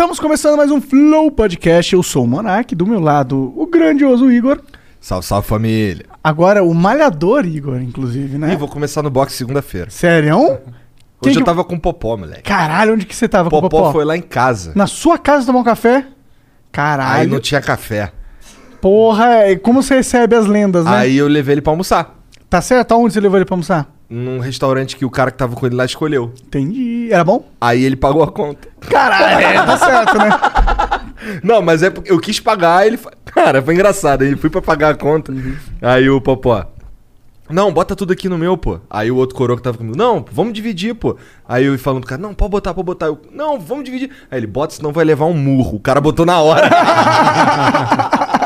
[0.00, 1.92] Estamos começando mais um Flow Podcast.
[1.92, 4.58] Eu sou o Monark, do meu lado, o grandioso Igor.
[4.98, 6.06] Salve, salve família.
[6.24, 8.54] Agora, o malhador Igor, inclusive, né?
[8.54, 9.90] Ih, vou começar no boxe segunda-feira.
[9.90, 10.58] Sério?
[11.20, 12.44] Quem Hoje eu que- tava com o Popó, moleque.
[12.44, 13.92] Caralho, onde que você tava com o Popó Popó?
[13.92, 14.72] foi lá em casa.
[14.74, 16.06] Na sua casa tomar um café?
[16.72, 17.20] Caralho.
[17.20, 18.10] Aí não tinha café.
[18.80, 20.96] Porra, e como você recebe as lendas, né?
[20.96, 22.18] Aí eu levei ele pra almoçar.
[22.48, 22.92] Tá certo?
[22.92, 23.86] Aonde você levou ele pra almoçar?
[24.10, 26.32] Num restaurante que o cara que tava com ele lá escolheu.
[26.44, 27.08] Entendi.
[27.12, 27.44] Era bom?
[27.60, 28.66] Aí ele pagou a conta.
[28.80, 30.30] Caralho, é, tá certo, né?
[31.44, 32.96] Não, mas é porque eu quis pagar, ele.
[32.96, 34.22] fa- Cara, foi engraçado.
[34.22, 35.32] Aí fui pra pagar a conta.
[35.80, 36.66] Aí o Popó.
[37.48, 38.80] Não, bota tudo aqui no meu, pô.
[38.88, 41.16] Aí o outro coroa que tava comigo, não, vamos dividir, pô.
[41.48, 43.06] Aí eu falando pro cara, não, pode botar, pode botar.
[43.06, 44.10] Eu, não, vamos dividir.
[44.30, 45.76] Aí ele, bota, senão vai levar um murro.
[45.76, 46.68] O cara botou na hora.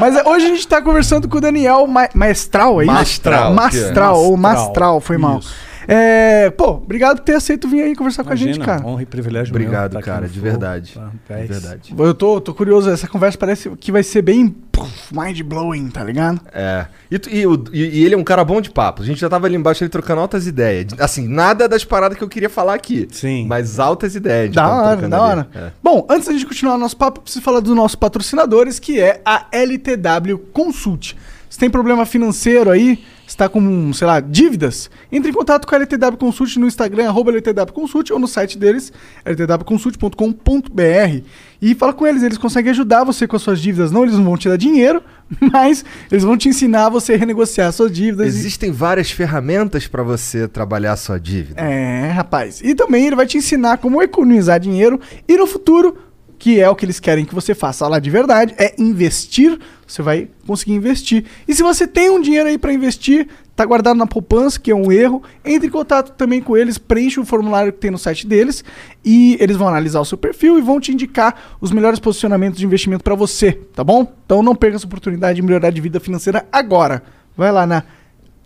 [0.00, 2.92] Mas hoje a gente tá conversando com o Daniel Ma Maestral, é isso?
[2.92, 4.18] Mastral, Mastral, é?
[4.18, 5.38] ou Mastral, foi mal.
[5.38, 5.69] Isso.
[5.92, 8.86] É, pô, obrigado por ter aceito vir aí conversar com a gente, cara.
[8.86, 10.94] Honra e privilégio Obrigado, meu tá cara, de verdade.
[11.26, 11.94] Tá, De verdade.
[11.98, 16.40] Eu tô, tô curioso, essa conversa parece que vai ser bem puf, mind-blowing, tá ligado?
[16.54, 16.86] É.
[17.10, 19.02] E, e o- e- e ele é um cara bom de papo.
[19.02, 20.86] A gente já tava ali embaixo ele trocando altas ideias.
[20.98, 23.08] Assim, nada das paradas que eu queria falar aqui.
[23.10, 23.46] Sim.
[23.48, 24.54] Mas altas ideias.
[24.54, 25.32] Da tava hora, da ali.
[25.32, 25.48] hora.
[25.54, 25.70] É.
[25.82, 29.20] Bom, antes da gente continuar nosso papo, eu preciso falar dos nossos patrocinadores, que é
[29.24, 31.16] a LTW Consult.
[31.50, 35.78] Se tem problema financeiro aí, está com, sei lá, dívidas, entre em contato com a
[35.78, 38.92] LTW Consult no Instagram, arroba LTW Consult, ou no site deles,
[39.26, 41.22] ltwconsult.com.br.
[41.62, 43.90] E fala com eles, eles conseguem ajudar você com as suas dívidas.
[43.92, 45.02] Não, eles não vão te dar dinheiro,
[45.52, 48.26] mas eles vão te ensinar a você renegociar suas dívidas.
[48.26, 51.60] e- Existem várias ferramentas pra você trabalhar a sua dívida.
[51.60, 52.60] É, rapaz.
[52.62, 55.96] E também ele vai te ensinar como economizar dinheiro e no futuro,
[56.40, 59.60] que é o que eles querem que você faça lá de verdade, é investir.
[59.86, 61.26] Você vai conseguir investir.
[61.46, 64.74] E se você tem um dinheiro aí para investir, tá guardado na poupança, que é
[64.74, 68.26] um erro, entre em contato também com eles, preencha o formulário que tem no site
[68.26, 68.64] deles
[69.04, 72.64] e eles vão analisar o seu perfil e vão te indicar os melhores posicionamentos de
[72.64, 74.10] investimento para você, tá bom?
[74.24, 77.02] Então não perca essa oportunidade de melhorar de vida financeira agora.
[77.36, 77.84] Vai lá na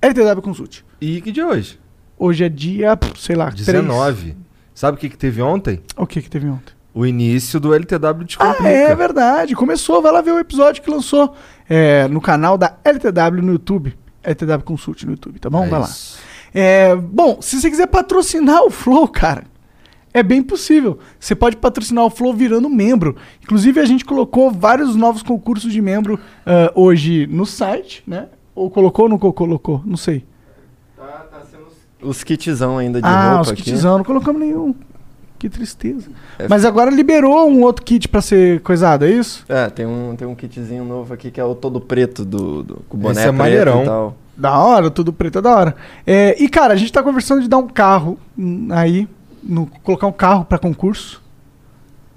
[0.03, 0.85] LTW Consult.
[1.01, 1.79] E que dia é hoje?
[2.19, 3.67] Hoje é dia, sei lá, 3.
[3.67, 4.37] 19.
[4.75, 5.81] Sabe o que, que teve ontem?
[5.97, 6.75] O que que teve ontem?
[6.95, 8.63] O início do LTW Descomplica.
[8.63, 9.57] Ah, é verdade.
[9.57, 10.01] Começou.
[10.01, 11.35] Vai lá ver o episódio que lançou
[11.69, 13.97] é, no canal da LTW no YouTube.
[14.23, 15.65] LTW Consult no YouTube, tá bom?
[15.65, 15.89] É vai lá.
[16.55, 19.43] É, bom, se você quiser patrocinar o Flow, cara,
[20.15, 21.01] é bem possível.
[21.19, 23.17] Você pode patrocinar o Flow virando membro.
[23.43, 28.29] Inclusive, a gente colocou vários novos concursos de membro ah, hoje no site, né?
[28.55, 29.83] Ou colocou ou não co- colocou?
[29.85, 30.25] Não sei.
[32.01, 33.63] Os kitzão ainda de ah, roupa os aqui.
[33.63, 34.75] kitzão, não colocamos nenhum.
[35.45, 36.09] Que tristeza.
[36.39, 39.45] É Mas agora liberou um outro kit pra ser coisado, é isso?
[39.47, 42.77] É, tem um, tem um kitzinho novo aqui que é o todo preto do, do
[42.89, 43.83] com o boné Esse é maneirão.
[43.83, 44.17] e tal.
[44.35, 45.77] Da hora, tudo preto é da hora.
[46.07, 49.07] É, e, cara, a gente tá conversando de dar um carro hum, aí,
[49.43, 51.23] no- colocar um carro pra concurso.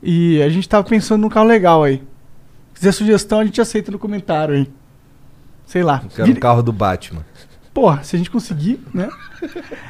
[0.01, 1.97] E a gente tava pensando num carro legal aí.
[2.75, 4.69] Se quiser sugestão, a gente aceita no comentário aí.
[5.65, 5.99] Sei lá.
[6.01, 7.25] Eu quero Vira- o carro do Batman.
[7.77, 9.07] Porra, se a gente conseguir, né?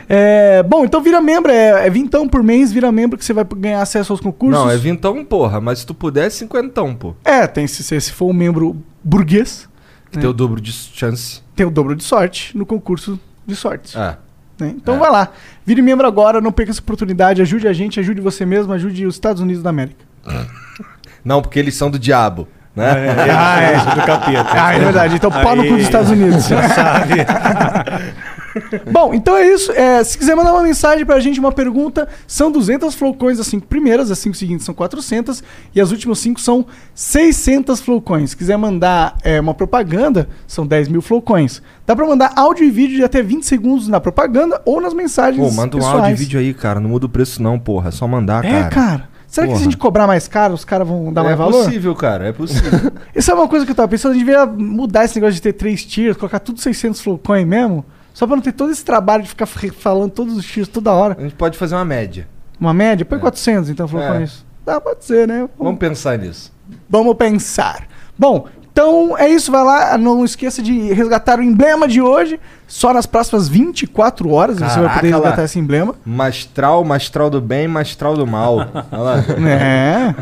[0.09, 3.46] É, bom, então vira membro, é, é vintão por mês, vira membro que você vai
[3.46, 4.62] ganhar acesso aos concursos.
[4.62, 5.62] Não, é vintão, porra.
[5.62, 7.16] Mas se tu puder, é cinquentão, pô.
[7.24, 9.70] É, tem se, se for um membro burguês,
[10.12, 10.22] Que É.
[10.22, 11.42] tem o dobro de chance.
[11.56, 13.98] tem o dobro de sorte no concurso de sorte.
[13.98, 14.18] É.
[14.59, 14.74] né?
[14.75, 15.00] Então É.
[15.00, 15.31] vai lá,
[15.66, 19.16] vire membro agora, não perca essa oportunidade, ajude a gente, ajude você mesmo, ajude os
[19.16, 20.04] Estados Unidos da América.
[21.24, 23.15] Não, porque eles são do diabo, né?
[23.35, 23.77] Ah, é.
[23.95, 24.50] do capeta.
[24.53, 26.47] Ah, é verdade, então pau no cu dos Estados Unidos.
[26.47, 27.13] Já sabe.
[28.91, 29.71] Bom, então é isso.
[29.71, 33.68] É, se quiser mandar uma mensagem pra gente, uma pergunta, são 200 flowcoins as cinco
[33.68, 35.44] primeiras, as cinco seguintes são 400
[35.75, 36.65] e as últimas cinco são
[36.95, 38.31] 600 flowcoins.
[38.31, 41.62] Se quiser mandar é, uma propaganda, são 10 mil flowcoins.
[41.85, 45.47] Dá pra mandar áudio e vídeo de até 20 segundos na propaganda ou nas mensagens
[45.47, 46.00] Pô, manda um pessoais.
[46.00, 46.79] áudio e vídeo aí, cara.
[46.79, 47.89] Não muda o preço não, porra.
[47.89, 48.69] É só mandar, É, cara.
[48.69, 49.17] cara.
[49.27, 49.63] Será que se a Porra.
[49.71, 51.65] gente cobrar mais caro, os caras vão dar é mais valor?
[51.65, 52.27] possível, cara.
[52.29, 52.91] É possível.
[53.13, 55.41] Isso é uma coisa que eu tava pensando, a gente devia mudar esse negócio de
[55.41, 57.83] ter três tiers, colocar tudo 600 flowcoin mesmo,
[58.13, 61.15] só pra não ter todo esse trabalho de ficar falando todos os tiers toda hora.
[61.19, 62.27] A gente pode fazer uma média.
[62.59, 63.06] Uma média?
[63.06, 64.24] Põe 400, então, falou É.
[64.24, 64.45] isso.
[64.65, 65.47] Dá, pode ser, né?
[65.59, 66.51] Vamos pensar nisso.
[66.89, 67.88] Vamos pensar.
[68.18, 68.47] Bom,
[68.77, 69.51] então é isso.
[69.51, 69.97] Vai lá.
[69.97, 72.39] Não esqueça de resgatar o emblema de hoje.
[72.68, 75.44] Só nas próximas 24 horas você vai Caraca, poder resgatar lá.
[75.45, 75.95] esse emblema.
[76.06, 78.57] Mastral, mastral do bem, mastral do mal.
[78.91, 79.24] Olha lá.
[79.47, 80.13] É.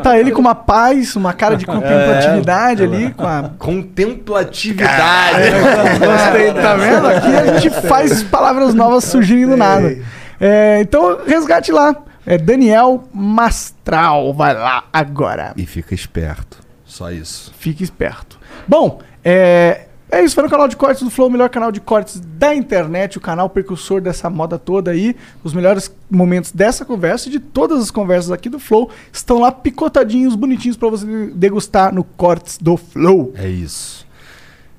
[0.00, 3.12] tá ele com uma paz, uma cara de contemplatividade ali.
[3.12, 3.50] Com a...
[3.58, 5.50] Contemplatividade.
[5.98, 7.06] Gostei, tá vendo?
[7.08, 9.98] Aqui a gente faz palavras novas surgirem do nada.
[10.40, 11.94] É, então, resgate lá.
[12.24, 14.32] É Daniel Mastral.
[14.32, 15.52] Vai lá agora.
[15.56, 16.62] E fica esperto.
[16.92, 17.50] Só isso.
[17.58, 18.38] Fique esperto.
[18.68, 20.34] Bom, é, é isso.
[20.34, 23.20] Foi no canal de cortes do Flow, o melhor canal de cortes da internet, o
[23.20, 25.16] canal precursor dessa moda toda aí.
[25.42, 29.50] Os melhores momentos dessa conversa e de todas as conversas aqui do Flow estão lá
[29.50, 33.32] picotadinhos, bonitinhos pra você degustar no Cortes do Flow.
[33.36, 34.06] É isso.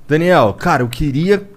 [0.07, 1.50] Daniel, cara, eu queria.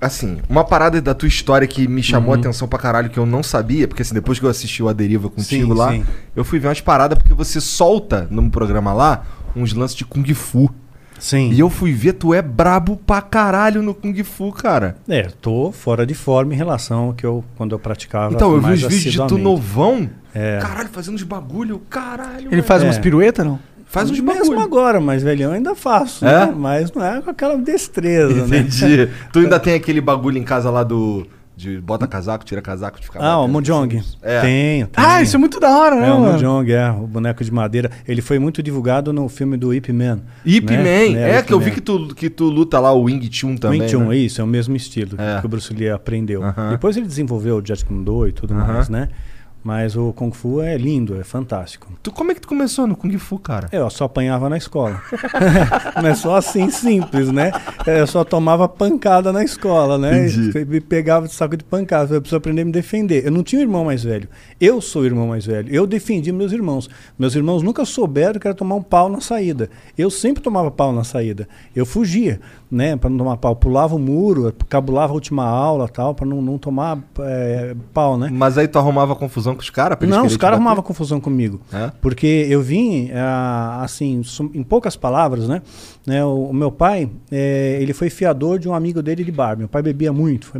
[0.00, 3.26] Assim, uma parada da tua história que me chamou a atenção pra caralho, que eu
[3.26, 6.04] não sabia, porque assim, depois que eu assisti o A Deriva contigo Sim, lá, sim.
[6.36, 9.24] eu fui ver umas paradas, porque você solta num programa lá
[9.56, 10.70] uns lances de Kung Fu.
[11.18, 11.50] Sim.
[11.52, 14.96] E eu fui ver, tu é brabo pra caralho no Kung Fu, cara.
[15.08, 18.34] É, tô fora de forma em relação ao que eu quando eu praticava.
[18.34, 20.10] Então, eu vi os vídeos de tu novão.
[20.34, 20.58] É.
[20.60, 22.48] Caralho, fazendo uns bagulho, caralho.
[22.52, 22.86] Ele faz É.
[22.86, 23.58] umas piruetas, não?
[23.86, 24.60] Faz uns Mesmo bagulho.
[24.60, 26.46] agora, mas velhão eu ainda faço, É?
[26.46, 26.52] né?
[26.54, 28.58] Mas não é com aquela destreza, né?
[28.58, 29.08] Entendi.
[29.32, 31.24] tu ainda tem aquele bagulho em casa lá do.
[31.56, 33.20] De bota casaco, tira casaco, de ficar.
[33.22, 33.96] Ah, o Mojong.
[33.98, 34.16] assim.
[34.22, 34.40] É.
[34.40, 35.06] Tenho, tenho.
[35.08, 36.18] Ah, isso é muito da hora, né, É, o?
[36.18, 37.90] Mojong, é, o boneco de madeira.
[38.08, 40.18] Ele foi muito divulgado no filme do Ip Man.
[40.44, 40.76] Ip né?
[40.78, 41.14] Man.
[41.14, 43.56] Né, É, Ip que eu vi que tu, que tu luta lá o Wing Chun
[43.56, 43.82] também.
[43.82, 44.16] Wing Chun, né?
[44.16, 45.38] isso, é o mesmo estilo É.
[45.40, 46.42] que o Bruce Lee aprendeu.
[46.42, 46.70] Aham.
[46.70, 48.72] Depois ele desenvolveu o Jet Kune-Do e tudo Aham.
[48.72, 49.08] mais, né?
[49.64, 51.90] Mas o Kung Fu é lindo, é fantástico.
[52.02, 53.70] Tu, como é que tu começou no Kung Fu, cara?
[53.72, 55.00] Eu só apanhava na escola.
[56.02, 57.50] Não é só assim simples, né?
[57.86, 60.28] Eu só tomava pancada na escola, né?
[60.28, 60.66] Entendi.
[60.66, 62.14] Me pegava de saco de pancada.
[62.14, 63.24] Eu preciso aprender a me defender.
[63.24, 64.28] Eu não tinha um irmão mais velho.
[64.60, 65.74] Eu sou o irmão mais velho.
[65.74, 66.90] Eu defendi meus irmãos.
[67.18, 69.70] Meus irmãos nunca souberam que era tomar um pau na saída.
[69.96, 71.48] Eu sempre tomava pau na saída.
[71.74, 72.38] Eu fugia,
[72.70, 72.96] né?
[72.96, 73.56] Para não tomar pau.
[73.56, 78.28] Pulava o muro, cabulava a última aula tal, para não, não tomar é, pau, né?
[78.30, 79.98] Mas aí tu arrumava confusão com os caras?
[80.08, 81.60] Não, os caras arrumavam confusão comigo.
[81.72, 81.90] É?
[82.00, 84.22] Porque eu vim, ah, assim,
[84.54, 85.62] em poucas palavras, né?
[86.06, 89.56] né, o, meu pai, eh, ele foi fiador de um amigo dele de bar.
[89.56, 90.52] Meu pai bebia muito.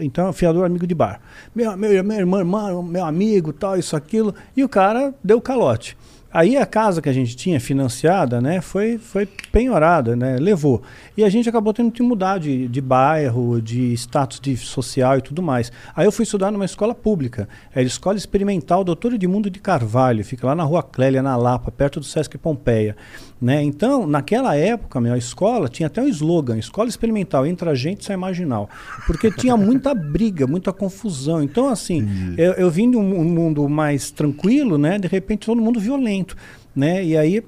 [0.00, 1.20] Então, fiador amigo de bar.
[1.54, 4.34] Meu, meu, meu irmão, irmão, meu amigo, tal, isso, aquilo.
[4.56, 5.96] E o cara deu calote.
[6.32, 10.82] Aí a casa que a gente tinha financiada, né, foi, foi penhorada, né, levou.
[11.16, 15.22] E a gente acabou tendo que mudar de, de bairro, de status de social e
[15.22, 15.70] tudo mais.
[15.94, 20.24] Aí eu fui estudar numa escola pública, era a Escola Experimental Doutor Edmundo de Carvalho,
[20.24, 22.96] fica lá na Rua Clélia, na Lapa, perto do Sesc Pompeia.
[23.42, 23.60] Né?
[23.60, 28.16] Então, naquela época, meu, a escola tinha até um slogan, Escola Experimental, entra gente, sai
[28.16, 28.70] marginal.
[29.04, 31.42] Porque tinha muita briga, muita confusão.
[31.42, 32.06] Então, assim,
[32.38, 34.96] eu, eu vim de um, um mundo mais tranquilo, né?
[34.96, 36.36] De repente, todo mundo violento,
[36.74, 37.04] né?
[37.04, 37.42] E aí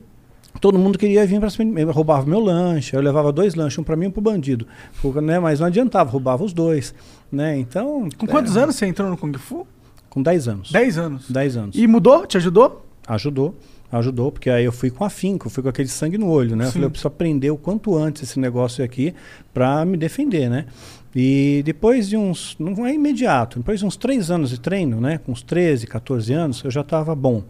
[0.61, 3.95] todo mundo queria vir para cima, roubava meu lanche, eu levava dois lanches, um para
[3.95, 4.67] mim e um para o bandido,
[5.01, 6.95] Porque, né, mas não adiantava, roubava os dois,
[7.31, 7.57] né?
[7.59, 9.67] Então, Com quantos é, anos você entrou no Kung Fu?
[10.11, 10.73] Com 10 anos.
[10.73, 11.31] 10 anos.
[11.31, 11.77] 10 anos.
[11.77, 12.27] E mudou?
[12.27, 12.87] Te ajudou?
[13.07, 13.55] Ajudou,
[13.99, 16.67] ajudou, porque aí eu fui com afinco, fui com aquele sangue no olho, né?
[16.67, 19.15] Eu falei, eu preciso aprender o quanto antes esse negócio aqui
[19.53, 20.67] para me defender, né?
[21.15, 25.19] E depois de uns, não é imediato, depois de uns três anos de treino, né?
[25.19, 27.45] Com uns 13, 14 anos, eu já estava bom.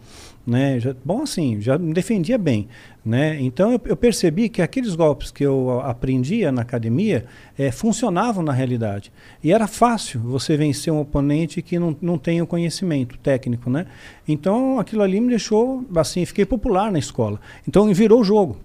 [0.45, 0.79] Né?
[0.79, 2.67] Já, bom assim, já me defendia bem.
[3.03, 3.41] Né?
[3.41, 7.25] Então eu, eu percebi que aqueles golpes que eu aprendia na academia
[7.57, 9.11] eh, funcionavam na realidade.
[9.43, 13.71] E era fácil você vencer um oponente que não, não tem o conhecimento técnico.
[13.71, 13.87] Né?
[14.27, 17.39] Então aquilo ali me deixou, assim, fiquei popular na escola.
[17.67, 18.57] Então virou o jogo.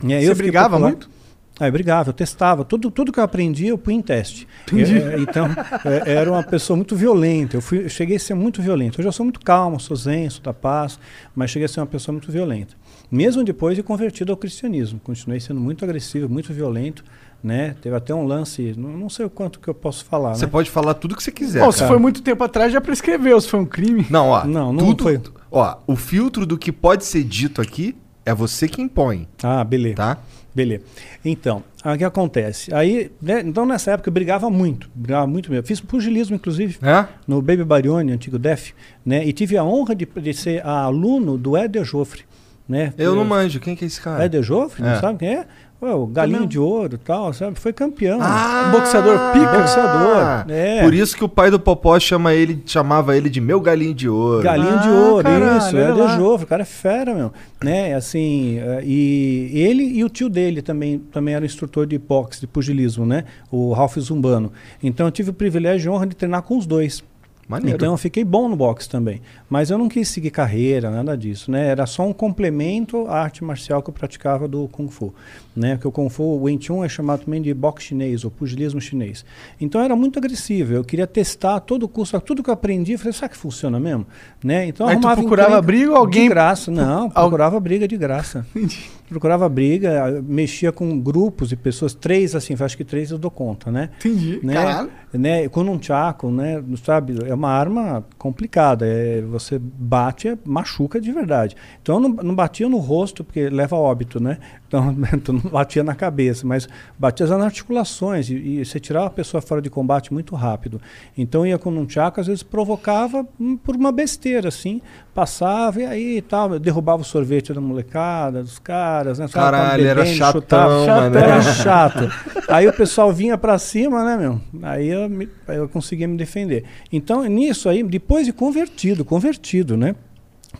[0.00, 0.20] Né?
[0.20, 0.90] Você brigava popular.
[0.90, 1.15] muito?
[1.58, 2.64] Ah, eu brigava, eu testava.
[2.64, 4.46] Tudo, tudo que eu aprendi, eu punha em teste.
[4.72, 5.46] É, então,
[5.84, 7.56] é, era uma pessoa muito violenta.
[7.56, 8.98] Eu, fui, eu cheguei a ser muito violento.
[8.98, 10.98] Hoje eu sou muito calmo, sou zen, sou da paz,
[11.34, 12.74] mas cheguei a ser uma pessoa muito violenta.
[13.10, 15.00] Mesmo depois de convertido ao cristianismo.
[15.02, 17.02] Continuei sendo muito agressivo, muito violento.
[17.42, 17.76] Né?
[17.80, 20.34] Teve até um lance, não, não sei o quanto que eu posso falar.
[20.34, 20.50] Você né?
[20.50, 21.60] pode falar tudo que você quiser.
[21.60, 24.04] Bom, se foi muito tempo atrás, já prescreveu, se foi um crime.
[24.10, 24.44] Não, ó.
[24.44, 25.20] Não, não tudo, foi.
[25.50, 27.94] Ó, o filtro do que pode ser dito aqui
[28.24, 29.94] é você que impõe, Ah, beleza.
[29.96, 30.18] tá?
[30.56, 30.84] Beleza.
[31.22, 32.72] Então, o que acontece?
[32.74, 35.66] Aí, né, então nessa época eu brigava muito, brigava muito mesmo.
[35.66, 36.78] Fiz pugilismo, inclusive.
[36.82, 37.06] É?
[37.28, 38.72] no Baby Barione, antigo DEF,
[39.04, 39.22] né?
[39.22, 42.22] E tive a honra de, de ser aluno do Éder Joffre,
[42.66, 42.94] né?
[42.96, 43.60] Eu não manjo.
[43.60, 44.24] Quem que é esse cara?
[44.24, 44.92] Éder Joffre, É.
[44.94, 45.46] não sabe quem é?
[45.78, 47.60] O Galinho de Ouro tal, sabe?
[47.60, 48.18] Foi campeão.
[48.22, 49.58] Ah, Um boxeador pica.
[49.60, 50.82] Boxeador, é.
[50.82, 54.08] Por isso que o pai do Popó chama ele, chamava ele de meu galinho de
[54.08, 54.42] ouro.
[54.42, 56.16] Galinho de Ah, ouro, caralho, isso, Éder lá.
[56.16, 57.30] Joffre, o cara é fera, meu.
[57.62, 57.94] Né?
[57.94, 62.46] Assim, eh, e ele e o tio dele também, também era instrutor de boxe, de
[62.46, 63.24] pugilismo, né?
[63.50, 64.50] O Ralph Zumbano.
[64.82, 67.04] Então eu tive o privilégio e honra de treinar com os dois.
[67.48, 67.76] Maneiro.
[67.76, 69.22] Então eu fiquei bom no boxe também.
[69.48, 71.68] Mas eu não quis seguir carreira, nada disso, né?
[71.68, 75.14] Era só um complemento à arte marcial que eu praticava do Kung Fu,
[75.56, 75.78] né?
[75.78, 78.80] Que o Kung Fu, o Wing Chun é chamado também de boxe chinês ou pugilismo
[78.80, 79.24] chinês.
[79.60, 80.74] Então era muito agressivo.
[80.74, 84.06] Eu queria testar todo custo, tudo que eu aprendi, falei, será que funciona mesmo?
[84.44, 84.66] Né?
[84.66, 88.46] Então Aí tu procurava encrenca briga ou alguém- de graça, não, procurava briga de graça.
[89.08, 93.70] procurava briga, mexia com grupos de pessoas, três assim, acho que três eu dou conta,
[93.70, 93.90] né?
[93.98, 94.40] Entendi.
[94.42, 94.54] né?
[94.54, 94.90] Caralho.
[95.12, 95.48] né?
[95.48, 96.62] Com um chaco, né?
[96.84, 97.14] Sabe?
[97.24, 98.84] É uma arma complicada.
[98.86, 101.56] É, você bate, é, machuca de verdade.
[101.80, 104.38] Então eu não, não batia no rosto, porque leva a óbito, né?
[104.66, 106.68] Então, então não batia na cabeça, mas
[106.98, 108.28] batia nas articulações.
[108.30, 110.80] E, e você tirava a pessoa fora de combate muito rápido.
[111.16, 114.80] Então ia com um chaco, às vezes provocava hum, por uma besteira, assim.
[115.14, 119.26] Passava e aí tal, derrubava o sorvete da molecada, dos caras, né?
[119.28, 120.86] Caralho, era bebendo, chatão, chutava.
[120.86, 121.16] mano.
[121.16, 122.10] Era chato.
[122.48, 124.40] Aí o pessoal vinha pra cima, né, meu?
[124.62, 125.10] Aí eu,
[125.48, 126.64] eu conseguia me defender.
[126.92, 129.94] Então, nisso aí, depois de convertido, convertido, né?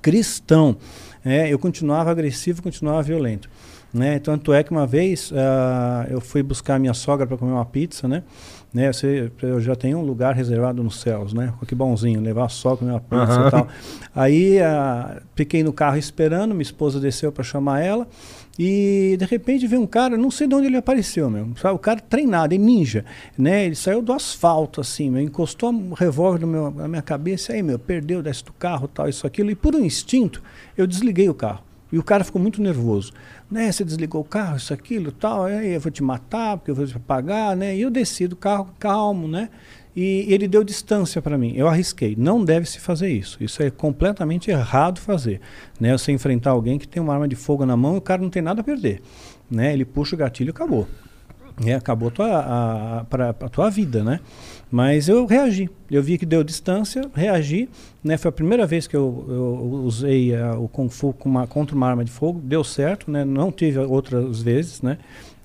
[0.01, 0.77] Cristão,
[1.25, 3.51] é, eu continuava agressivo, continuava violento.
[3.97, 4.19] Né?
[4.19, 8.07] Tanto é que uma vez ah, eu fui buscar minha sogra para comer uma pizza,
[8.07, 8.23] né?
[8.73, 8.93] né?
[8.93, 11.55] Você, eu já tenho um lugar reservado nos céus, né?
[11.67, 13.49] Que bonzinho, levar a sogra comer uma pizza Aham.
[13.49, 13.69] e tal.
[14.15, 18.07] Aí ah, fiquei no carro esperando, minha esposa desceu para chamar ela.
[18.59, 21.49] E de repente veio um cara, não sei de onde ele apareceu, meu.
[21.57, 23.05] Sabe, o cara treinado, é ninja,
[23.37, 23.65] né?
[23.65, 27.79] Ele saiu do asfalto, assim, meu, encostou um revólver meu, na minha cabeça, aí, meu,
[27.79, 29.51] perdeu, desce do carro, tal, isso, aquilo.
[29.51, 30.43] E por um instinto,
[30.77, 31.66] eu desliguei o carro.
[31.97, 33.11] E o cara ficou muito nervoso.
[33.51, 36.75] Né, você desligou o carro, isso, aquilo, tal, aí eu vou te matar, porque eu
[36.75, 37.75] vou te pagar, né?
[37.75, 39.49] E eu desci do carro calmo, né?
[39.97, 41.55] E ele deu distância para mim.
[41.57, 42.15] Eu arrisquei.
[42.19, 43.43] Não deve se fazer isso.
[43.43, 45.41] Isso é completamente errado fazer.
[45.81, 45.97] Né?
[45.97, 48.29] Você enfrentar alguém que tem uma arma de fogo na mão e o cara não
[48.29, 49.01] tem nada a perder.
[49.51, 49.73] Né?
[49.73, 50.87] Ele puxa o gatilho e acabou.
[51.65, 54.21] É, acabou a tua, a, a, pra, a tua vida, né?
[54.71, 55.71] Mas eu reagi.
[55.91, 57.69] Eu vi que deu distância, reagi.
[58.03, 58.17] Né?
[58.17, 61.75] Foi a primeira vez que eu, eu usei ah, o Kung Fu com uma- contra
[61.77, 62.41] uma arma de fogo.
[62.43, 63.25] Deu certo, né?
[63.25, 64.99] Não tive outras vezes, né?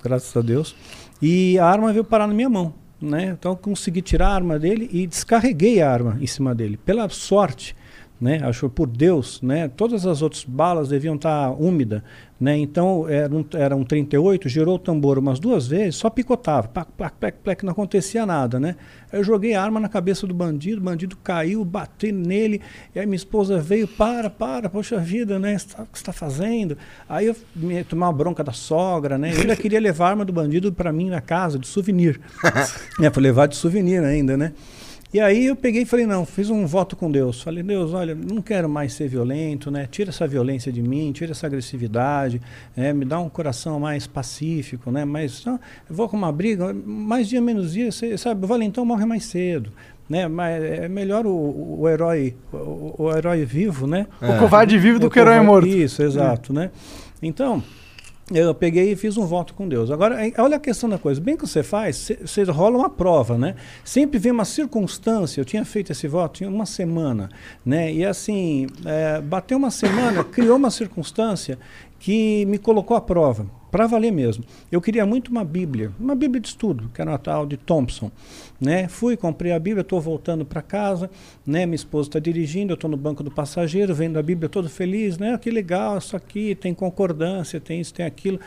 [0.03, 0.75] Graças a Deus.
[1.21, 2.73] E a arma veio parar na minha mão.
[2.99, 3.35] Né?
[3.37, 6.77] Então eu consegui tirar a arma dele e descarreguei a arma em cima dele.
[6.77, 7.75] Pela sorte,
[8.21, 8.39] né?
[8.43, 9.67] Acho por Deus, né?
[9.67, 12.03] Todas as outras balas deviam estar úmidas,
[12.39, 12.55] né?
[12.55, 16.91] Então era um, era um 38, girou o tambor umas duas vezes, só picotava, plac,
[16.95, 18.75] plac, plac, plac, não acontecia nada, né?
[19.11, 22.61] Eu joguei a arma na cabeça do bandido, o bandido caiu, bati nele,
[22.93, 25.57] e aí minha esposa veio, para, para, poxa vida, né?
[25.57, 26.77] Tá- O que você está fazendo?
[27.09, 29.33] Aí eu me tomei uma bronca da sogra, né?
[29.33, 32.21] Eu ainda queria levar a arma do bandido para mim na casa, de souvenir.
[33.01, 34.53] é, para levar de souvenir ainda, né?
[35.13, 37.41] E aí eu peguei e falei, não, fiz um voto com Deus.
[37.41, 39.85] Falei, Deus, olha, não quero mais ser violento, né?
[39.91, 42.41] Tira essa violência de mim, tira essa agressividade,
[42.77, 42.93] né?
[42.93, 45.03] me dá um coração mais pacífico, né?
[45.03, 48.85] Mas não, eu vou com uma briga, mais dia menos dia, você sabe, o valentão
[48.85, 49.71] morre mais cedo.
[50.09, 50.27] Né?
[50.29, 54.07] Mas é melhor o, o herói, o, o herói vivo, né?
[54.21, 55.67] O covarde vivo do O que o herói morto.
[55.67, 56.69] Isso, exato, né?
[57.21, 57.61] Então,
[58.33, 59.91] eu peguei e fiz um voto com Deus.
[59.91, 61.19] Agora, eh, olha a questão da coisa.
[61.19, 63.55] Bem que você faz, você rola uma prova, né?
[63.83, 65.41] Sempre vem uma circunstância.
[65.41, 67.29] Eu tinha feito esse voto tinha uma semana,
[67.65, 67.91] né?
[67.91, 71.57] E assim, eh, bateu uma semana, criou uma circunstância
[72.01, 74.43] que me colocou à prova, para valer mesmo.
[74.71, 78.11] Eu queria muito uma Bíblia, uma Bíblia de estudo, que era uma tal de Thompson,
[78.59, 78.87] né?
[78.87, 81.11] Fui, comprei a Bíblia, estou voltando para casa,
[81.45, 81.63] né?
[81.67, 85.19] Minha esposa está dirigindo, eu estou no banco do passageiro, vendo a Bíblia todo feliz,
[85.19, 85.37] né?
[85.37, 88.39] Que legal, isso aqui tem concordância, tem isso, tem aquilo,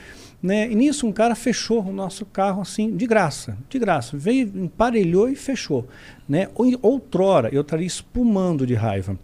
[0.42, 0.68] né?
[0.68, 5.28] E nisso um cara fechou o nosso carro assim, de graça, de graça, veio, emparelhou
[5.28, 5.86] e fechou,
[6.28, 6.48] né?
[6.56, 9.16] Ou- Outrora eu estaria espumando de raiva.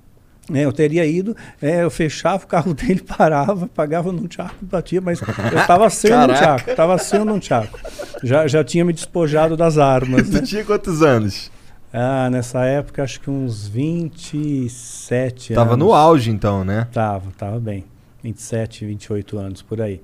[0.51, 5.01] Né, eu teria ido, é, eu fechava o carro dele, parava, pagava num tchaco, batia,
[5.01, 7.79] mas eu estava sem um tchaco, estava sem um tchaco.
[8.23, 10.41] Já, já tinha me despojado das armas, né?
[10.41, 11.51] Tu tinha quantos anos?
[11.93, 15.87] Ah, nessa época acho que uns 27 Tava anos.
[15.87, 16.87] no auge então, né?
[16.93, 17.85] Tava, tava bem.
[18.23, 20.01] 27, 28 anos por aí.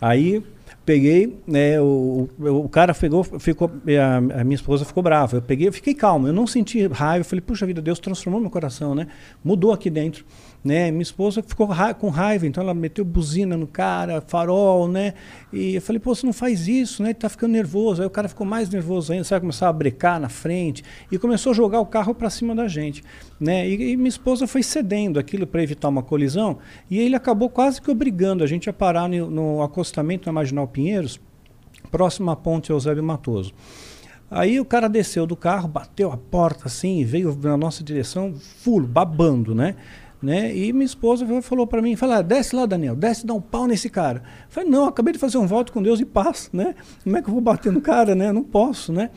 [0.00, 0.42] Aí
[0.90, 5.36] peguei, né, o, o, cara pegou, ficou, a, a minha esposa ficou brava.
[5.36, 7.20] Eu peguei, eu fiquei calmo, eu não senti raiva.
[7.20, 9.06] Eu falei, puxa vida, Deus transformou meu coração, né?
[9.44, 10.24] Mudou aqui dentro.
[10.62, 10.90] Né?
[10.90, 15.14] Minha esposa ficou ra com raiva, então ela meteu buzina no cara, farol, né?
[15.50, 17.10] E eu falei, pô, você não faz isso, né?
[17.10, 18.02] Ele tá ficando nervoso.
[18.02, 19.40] Aí o cara ficou mais nervoso ainda, sabe?
[19.40, 23.02] Começar a brecar na frente e começou a jogar o carro para cima da gente,
[23.40, 23.66] né?
[23.66, 26.58] E, e minha esposa foi cedendo aquilo para evitar uma colisão
[26.90, 30.68] e ele acabou quase que obrigando a gente a parar no, no acostamento na Marginal
[30.68, 31.18] Pinheiros,
[31.90, 33.54] próximo à ponte Eusébio Matoso.
[34.30, 38.86] Aí o cara desceu do carro, bateu a porta assim, veio na nossa direção, full,
[38.86, 39.74] babando, né?
[40.22, 40.54] Né?
[40.54, 43.88] E minha esposa falou para mim, falou, desce lá, Daniel, desce, dá um pau nesse
[43.88, 44.18] cara.
[44.18, 46.74] Eu falei, não, acabei de fazer um voto com Deus e paz, né?
[47.02, 48.30] Como é que eu vou bater no cara, né?
[48.30, 49.08] Não posso, né?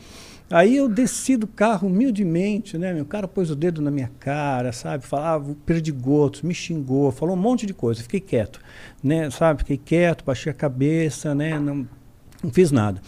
[0.50, 3.00] Aí eu desci do carro humildemente, né?
[3.00, 5.04] O cara pôs o dedo na minha cara, sabe?
[5.04, 8.02] Falava perdigotos, me xingou, falou um monte de coisa.
[8.02, 8.60] Fiquei quieto,
[9.02, 9.30] né?
[9.30, 9.60] Sabe?
[9.60, 11.58] Fiquei quieto, baixei a cabeça, né?
[11.58, 11.86] Não,
[12.42, 13.00] não fiz nada.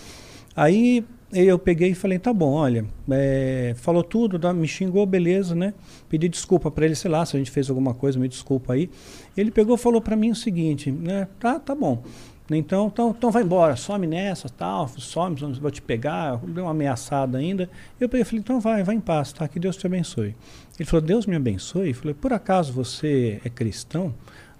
[0.54, 1.04] Aí
[1.44, 5.74] eu peguei e falei, tá bom, olha, é, falou tudo, tá, me xingou, beleza, né?
[6.08, 8.88] Pedi desculpa para ele, sei lá, se a gente fez alguma coisa, me desculpa aí.
[9.36, 11.28] Ele pegou e falou para mim o seguinte, né?
[11.38, 12.02] Tá, tá bom.
[12.48, 17.38] Então, então, então vai embora, some nessa, tal, some, vou te pegar, deu uma ameaçada
[17.38, 17.68] ainda.
[18.00, 19.48] Eu peguei falei, então vai, vai em paz, tá?
[19.48, 20.34] Que Deus te abençoe.
[20.78, 21.88] Ele falou, Deus me abençoe?
[21.88, 24.14] Eu falei, por acaso você é cristão?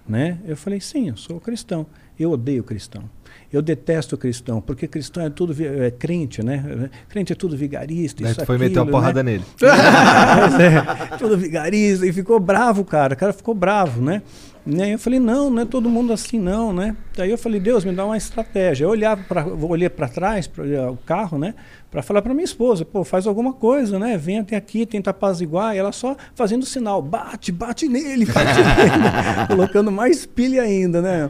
[0.07, 0.37] Né?
[0.45, 1.85] Eu falei, sim, eu sou cristão.
[2.19, 3.09] Eu odeio cristão.
[3.51, 6.89] Eu detesto cristão, porque cristão é tudo é crente, né?
[7.07, 8.23] Crente é tudo vigarista.
[8.23, 9.31] Aí isso, tu foi aquilo, meter uma porrada né?
[9.31, 9.43] nele.
[9.57, 12.05] Pois é, tudo vigarista.
[12.05, 13.13] E ficou bravo, cara.
[13.13, 14.21] O cara ficou bravo, né?
[14.67, 14.93] né?
[14.93, 16.95] Eu falei, não, não é todo mundo assim, não, né?
[17.15, 18.83] Daí eu falei, Deus, me dá uma estratégia.
[18.83, 21.55] Eu olhava pra, olhei para trás, para o carro, né?
[21.89, 24.17] Para falar para minha esposa, pô, faz alguma coisa, né?
[24.17, 25.73] Vem até aqui, tenta apaziguar.
[25.73, 29.47] E ela só fazendo sinal, bate, bate nele, bate nele.
[29.47, 31.29] Colocando mais pilha ainda, né?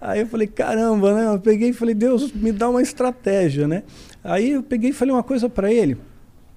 [0.00, 1.26] Aí eu falei, caramba, né?
[1.34, 3.82] Eu peguei e falei, Deus, me dá uma estratégia, né?
[4.24, 5.96] Aí eu peguei e falei uma coisa para ele,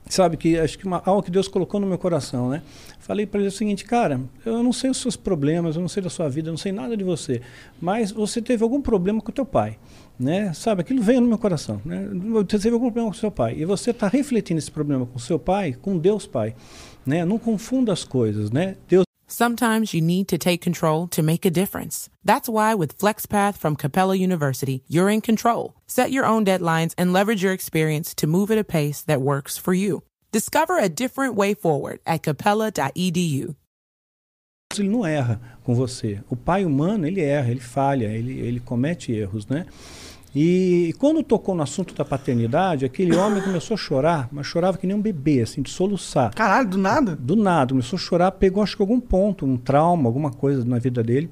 [0.07, 2.61] sabe, que acho que uma, algo que Deus colocou no meu coração, né?
[2.99, 6.01] Falei para ele o seguinte, cara, eu não sei os seus problemas, eu não sei
[6.01, 7.41] da sua vida, eu não sei nada de você,
[7.81, 9.77] mas você teve algum problema com o teu pai,
[10.17, 10.53] né?
[10.53, 12.07] Sabe, aquilo veio no meu coração, né?
[12.31, 15.17] Você teve algum problema com o seu pai, e você está refletindo esse problema com
[15.17, 16.55] o seu pai, com Deus Pai,
[17.05, 17.25] né?
[17.25, 18.77] Não confunda as coisas, né?
[18.87, 22.09] Deus Sometimes you need to take control to make a difference.
[22.23, 25.75] That's why with FlexPath from Capella University, you're in control.
[25.87, 29.57] Set your own deadlines and leverage your experience to move at a pace that works
[29.57, 30.03] for you.
[30.31, 33.55] Discover a different way forward at capella.edu.
[34.79, 36.19] ele não erra com você.
[36.29, 39.65] O pai humano, ele erra, ele falha, ele, ele comete erros, né?
[40.35, 44.87] E quando tocou no assunto da paternidade, aquele homem começou a chorar, mas chorava que
[44.87, 46.33] nem um bebê, assim, de soluçar.
[46.33, 47.15] Caralho, do nada?
[47.15, 50.79] Do nada, começou a chorar, pegou acho que algum ponto, um trauma, alguma coisa na
[50.79, 51.29] vida dele.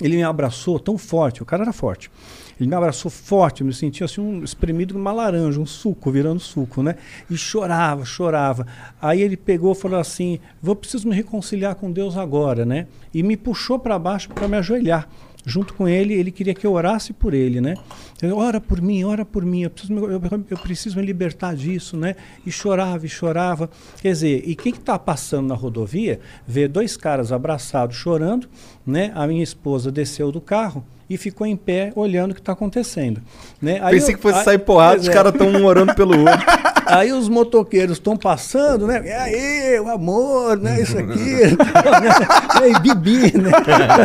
[0.00, 2.10] Ele me abraçou tão forte, o cara era forte.
[2.58, 6.40] Ele me abraçou forte, eu me sentia assim um espremido numa laranja, um suco, virando
[6.40, 6.96] suco, né?
[7.28, 8.66] E chorava, chorava.
[9.00, 12.86] Aí ele pegou e falou assim: "Vou preciso me reconciliar com Deus agora", né?
[13.12, 15.06] E me puxou para baixo para me ajoelhar
[15.44, 17.74] junto com ele, ele queria que eu orasse por ele, né?
[18.20, 21.54] Eu, ora por mim, ora por mim, eu preciso, me, eu, eu preciso me libertar
[21.54, 22.16] disso, né?
[22.44, 23.70] E chorava, e chorava.
[24.00, 28.48] Quer dizer, e quem que está passando na rodovia vê dois caras abraçados chorando,
[28.86, 29.12] né?
[29.14, 33.20] A minha esposa desceu do carro e ficou em pé olhando o que está acontecendo.
[33.60, 33.80] Né?
[33.82, 35.12] Aí Pensei eu- que fosse aí- sair porrada, os é.
[35.12, 36.38] caras estão um orando pelo outro.
[36.86, 39.00] Aí os motoqueiros estão passando, né?
[39.06, 40.80] E aí, o amor, né?
[40.82, 41.14] Isso aqui.
[41.54, 42.68] né?
[42.68, 43.52] E Bibi, né?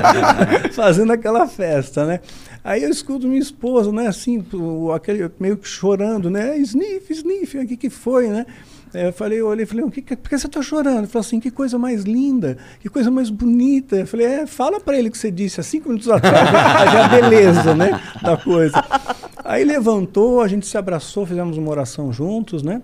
[0.71, 2.19] Fazendo aquela festa, né?
[2.63, 4.05] Aí eu escuto minha esposa, né?
[4.07, 6.57] Assim, o- aquele, meio que chorando, né?
[6.59, 8.45] Sniff, sniff, o que que foi, né?
[8.95, 10.99] É, Eu falei, eu olhei e falei, que, que, por que você está chorando?
[10.99, 13.97] Ele falou assim, que coisa mais linda, que coisa mais bonita.
[13.97, 16.47] Eu falei, é, fala para ele o que você disse há cinco minutos atrás,
[16.95, 18.81] a beleza, né, da coisa.
[19.43, 22.81] Aí levantou, a gente se abraçou, fizemos uma oração juntos, né?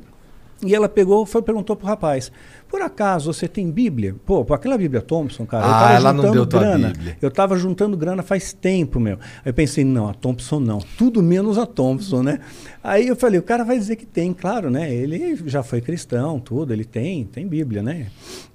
[0.63, 2.31] E ela pegou, foi perguntou pro rapaz:
[2.71, 4.15] Por acaso você tem Bíblia?
[4.25, 5.65] Pô, aquela Bíblia Thompson, cara.
[5.65, 6.87] eu Ah, tava ela não deu tua grana.
[6.87, 7.17] Bíblia.
[7.21, 9.15] Eu tava juntando grana faz tempo, meu.
[9.43, 10.79] Aí eu pensei, não, a Thompson não.
[10.97, 12.39] Tudo menos a Thompson, né?
[12.83, 14.91] Aí eu falei, o cara vai dizer que tem, claro, né?
[14.91, 18.07] Ele já foi cristão, tudo, ele tem, tem Bíblia, né?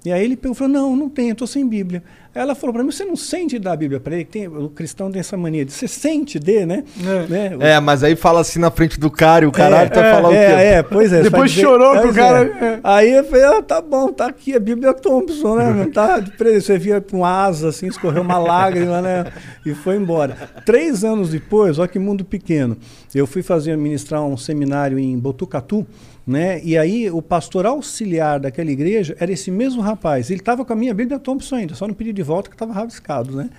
[0.03, 2.03] E aí ele pegou falou, não, não tem, eu tô sem Bíblia.
[2.35, 4.25] Aí ela falou pra mim, você não sente dar a Bíblia pra ele?
[4.25, 6.83] Tem, o cristão tem essa mania de, você sente de, né?
[7.29, 7.55] né?
[7.59, 10.27] É, mas aí fala assim na frente do cara e o caralho tu vai falar
[10.29, 10.37] o quê?
[10.37, 11.21] É, é, pois é.
[11.23, 12.79] Depois dizer- chorou que o Pois cara- é.
[12.83, 15.89] Aí eu falei, ah, tá bom, tá aqui a Bíblia Thompson, né?
[15.93, 16.65] Tá presente.
[16.65, 19.31] Você via com asa, assim, escorreu uma lágrima, né?
[19.65, 20.35] E foi embora.
[20.65, 22.77] Três anos depois, olha que mundo pequeno,
[23.13, 25.85] eu fui fazer, ministrar um seminário em Botucatu,
[26.25, 26.61] né?
[26.63, 30.29] E aí o pastor auxiliar daquela igreja era esse mesmo rapaz.
[30.29, 32.73] Ele estava com a minha Bíblia Thompson ainda, só não pedi de volta que estava
[32.73, 33.49] rabiscado, né?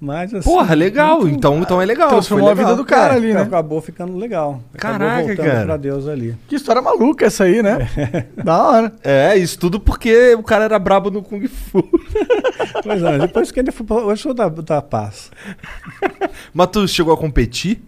[0.00, 1.20] Mas assim, Porra, legal.
[1.22, 2.08] muito- Então, então é legal.
[2.08, 2.84] Transformou foi a vida legal.
[2.84, 3.42] do cara é, ali, né?
[3.42, 4.62] Acabou ficando legal.
[4.74, 5.64] Caraca, acabou voltando cara.
[5.64, 6.36] pra Deus ali.
[6.46, 7.88] Que história maluca essa aí, né?
[8.44, 8.92] da hora.
[9.02, 11.82] É, isso tudo porque o cara era brabo no Kung Fu.
[12.82, 15.30] Pois é, depois que ele foi Hoje eu sou da, da paz.
[16.54, 17.82] Mas tu chegou a competir?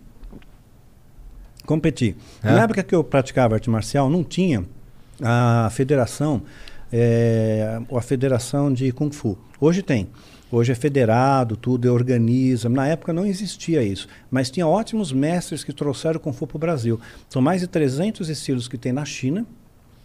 [1.65, 2.17] Competir.
[2.43, 2.51] É?
[2.51, 4.65] Na época que eu praticava arte marcial, não tinha
[5.23, 6.43] a federação,
[6.93, 9.39] é, a federação de Kung Fu.
[9.61, 10.09] Hoje tem.
[10.53, 12.69] Hoje é federado, tudo, é organiza.
[12.69, 14.09] Na época não existia isso.
[14.31, 17.01] Mas tinha ótimos mestres que trouxeram o Kung Fu para o Brasil.
[17.29, 19.47] São mais de 300 estilos que tem na China.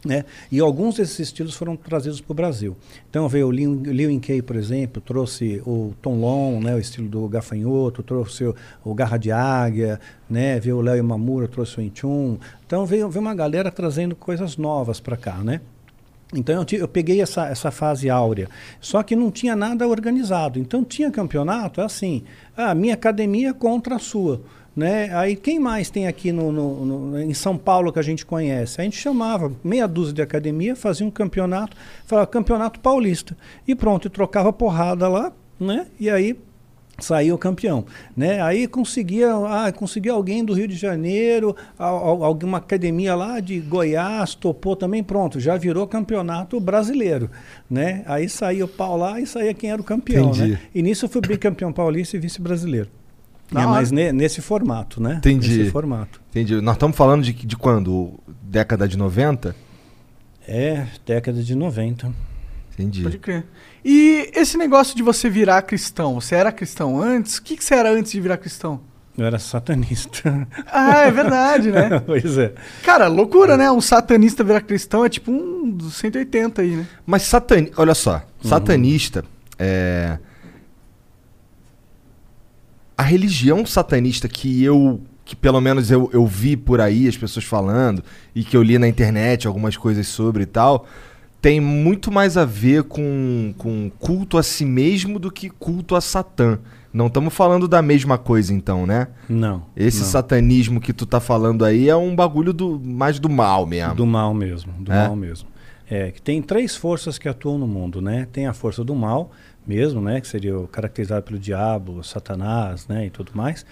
[0.06, 0.24] Né?
[0.52, 2.78] E alguns desses estilos foram trazidos para o Brasil.
[3.10, 7.10] Então veio o Liu, Liu Kay, por exemplo, trouxe o Tom Long, né, o estilo
[7.10, 11.82] do gafanhoto, trouxe o, o Garra de Águia, né, veio o Léo Imamura, trouxe o
[11.82, 12.38] Inchun.
[12.68, 15.60] Então veio, veio uma galera trazendo coisas novas para cá, né?
[16.34, 18.50] Então eu, eu peguei essa, essa fase áurea,
[18.82, 20.60] só que não tinha nada organizado.
[20.60, 22.24] Então tinha campeonato, é assim,
[22.58, 24.42] a minha academia contra a sua.
[24.76, 25.10] Né?
[25.16, 28.82] Aí quem mais tem aqui no, no- no- em São Paulo que a gente conhece?
[28.82, 33.38] A gente chamava meia dúzia de academia, fazia um campeonato, falava campeonato paulista.
[33.66, 35.88] E pronto, e trocava porrada lá, né?
[35.98, 36.38] E aí
[37.00, 38.42] saiu campeão, né?
[38.42, 43.60] Aí conseguia, ah, conseguia alguém do Rio de Janeiro, al- al- alguma academia lá de
[43.60, 47.30] Goiás topou também, pronto, já virou campeonato brasileiro,
[47.70, 48.04] né?
[48.06, 50.52] Aí saía o pau lá e saía quem era o campeão, Entendi.
[50.54, 50.60] né?
[50.74, 52.90] E nisso eu fui bicampeão paulista e vice-brasileiro.
[53.52, 53.74] Da É, hora.
[53.76, 55.16] mas ne- nesse formato, né?
[55.18, 55.58] Entendi.
[55.58, 56.20] Nesse formato.
[56.32, 56.60] Entendi.
[56.62, 58.14] Nós estamos falando de, de quando?
[58.42, 59.56] Década de 90?
[60.48, 62.12] É, década de 90.
[62.74, 63.04] Entendi.
[63.04, 63.46] Pode crer.
[63.88, 67.38] E esse negócio de você virar cristão, você era cristão antes?
[67.38, 68.82] O que, que você era antes de virar cristão?
[69.16, 70.48] Eu era satanista.
[70.66, 72.00] Ah, é verdade, né?
[72.04, 72.56] pois é.
[72.82, 73.72] Cara, loucura, né?
[73.72, 76.88] Um satanista virar cristão é tipo um dos 180 aí, né?
[77.06, 77.80] Mas satanista.
[77.80, 78.24] Olha só.
[78.44, 79.24] Satanista
[79.60, 80.18] é.
[82.98, 85.00] A religião satanista que eu.
[85.24, 88.78] Que pelo menos eu, eu vi por aí as pessoas falando e que eu li
[88.78, 90.88] na internet algumas coisas sobre e tal,
[91.42, 96.02] tem muito mais a ver com, com culto a si mesmo do que culto a
[96.02, 96.60] Satã.
[96.92, 99.10] Não estamos falando da mesma coisa, então, né?
[99.28, 99.64] Não.
[99.76, 100.06] Esse não.
[100.08, 103.96] satanismo que tu tá falando aí é um bagulho do, mais do mal mesmo.
[103.96, 105.06] Do mal mesmo, do É?
[105.06, 105.50] mal mesmo.
[105.90, 108.28] É, que tem três forças que atuam no mundo, né?
[108.32, 109.30] Tem a força do mal
[109.68, 110.22] mesmo, né?
[110.22, 113.06] Que seria o caracterizado pelo diabo, Satanás, né?
[113.06, 113.66] E tudo mais.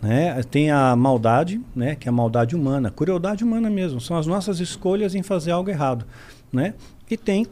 [0.00, 0.40] Né?
[0.44, 1.96] Tem a maldade, né?
[1.96, 4.00] Que é a maldade humana, a crueldade humana mesmo.
[4.00, 6.06] São as nossas escolhas em fazer algo errado,
[6.52, 6.74] né?
[7.10, 7.46] E tem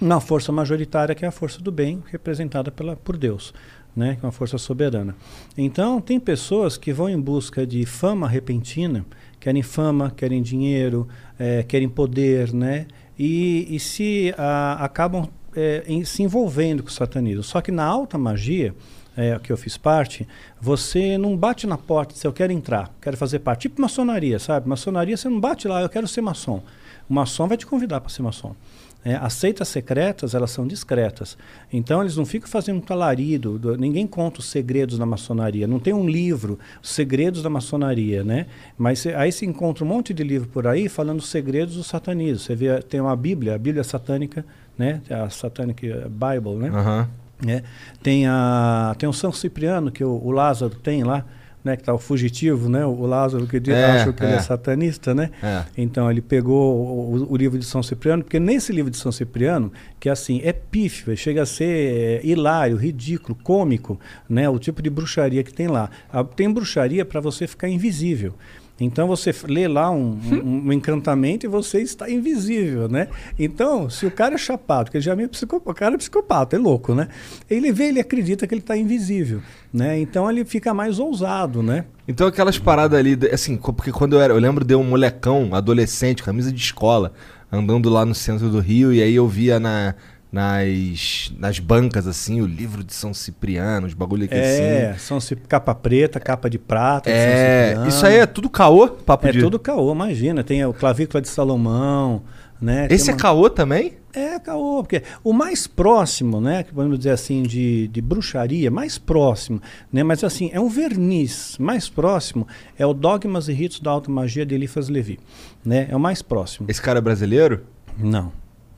[0.00, 3.54] uma força majoritária que é a força do bem, representada pela, por Deus,
[3.94, 4.16] né?
[4.18, 5.14] que é uma força soberana.
[5.56, 9.04] Então, tem pessoas que vão em busca de fama repentina,
[9.38, 12.86] querem fama, querem dinheiro, eh, querem poder, né?
[13.18, 17.42] e, e se ah, acabam eh, em- se envolvendo com o satanismo.
[17.42, 18.74] Só que na alta magia,
[19.16, 20.26] é, que eu fiz parte,
[20.60, 23.62] você não bate na porta e diz, eu quero entrar, quero fazer parte.
[23.62, 24.68] Tipo maçonaria, sabe?
[24.68, 26.62] Maçonaria, você não bate lá, eu quero ser maçom.
[27.08, 28.54] O maçom vai te convidar para ser maçom.
[29.04, 31.36] É, as seitas secretas, elas são discretas.
[31.72, 35.66] Então, eles não ficam fazendo um talarido, do- ninguém conta os segredos da maçonaria.
[35.66, 38.46] Não tem um livro, os segredos da maçonaria, né?
[38.78, 42.38] Mas aí se encontra um monte de livro por aí falando os segredos do satanismo.
[42.38, 44.44] Você vê, tem uma Bíblia, a Bíblia satânica,
[44.78, 45.00] né?
[45.10, 46.68] A Satanic Bible, né?
[46.68, 47.08] Aham.
[47.44, 47.62] né?
[48.04, 51.24] Tem, a, tem o São Cipriano, que o, o Lázaro tem lá,
[51.64, 51.76] né?
[51.76, 52.84] que está o fugitivo, né?
[52.84, 54.36] o Lázaro que diz- É, acha que ele é.
[54.36, 55.30] é satanista, né?
[55.42, 55.62] É.
[55.76, 59.72] Então ele pegou o, o- livro de São Cipriano, porque nesse livro de São Cipriano,
[60.00, 63.98] que assim, é pífio, chega a ser é, hilário, ridículo, cômico,
[64.28, 64.48] né?
[64.48, 65.88] o tipo de bruxaria que tem lá.
[66.12, 68.34] Ah, tem bruxaria para você ficar invisível.
[68.84, 73.08] Então você lê lá um, um- um encantamento e você está invisível, né?
[73.38, 75.98] Então, se o cara é chapado, porque ele já é meio psicopata, o cara é
[75.98, 77.08] psicopata, é louco, né?
[77.48, 79.40] Ele vê, ele acredita que ele está invisível,
[79.72, 79.98] né?
[80.00, 81.84] Então ele fica mais ousado, né?
[82.06, 86.22] Então aquelas paradas ali, assim, porque quando eu era, eu lembro de um molecão, adolescente,
[86.22, 87.12] camisa de escola,
[87.50, 89.94] andando lá no centro do Rio, e aí eu via na,
[90.32, 94.98] nas, nas bancas, assim, o livro de São Cipriano, os bagulho aqui É, assim.
[94.98, 97.10] são Cip- capa preta, capa de prata.
[97.10, 97.88] de É, Cipriano.
[97.88, 99.40] isso aí é tudo caô, papo É de...
[99.40, 100.42] tudo caô, imagina.
[100.42, 102.22] Tem o clavícula de Salomão,
[102.60, 102.86] né?
[102.90, 103.94] Esse é uma- caô também?
[104.14, 108.98] É, caô, porque o mais próximo, né, que podemos dizer assim, de, de bruxaria, mais
[108.98, 109.58] próximo,
[109.90, 112.46] né, mas assim, é um verniz mais próximo,
[112.78, 115.18] é o Dogmas e Ritos da Alta Magia de Eliphas Levi,
[115.64, 116.66] né, é o mais próximo.
[116.68, 117.62] Esse cara é brasileiro?
[117.98, 118.30] Não,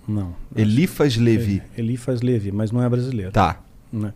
[0.06, 0.34] não.
[0.54, 1.62] Elifas Levi.
[1.76, 3.32] É, Eliphas Levi, mas não é brasileiro.
[3.32, 3.60] Tá.
[3.92, 4.12] Né?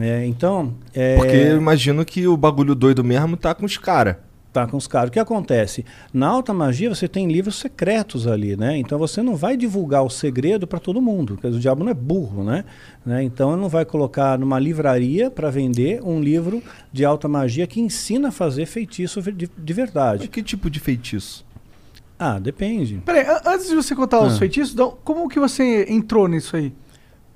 [0.00, 4.16] É, então, é, Porque eu imagino que o bagulho doido mesmo tá com os caras.
[4.52, 5.08] tá com os caras.
[5.08, 5.84] O que acontece?
[6.12, 8.76] Na alta magia você tem livros secretos ali, né?
[8.76, 11.94] Então você não vai divulgar o segredo para todo mundo, porque o diabo não é
[11.94, 12.64] burro, né?
[13.06, 13.22] né?
[13.22, 16.60] Então ele não vai colocar numa livraria para vender um livro
[16.92, 20.26] de alta magia que ensina a fazer feitiço de, de verdade.
[20.26, 21.44] Que tipo de feitiço?
[22.26, 23.02] Ah, depende.
[23.04, 24.38] Peraí, antes de você contar os Ah.
[24.38, 26.72] feitiços, então, como que você entrou nisso aí?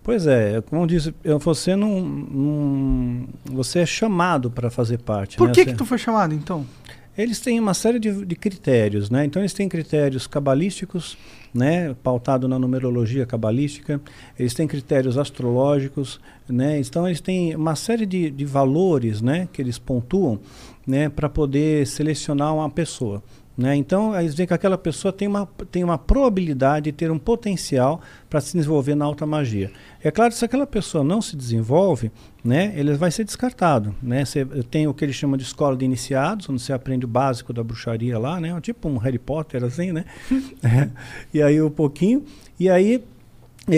[0.03, 5.37] Pois é, como eu disse, você não, não- você é chamado para fazer parte.
[5.37, 5.55] Por né?
[5.55, 6.65] que Você- que tu foi chamado, então?
[7.19, 9.25] Eles têm uma série de, de critérios, né?
[9.27, 11.19] Então eles têm critérios cabalísticos,
[11.53, 11.95] né?
[12.03, 14.01] Pautado na numerologia cabalística.
[14.39, 16.79] Eles têm critérios astrológicos, né?
[16.81, 19.49] Então eles têm uma série de, de valores, né?
[19.53, 20.39] Que eles pontuam,
[20.87, 21.09] né?
[21.09, 23.21] Para poder selecionar uma pessoa,
[23.59, 23.75] Né?
[23.75, 28.01] Então, eles veem que aquela pessoa tem uma, tem uma probabilidade de ter um potencial
[28.31, 29.73] para se desenvolver na alta magia.
[30.01, 32.13] É claro que se aquela pessoa não se desenvolve,
[32.45, 33.93] né, ele vai ser descartado.
[34.01, 34.25] Né?
[34.25, 37.53] Você tem o que eles chamam de escola de iniciados, onde você aprende o básico
[37.53, 38.57] da bruxaria lá, né?
[38.61, 40.05] tipo um Harry Potter, assim, né?
[40.63, 40.89] É.
[41.33, 42.25] E aí um pouquinho.
[42.61, 43.03] E aí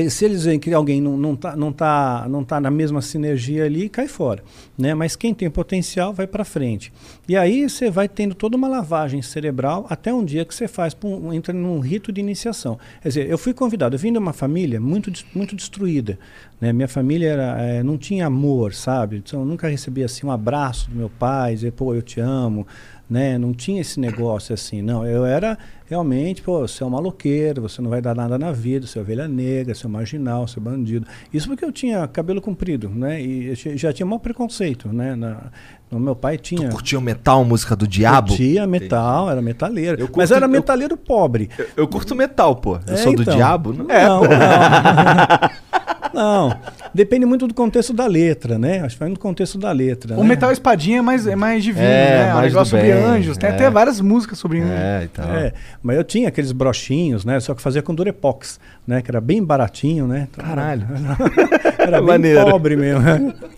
[0.08, 3.88] se eles veem que alguém não está não tá, não tá, na mesma sinergia ali,
[3.88, 4.42] cai fora.
[4.78, 4.94] Né?
[4.94, 6.92] Mas quem tem potencial vai para frente.
[7.28, 10.96] E aí você vai tendo toda uma lavagem cerebral até um dia que você faz,
[11.32, 12.78] entra num rito de iniciação.
[13.02, 16.18] Quer dizer, eu fui convidado, eu vim de uma família muito, muito destruída.
[16.60, 16.72] Né?
[16.72, 19.16] Minha família era, é, não tinha amor, sabe?
[19.16, 22.66] Então, eu nunca recebi assim, um abraço do meu pai, dizer, pô, eu te amo
[23.10, 23.36] né?
[23.36, 25.04] Não tinha esse negócio assim, não.
[25.04, 28.86] Eu era realmente, pô, você é um maloqueiro, você não vai dar nada na vida,
[28.86, 31.06] você é ovelha negra, você é marginal, você é bandido.
[31.34, 33.20] Isso porque eu tinha cabelo comprido, né?
[33.20, 35.16] E já tinha mau preconceito, né?
[35.16, 35.50] Na,
[35.90, 36.68] no meu pai tinha.
[36.68, 38.28] Tu curtia o metal, música do diabo?
[38.28, 39.32] Curtia metal, Entendi.
[39.32, 39.98] era metaleiro.
[39.98, 41.50] Curto, mas era metaleiro eu, pobre.
[41.58, 42.76] Eu, eu, curto metal, pô.
[42.86, 43.72] Eu é, sou então, do diabo?
[43.72, 44.20] Não, é, não.
[46.14, 46.48] não.
[46.48, 46.60] não.
[46.92, 48.80] Depende muito do contexto da letra, né?
[48.80, 50.16] Acho que vai no contexto da letra.
[50.16, 50.28] O né?
[50.30, 52.32] Metal Espadinha é mais, é mais divino, é, né?
[52.32, 53.36] Mais um negócio sobre anjos.
[53.36, 53.52] Tem é.
[53.52, 54.72] até várias músicas sobre anjos.
[54.72, 55.24] É, então.
[55.34, 57.38] É, mas eu tinha aqueles brochinhos, né?
[57.40, 58.58] Só que fazia com Durepox,
[58.90, 59.02] né?
[59.02, 60.28] Que era bem baratinho, né?
[60.30, 60.86] Então, Caralho.
[61.78, 62.44] Era, bem Maneiro.
[62.44, 63.02] pobre mesmo.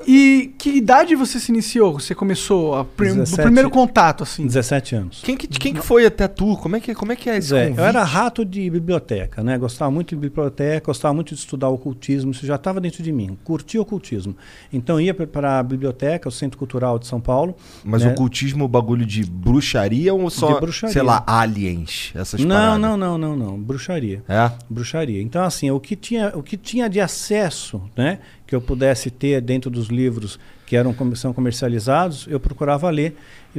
[0.06, 1.94] E que idade você se iniciou?
[1.94, 4.46] Você começou a prim 17, do primeiro contato, assim?
[4.46, 5.20] 17 anos.
[5.24, 6.56] Quem que, quem que foi até tu?
[6.56, 9.58] Como é que, como é, que é esse é, Eu era rato de biblioteca, né?
[9.58, 12.30] Gostava muito de biblioteca, gostava muito de estudar ocultismo.
[12.30, 13.36] Isso já estava dentro de mim.
[13.42, 14.36] Curtia ocultismo ocultismo.
[14.72, 17.54] Então ia para a biblioteca, o Centro Cultural de São Paulo.
[17.84, 18.10] Mas né?
[18.10, 20.92] ocultismo, bagulho de bruxaria ou só, bruxaria.
[20.92, 22.80] sei lá, aliens, essas não, paradas?
[22.80, 24.22] Não, não, não, não, bruxaria.
[24.28, 24.50] É?
[24.68, 25.21] Bruxaria.
[25.22, 29.40] Então assim, o que tinha, o que tinha de acesso, né, que eu pudesse ter
[29.40, 33.14] dentro dos livros que eram são comercializados, eu procurava ler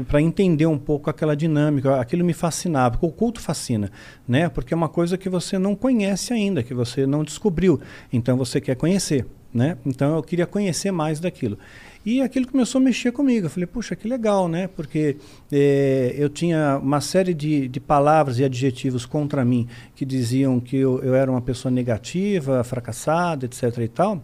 [0.08, 1.99] para entender um pouco aquela dinâmica.
[1.99, 3.91] Aquilo me fascinava, porque o culto fascina,
[4.28, 4.49] né?
[4.49, 7.80] Porque é uma coisa que você não conhece ainda, que você não descobriu.
[8.12, 9.28] Então você quer conhecer.
[9.54, 9.78] Né?
[9.86, 11.60] Então eu queria conhecer mais daquilo.
[12.05, 13.45] E aquilo começou a mexer comigo.
[13.45, 14.67] Eu falei, puxa, que legal, né?
[14.67, 15.17] Porque
[15.51, 20.75] é, eu tinha uma série de, de palavras e adjetivos contra mim que diziam que
[20.75, 23.77] eu, eu era uma pessoa negativa, fracassada, etc.
[23.79, 24.21] e tal.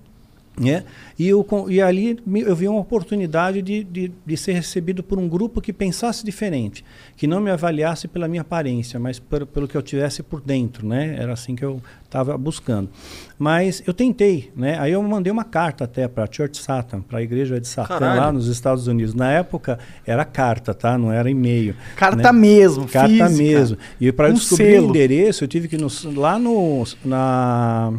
[0.59, 0.83] Né?
[1.17, 5.27] E, eu, e ali eu vi uma oportunidade de, de, de, ser recebido por um
[5.27, 6.83] grupo que pensasse diferente,
[7.15, 10.85] que não me avaliasse pela minha aparência, mas por, pelo que eu tivesse por dentro.
[10.85, 11.15] Né?
[11.17, 12.89] Era assim que eu estava buscando.
[13.37, 14.77] Mas eu tentei, né?
[14.79, 17.99] aí eu mandei uma carta até para a Church Satan, para a igreja de Satã
[17.99, 18.19] Caralho.
[18.19, 19.13] lá nos Estados Unidos.
[19.13, 20.97] Na época era carta, tá?
[20.97, 21.75] não era e-mail.
[21.95, 22.39] Carta né?
[22.39, 23.29] mesmo, Carta física.
[23.29, 23.77] mesmo.
[24.01, 24.87] E para um descobrir selo.
[24.87, 27.93] o endereço, eu tive que ir no, lá no, na,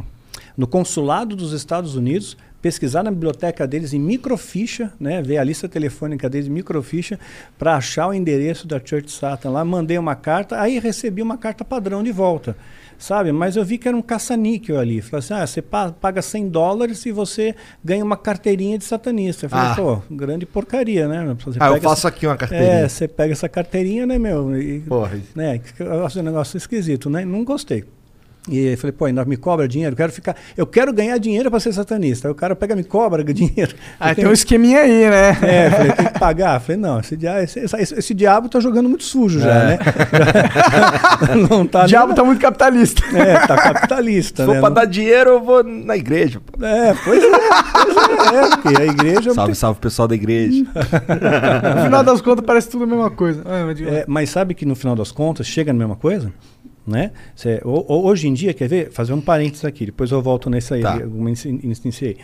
[0.56, 5.68] no consulado dos Estados Unidos pesquisar na biblioteca deles em microficha, né, ver a lista
[5.68, 7.18] telefônica deles em microficha
[7.58, 11.64] para achar o endereço da Church Satan lá, mandei uma carta, aí recebi uma carta
[11.64, 12.56] padrão de volta,
[12.98, 13.32] sabe?
[13.32, 15.00] Mas eu vi que era um caça-níquel ali.
[15.00, 19.46] Falei assim, ah, você paga 100 dólares e você ganha uma carteirinha de satanista.
[19.46, 19.74] Eu falei, ah.
[19.74, 21.36] pô, grande porcaria, né?
[21.44, 22.08] Você ah, eu faço essa...
[22.08, 22.72] aqui uma carteirinha.
[22.72, 24.56] É, você pega essa carteirinha, né, meu?
[24.60, 25.18] E, Porra.
[25.34, 27.24] Né, um negócio esquisito, né?
[27.24, 27.84] Não gostei.
[28.48, 31.50] E eu falei, pô, ainda me cobra dinheiro, eu quero ficar, eu quero ganhar dinheiro
[31.50, 32.26] para ser satanista.
[32.26, 33.74] Aí o cara pega, me cobra dinheiro.
[33.98, 35.36] Ah, tem um esqueminha aí, né?
[35.42, 36.56] É, eu falei, tem que pagar.
[36.56, 39.66] Eu falei, não, esse, diabo, esse, esse, esse diabo tá jogando muito sujo já, é.
[39.66, 39.78] né?
[41.50, 42.16] não tá o diabo nem...
[42.16, 43.02] tá muito capitalista.
[43.20, 44.42] É, tá capitalista.
[44.42, 44.60] Se for né?
[44.60, 44.74] pra não...
[44.74, 46.40] dar dinheiro, eu vou na igreja.
[46.40, 46.64] Pô.
[46.64, 49.34] É, pois é, pois é, é, porque a igreja.
[49.34, 50.64] Salve, salve pessoal da igreja.
[50.64, 53.42] no final das contas, parece tudo a mesma coisa.
[53.44, 56.32] Ah, é, mas sabe que no final das contas chega na mesma coisa?
[56.86, 57.12] Né?
[57.36, 58.90] Cê, hoje em dia, quer ver?
[58.90, 60.98] Fazer um parênteses aqui, depois eu volto nessa aí, tá.
[61.46, 62.16] iniciei.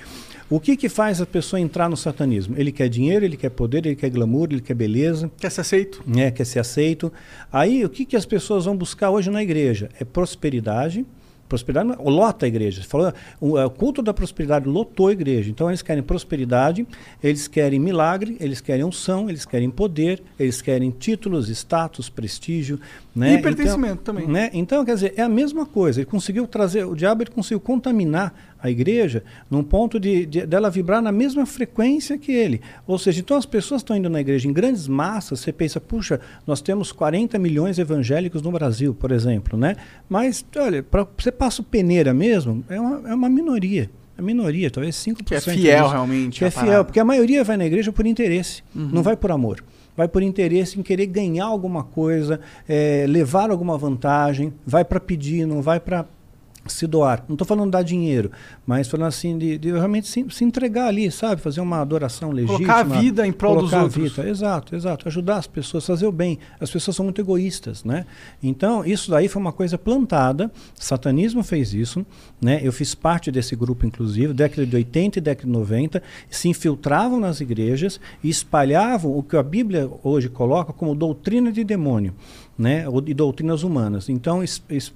[0.49, 2.55] O que, que faz a pessoa entrar no satanismo?
[2.57, 5.29] Ele quer dinheiro, ele quer poder, ele quer glamour, ele quer beleza.
[5.39, 6.05] Quer ser aceito.
[6.17, 7.13] É, quer ser aceito.
[7.53, 9.89] Aí, o que, que as pessoas vão buscar hoje na igreja?
[9.99, 11.05] É prosperidade,
[11.49, 12.83] Prosperidade lota a igreja.
[12.83, 15.51] Falou, o, o, culto da prosperidade lotou a igreja.
[15.51, 16.87] Então eles querem prosperidade,
[17.23, 22.81] eles querem milagre, eles querem unção, eles querem poder, eles querem títulos, status, prestígio.
[23.15, 23.35] Né?
[23.35, 24.27] E pertencimento então, também.
[24.27, 24.51] Né?
[24.53, 26.01] Então, quer dizer, é a mesma coisa.
[26.01, 28.35] Ele conseguiu trazer, o diabo ele conseguiu contaminar
[28.67, 32.61] a igreja num ponto de, de, dela vibrar na mesma frequência que ele.
[32.87, 36.21] Ou seja, então as pessoas estão indo na igreja em grandes massas, você pensa, puxa,
[36.47, 39.77] nós temos 40 milhões evangélicos no Brasil, por exemplo, né?
[40.09, 43.91] Mas, olha, para você passa o peneira mesmo, é uma, é uma minoria.
[44.19, 45.25] A minoria, talvez 5%.
[45.25, 46.39] Que é fiel disso, realmente.
[46.39, 48.89] Que é fiel, porque a maioria vai na igreja por interesse, uhum.
[48.93, 49.63] não vai por amor
[49.97, 55.47] vai por interesse em querer ganhar alguma coisa, é, levar alguma vantagem, vai para pedir,
[55.47, 56.05] não vai para
[56.69, 57.25] se doar.
[57.29, 58.31] Não estou falando dar dinheiro,
[58.67, 61.41] mas falando assim de, de realmente se, se entregar ali, sabe?
[61.41, 62.59] Fazer uma adoração legítima.
[62.59, 63.95] Colocar a vida em prol dos outros.
[63.95, 65.09] vida, Exato, exato.
[65.09, 66.39] Ajudar as pessoas, fazer o bem.
[66.61, 68.07] As pessoas são muito egoístas, né?
[68.43, 70.51] Então, isso daí foi uma coisa plantada.
[70.75, 72.05] Satanismo fez isso,
[72.41, 72.61] né?
[72.63, 77.21] Eu fiz parte desse grupo, inclusive, década de 80 e década de 90, se infiltravam
[77.21, 82.15] nas igrejas e espalhavam o que a Bíblia hoje coloca como doutrina de demônio.
[82.59, 84.09] Né, de doutrinas humanas.
[84.09, 84.43] Então,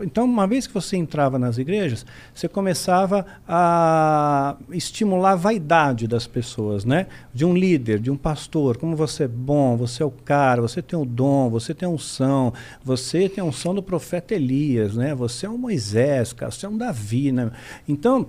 [0.00, 6.26] então, uma vez que você entrava nas igrejas, você começava a estimular a vaidade das
[6.26, 7.06] pessoas, né?
[7.34, 10.80] De um líder, de um pastor, como você é bom, você é o cara, você
[10.80, 12.50] tem o dom, você tem a unção,
[12.82, 15.14] você tem a unção do profeta Elias, né?
[15.14, 17.50] Você é um Moisés, cara, você é um Davi, né?
[17.86, 18.26] Então,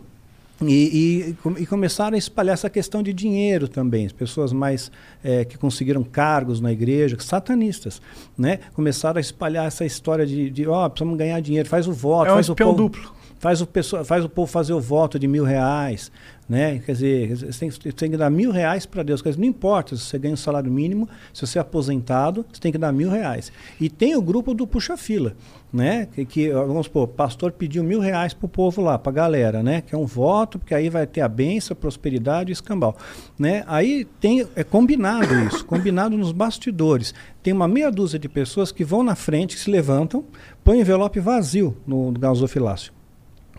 [0.61, 4.05] e, e e começaram a espalhar essa questão de dinheiro também.
[4.05, 4.91] As pessoas mais
[5.23, 8.01] eh, que conseguiram cargos na igreja, satanistas,
[8.37, 8.59] né?
[8.73, 12.31] Começaram a espalhar essa história de, de ó, precisamos ganhar dinheiro, faz o voto, É
[12.31, 13.20] um faz o povo, duplo.
[13.41, 16.11] Faz o pessoa, faz o povo fazer o voto de mil reais,
[16.47, 16.77] né?
[16.85, 19.19] Quer dizer, você tem, você tem que dar mil reais para Deus.
[19.19, 22.61] Quer dizer, não importa se você ganha um salário mínimo, se você é aposentado, você
[22.61, 23.51] tem que dar mil reais.
[23.79, 25.33] E tem o grupo do puxa-fila,
[25.73, 26.07] né?
[26.13, 29.15] Que, que, vamos supor, o pastor pediu mil reais para o povo lá, para a
[29.15, 29.81] galera, né?
[29.81, 32.95] Que é um voto, porque aí vai ter a bênção, a prosperidade e escambau.
[33.39, 33.63] Né?
[33.65, 37.11] Aí tem, é combinado isso, combinado nos bastidores.
[37.41, 40.23] Tem uma meia dúzia de pessoas que vão na frente, que se levantam,
[40.63, 43.00] põem envelope vazio no, no gasofilácio.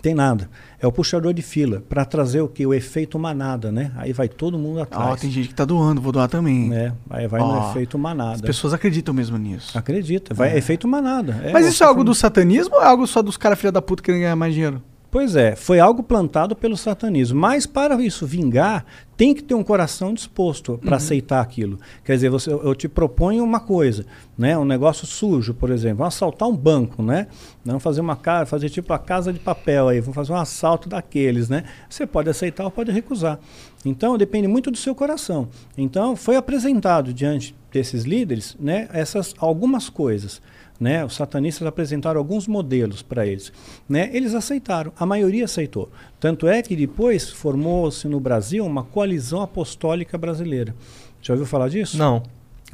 [0.02, 0.50] Tem nada.
[0.80, 2.66] É o puxador de fila para trazer o que?
[2.66, 3.92] O efeito manada, né?
[3.96, 5.20] Aí vai todo mundo Ó, atrás.
[5.20, 6.68] tem gente que tá doando, vou doar também.
[6.68, 6.92] né?
[7.08, 8.42] Aí vai Ó, no efeito As manada.
[8.42, 9.78] pessoas acreditam mesmo nisso.
[9.78, 11.40] Acredita, vai efeito manada.
[11.44, 13.80] É, Mas isso é algo do satanismo ou é algo só dos caras filha da
[13.80, 14.82] puta querendo ganhar mais dinheiro?
[15.12, 17.38] Pois é, foi algo plantado pelo satanismo.
[17.38, 21.78] Mas para isso vingar, tem que ter um coração disposto para aceitar aquilo.
[22.02, 24.06] Quer dizer, você, eu te proponho uma coisa,
[24.38, 24.56] né?
[24.56, 27.26] Um negócio sujo, por exemplo, vamos assaltar um banco, né?
[27.62, 30.88] Não fazer uma casa, fazer tipo a casa de papel aí, vamos fazer um assalto
[30.88, 31.64] daqueles, né?
[31.90, 33.38] Você pode aceitar ou pode recusar.
[33.84, 35.46] Então depende muito do seu coração.
[35.76, 38.88] Então foi apresentado diante desses líderes, né?
[38.94, 40.40] Essas algumas coisas.
[40.82, 41.04] Né?
[41.04, 43.52] Os satanistas apresentaram alguns modelos para eles.
[43.88, 44.10] Né?
[44.12, 45.88] Eles aceitaram, a maioria aceitou.
[46.18, 50.74] Tanto é que depois formou-se no Brasil uma coalizão apostólica brasileira.
[51.22, 51.96] Já ouviu falar disso?
[51.96, 52.24] Não.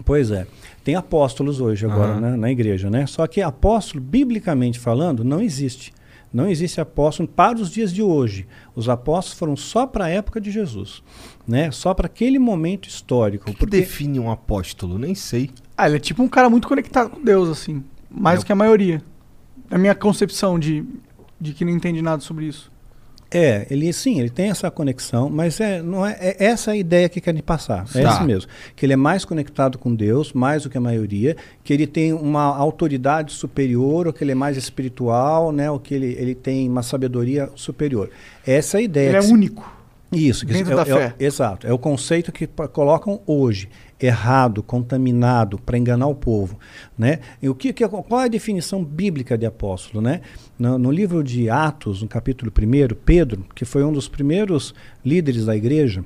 [0.06, 0.46] Pois é.
[0.82, 2.20] Tem apóstolos hoje agora Aham.
[2.20, 3.04] né, na igreja, né?
[3.06, 5.92] Só que apóstolo, biblicamente falando, não existe.
[6.32, 8.46] Não existe apóstolo para os dias de hoje.
[8.74, 11.02] Os apóstolos foram só para a época de Jesus,
[11.46, 11.70] né?
[11.70, 13.50] Só para aquele momento histórico.
[13.50, 14.98] O que porque- define um apóstolo?
[14.98, 15.50] Nem sei.
[15.76, 17.84] Ah, ele é tipo um cara muito conectado com Deus, assim.
[18.10, 18.42] Mais É.
[18.42, 19.02] do que a maioria.
[19.70, 20.84] Na minha concepção de,
[21.40, 22.70] de que não entende nada sobre isso.
[23.30, 27.10] É, ele sim, ele tem essa conexão, mas é, não é, é essa a ideia
[27.10, 27.84] que querem passar.
[27.94, 28.08] É Tá.
[28.14, 28.50] isso mesmo.
[28.74, 32.14] Que ele é mais conectado com Deus, mais do que a maioria, que ele tem
[32.14, 35.70] uma autoridade superior, ou que ele é mais espiritual, né?
[35.70, 38.08] Ou que ele, ele tem uma sabedoria superior.
[38.46, 39.08] Essa é a ideia.
[39.10, 39.76] Ele é se- único.
[40.10, 41.14] Isso, que Dentro é, da é- fé.
[41.20, 41.66] exato.
[41.66, 43.68] É o conceito que colocam hoje,
[44.00, 46.58] errado, contaminado, para enganar o povo,
[46.96, 47.20] né?
[47.42, 50.20] E o que, que qual é a definição bíblica de apóstolo, né?
[50.58, 55.46] No, no livro de Atos, no capítulo 1, Pedro, que foi um dos primeiros líderes
[55.46, 56.04] da igreja,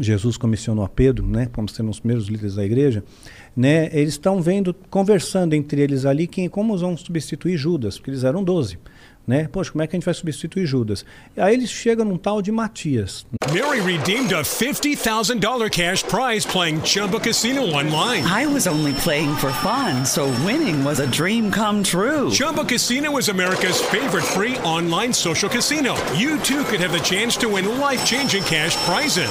[0.00, 3.04] Jesus comissionou a Pedro, né, como sendo os primeiros líderes da igreja,
[3.56, 8.24] né, eles estão vendo, conversando entre eles ali, quem, como vão substituir Judas, porque eles
[8.24, 8.78] eram 12.
[9.26, 9.46] Né?
[9.52, 11.04] Poxa, como é que a gente vai substituir Judas?
[11.36, 13.24] Aí eles chegam num tal de Matias.
[13.52, 18.24] Mary redeemed a $50,000 cash prize playing Chumba Casino online.
[18.24, 22.30] I was only playing for fun, so winning was a dream come true.
[22.30, 25.94] Chumba Casino is America's favorite free online social casino.
[26.16, 29.30] You too could have the chance to win life changing cash prizes.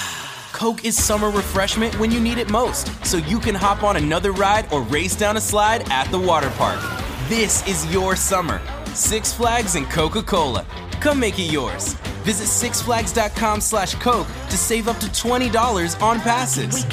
[0.61, 4.31] Coke is summer refreshment when you need it most, so you can hop on another
[4.31, 6.79] ride or race down a slide at the water park.
[7.27, 8.61] This is your summer.
[8.93, 10.63] Six Flags and Coca Cola.
[10.99, 11.95] Come make it yours.
[12.25, 16.85] Visit sixflags.com slash Coke to save up to $20 on passes.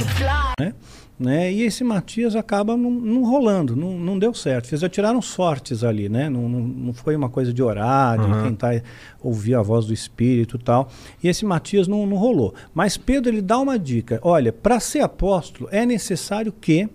[1.18, 1.52] Né?
[1.52, 4.68] E esse Matias acaba não, não rolando, não, não deu certo.
[4.68, 6.30] Fizeram tiraram sortes ali, né?
[6.30, 8.42] Não, não, não foi uma coisa de orar, de Uhum.
[8.44, 8.82] tentar
[9.20, 10.88] ouvir a voz do Espírito e tal.
[11.22, 12.54] E esse Matias não, não rolou.
[12.72, 14.20] Mas Pedro ele dá uma dica.
[14.22, 16.88] Olha, para ser apóstolo é necessário que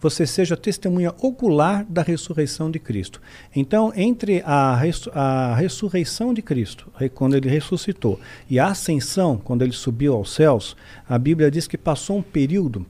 [0.00, 3.20] você seja testemunha ocular da ressurreição de Cristo.
[3.54, 4.78] Então, entre a,
[5.14, 8.18] a ressurreição de Cristo, quando ele ressuscitou,
[8.48, 10.74] e a ascensão, quando ele subiu aos céus,
[11.08, 12.86] a Bíblia diz que passou um período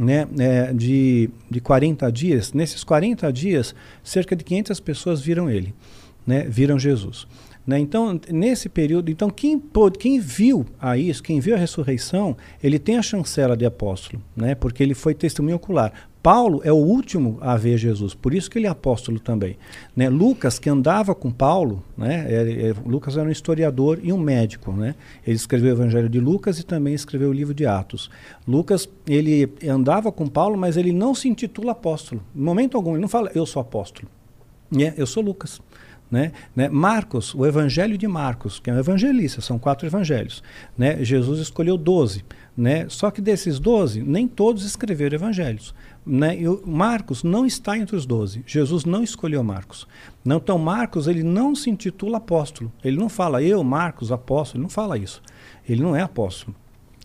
[0.00, 2.54] né, é, de, de 40 dias.
[2.54, 5.74] Nesses 40 dias, cerca de 500 pessoas viram ele,
[6.26, 7.26] né, viram Jesus.
[7.66, 7.78] Né?
[7.78, 12.78] Então, nesse período, então quem, pôde, quem viu a isso, quem viu a ressurreição, ele
[12.78, 14.54] tem a chancela de apóstolo, né?
[14.54, 15.92] porque ele foi testemunho ocular.
[16.22, 19.56] Paulo é o último a ver Jesus, por isso que ele é apóstolo também.
[19.96, 20.10] Né?
[20.10, 22.26] Lucas, que andava com Paulo, né?
[22.28, 24.72] é- é- Lucas era um historiador e um médico.
[24.72, 24.94] Né?
[25.26, 28.10] Ele escreveu o Evangelho de Lucas e também escreveu o livro de Atos.
[28.46, 32.20] Lucas, ele andava com Paulo, mas ele não se intitula apóstolo.
[32.36, 34.06] Em momento algum, ele não fala, eu sou apóstolo.
[34.78, 35.60] É, eu sou Lucas.
[36.10, 36.32] Né?
[36.56, 36.68] Né?
[36.68, 40.42] Marcos, o Evangelho de Marcos, que é um evangelista, são quatro evangelhos.
[40.76, 41.04] Né?
[41.04, 42.24] Jesus escolheu doze.
[42.56, 42.86] Né?
[42.88, 45.72] Só que desses doze, nem todos escreveram evangelhos.
[46.04, 46.36] Né?
[46.66, 48.42] Marcos não está entre os doze.
[48.44, 49.86] Jesus não escolheu Marcos.
[50.24, 52.72] Não, então, Marcos ele não se intitula apóstolo.
[52.82, 54.58] Ele não fala, eu, Marcos, apóstolo.
[54.58, 55.22] Ele não fala isso.
[55.68, 56.56] Ele não é apóstolo.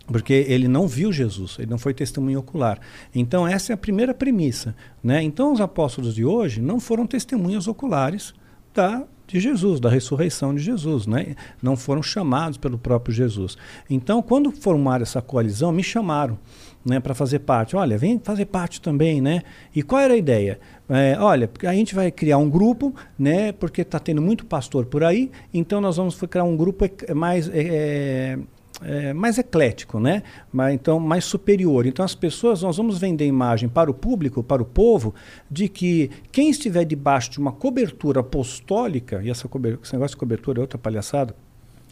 [0.06, 2.78] Porque ele não viu Jesus, ele não foi testemunho ocular.
[3.12, 4.74] Então, essa é a primeira premissa.
[5.02, 5.22] Né?
[5.22, 8.32] Então, os apóstolos de hoje não foram testemunhas oculares
[8.76, 11.06] da, de Jesus, da ressurreição de Jesus.
[11.06, 11.34] Né?
[11.62, 13.56] Não foram chamados pelo próprio Jesus.
[13.88, 16.38] Então, quando formaram essa coalizão, me chamaram
[16.84, 17.74] né, para fazer parte.
[17.74, 19.20] Olha, vem fazer parte também.
[19.20, 19.42] Né?
[19.74, 20.60] E qual era a ideia?
[20.88, 25.02] É, olha, a gente vai criar um grupo, né, porque está tendo muito pastor por
[25.02, 27.50] aí, então nós vamos criar um grupo mais.
[27.52, 28.38] é,
[28.82, 30.22] é, mais eclético, né?
[30.52, 31.86] Mas, então mais superior.
[31.86, 35.14] Então as pessoas nós vamos vender imagem para o público, para o povo,
[35.50, 40.20] de que quem estiver debaixo de uma cobertura apostólica e essa cober- esse negócio de
[40.20, 41.34] cobertura é outra palhaçada.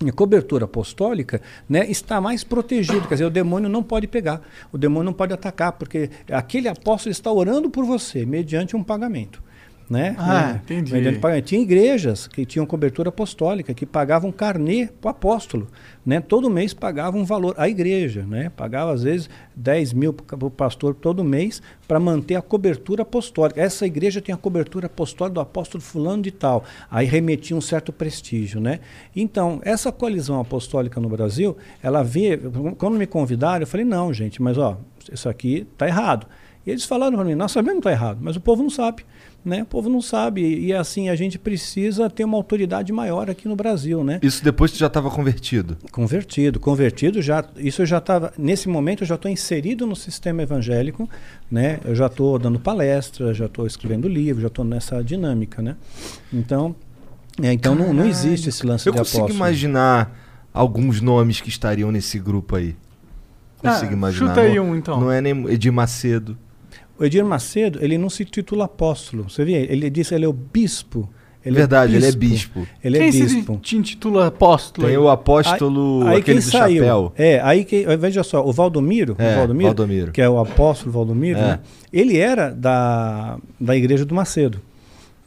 [0.07, 4.76] A cobertura apostólica né, está mais protegido, quer dizer, o demônio não pode pegar, o
[4.76, 9.41] demônio não pode atacar, porque aquele apóstolo está orando por você mediante um pagamento.
[9.89, 10.16] Né?
[10.18, 10.61] Ah, Né?
[10.64, 11.43] entendi.
[11.45, 15.68] Tinha igrejas que tinham cobertura apostólica, que pagavam carnê para o apóstolo.
[16.05, 16.20] Né?
[16.20, 17.55] Todo mês pagavam um valor.
[17.59, 18.51] A igreja né?
[18.55, 23.61] pagava, às vezes, 10 mil para o pastor todo mês para manter a cobertura apostólica.
[23.61, 26.64] Essa igreja tem a cobertura apostólica do apóstolo fulano de tal.
[26.91, 28.61] Aí remetia um certo prestígio.
[28.61, 28.80] Né?
[29.14, 32.39] Então, essa coalizão apostólica no Brasil, ela vê...
[32.78, 34.78] Quando me convidaram, eu falei, não, gente, mas ó,
[35.12, 36.26] isso aqui está errado.
[36.66, 39.05] E eles falaram para mim, nós sabemos que está errado, mas o povo não sabe.
[39.45, 39.62] Né?
[39.62, 40.40] O povo não sabe.
[40.42, 44.03] E assim, a gente precisa ter uma autoridade maior aqui no Brasil.
[44.03, 44.18] Né?
[44.22, 45.76] Isso depois que já estava convertido.
[45.92, 47.45] Convertido, convertido já.
[47.59, 48.32] Isso eu já estava.
[48.38, 51.09] Nesse momento eu já estou inserido no sistema evangélico,
[51.51, 51.78] né?
[51.84, 55.76] Eu já estou dando palestra, já estou escrevendo livro, já estou nessa dinâmica, né?
[56.32, 56.74] Então,
[57.42, 59.38] é, então não, não existe esse lance Eu de consigo apóstolo.
[59.38, 60.16] imaginar
[60.55, 62.74] alguns nomes que estariam nesse grupo aí.
[63.59, 64.28] Consigo Ah, imaginar.
[64.28, 65.01] chuta aí Não- um, então.
[65.01, 66.36] Não é nem Edir Macedo.
[66.99, 69.24] O Edir Macedo, ele não se titula apóstolo.
[69.28, 69.53] Você vê?
[69.70, 71.09] Ele disse ele é o bispo.
[71.45, 72.66] Ele Verdade, ele é bispo.
[72.82, 73.59] Ele Quem é se bispo.
[73.59, 74.86] te intitula apóstolo?
[74.86, 75.03] Tem aí?
[75.03, 76.78] o apóstolo, Aí aquele quem do saiu?
[76.84, 77.12] chapéu.
[77.16, 80.12] É, aí que, veja só, o Valdomiro, É, o Valdomiro, Valdomiro.
[80.12, 81.42] que é o apóstolo Valdomiro, É.
[81.42, 81.61] né?
[81.92, 84.59] ele era da, da igreja do Macedo.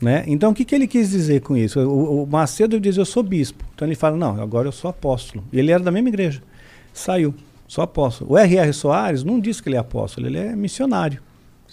[0.02, 0.24] Né?
[0.26, 1.80] Então, o que, que ele quis dizer com isso?
[1.82, 3.64] O, o Macedo diz, eu sou bispo.
[3.76, 5.44] Então, ele fala, não, agora eu sou apóstolo.
[5.54, 6.42] E ele era da mesma igreja.
[6.94, 7.34] Saiu,
[7.68, 8.32] sou apóstolo.
[8.34, 8.74] O R.R.
[8.74, 11.22] Soares não diz que ele é apóstolo, ele é missionário.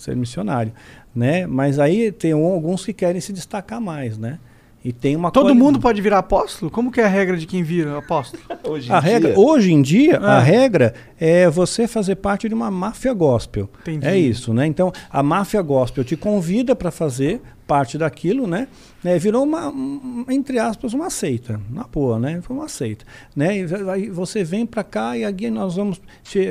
[0.04, 0.72] Ser missionário.
[1.14, 1.46] Né?
[1.46, 4.38] Mas aí tem alguns que querem se destacar mais, né?
[4.84, 6.70] E tem uma Todo quali- mundo pode virar apóstolo?
[6.70, 8.42] Como que é a regra de quem vira apóstolo?
[8.68, 10.40] Hoje a regra, hoje em dia, a Ah.
[10.40, 13.68] regra é você fazer parte de uma máfia gospel.
[13.80, 14.06] Entendi.
[14.06, 14.66] É isso, né?
[14.66, 18.68] Então, a máfia gospel te convida para fazer parte daquilo, né?
[19.02, 19.18] né?
[19.18, 22.40] Virou uma, um, entre aspas, uma seita, na boa, né?
[22.42, 23.56] Foi uma seita, né?
[23.60, 26.46] E aí você vem para cá e aqui nós vamos te,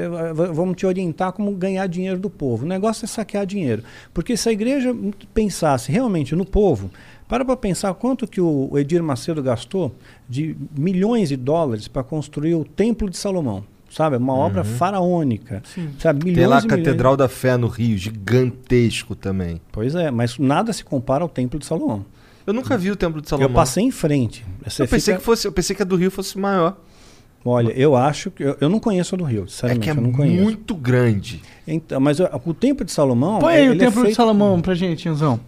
[0.53, 2.65] vamos te orientar como ganhar dinheiro do povo.
[2.65, 4.95] O negócio é saquear dinheiro, porque se a igreja
[5.35, 6.89] pensasse realmente no povo,
[7.27, 9.93] para para pensar quanto que o o Edir Macedo gastou
[10.29, 13.63] de milhões de dólares para construir o Templo de Salomão.
[13.89, 15.61] Sabe, uma obra faraônica.
[15.99, 19.61] Sabe, milhões Tem lá a e milhões- Catedral da Fé no Rio, gigantesco também.
[19.71, 22.03] Pois é, mas nada se compara ao Templo de Salomão.
[22.45, 23.49] Eu nunca vi o Templo de Salomão.
[23.49, 24.43] Eu passei em frente.
[24.65, 26.75] Você Eu pensei, fica- que fosse, eu pensei que a do Rio fosse maior.
[27.45, 28.41] Olha, eu acho que.
[28.43, 29.83] Eu, eu não conheço a do Rio, É sinceramente.
[29.83, 30.41] que é eu não conheço.
[30.43, 31.41] muito grande.
[31.67, 33.39] Então, mas o, o Templo de Salomão.
[33.39, 35.39] Põe aí o ele é templo de feito- Salomão pra gente, Inzão.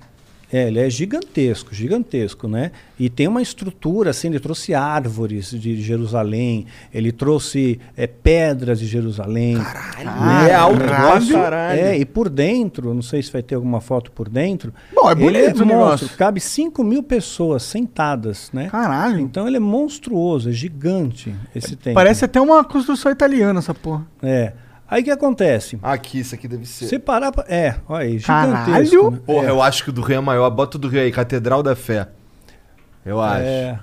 [0.56, 2.72] É, ele é gigantesco, gigantesco, né?
[2.98, 8.86] E tem uma estrutura, assim, ele trouxe árvores de Jerusalém, ele trouxe é, pedras de
[8.86, 9.58] Jerusalém.
[9.58, 11.78] Caralho, é alto, Caralho.
[11.78, 14.74] É, e por dentro, não sei se vai ter alguma foto por dentro.
[14.96, 16.10] Bom, é ele bonito o monstro, negócio.
[16.18, 18.70] cabe 5 mil pessoas sentadas, né?
[18.70, 19.20] Caralho.
[19.20, 21.96] Então ele é monstruoso, é gigante esse templo.
[21.96, 24.08] Parece até uma construção italiana essa porra.
[24.24, 24.54] É.
[24.88, 25.80] Aí o que acontece?
[25.82, 26.86] Aqui, isso aqui deve ser.
[26.88, 27.44] Você parar pra...
[27.48, 28.66] É, olha aí, Caralho.
[28.86, 29.12] gigantesco.
[29.12, 29.20] né?
[29.26, 29.50] Porra, é.
[29.50, 30.50] eu acho que o do Rio é maior.
[30.52, 32.08] Bota o do Rio aí, Catedral da Fé.
[33.06, 33.44] Eu acho.
[33.44, 33.80] É.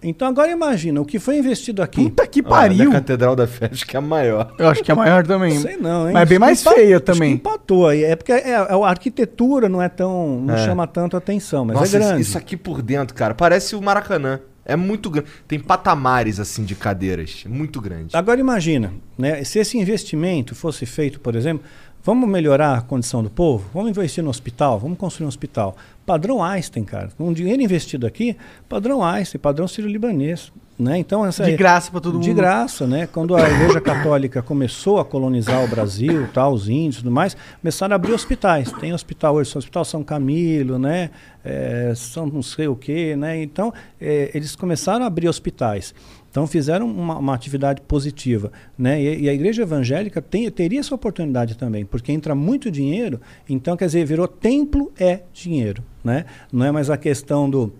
[0.00, 2.04] Então agora imagina, o que foi investido aqui.
[2.04, 2.86] Puta que Olha, pariu.
[2.90, 4.54] da Catedral da Fé, acho que é a maior.
[4.56, 5.58] Eu acho que é maior também.
[5.58, 6.12] Sei não, hein?
[6.14, 7.30] Mas é bem mais empa- feia acho também.
[7.30, 8.04] Que empatou aí.
[8.04, 10.40] É porque é, a arquitetura não é tão.
[10.40, 10.64] não É.
[10.64, 12.22] chama tanto atenção, mas Nossa, é grande.
[12.22, 14.38] isso aqui por dentro, cara, parece o Maracanã.
[14.68, 15.28] É muito grande.
[15.48, 17.44] Tem patamares, assim, de cadeiras.
[17.48, 18.14] Muito grande.
[18.14, 19.42] Agora imagina, né?
[19.42, 21.64] Se esse investimento fosse feito, por exemplo,
[22.04, 25.74] vamos melhorar a condição do povo, vamos investir no hospital, vamos construir um hospital.
[26.04, 27.08] Padrão Einstein, cara.
[27.18, 28.36] Um dinheiro investido aqui,
[28.68, 30.52] padrão Einstein, padrão sírio-libanês.
[30.78, 30.96] Né?
[30.98, 32.36] Então, essa De graça pra todo De mundo.
[32.36, 33.08] graça, né?
[33.08, 37.36] Quando a Igreja Católica começou a colonizar o Brasil, tal, os índios e tudo mais,
[37.60, 38.70] começaram a abrir hospitais.
[38.72, 41.10] Tem hospital hoje, Hospital São Camilo, né?
[41.44, 43.42] É, São não sei o quê, né?
[43.42, 45.92] Então, é, eles começaram a abrir hospitais.
[46.30, 49.02] Então fizeram uma, uma atividade positiva, né?
[49.02, 53.18] E, e a igreja evangélica tem, teria essa oportunidade também, porque entra muito dinheiro,
[53.48, 56.26] então quer dizer, virou templo é dinheiro, né?
[56.52, 57.72] Não é mais a questão do de-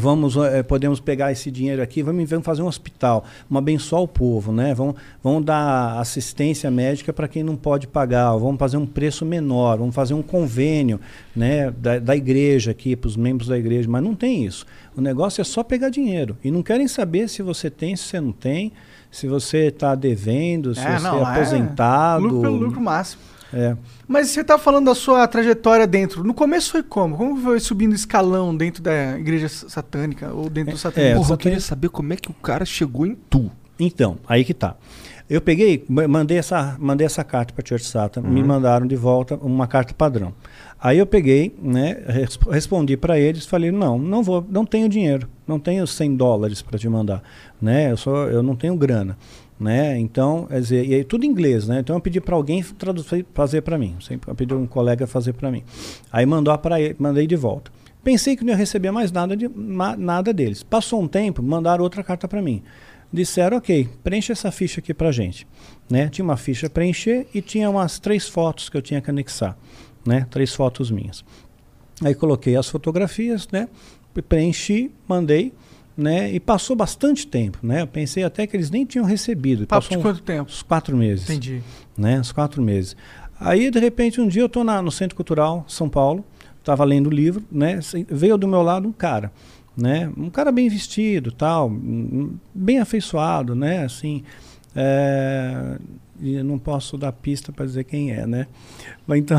[0.00, 4.08] vamos eh, podemos pegar esse dinheiro aqui vamos, vamos fazer um hospital vamos abençoar o
[4.08, 4.74] povo né?
[4.74, 9.78] Vamos, vamos dar assistência médica para quem não pode pagar vamos fazer um preço menor
[9.78, 11.00] vamos fazer um convênio
[11.34, 14.66] né da, da igreja aqui para os membros da igreja mas não tem isso.
[14.96, 16.36] O negócio é só pegar dinheiro.
[16.42, 18.72] E não querem saber se você tem se você não tem
[19.10, 22.22] se você está devendo se É, você não, é é aposentado.
[22.22, 23.22] Lucro pelo lucro máximo.
[23.52, 23.76] É.
[24.06, 26.22] Mas você tá falando da sua trajetória dentro.
[26.24, 27.16] No começo foi como?
[27.16, 31.16] Como foi subindo escalão dentro da igreja satânica ou dentro do É, satanismo?
[31.16, 33.50] Porra, eu queria saber como é que o cara chegou em tu.
[33.78, 34.76] Então, aí que tá.
[35.28, 39.36] Eu peguei, ma- mandei essa, mandei essa carta para Church Satan, me mandaram de volta
[39.36, 40.34] uma carta padrão.
[40.82, 45.28] Aí eu peguei, né, res- respondi para eles, falei: "Não, não vou, não tenho dinheiro,
[45.46, 47.22] não tenho 100 dólares para te mandar,
[47.62, 47.92] né?
[47.92, 49.16] Eu só eu não tenho grana,
[49.60, 49.98] né?
[49.98, 51.80] Então, quer dizer, e aí tudo em inglês, né?
[51.80, 55.34] Então eu pedi para alguém traduzir, fazer para mim, sempre eu pedi um colega fazer
[55.34, 55.62] para mim.
[56.10, 57.70] Aí mandou para ele, mandei de volta.
[58.02, 59.50] Pensei que não ia receber mais nada, de,
[59.98, 60.62] nada deles.
[60.62, 62.62] Passou um tempo, mandaram outra carta para mim.
[63.12, 65.46] Disseram, ok, preencha essa ficha aqui pra gente.
[65.90, 66.08] Né?
[66.08, 69.58] Tinha uma ficha preencher e tinha umas três fotos que eu tinha que anexar.
[70.06, 70.26] Né?
[70.30, 71.22] Três fotos minhas.
[72.02, 73.68] Aí coloquei as fotografias, né?
[74.26, 75.52] preenchi, mandei.
[75.96, 76.32] Né?
[76.32, 77.58] E passou bastante tempo.
[77.62, 77.82] Né?
[77.82, 79.66] Eu pensei até que eles nem tinham recebido.
[79.66, 80.50] Papo Passou de uns- quanto tempo?
[80.50, 81.62] uns quatro meses Entendi.
[81.96, 82.18] né?
[82.18, 82.96] Uns quatro meses.
[83.38, 86.24] Aí, de repente, um dia eu estou no Centro Cultural, São Paulo,
[86.58, 87.80] estava lendo o livro, né?
[88.08, 89.32] Veio do meu lado um cara,
[89.76, 90.10] né?
[90.16, 93.82] Um cara bem vestido, tal, hum, bem afeiçoado, né?
[93.84, 94.22] Assim,
[94.76, 95.78] é,
[96.20, 98.46] e eu não posso dar pista para dizer quem é, né?
[99.06, 99.38] Mas então,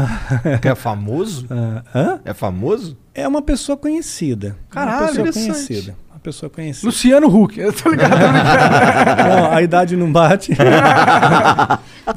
[0.62, 1.45] Que é famoso?
[1.49, 2.22] Ah, hã?
[2.26, 2.97] É famoso?
[3.14, 4.58] é uma pessoa conhecida.
[4.70, 5.95] Caralho, uma pessoa conhecida.
[6.24, 6.86] Pessoa conhecida.
[6.88, 7.60] Luciano Huck.
[7.60, 8.12] Eu tô ligado.
[8.20, 10.52] Não, a idade não bate.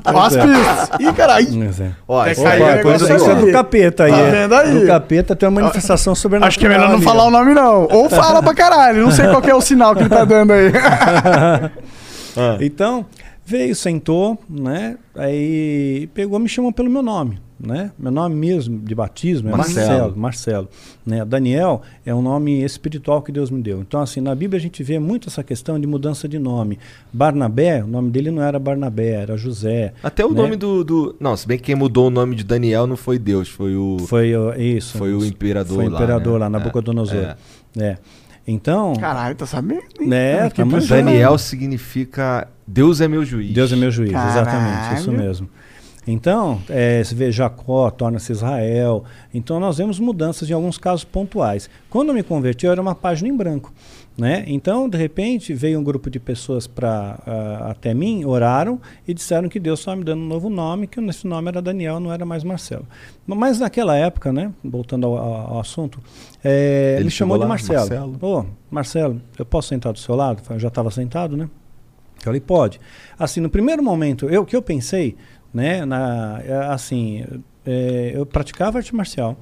[0.05, 0.91] As pistas.
[1.01, 1.49] Ih, caralho.
[1.55, 1.91] Mas é.
[2.07, 3.41] Ó, É, aí é coisa Isso é aí.
[3.47, 4.13] do capeta aí.
[4.13, 4.31] Tá é.
[4.31, 4.81] vendo aí?
[4.81, 6.49] Do capeta tem uma manifestação sobrenatural.
[6.49, 7.89] Acho que é melhor não ali, falar o nome, não.
[7.91, 9.05] Ou fala pra caralho.
[9.05, 10.71] Não sei qual que é o sinal que ele tá dando aí.
[12.61, 13.07] Então,
[13.47, 14.97] veio, sentou, né?
[15.17, 17.91] Aí pegou, me chamou pelo meu nome, né?
[17.99, 19.89] Meu nome mesmo de batismo é Marcelo.
[19.89, 20.69] Marcelo, Marcelo,
[21.05, 21.25] né?
[21.25, 23.81] Daniel é um nome espiritual que Deus me deu.
[23.81, 26.79] Então, assim, na Bíblia a gente vê muito essa questão de mudança de nome.
[27.13, 29.93] Barnabé, o nome dele não era Barnabé, era José.
[30.03, 30.43] Até o né?
[30.43, 31.17] nome do, do.
[31.19, 33.99] Não, se bem que quem mudou o nome de Daniel não foi Deus, foi o.
[34.07, 34.99] Foi ó, isso.
[34.99, 36.39] Foi o imperador Foi o lá, imperador né?
[36.41, 37.37] lá, É, Nabucodonosor.
[37.79, 37.97] É.
[38.47, 39.83] Então, Caralho, tá sabendo?
[39.99, 40.07] hein?
[40.09, 40.51] Né.
[40.87, 43.53] Daniel significa Deus é meu juiz.
[43.53, 44.31] Deus é meu juiz, Caralho.
[44.31, 45.49] exatamente, isso mesmo.
[46.07, 49.05] Então, é, você vê Jacó, torna-se Israel.
[49.33, 51.71] Então, nós vemos mudanças em alguns casos pontuais.
[51.89, 53.73] Quando eu me converti, eu era uma página em branco.
[54.17, 54.45] Né?
[54.47, 59.49] Então, de repente, veio um grupo de pessoas pra, ah, até mim, oraram e disseram
[59.49, 62.25] que Deus estava me dando um novo nome, que esse nome era Daniel, não era
[62.25, 62.87] mais Marcelo.
[63.27, 65.99] Mas naquela época, né, voltando ao, ao- assunto,
[66.45, 67.79] é, Ele ele chamou de Marcelo.
[67.81, 68.19] Marcelo.
[68.23, 70.43] Ô, Marcelo, eu posso sentar do seu lado?
[70.49, 71.49] Eu já estava sentado, né?
[72.19, 72.81] Eu falei, pode.
[73.19, 75.17] Assim, no primeiro momento, eu, o que eu pensei,
[75.55, 77.25] né, na, é, assim,
[77.65, 79.37] é, eu praticava arte marcial,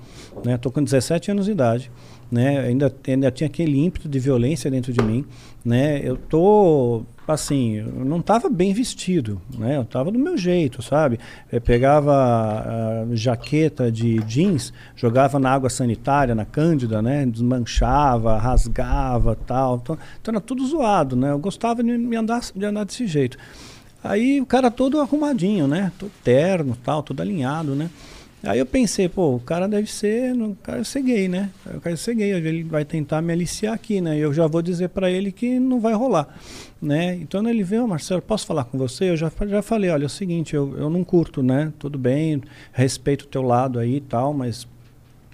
[0.44, 1.90] né, tô com 17 anos de idade,
[2.30, 5.24] né, ainda, ainda tinha aquele ímpeto de violência dentro de mim,
[5.64, 9.76] né, eu tô assim, eu não estava bem vestido, né?
[9.76, 11.18] Eu estava do meu jeito, sabe?
[11.50, 17.24] Eu pegava a jaqueta de jeans, jogava na água sanitária, na cândida, né?
[17.26, 19.76] Desmanchava, rasgava, tal.
[19.76, 21.30] Então, então era tudo zoado, né?
[21.30, 23.38] Eu gostava de me andar, de andar desse jeito.
[24.02, 25.92] Aí o cara todo arrumadinho, né?
[25.98, 27.90] Todo terno, tal, todo alinhado, né?
[28.44, 31.50] Aí eu pensei, pô, o cara deve ser, o cara ser gay, né?
[31.64, 34.18] O cara deve ser gay, ele vai tentar me aliciar aqui, né?
[34.18, 36.26] Eu já vou dizer para ele que não vai rolar,
[36.80, 37.14] né?
[37.14, 39.10] Então ele veio, Marcelo, posso falar com você?
[39.10, 41.72] Eu já, já falei, olha, é o seguinte, eu, eu não curto, né?
[41.78, 42.42] Tudo bem,
[42.72, 44.66] respeito o teu lado aí e tal, mas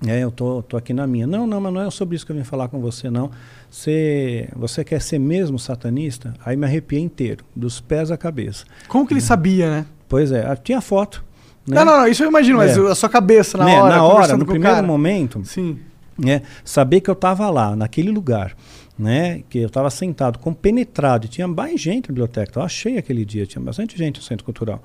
[0.06, 1.26] é, eu tô, tô aqui na minha.
[1.26, 3.30] Não, não, mas não é sobre isso que eu vim falar com você, não.
[3.70, 6.34] Você, você quer ser mesmo satanista?
[6.44, 8.64] Aí me arrepiei inteiro, dos pés à cabeça.
[8.88, 9.86] Como que ele sabia, né?
[10.08, 11.24] Pois é, tinha foto.
[11.66, 11.76] né?
[11.76, 12.80] Não, não, não, isso eu imagino, mas É.
[12.80, 14.86] a sua cabeça na Né, hora, na hora, no primeiro cara.
[14.86, 15.78] momento, Sim.
[16.18, 18.56] né, saber que eu estava lá, naquele lugar,
[18.98, 23.22] né, que eu estava sentado, compenetrado, e tinha mais gente na biblioteca, eu achei aquele
[23.22, 24.82] dia, tinha bastante gente no Centro Cultural,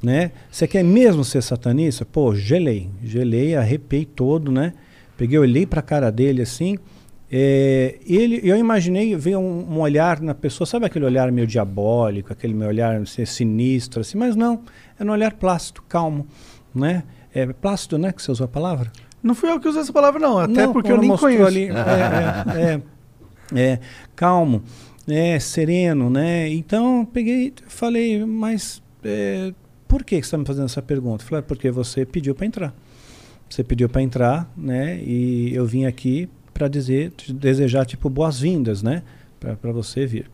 [0.00, 2.04] né, você quer mesmo ser satanista?
[2.06, 4.72] Pô, gelei, gelei, arrepiei todo, né,
[5.18, 6.78] peguei, olhei para a cara dele assim,
[7.32, 12.32] é, ele, eu imaginei ver um, um olhar na pessoa, sabe aquele olhar meio diabólico,
[12.32, 14.62] aquele meu olhar assim, sinistro, assim, mas não,
[14.98, 16.26] era um olhar plácido, calmo,
[16.74, 18.90] né, é plácido, né, que você usou a palavra?
[19.22, 20.38] Não fui eu que usei essa palavra, não.
[20.38, 21.44] Até Não, porque eu nem conheço.
[21.44, 21.72] ali, é,
[22.56, 23.80] é, é, é,
[24.16, 24.62] calmo,
[25.06, 26.48] é, sereno, né?
[26.48, 29.52] Então peguei e falei, mas é,
[29.86, 31.24] por que você está me fazendo essa pergunta?
[31.24, 32.74] Falei, "É porque você pediu para entrar.
[33.48, 34.98] Você pediu para entrar, né?
[35.02, 39.02] E eu vim aqui para dizer, desejar tipo boas-vindas, né?
[39.38, 40.30] Para você vir.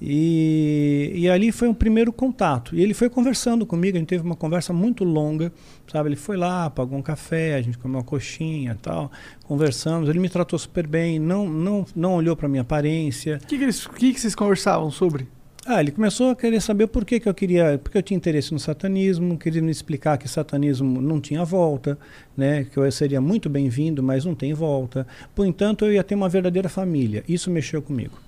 [0.00, 2.74] E, e ali foi um primeiro contato.
[2.74, 5.52] E ele foi conversando comigo, a gente teve uma conversa muito longa,
[5.90, 6.10] sabe?
[6.10, 9.10] Ele foi lá, pagou um café, a gente comeu uma coxinha tal,
[9.44, 10.08] conversamos.
[10.08, 13.40] Ele me tratou super bem, não, não, não olhou para minha aparência.
[13.42, 15.26] O que, que, eles, que, que vocês conversavam sobre?
[15.70, 18.54] Ah, ele começou a querer saber por que, que eu queria, porque eu tinha interesse
[18.54, 21.98] no satanismo, queria me explicar que satanismo não tinha volta,
[22.34, 22.64] né?
[22.64, 25.06] Que eu seria muito bem-vindo, mas não tem volta.
[25.34, 27.22] Por entanto, eu ia ter uma verdadeira família.
[27.28, 28.18] Isso mexeu comigo.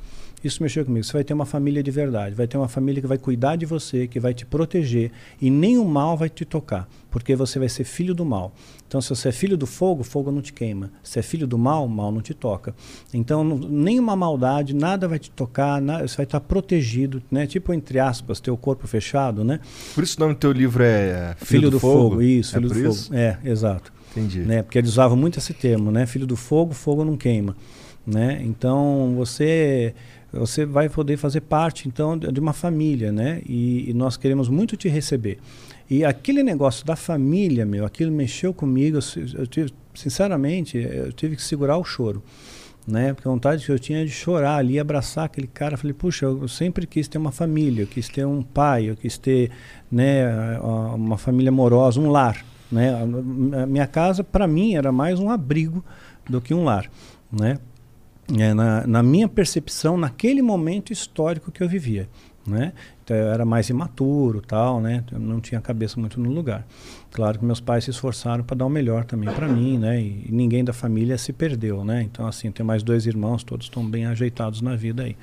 [0.42, 1.04] Isso mexeu comigo.
[1.04, 3.66] Você vai ter uma família de verdade, vai ter uma família que vai cuidar de
[3.66, 5.10] você, que vai te proteger
[5.40, 8.52] e nem o mal vai te tocar, porque você vai ser filho do mal.
[8.88, 10.90] Então, se você é filho do fogo, fogo não te queima.
[11.02, 12.74] Se é filho do mal, mal não te toca.
[13.14, 17.46] Então, não, nenhuma maldade, nada vai te tocar, você vai estar protegido, né?
[17.46, 19.60] Tipo entre aspas, teu corpo fechado, né?
[19.94, 22.74] Por isso o nome do teu livro é Filho, do, fogo, isso, é filho por
[22.74, 23.04] do isso?
[23.04, 23.16] fogo.
[23.16, 23.92] É, exato.
[24.10, 24.40] Entendi.
[24.40, 24.62] Né?
[24.62, 26.06] Porque eles usavam muito esse termo, né?
[26.06, 27.56] Filho do fogo, fogo não queima,
[28.06, 28.40] né?
[28.42, 29.94] Então você
[30.32, 33.42] você vai poder fazer parte então de uma família, né?
[33.46, 35.38] E, e nós queremos muito te receber.
[35.88, 38.98] E aquele negócio da família, meu, aquilo mexeu comigo.
[38.98, 42.22] Eu, eu tive, sinceramente, eu tive que segurar o choro.
[42.86, 43.12] Né?
[43.12, 45.76] Porque a vontade que eu tinha de chorar ali, abraçar aquele cara.
[45.76, 49.18] Falei, puxa, eu sempre quis ter uma família, eu quis ter um pai, eu quis
[49.18, 49.50] ter
[49.90, 50.58] né,
[50.94, 52.44] uma família amorosa, um lar.
[52.70, 52.94] Né?
[53.62, 55.84] A minha casa, para mim, era mais um abrigo
[56.28, 56.88] do que um lar.
[57.32, 57.58] Né?
[58.38, 62.08] É, na, na minha percepção, naquele momento histórico que eu vivia.
[62.46, 62.72] Né?
[63.04, 65.04] Então, eu era mais imaturo, tal, né?
[65.12, 66.66] Eu não tinha cabeça muito no lugar.
[67.10, 70.00] Claro que meus pais se esforçaram para dar o melhor também para mim, né?
[70.00, 72.02] E, e ninguém da família se perdeu, né?
[72.02, 75.16] Então, assim, tenho mais dois irmãos, todos estão bem ajeitados na vida aí.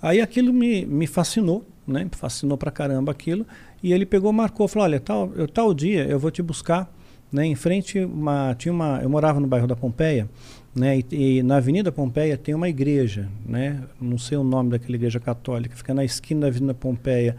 [0.00, 2.06] Aí aquilo me, me fascinou, né?
[2.12, 3.44] Fascinou pra caramba aquilo.
[3.82, 6.92] E ele pegou, marcou, falou: olha, tal, eu, tal dia eu vou te buscar.
[7.32, 7.46] Né?
[7.46, 10.28] Em frente, uma, tinha uma, eu morava no bairro da Pompeia,
[10.74, 10.98] né?
[11.10, 13.82] E, e na Avenida Pompeia tem uma igreja, né?
[14.00, 17.36] Não sei o nome daquela igreja católica, fica na esquina da Avenida Pompeia,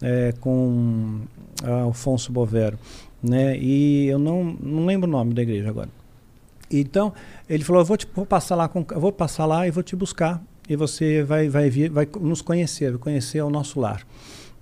[0.00, 1.20] é, com
[1.62, 2.78] ah, Alfonso Bovero,
[3.22, 3.56] né?
[3.56, 5.88] E eu não, não lembro o nome da igreja agora.
[6.70, 7.12] Então,
[7.48, 9.94] ele falou: eu vou, te, vou passar lá com, vou passar lá e vou te
[9.94, 14.06] buscar e você vai vai vir, vai nos conhecer, vai conhecer o nosso lar.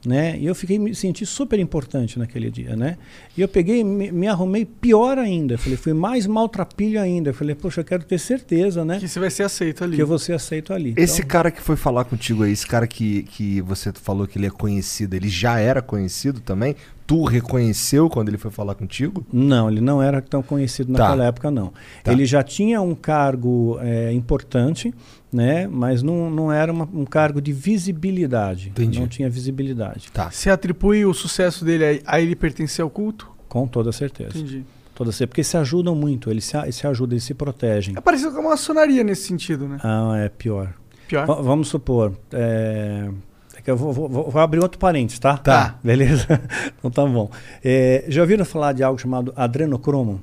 [0.07, 0.39] Né?
[0.39, 2.97] E eu fiquei me senti super importante naquele dia, né?
[3.37, 5.59] E eu peguei, me, me arrumei pior ainda.
[5.59, 7.35] Falei, fui mais maltrapilho ainda.
[7.35, 8.99] Falei, poxa, eu quero ter certeza, né?
[8.99, 9.97] Que você vai ser aceito ali.
[9.97, 10.95] Que eu vou ser aceito ali.
[10.97, 14.39] Esse Então, cara que foi falar contigo aí, esse cara que, que você falou que
[14.39, 16.75] ele é conhecido, ele já era conhecido também?
[17.07, 19.27] Tu reconheceu quando ele foi falar contigo?
[19.31, 21.01] Não, ele não era tão conhecido Tá.
[21.09, 21.73] naquela época, não.
[22.03, 22.11] Tá.
[22.13, 24.95] Ele já tinha um cargo é, importante,
[25.33, 25.67] né?
[25.67, 28.69] Mas não, não era uma- um cargo de visibilidade.
[28.71, 28.99] Entendi.
[29.01, 30.11] Não tinha visibilidade.
[30.13, 30.31] Tá.
[30.31, 33.29] Você atribui o sucesso dele a, a ele pertencer ao culto?
[33.49, 34.39] Com toda certeza.
[34.39, 34.65] Entendi.
[34.95, 35.29] Toda certeza.
[35.29, 37.95] Porque se ajudam muito, eles se, a- se ajudam, eles se protegem.
[37.97, 39.79] É parecido com a maçonaria nesse sentido, né?
[39.83, 40.75] Ah, é pior.
[41.09, 41.27] Pior.
[41.27, 42.13] Va- vamos supor.
[42.33, 43.09] É,
[43.57, 45.37] é que eu vou, vou- vou- vou abrir outro parênteses, tá?
[45.39, 45.79] Tá.
[45.83, 46.27] Beleza?
[46.79, 47.31] então tá bom.
[47.65, 50.21] É, já ouviram falar de algo chamado adrenocromo?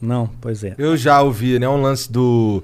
[0.00, 0.74] Não, pois é.
[0.76, 1.68] Eu já ouvi, né?
[1.68, 2.62] Um lance do.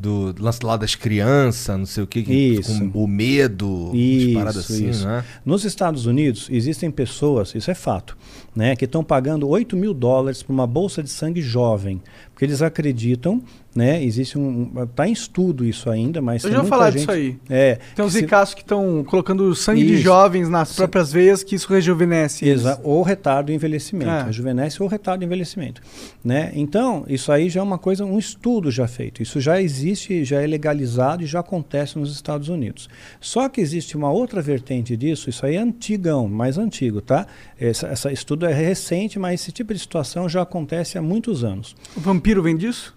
[0.00, 2.90] Do lance lá das crianças, não sei o que, que Isso.
[2.90, 3.92] com o medo,
[4.34, 5.06] paradas assim, isso.
[5.06, 5.22] né?
[5.44, 8.16] Nos Estados Unidos, existem pessoas, isso é fato,
[8.56, 12.00] né, que estão pagando 8 mil dólares por uma bolsa de sangue jovem.
[12.40, 13.42] Porque eles acreditam,
[13.76, 14.02] né?
[14.02, 14.72] Existe um.
[14.84, 16.42] Está em estudo isso ainda, mas.
[16.42, 17.36] Eu já vou falar gente, disso aí.
[17.50, 17.78] É.
[17.94, 20.02] Tem uns que se- ricaços que estão colocando sangue de Isso.
[20.04, 22.46] jovens nas próprias veias, que isso rejuvenesce.
[22.82, 24.22] ou retardo de envelhecimento, É.
[24.22, 25.82] rejuvenesce ou retardo de envelhecimento,
[26.24, 26.50] né?
[26.54, 29.22] Então, isso aí já é uma coisa, um estudo já feito.
[29.22, 32.88] Isso já existe, já é legalizado e já acontece nos Estados Unidos.
[33.20, 37.26] Só que existe uma outra vertente disso, isso aí é antigão, mais antigo, tá?
[37.60, 41.76] Esse essa estudo é recente, mas esse tipo de situação já acontece há muitos anos.
[41.94, 42.96] O vampiro vem disso?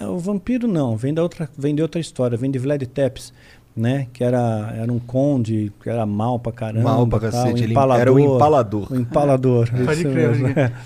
[0.00, 3.32] É, O vampiro não, vem, da outra, vem de outra história, vem de Vlad Tepes,
[3.76, 4.06] né?
[4.12, 6.82] Que era, era um conde, que era mal pra caramba.
[6.82, 8.92] Mal pra tal, cacete, ele empalador, era o empalador.
[8.92, 9.70] O empalador.
[9.84, 10.42] Pode isso crer, mesmo.
[10.42, 10.72] pode crer.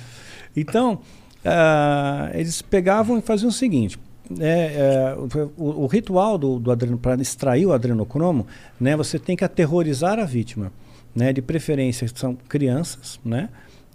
[0.56, 1.00] Então,
[1.44, 3.98] ah, eles pegavam e faziam o seguinte.
[4.38, 5.16] é, é,
[5.56, 8.46] o, o ritual do, do adreno, para extrair o adrenocromo,
[8.80, 10.70] né, você tem que aterrorizar a vítima.
[11.14, 13.48] Né, de preferência são crianças, né,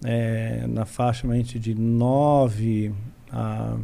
[0.03, 2.93] é, na faixa de 9
[3.31, 3.75] a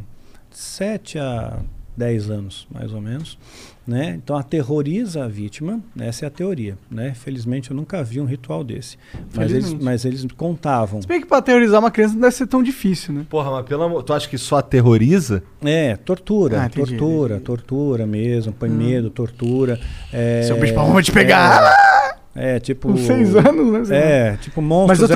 [0.50, 1.58] 7 a
[1.96, 3.38] 10 anos, mais ou menos.
[3.86, 4.18] Né?
[4.22, 6.76] Então aterroriza a vítima, essa é a teoria.
[6.90, 7.14] Né?
[7.14, 8.98] Felizmente eu nunca vi um ritual desse.
[9.32, 11.00] Mas eles, mas eles contavam.
[11.00, 13.24] Se bem que pra teorizar uma criança não deve ser tão difícil, né?
[13.30, 14.02] Porra, mas pelo amor.
[14.02, 15.42] Tu acha que só aterroriza?
[15.64, 17.44] É, tortura, Ah, entendi, tortura, entendi.
[17.46, 19.78] tortura mesmo, põe medo, tortura.
[20.12, 22.16] É, Seu bicho pra te pegar.
[22.34, 22.88] É, tipo.
[22.88, 23.96] Com seis anos, né?
[24.32, 25.00] É, tipo monstros.
[25.00, 25.15] Mas Oh,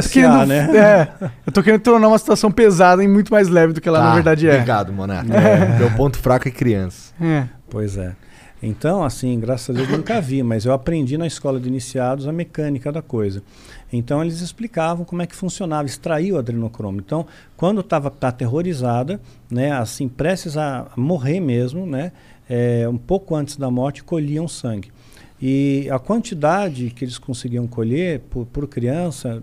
[0.00, 0.68] Querendo, né?
[0.74, 4.02] é, eu tô querendo tornar uma situação pesada em muito mais leve do que ela
[4.02, 4.54] na verdade é.
[4.54, 5.28] Obrigado, Monarca.
[5.78, 7.12] Meu ponto fraco é criança.
[7.20, 7.46] É.
[7.68, 8.14] Pois é.
[8.62, 12.26] Então, assim, graças a Deus eu nunca vi, mas eu aprendi na escola de iniciados
[12.26, 13.42] a mecânica da coisa.
[13.92, 16.98] Então eles explicavam como é que funcionava, extrair o adrenocromo.
[16.98, 17.26] Então,
[17.56, 19.20] quando estava tá aterrorizada,
[19.50, 22.12] né, assim, prestes a morrer mesmo, né,
[22.48, 24.90] é, um pouco antes da morte, colhiam sangue.
[25.44, 29.42] E a quantidade que eles conseguiam colher por, por criança,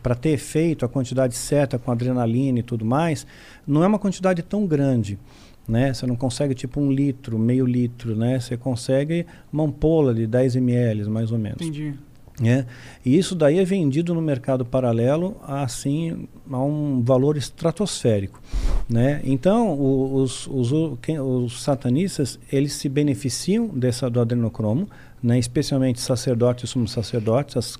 [0.00, 3.26] para ter efeito, a quantidade certa com adrenalina e tudo mais,
[3.66, 5.18] não é uma quantidade tão grande.
[5.66, 5.92] Né?
[5.92, 8.38] Você não consegue tipo um litro, meio litro, né?
[8.38, 11.60] Você consegue uma ampola de 10 ml, mais ou menos.
[11.60, 11.94] Entendi.
[12.40, 12.66] né?
[13.04, 18.40] E isso daí é vendido no mercado paralelo assim a um valor estratosférico,
[18.88, 19.20] né?
[19.22, 19.78] Então
[20.14, 24.88] os, os, o- quem- os satanistas eles se beneficiam dessa do adrenocromo,
[25.22, 25.38] né?
[25.38, 27.78] Especialmente sacerdotes e sumos sacerdotes, as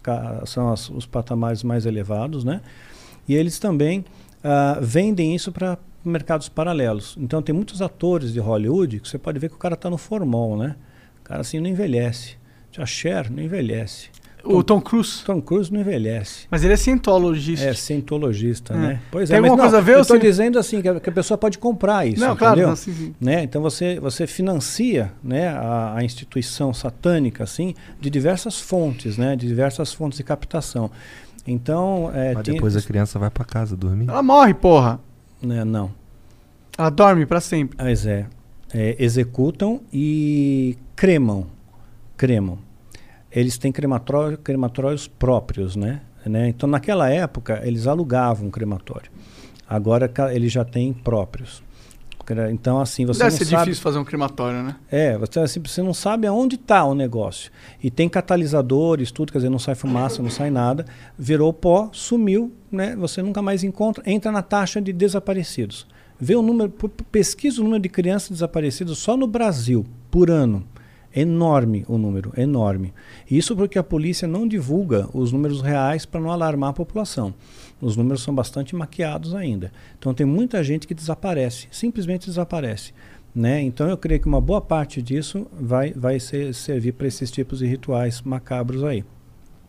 [0.48, 2.60] são as- os patamares mais elevados, né?
[3.28, 4.04] E eles também
[4.44, 7.16] ah, vendem isso para mercados paralelos.
[7.18, 9.96] Então tem muitos atores de Hollywood que você pode ver que o cara está no
[9.98, 10.74] formol, né?
[11.20, 12.36] O cara assim não envelhece.
[12.76, 14.08] A Cher não envelhece.
[14.44, 15.22] O Tom Cruise.
[15.24, 16.46] Tom Cruise não envelhece.
[16.50, 17.66] Mas ele é cientologista.
[17.66, 18.76] É cientologista, É.
[18.76, 19.00] né?
[19.10, 20.82] Pois Tem é, mas alguma não, coisa a ver eu ou estou se- dizendo assim
[20.82, 22.68] que a, que a pessoa pode comprar isso, Não, claro, entendeu?
[22.70, 23.14] não, sim, sim.
[23.20, 23.42] Né?
[23.44, 29.46] Então você você financia, né, a, a instituição satânica assim de diversas fontes, né, de
[29.46, 30.90] diversas fontes de captação.
[31.46, 34.08] Então, é, Mas tem- depois a criança vai pra casa dormir.
[34.08, 35.00] Ela morre, porra.
[35.42, 35.90] né, não.
[36.78, 37.76] Ela dorme pra sempre.
[37.76, 38.26] Pois é.
[38.74, 41.46] É, executam e cremam.
[42.16, 42.58] Cremam.
[43.34, 46.02] Eles têm crematório, crematórios próprios, né?
[46.26, 46.48] né?
[46.48, 49.10] Então, naquela época, eles alugavam um crematório.
[49.68, 51.62] Agora, eles já têm próprios.
[52.52, 53.64] Então, assim, você Deve não ser sabe...
[53.64, 54.76] difícil fazer um crematório, né?
[54.90, 57.50] É, você, assim, você não sabe aonde está o negócio.
[57.82, 60.84] E tem catalisadores, tudo, quer dizer, não sai fumaça, não sai nada.
[61.18, 62.94] Virou pó, sumiu, né?
[62.96, 65.86] Você nunca mais encontra, entra na taxa de desaparecidos.
[66.18, 66.70] Vê o número,
[67.10, 70.64] pesquisa o número de crianças desaparecidas só no Brasil, por ano.
[71.14, 72.92] Enorme o número, enorme.
[73.30, 77.34] Isso porque a polícia não divulga os números reais para não alarmar a população.
[77.80, 79.72] Os números são bastante maquiados ainda.
[79.98, 82.94] Então tem muita gente que desaparece, simplesmente desaparece.
[83.34, 83.62] Né?
[83.62, 87.58] Então eu creio que uma boa parte disso vai, vai ser, servir para esses tipos
[87.58, 89.04] de rituais macabros aí.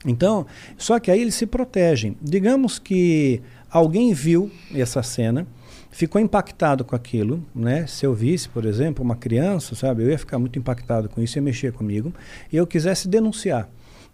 [0.06, 0.46] Então,
[0.78, 2.18] só que aí eles se protegem.
[2.22, 3.42] Digamos que
[3.72, 5.48] alguém viu essa cena,
[5.94, 7.88] ficou impactado com aquilo, né?
[7.88, 11.38] Se eu visse, por exemplo, uma criança, sabe, eu ia ficar muito impactado com isso,
[11.38, 12.14] ia mexer comigo,
[12.52, 13.70] e eu quisesse denunciar,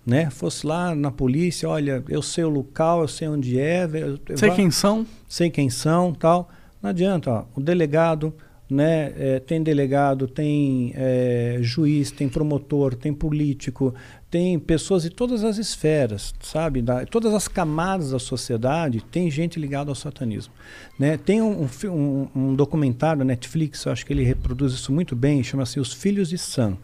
[0.05, 0.29] né?
[0.29, 4.51] Fosse lá na polícia, olha, eu sei o local, eu sei onde é, eu, Sei
[4.51, 5.07] quem são?
[5.27, 6.49] sei quem são, tal.
[6.81, 8.33] Não adianta, ó, o delegado,
[8.69, 9.13] né?
[9.17, 13.93] é, tem delegado, tem é, juiz, tem promotor, tem político,
[14.29, 16.81] tem pessoas de todas as esferas, sabe?
[16.81, 20.53] Da, todas as camadas da sociedade tem gente ligada ao satanismo,
[20.99, 21.17] né?
[21.17, 25.43] Tem um, um um, um documentário na Netflix, acho que ele reproduz isso muito bem,
[25.43, 26.77] chama-se Os Filhos de Sam.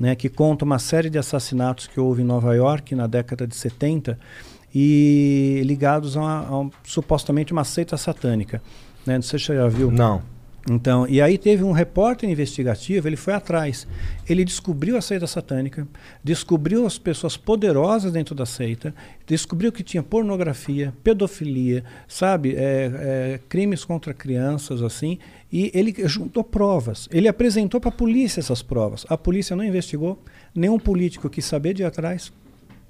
[0.00, 3.56] Né, que conta uma série de assassinatos que houve em Nova York na década de
[3.56, 4.16] 70
[4.72, 8.62] e ligados a, a supostamente uma seita satânica.
[9.04, 9.16] Né?
[9.16, 9.90] Não sei se você já viu.
[9.90, 10.22] Não.
[10.70, 13.86] Então, e aí teve um repórter investigativo, ele foi atrás.
[14.28, 15.88] Ele descobriu a seita satânica,
[16.22, 18.94] descobriu as pessoas poderosas dentro da seita,
[19.26, 25.18] descobriu que tinha pornografia, pedofilia, sabe, é, é, crimes contra crianças, assim,
[25.50, 27.08] e ele juntou provas.
[27.10, 29.06] Ele apresentou para a polícia essas provas.
[29.08, 30.22] A polícia não investigou,
[30.54, 32.30] nenhum político quis saber de ir atrás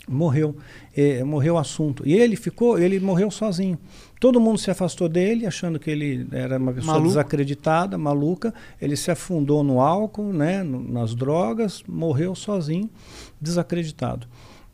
[0.08, 0.56] morreu
[0.96, 3.78] eh, morreu o assunto e ele ficou ele morreu sozinho
[4.20, 7.08] todo mundo se afastou dele achando que ele era uma pessoa Maluco.
[7.08, 12.88] desacreditada maluca ele se afundou no álcool né no- nas drogas morreu sozinho
[13.40, 14.26] desacreditado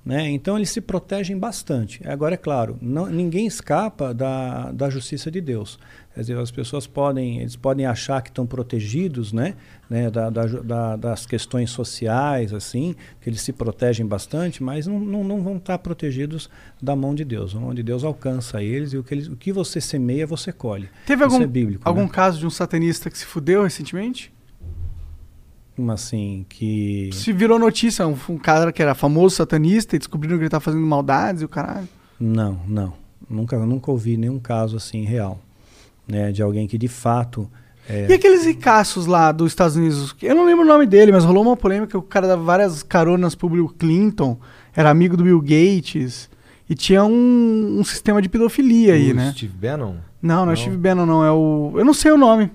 [0.07, 0.29] né?
[0.29, 2.07] Então eles se protegem bastante.
[2.07, 5.79] Agora é claro, não, ninguém escapa da, da justiça de Deus.
[6.15, 9.55] Quer dizer, as pessoas podem, eles podem achar que estão protegidos, né,
[9.91, 15.25] né, da, da das questões sociais, assim, que eles se protegem bastante, mas não, não,
[15.25, 16.49] não vão estar protegidos
[16.81, 17.57] da mão de Deus.
[17.57, 20.53] A mão de Deus alcança eles e o que, eles, o que você semeia, você
[20.53, 20.89] colhe.
[21.05, 21.83] Teve Isso algum, é bíblico.
[21.85, 22.09] algum né?
[22.09, 24.33] caso de um satanista que se fudeu recentemente?
[25.75, 27.11] Como assim, que...
[27.13, 30.61] Se virou notícia, um, um cara que era famoso satanista e descobriram que ele tá
[30.61, 31.89] fazendo maldades e o caralho.
[32.21, 32.95] Não, não.
[33.29, 35.41] Nunca, nunca ouvi nenhum caso assim real,
[36.07, 37.51] né, de alguém que de fato
[37.89, 40.15] é, E aqueles ricaços lá dos Estados Unidos?
[40.23, 41.99] Eu não lembro o nome dele, mas rolou uma polêmica.
[41.99, 44.39] O cara dava várias caronas pro Bill Clinton,
[44.75, 46.31] era amigo do Bill Gates.
[46.69, 49.33] E tinha um, um sistema de pedofilia aí, O né?
[49.37, 49.97] Steve Bannon?
[50.23, 51.23] Não, não é Steve Bannon, não.
[51.23, 51.75] É o.
[51.77, 52.51] Eu não sei o nome.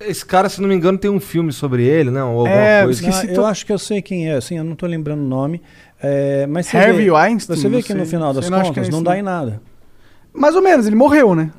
[0.00, 2.32] Esse cara, se não me engano, tem um filme sobre ele, não?
[2.34, 2.98] Ou alguma É, coisa.
[2.98, 5.20] esqueci Não, to- eu acho que eu sei quem é, assim, eu não estou lembrando
[5.20, 5.60] o nome.
[6.02, 7.56] é, mas você Harvey vê, Weinstein?
[7.58, 8.08] Você vê Não que no sei.
[8.10, 9.18] final das Eu não contas é não dá não.
[9.18, 9.60] em nada.
[10.32, 11.50] Mais ou menos, ele morreu, né?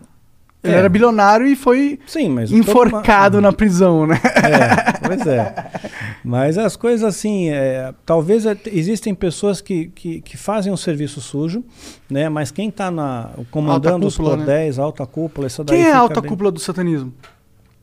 [0.64, 0.78] Ele É.
[0.78, 4.20] era bilionário e foi Sim, mas enforcado uma- na prisão, né?
[4.24, 5.55] É, pois é.
[6.24, 11.20] Mas as coisas assim, é, talvez é, existem pessoas que, que, que fazem um serviço
[11.20, 11.64] sujo,
[12.09, 12.30] né?
[12.30, 12.91] Mas quem está
[13.49, 14.43] comandando os cúpula, né?
[14.45, 17.12] cordéis, alta cúpula, isso daí Quem é a alta bem- cúpula do satanismo?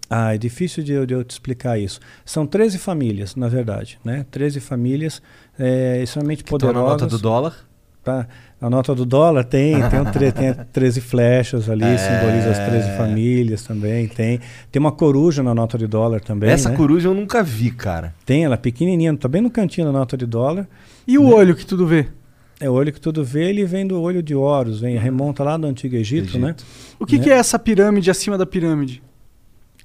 [0.09, 1.99] Ah, é difícil de, eu- de eu te explicar isso.
[2.25, 4.25] São 13 famílias, na verdade, né?
[4.31, 5.21] 13 famílias
[5.59, 6.91] é, extremamente na poderosas.
[7.03, 7.68] nota do dólar.
[8.09, 8.27] Tá.
[8.61, 11.97] A nota do dólar tem, tem, um tre- tem 13 flechas ali, É.
[11.99, 14.09] simboliza as 13 famílias também.
[14.09, 14.41] Tem,
[14.73, 16.51] tem uma coruja na nota de dólar também.
[16.51, 16.77] Essa né?
[16.77, 18.15] coruja eu nunca vi, cara.
[18.27, 20.67] Tem, ela é pequenininha, tá bem no cantinho da nota de dólar.
[21.07, 22.07] E o olho que tudo vê?
[22.61, 25.57] É o olho que tudo vê, ele vem do olho de Horus, vem, remonta lá
[25.57, 26.39] do Antigo Egito, Egito.
[26.41, 26.57] né?
[26.99, 27.23] O que, Né?
[27.25, 29.01] que é essa pirâmide acima da pirâmide?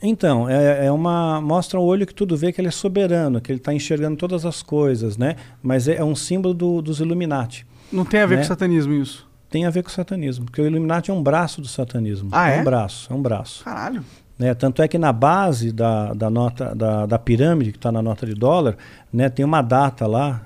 [0.01, 1.39] Então, é, é uma.
[1.39, 4.45] Mostra o olho que tudo vê que ele é soberano, que ele está enxergando todas
[4.45, 5.36] as coisas, né?
[5.61, 7.65] Mas é, é um símbolo do- dos Illuminati.
[7.93, 8.41] Não tem a ver Né?
[8.41, 9.25] com satanismo isso.
[9.49, 12.29] Tem a ver com satanismo, porque o Illuminati é um braço do satanismo.
[12.31, 12.59] Ah, é?
[12.59, 13.63] um braço, é um braço.
[13.63, 14.03] Caralho.
[14.37, 14.51] Né?
[14.55, 18.25] Tanto é que na base da, da, nota, da, da pirâmide, que está na nota
[18.25, 18.75] de dólar,
[19.11, 20.41] né, tem uma data lá,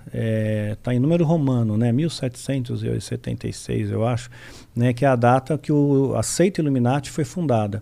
[0.74, 4.30] está em número romano, né, 1776, eu acho,
[4.76, 7.82] né, que é a data que o, a seita Illuminati foi fundada.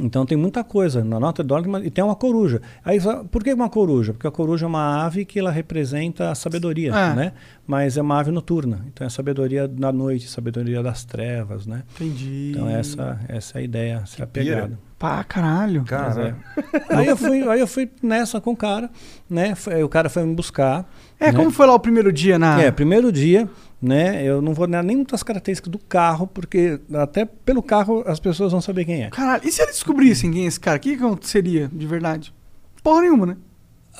[0.00, 2.62] Então tem muita coisa na nota de dólar e tem uma coruja.
[2.84, 2.98] Aí,
[3.32, 4.12] por que uma coruja?
[4.12, 7.14] Porque a coruja é uma ave que ela representa a sabedoria, Ah.
[7.14, 7.32] né?
[7.66, 8.84] Mas é uma ave noturna.
[8.86, 11.82] Então é a sabedoria da noite, sabedoria das trevas, né?
[11.96, 12.52] Entendi.
[12.54, 14.78] Então essa, essa é a ideia, essa é a pegada.
[14.98, 15.84] Pá, caralho.
[15.84, 16.36] Cara,
[16.90, 16.94] é.
[16.96, 18.90] aí, eu fui, aí eu fui nessa com o cara,
[19.28, 19.54] né?
[19.54, 20.88] Foi- o cara foi me buscar.
[21.20, 21.32] É, né?
[21.32, 22.60] como foi lá o primeiro dia na.
[22.62, 23.48] É, primeiro dia,
[23.80, 24.24] né?
[24.24, 28.52] Eu não vou dar nem muitas características do carro, porque até pelo carro as pessoas
[28.52, 29.10] vão saber quem é.
[29.10, 30.76] Caralho, e se eles descobrissem quem é esse cara?
[30.76, 32.34] O que, aconteceria de verdade?
[32.82, 33.36] Porra nenhuma, né?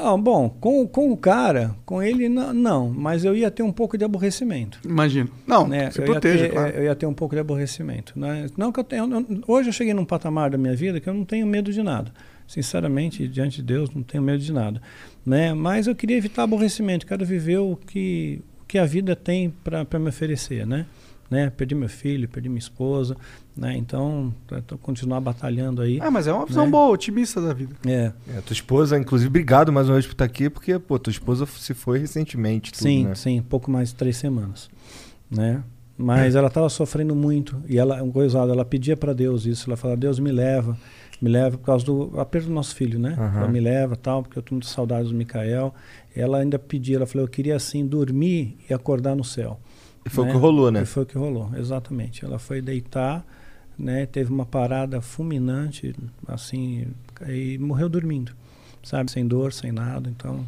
[0.00, 3.72] Ah, bom, com, com o cara, com ele, não, não, mas eu ia ter um
[3.72, 4.78] pouco de aborrecimento.
[4.84, 5.28] Imagino.
[5.44, 5.90] Não, né?
[5.90, 6.76] se eu, proteja, ter, claro.
[6.76, 8.12] eu ia ter um pouco de aborrecimento.
[8.16, 8.46] Né?
[8.56, 11.14] Não que eu tenho, eu- hoje eu cheguei num patamar da minha vida que eu
[11.14, 12.12] não tenho medo de nada.
[12.46, 14.80] Sinceramente, diante de Deus, não tenho medo de nada.
[15.26, 15.52] Né?
[15.52, 20.10] Mas eu queria evitar aborrecimento, quero viver o que, que a vida tem para me
[20.10, 20.66] oferecer.
[20.66, 20.86] Né?
[21.30, 21.50] né?
[21.50, 23.16] Perdi meu filho, perdi minha esposa,
[23.56, 23.76] né?
[23.76, 25.98] Então, estou continuar batalhando aí.
[26.00, 26.70] Ah, mas é uma visão né?
[26.70, 27.74] boa, otimista da vida.
[27.86, 28.12] É.
[28.36, 31.46] É, tua esposa, inclusive, obrigado mais uma vez por estar aqui, porque, pô, tua esposa
[31.46, 32.72] se foi recentemente.
[32.72, 33.14] Tudo, sim, né?
[33.14, 34.70] sim, pouco mais de três semanas,
[35.30, 35.62] né?
[36.00, 39.76] Mas ela estava sofrendo muito e ela, um coisado, ela pedia para Deus isso, ela
[39.76, 40.78] falava, Deus me leva,
[41.20, 43.16] me leva por causa do a perda do nosso filho, né?
[43.18, 43.38] Aham.
[43.40, 45.74] Ela me leva, tal, porque eu tenho muita saudade do Micael.
[46.14, 49.58] Ela ainda pedia, ela falou, eu queria assim dormir e acordar no céu.
[50.04, 50.82] E foi o que rolou, né?
[50.82, 52.24] E foi o que rolou, exatamente.
[52.24, 53.26] Ela foi deitar,
[53.78, 54.06] né?
[54.06, 55.94] Teve uma parada fulminante,
[56.26, 56.86] assim,
[57.28, 58.32] e morreu dormindo,
[58.82, 59.10] sabe?
[59.10, 60.08] Sem dor, sem nada.
[60.08, 60.46] Então,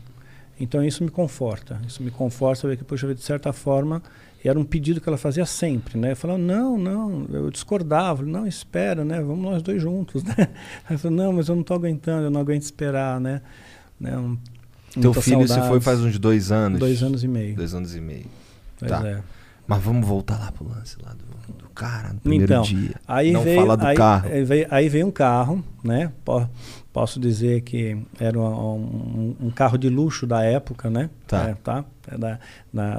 [0.59, 1.81] então isso me conforta.
[1.87, 4.03] Isso me conforta ver que, poxa, de certa forma,
[4.49, 6.12] era um pedido que ela fazia sempre, né?
[6.12, 9.20] Eu falava, não, não, eu discordava, não, espera, né?
[9.20, 10.49] Vamos nós dois juntos, né?
[10.88, 13.43] Ela falou, não, mas eu não estou aguentando, eu não aguento esperar, né?
[13.99, 14.16] né?
[14.16, 14.38] Um,
[15.01, 15.84] Teu filho se foi saudades.
[15.84, 16.80] faz uns dois anos.
[16.80, 17.55] Dois anos e meio.
[17.55, 18.26] Dois anos e meio.
[18.78, 19.07] Pois tá.
[19.07, 19.20] é.
[19.66, 22.95] Mas vamos voltar lá pro lance lá do, do cara, no primeiro então, dia.
[23.07, 24.28] Aí Não veio, falar do aí, carro.
[24.28, 26.11] Aí veio, aí veio um carro, né?
[26.24, 26.49] Po-
[26.93, 31.09] Posso dizer que era um, um- um carro de luxo da época, né?
[31.26, 31.51] Tá.
[31.51, 31.84] É, tá?
[32.11, 32.38] É da,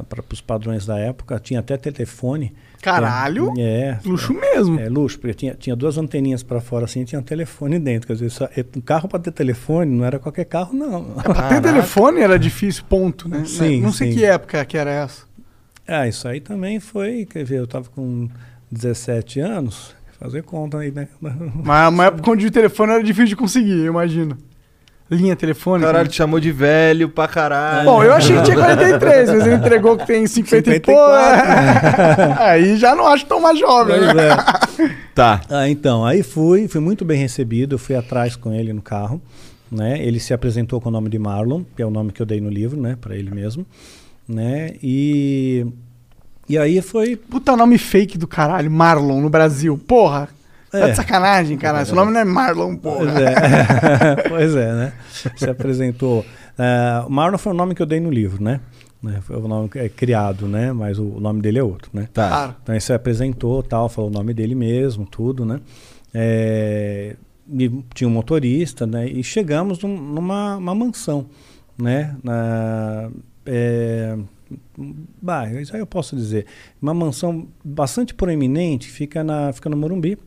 [0.08, 1.38] para os padrões da época.
[1.40, 2.54] Tinha até telefone.
[2.82, 3.54] Caralho!
[3.60, 4.00] É.
[4.06, 4.80] Luxo mesmo.
[4.80, 8.08] É luxo, porque tinha, tinha duas anteninhas para fora assim e tinha um telefone dentro.
[8.08, 11.04] Quer dizer, só, é, um carro para ter telefone não era qualquer carro, não.
[11.22, 13.44] Pra ter telefone era difícil, ponto, né?
[13.46, 14.18] Sim, Não sei sim.
[14.20, 15.26] que época que era essa.
[15.86, 18.30] Ah, isso aí também foi, quer ver, eu tava com
[18.72, 21.08] 17 anos, fazer conta aí, né?
[21.64, 24.38] Mas uma época onde o telefone era difícil de conseguir, eu imagino.
[25.10, 25.86] Linha telefônica.
[25.88, 27.84] Caralho, te chamou de velho pra caralho.
[27.84, 31.02] Bom, eu achei que tinha 43, mas ele entregou que tem 50 e pouco.
[31.02, 32.40] 54.
[32.48, 33.98] Aí já não acho tão mais jovem.
[33.98, 34.30] Pois né?
[34.30, 34.96] é.
[35.14, 35.42] Tá.
[35.50, 39.22] Ah, então, aí fui, fui muito bem recebido, eu fui atrás com ele no carro,
[39.70, 40.02] né?
[40.02, 42.40] Ele se apresentou com o nome de Marlon, que é o nome que eu dei
[42.40, 43.66] no livro, né, para ele mesmo,
[44.26, 44.76] né?
[44.82, 45.68] E
[46.50, 49.78] e aí foi Puta nome fake do caralho, Marlon no Brasil.
[49.78, 50.30] Porra.
[50.72, 50.90] Tá É.
[50.92, 51.86] de sacanagem, caralho.
[51.86, 52.98] Seu nome não é Marlon, porra.
[53.12, 53.36] Pois é.
[54.30, 54.94] pois é, né?
[55.36, 56.22] Se apresentou.
[56.22, 58.62] Uh, Marlon foi o nome que eu dei no livro, né?
[59.04, 60.72] Né, Foi o nome é criado, né?
[60.72, 62.08] Mas o nome dele é outro, né?
[62.14, 62.28] Tá.
[62.28, 62.56] Claro.
[62.62, 65.60] Então ele se apresentou, tal, falou o nome dele mesmo, tudo, né?
[66.14, 67.16] É,
[67.52, 69.08] e tinha um motorista, né?
[69.08, 71.26] E chegamos num- numa uma mansão,
[71.78, 72.16] né?
[72.24, 73.10] Na,
[73.46, 74.16] é,
[75.22, 76.46] bah, isso aí eu posso dizer.
[76.82, 80.18] Uma mansão bastante proeminente, fica na fica no Morumbi,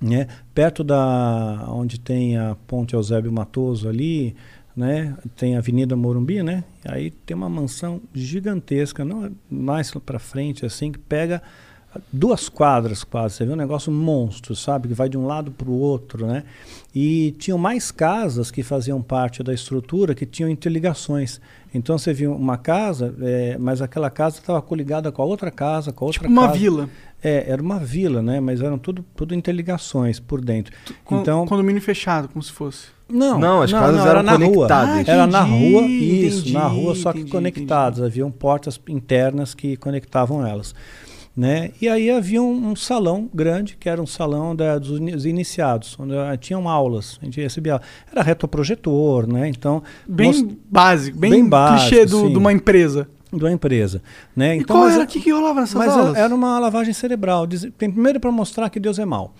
[0.00, 0.26] né?
[0.54, 4.36] Perto da onde tem a Ponte Eusébio Matoso ali,
[4.76, 5.16] né?
[5.36, 6.64] Tem a Avenida Morumbi, né?
[6.84, 11.42] Aí tem uma mansão gigantesca, não mais para frente assim, que pega
[12.12, 15.68] duas quadras quase, você vê um negócio monstro, sabe, que vai de um lado para
[15.68, 16.44] o outro, né?
[16.98, 21.38] E tinham mais casas que faziam parte da estrutura que tinham interligações.
[21.74, 25.92] Então você viu uma casa, eh, mas aquela casa estava coligada com a outra casa,
[25.92, 26.58] com a outra Tipo uma casa.
[26.58, 26.88] vila.
[27.22, 28.40] É, era uma vila, né?
[28.40, 30.74] Mas eram tudo, tudo interligações por dentro.
[31.04, 32.86] Com, então, Condomínio fechado, como se fosse.
[33.10, 34.38] não, Não, as casas era eram na rua.
[34.54, 35.08] conectadas.
[35.08, 38.00] Ah, era na entendi, rua, isso, entendi, na rua, só que entendi, conectadas.
[38.02, 40.74] Haviam portas internas que conectavam elas.
[41.36, 41.70] Né?
[41.82, 45.26] E aí havia um, um salão grande, que era um salão da, dos ini- dos
[45.26, 47.84] iniciados, onde ah, tinham aulas, a gente recebia aula.
[48.10, 49.46] Era retroprojetor, né?
[49.48, 53.06] Então, Bem mos- básico, bem, bem básico, clichê do- de uma empresa.
[53.30, 54.00] de uma empresa.
[54.34, 54.56] Né?
[54.56, 56.16] E Então, qual mas era é- o que, que rolava nessas mas aulas?
[56.16, 57.46] era- uma lavagem cerebral.
[57.46, 59.34] Diz- Primeiro para mostrar que Deus é mau.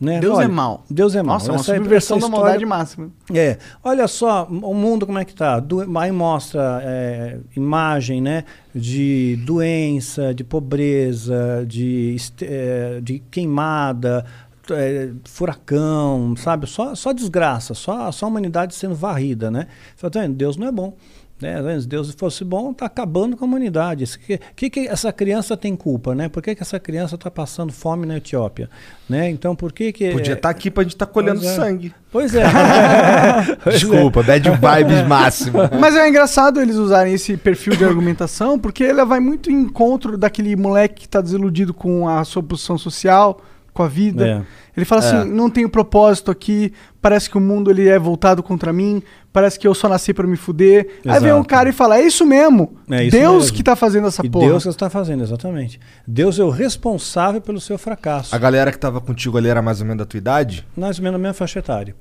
[0.00, 0.18] Né?
[0.18, 0.84] Deus Olha, é mau.
[0.88, 1.34] Deus é mau.
[1.34, 3.10] Nossa, uma Essa- subversão essa da história- maldade máxima.
[3.34, 5.60] É, olha só o mundo como é que tá.
[5.60, 8.44] Do, aí mostra é, imagem, né,
[8.74, 14.24] de doença, de pobreza, de, é, de queimada,
[14.70, 16.66] é, furacão, sabe?
[16.66, 19.66] Só, só desgraça, só, só a humanidade sendo varrida, né?
[19.96, 20.34] Fala, tá vendo?
[20.34, 20.94] Deus não é bom.
[21.40, 21.62] Né?
[21.62, 21.80] Tá?
[21.80, 24.04] Se Deus fosse bom, tá acabando com a humanidade.
[24.04, 26.28] O que, que, que essa criança tem culpa, né?
[26.28, 28.68] Por que, que essa criança está passando fome na Etiópia?
[29.08, 29.30] Né?
[29.30, 30.10] Então, por que que...
[30.10, 31.56] Podia estar aqui pra gente estar colhendo Pois é.
[31.56, 31.94] sangue.
[32.12, 32.44] Pois é.
[33.62, 33.78] Pois é.
[33.78, 35.58] Desculpa, bad vibes máximo.
[35.80, 40.18] Mas é engraçado eles usarem esse perfil de argumentação, porque ele vai muito em encontro
[40.18, 43.40] daquele moleque que tá desiludido com a sua posição social,
[43.72, 44.26] com a vida.
[44.26, 44.42] É.
[44.76, 45.04] Ele fala É.
[45.06, 46.72] assim, não tenho propósito aqui,
[47.02, 49.02] parece que o mundo ele é voltado contra mim,
[49.32, 51.00] parece que eu só nasci pra me fuder.
[51.06, 51.48] Aí vem um Exato.
[51.48, 52.76] cara e fala, é isso mesmo.
[52.90, 53.56] É isso Deus mesmo.
[53.56, 54.48] que tá fazendo essa E porra.
[54.48, 55.78] Deus está fazendo, exatamente.
[56.06, 58.34] Deus é o responsável pelo seu fracasso.
[58.34, 60.66] A galera que tava contigo ali era mais ou menos da tua idade?
[60.76, 61.94] Mais ou menos na mesma faixa etária.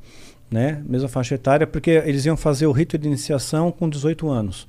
[0.50, 0.82] Né?
[0.88, 4.68] Mesma faixa etária, porque eles iam fazer o rito de iniciação com 18 anos.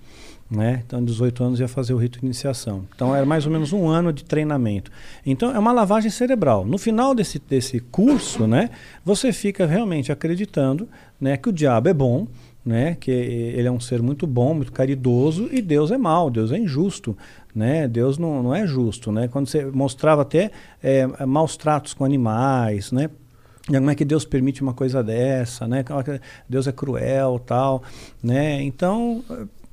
[0.50, 0.82] Né?
[0.84, 2.84] Então, 18 anos ia fazer o rito de iniciação.
[2.94, 4.90] Então, era mais ou menos um ano de treinamento.
[5.24, 6.66] Então, é uma lavagem cerebral.
[6.66, 8.68] No final desse, desse curso, né,
[9.04, 10.88] você fica realmente acreditando
[11.20, 12.26] né, que o diabo é bom,
[12.64, 16.52] né, que ele é um ser muito bom, muito caridoso, e Deus é mau, Deus
[16.52, 17.16] é injusto.
[17.54, 17.88] Né?
[17.88, 19.10] Deus não, não é justo.
[19.10, 19.26] Né?
[19.26, 20.50] Quando você mostrava até
[20.82, 23.10] é, maus tratos com animais, né?
[23.66, 25.84] Como é que Deus permite uma coisa dessa, né?
[26.48, 27.82] Deus é cruel, tal,
[28.22, 28.60] né?
[28.62, 29.22] Então,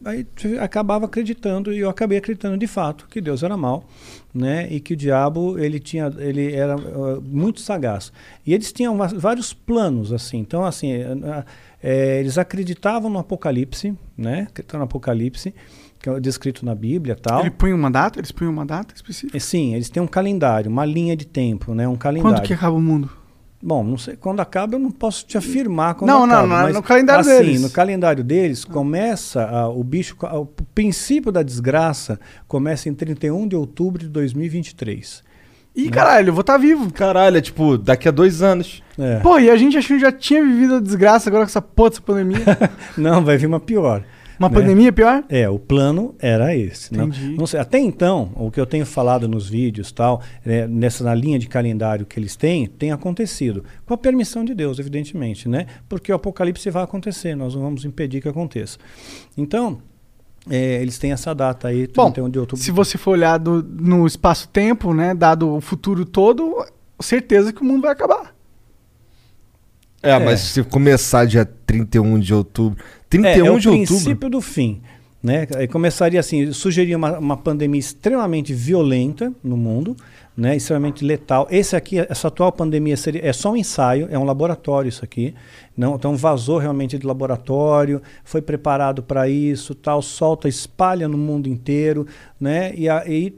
[0.06, 0.28] aí
[0.60, 3.86] acabava acreditando e eu acabei acreditando de fato que Deus era mau,
[4.34, 4.68] né?
[4.70, 8.12] E que o diabo ele tinha, ele era uh, muito sagaz.
[8.46, 10.38] E eles tinham vários planos assim.
[10.38, 11.46] Então, assim, eh,
[11.82, 14.48] eh, eles acreditavam no Apocalipse, né?
[14.50, 15.54] Acreditavam no Apocalipse
[16.00, 17.42] que é descrito na Bíblia, tal.
[17.42, 18.20] Ele põe uma data?
[18.20, 19.36] Eles põem uma data específica?
[19.36, 21.88] E Sim, eles têm um calendário, uma linha de tempo, né?
[21.88, 22.38] Um calendário.
[22.38, 23.10] Quando que acaba o mundo?
[23.62, 26.48] Bom, não sei quando acaba, eu não posso te afirmar quando Não, não, acaba.
[26.48, 27.62] não, mas, no calendário assim, deles.
[27.62, 33.56] no calendário deles começa ah, o bicho, o princípio da desgraça começa em 31 de
[33.56, 35.24] outubro de 2023.
[35.78, 36.92] Ih, caralho, eu vou estar vivo.
[36.92, 38.82] Caralho, é tipo, daqui a dois anos.
[38.98, 39.20] É.
[39.20, 41.92] Pô, e a gente achou que já tinha vivido a desgraça agora com essa porra
[41.92, 42.40] dessa pandemia.
[42.98, 44.04] Não, vai vir uma pior.
[44.40, 44.56] Uma né?
[44.56, 45.24] pandemia pior?
[45.30, 46.94] É, o plano era esse.
[46.96, 47.36] Não, Entendi.
[47.36, 51.14] não sei, até então, o que eu tenho falado nos vídeos, tal, né, nessa na
[51.14, 53.64] linha de calendário que eles têm, tem acontecido.
[53.86, 55.66] Com a permissão de Deus, evidentemente, né?
[55.90, 58.78] Porque o apocalipse vai acontecer, nós não vamos impedir que aconteça.
[59.36, 59.80] Então,
[60.50, 62.64] é, eles têm essa data aí, Bom, 31 de outubro.
[62.64, 66.66] se você for olhar do- no espaço-tempo, né, dado o futuro todo,
[67.00, 68.36] certeza que o mundo vai acabar.
[70.02, 70.20] É, É.
[70.20, 72.80] mas se começar dia 31 de outubro.
[72.80, 73.88] É, 31 é o de outubro.
[73.88, 74.82] princípio do fim.
[75.24, 75.48] Né?
[75.56, 79.98] Aí começaria assim, sugeria uma, uma pandemia extremamente violenta no mundo,
[80.38, 80.56] né?
[80.56, 81.48] extremamente letal.
[81.50, 85.34] Esse aqui, essa atual pandemia seria, é só um ensaio, é um laboratório isso aqui.
[85.78, 91.48] Não, então vazou realmente de laboratório, foi preparado para isso, tal, solta, espalha no mundo
[91.48, 92.08] inteiro,
[92.42, 92.74] né?
[92.76, 93.32] E aí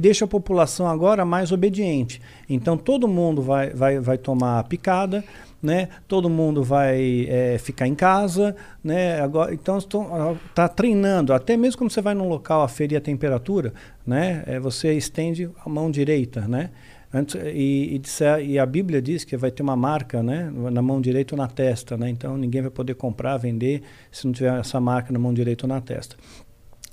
[0.00, 2.20] deixa a população agora mais obediente.
[2.50, 5.22] Então todo mundo vai, vai, vai tomar a picada,
[5.62, 5.88] né?
[6.08, 9.20] Todo mundo vai eh, ficar em casa, né?
[9.20, 11.32] Agora, então está treinando.
[11.32, 13.72] Até mesmo quando você vai num local aferir a temperatura,
[14.04, 14.42] né?
[14.46, 16.70] Eh, você estende a mão direita, né?
[17.14, 20.50] Antes, e, e, disser- e a Bíblia diz que vai ter uma marca, né?
[20.72, 22.10] Na mão direita ou na testa, né?
[22.10, 25.68] Então ninguém vai poder comprar, vender se não tiver essa marca na mão direita ou
[25.68, 26.16] na testa.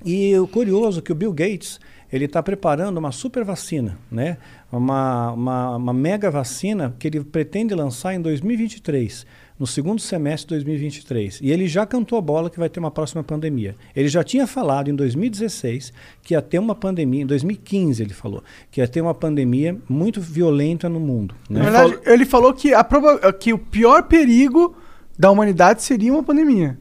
[0.06, 1.80] E o curioso é que o Bill Gates
[2.12, 4.38] ele está preparando uma super vacina, né?
[4.72, 9.26] uma, uma, uma mega vacina que ele pretende lançar em 2023,
[9.62, 11.40] no segundo semestre de 2023.
[11.40, 13.76] E ele já cantou a bola que vai ter uma próxima pandemia.
[13.96, 15.94] Ele já tinha falado em 2016
[16.24, 20.20] que ia ter uma pandemia, em 2015 ele falou, que ia ter uma pandemia muito
[20.20, 21.36] violenta no mundo.
[21.48, 21.60] Né?
[21.62, 24.76] Na verdade, ele falou que, a proba- que o pior perigo
[25.16, 26.80] da humanidade seria uma pandemia.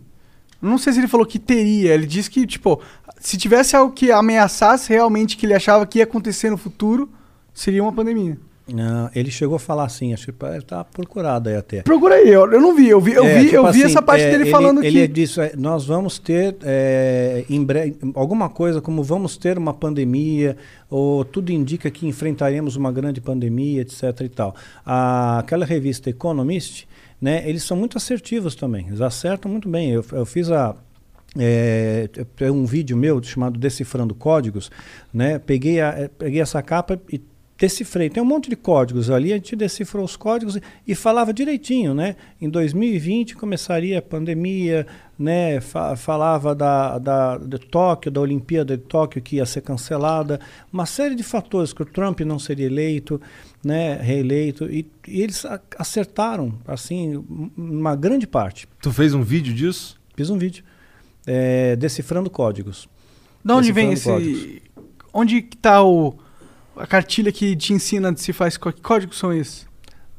[0.62, 1.92] Não sei se ele falou que teria.
[1.92, 2.80] Ele disse que, tipo,
[3.20, 7.10] se tivesse algo que ameaçasse realmente que ele achava que ia acontecer no futuro,
[7.52, 8.38] seria uma pandemia.
[8.72, 11.82] Não, ele chegou a falar assim, acho que está procurado aí até.
[11.82, 12.88] Procura aí, eu, eu não vi.
[12.88, 14.82] Eu vi, eu É, vi, tipo eu vi assim, essa parte é, dele ele- falando
[14.84, 15.12] ele que.
[15.12, 20.56] disse, é, nós vamos ter é, em breve alguma coisa como vamos ter uma pandemia
[20.88, 24.02] ou tudo indica que enfrentaremos uma grande pandemia, etc.
[24.22, 24.54] E tal.
[24.84, 26.86] A, aquela revista Economist,
[27.20, 27.42] né?
[27.48, 28.86] Eles são muito assertivos também.
[28.88, 29.90] Eles acertam muito bem.
[29.90, 30.74] Eu, eu fiz a
[31.38, 34.68] é, tem um vídeo meu chamado Decifrando Códigos,
[35.14, 35.38] né?
[35.38, 37.20] Peguei, a, peguei essa capa e
[37.60, 38.08] decifrei.
[38.08, 41.92] Tem um monte de códigos ali, a gente decifrou os códigos e, e falava direitinho,
[41.92, 42.16] né?
[42.40, 44.86] Em 2020 começaria a pandemia,
[45.18, 45.60] né?
[45.60, 50.40] Fa- falava da, da, de Tóquio, da Olimpíada de Tóquio que ia ser cancelada,
[50.72, 53.20] uma série de fatores que o Trump não seria eleito,
[53.62, 53.96] né?
[54.00, 55.44] Reeleito e, e eles
[55.78, 57.22] acertaram, assim,
[57.54, 58.66] uma grande parte.
[58.80, 60.00] Tu fez um vídeo disso?
[60.16, 60.64] Fiz um vídeo
[61.26, 62.88] é, decifrando códigos.
[63.44, 64.04] De onde vem esse.
[64.04, 64.60] códigos.
[65.12, 66.14] Onde que tá o,
[66.80, 68.80] a cartilha que te ensina decifrar esse código?
[68.80, 69.68] Que códigos são esses?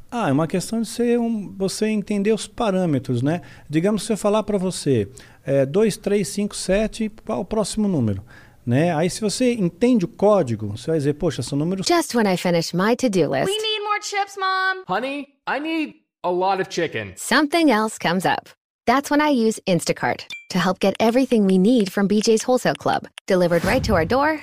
[0.09, 3.41] Ah, é uma questão de ser um, você entender os parâmetros, né?
[3.69, 5.07] Digamos se eu falar para você
[5.45, 8.21] é, 2, 3, 5, 7, qual o próximo número?
[8.65, 8.93] Né?
[8.93, 12.37] Aí se você entende o código, você vai dizer, poxa, são números Just when I
[12.37, 14.83] finish my to-do list, We need more chips, Mom.
[14.87, 17.13] Honey, I need a lot of chicken.
[17.15, 18.49] something else comes up.
[18.85, 23.07] That's when I use Instacart to help get everything we need from BJ's Wholesale Club
[23.27, 24.41] delivered right to our door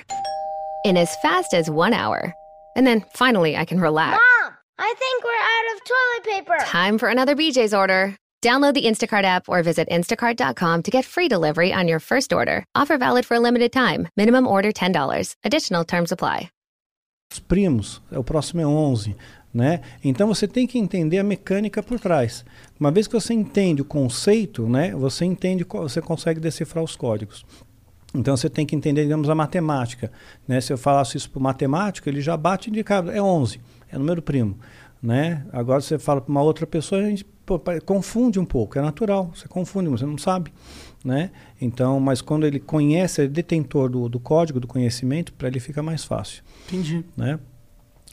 [0.83, 2.33] in as fast as one hour.
[2.75, 4.11] And then finally, I can relax.
[4.11, 6.65] Mom, I think we're out of toilet paper.
[6.65, 8.15] Time for another BJ's order.
[8.41, 12.63] Download the Instacart app or visit instacart.com to get free delivery on your first order.
[12.73, 14.07] Offer valid for a limited time.
[14.15, 15.35] Minimum order $10.
[15.43, 16.49] Additional terms apply.
[17.31, 19.15] Os primos, é, o próximo é 11.
[19.53, 19.81] Né?
[20.03, 22.45] Então você tem que entender a mecânica por trás.
[22.79, 27.43] Uma vez que você entende o conceito, né, você entende, você consegue decifrar os códigos.
[28.13, 30.11] Então você tem que entender, digamos, a matemática.
[30.47, 30.59] Né?
[30.61, 33.59] Se eu falasse isso para o matemático, ele já bate de cara, é 11,
[33.91, 34.57] é número primo.
[35.01, 35.45] né?
[35.53, 39.31] Agora você fala para uma outra pessoa, a gente pô, confunde um pouco, é natural,
[39.33, 40.51] você confunde, você não sabe,
[41.05, 41.31] né?
[41.61, 45.81] Então, mas quando ele conhece, é detentor do, do código, do conhecimento, para ele fica
[45.81, 47.05] mais fácil, Entendi.
[47.15, 47.39] né?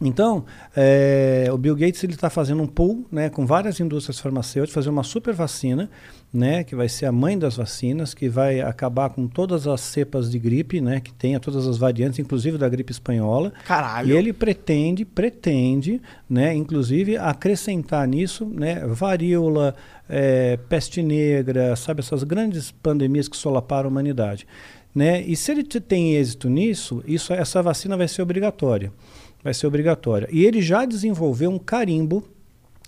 [0.02, 0.44] Então,
[0.76, 4.90] eh, o Bill Gates ele está fazendo um pool, né, com várias indústrias farmacêuticas, fazer
[4.90, 5.88] uma super vacina,
[6.30, 10.30] né, que vai ser a mãe das vacinas, que vai acabar com todas as cepas
[10.30, 13.54] de gripe, né, que tenha todas as variantes, inclusive da gripe espanhola.
[13.66, 14.10] Caralho.
[14.10, 15.98] E ele pretende, pretende,
[16.28, 19.74] né, inclusive acrescentar nisso, né, varíola,
[20.10, 24.46] eh, peste negra, sabe essas grandes pandemias que solaparam a humanidade,
[24.94, 25.22] né?
[25.22, 28.92] E se ele te- tem êxito nisso, isso, essa vacina vai ser obrigatória,
[29.46, 30.28] vai ser obrigatória.
[30.30, 32.22] E ele já desenvolveu um carimbo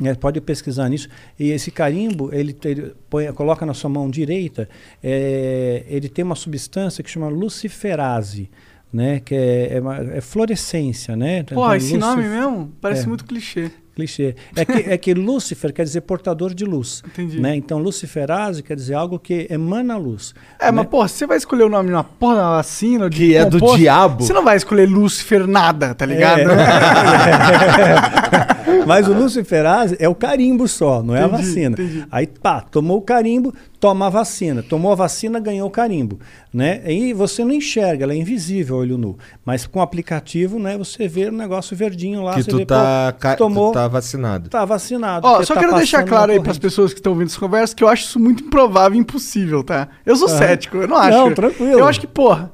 [0.01, 1.09] né, pode pesquisar nisso.
[1.37, 4.69] E esse carimbo, ele, ele põe- coloca na sua mão direita,
[5.03, 8.49] é, ele tem uma substância que chama luciferase,
[8.93, 11.43] né, que é, é, uma- é fluorescência, né?
[11.43, 13.07] Pô, Então, esse nome mesmo parece É.
[13.09, 13.73] muito clichê.
[13.99, 14.37] Clichê.
[14.55, 17.03] É que, é que Lúcifer quer dizer portador de luz.
[17.05, 17.41] Entendi.
[17.41, 17.57] Né?
[17.57, 20.37] Então, luciferase quer dizer algo que emana luz.
[20.61, 20.71] É, né?
[20.71, 23.59] mas, porra, você vai escolher o nome de uma porra da vacina, Que é do
[23.77, 24.23] diabo.
[24.23, 26.43] Você não vai escolher Lúcifer nada, tá ligado?
[26.43, 26.49] É.
[28.87, 31.75] Mas o luciferase é o carimbo só, não é a vacina.
[31.75, 32.07] entendi.
[32.11, 34.63] Aí, pá, tomou o carimbo, toma a vacina.
[34.63, 36.19] Tomou a vacina, ganhou o carimbo.
[36.53, 36.83] Né?
[36.91, 39.17] E você não enxerga, ela é invisível olho nu.
[39.45, 42.35] Mas com o aplicativo, né, você vê o negócio verdinho lá.
[42.35, 44.49] Que você tu vê, tá, pô, ca- tu tomou, tá vacinado.
[44.51, 45.27] tá vacinado.
[45.27, 46.61] Ó, só tá quero deixar claro aí pras corrente.
[46.63, 49.89] pessoas que estão ouvindo essa conversa que eu acho isso muito improvável e impossível, tá?
[50.05, 50.39] Eu sou Ah.
[50.39, 51.17] cético, eu não acho.
[51.17, 51.73] Não, tranquilo.
[51.79, 52.53] Eu acho que, porra.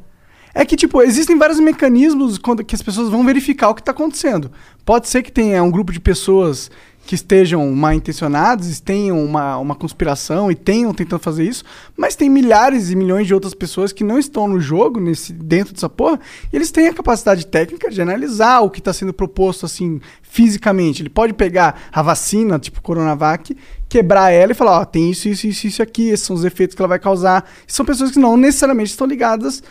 [0.56, 3.90] É que, tipo, existem vários mecanismos quando, que as pessoas vão verificar o que tá
[3.90, 4.52] acontecendo.
[4.84, 6.70] Pode ser que tenha um grupo de pessoas
[7.06, 11.64] que estejam mal intencionadas, tenham uma, uma conspiração e tenham tentando fazer isso,
[11.96, 15.74] mas tem milhares e milhões de outras pessoas que não estão no jogo, nesse, dentro
[15.74, 16.18] dessa porra,
[16.52, 21.02] e eles têm a capacidade técnica de analisar o que está sendo proposto, assim, fisicamente.
[21.02, 23.54] Ele pode pegar a vacina, tipo Coronavac,
[23.88, 26.74] quebrar ela e falar, ó, tem isso, isso, isso, isso aqui, esses são os efeitos
[26.74, 27.48] que ela vai causar.
[27.68, 29.62] E são pessoas que não necessariamente estão ligadas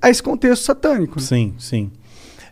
[0.00, 1.16] a esse contexto satânico.
[1.16, 1.26] né?
[1.26, 1.90] Sim, sim.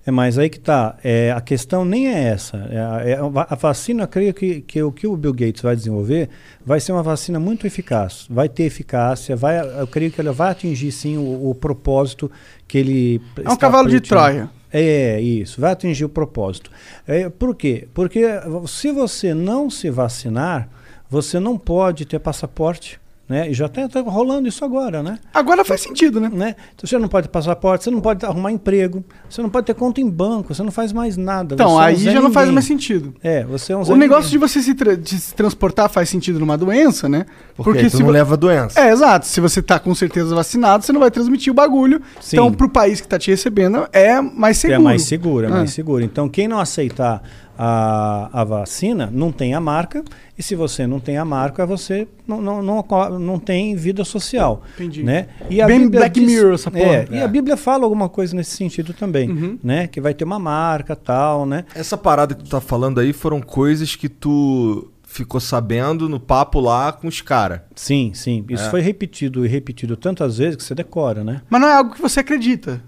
[0.06, 0.96] É, mas aí que tá.
[1.02, 2.58] É, a questão nem é essa.
[2.70, 5.32] É, a- é a va- a vacina, eu creio que, que o que o Bill
[5.32, 6.28] Gates vai desenvolver
[6.64, 8.26] vai ser uma vacina muito eficaz.
[8.28, 12.30] Vai ter eficácia, vai, eu creio que ela vai atingir sim o, o propósito
[12.68, 13.22] que ele.
[13.42, 14.50] É um cavalo de Troia.
[14.70, 16.70] É, isso, vai atingir o propósito.
[17.06, 17.86] É, por quê?
[17.94, 18.24] Porque
[18.66, 20.68] se você não se vacinar,
[21.08, 23.00] você não pode ter passaporte.
[23.26, 23.48] Né?
[23.50, 25.18] E já está rolando isso agora, né?
[25.32, 26.28] Agora faz sentido, né?
[26.30, 26.54] né?
[26.74, 29.72] Então, você não pode ter passaporte, você não pode arrumar emprego, você não pode ter
[29.72, 31.54] conta em banco, você não faz mais nada.
[31.54, 33.14] Então, você aí já não faz mais sentido.
[33.22, 34.46] É, você é um Zé O negócio de Ninguém.
[34.48, 37.24] você se, tra- de se transportar faz sentido numa doença, né?
[37.56, 38.78] Porque, se não leva doença.
[38.78, 39.26] É, exato.
[39.26, 42.02] Se você tá com certeza vacinado, você não vai transmitir o bagulho.
[42.20, 42.36] Sim.
[42.36, 44.80] Então, pro país que tá te recebendo, é mais seguro.
[44.80, 45.52] É mais seguro, é Ah.
[45.54, 46.04] mais seguro.
[46.04, 47.22] Então, quem não aceitar
[47.58, 50.02] a, a vacina não tem a marca,
[50.36, 52.84] e se você não tem a marca, você não, não, não,
[53.20, 54.62] não tem vida social.
[54.74, 55.02] Entendi.
[55.02, 55.28] Né?
[55.66, 56.84] Bem Black Mirror essa porra.
[56.84, 57.22] É, E É.
[57.22, 59.58] a Bíblia fala alguma coisa nesse sentido também, Uhum.
[59.62, 59.86] né?
[59.86, 61.64] Que vai ter uma marca tal, né?
[61.74, 66.58] Essa parada que tu tá falando aí foram coisas que tu ficou sabendo no papo
[66.58, 67.60] lá com os caras.
[67.76, 68.44] Sim, sim.
[68.48, 68.70] Isso É.
[68.70, 71.40] foi repetido e repetido tantas vezes que você decora, né?
[71.48, 72.82] Mas não é algo que você acredita.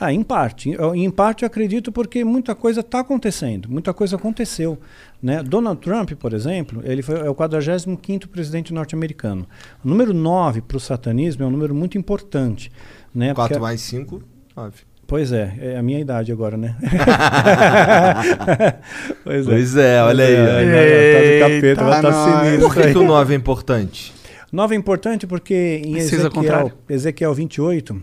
[0.00, 0.70] Ah, em parte.
[0.70, 4.78] Eu- Em parte eu acredito porque muita coisa está acontecendo, muita coisa aconteceu.
[5.20, 5.42] Né?
[5.42, 9.44] Donald Trump, por exemplo, ele foi, é o 45º presidente norte-americano.
[9.84, 12.70] O número 9 para o satanismo é um número muito importante.
[13.14, 13.34] Né?
[13.34, 14.22] 4 Porque- mais 5,
[14.56, 14.76] 9.
[15.06, 16.76] Pois é, é a minha idade agora, né?
[19.24, 20.46] Pois é, olha aí, ó.
[20.46, 22.44] Tá do capeta, Eita, vai estar nós.
[22.44, 22.66] sinistro.
[22.68, 22.92] Por que, aí.
[22.92, 24.14] que o 9 é importante?
[24.52, 26.72] 9 é importante porque em Precisa Ezequiel.
[26.88, 28.02] Ezequiel 28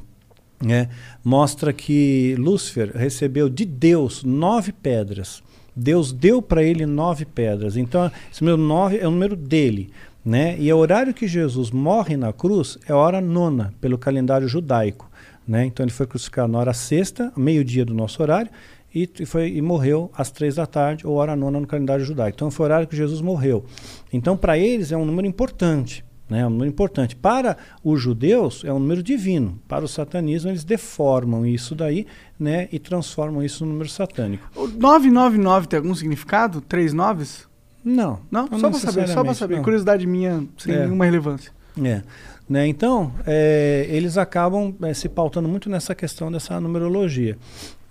[0.65, 0.89] né,
[1.23, 5.43] mostra que Lúcifer recebeu de Deus nove pedras.
[5.75, 7.77] Deus deu para ele nove pedras.
[7.77, 9.91] Então, esse número nove é o número dele.
[10.23, 10.55] Né?
[10.59, 15.09] E o horário que Jesus morre na cruz é a hora nona, pelo calendário judaico.
[15.47, 15.65] Né?
[15.65, 18.49] Então, ele foi crucificado na hora sexta, meio-dia do nosso horário,
[18.93, 22.37] e foi, e morreu às três da tarde, ou hora nona no calendário judaico.
[22.37, 23.65] Então, foi o horário que Jesus morreu.
[24.11, 26.03] Então, para eles, é um número importante.
[26.29, 27.15] Né, é um número importante.
[27.15, 29.59] Para os judeus, é um número divino.
[29.67, 32.07] Para o satanismo, eles deformam isso daí
[32.39, 34.43] né, e transformam isso no número satânico.
[34.55, 36.61] O 999 tem algum significado?
[36.61, 37.47] Três noves?
[37.83, 38.19] Não.
[38.31, 38.47] Não?
[38.49, 39.55] não só pra saber, só necessariamente, saber.
[39.57, 39.63] não.
[39.63, 40.79] Curiosidade minha, sem É.
[40.85, 41.51] nenhuma relevância.
[41.83, 42.01] É.
[42.49, 47.37] Né, então, é, eles acabam é, se pautando muito nessa questão dessa numerologia.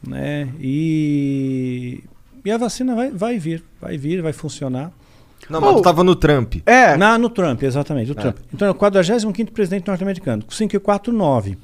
[0.06, 2.02] Né, e,
[2.44, 4.92] e a vacina vai, vai vir, vai vir, vai funcionar.
[5.48, 5.76] Não, mas Oh.
[5.76, 6.56] tu tava no Trump.
[6.66, 6.96] É.
[6.96, 8.36] Na, no Trump, exatamente, o Trump.
[8.52, 11.58] Então, é o 45º presidente norte-americano, 5 e 4, 9.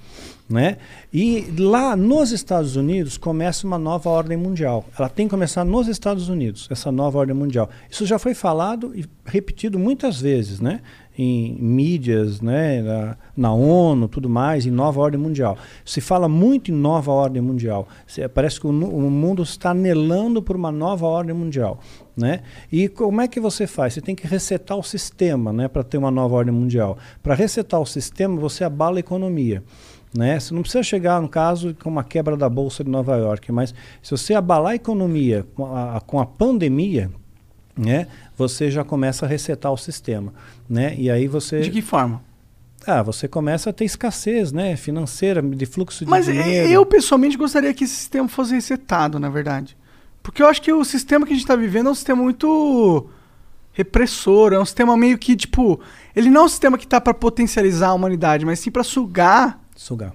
[0.49, 0.79] Né?
[1.15, 4.85] E lá nos Estados Unidos começa uma nova ordem mundial.
[4.99, 7.71] Ela tem que começar nos Estados Unidos, essa nova ordem mundial.
[7.89, 10.81] Isso já foi falado e repetido muitas vezes, né?
[11.23, 12.81] em mídias, né?
[12.83, 15.59] na, na ONU, tudo mais, em nova ordem mundial.
[15.85, 17.87] Se fala muito em nova ordem mundial.
[18.07, 21.79] Se, parece que o, o mundo está anelando por uma nova ordem mundial.
[22.17, 22.41] Né?
[22.71, 23.95] E como é que você faz?
[23.95, 26.99] Você tem que resetar o sistema né, para ter uma nova ordem mundial.
[27.23, 29.63] Para resetar o sistema, você abala a economia.
[30.15, 30.39] Né?
[30.39, 33.73] Você não precisa chegar, no caso, com uma quebra da Bolsa de Nova York, mas
[34.03, 37.11] se você abalar a economia com a, com a pandemia,
[37.79, 40.35] né, você já começa a resetar o sistema.
[40.69, 40.95] Né?
[40.99, 41.61] E aí você.
[41.61, 42.23] De que forma?
[42.87, 46.69] Ah, você começa a ter escassez né, financeira, de fluxo de Mas e- dinheiro.
[46.69, 49.77] eu, pessoalmente, gostaria que esse sistema fosse resetado, na verdade.
[50.23, 53.09] Porque eu acho que o sistema que a gente tá vivendo é um sistema muito
[53.73, 55.81] repressor, é um sistema meio que, tipo...
[56.15, 59.61] Ele não é um sistema que tá pra potencializar a humanidade, mas sim pra sugar
[59.81, 60.13] Sugar.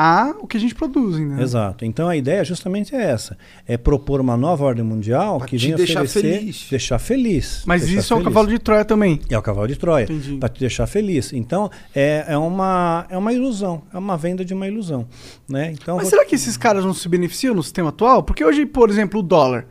[0.00, 1.42] A o que a gente produz, né?
[1.42, 1.84] Exato.
[1.84, 5.76] Então a ideia justamente é essa: é propor uma nova ordem mundial que te venha
[5.76, 6.66] deixar oferecer, feliz.
[6.70, 7.62] deixar feliz.
[7.66, 8.28] Mas deixar isso é feliz.
[8.28, 9.20] cavalo de Troia também.
[9.28, 10.06] É o cavalo de Troia,
[10.38, 11.32] para te deixar feliz.
[11.32, 15.06] Então é, é uma é uma ilusão, é uma venda de uma ilusão,
[15.48, 15.72] né?
[15.72, 18.22] Então Mas vou- será que esses caras não se beneficiam no sistema atual?
[18.22, 19.66] Porque hoje, por exemplo, o dólar.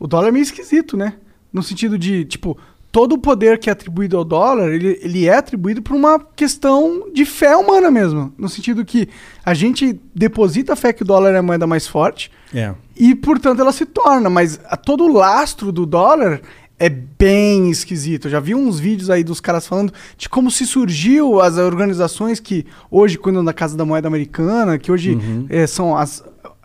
[0.00, 1.14] O dólar é meio esquisito, né?
[1.52, 2.56] No sentido de, tipo,
[2.90, 7.08] todo o poder que é atribuído ao dólar, ele, ele é atribuído por uma questão
[7.12, 8.32] de fé humana mesmo.
[8.38, 9.08] No sentido que
[9.44, 12.74] a gente deposita a fé que o dólar é a moeda mais forte é.
[12.96, 14.30] e, portanto, ela se torna.
[14.30, 16.40] Mas a, todo o lastro do dólar
[16.78, 18.26] é bem esquisito.
[18.26, 22.40] Eu já vi uns vídeos aí dos caras falando de como se surgiu as organizações
[22.40, 25.18] que hoje cuidam da Casa da Moeda Americana, que hoje
[25.50, 26.22] eh, são as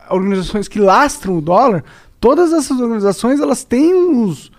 [0.09, 1.83] organizações que lastram o dólar.
[2.19, 4.51] Todas essas organizações, elas têm uns,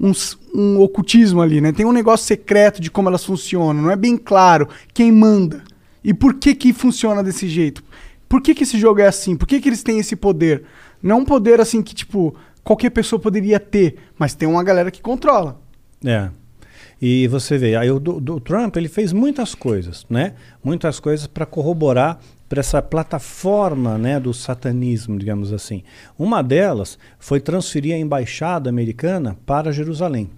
[0.00, 1.72] uns- um ocultismo ali, né?
[1.72, 3.82] Tem um negócio secreto de como elas funcionam.
[3.82, 5.62] Não é bem claro quem manda
[6.04, 7.82] e por que que funciona desse jeito.
[8.28, 9.36] Por que que esse jogo é assim?
[9.36, 10.64] Por que que eles têm esse poder?
[11.02, 15.00] Não um poder assim que, tipo, qualquer pessoa poderia ter, mas tem uma galera que
[15.00, 15.60] controla.
[16.04, 16.28] É.
[17.00, 20.34] E você vê, aí o do Trump ele fez muitas coisas, né?
[20.62, 22.18] Muitas coisas para corroborar
[22.48, 25.82] para essa plataforma, né, do satanismo, digamos assim.
[26.18, 30.30] Uma delas foi transferir a embaixada americana para Jerusalém.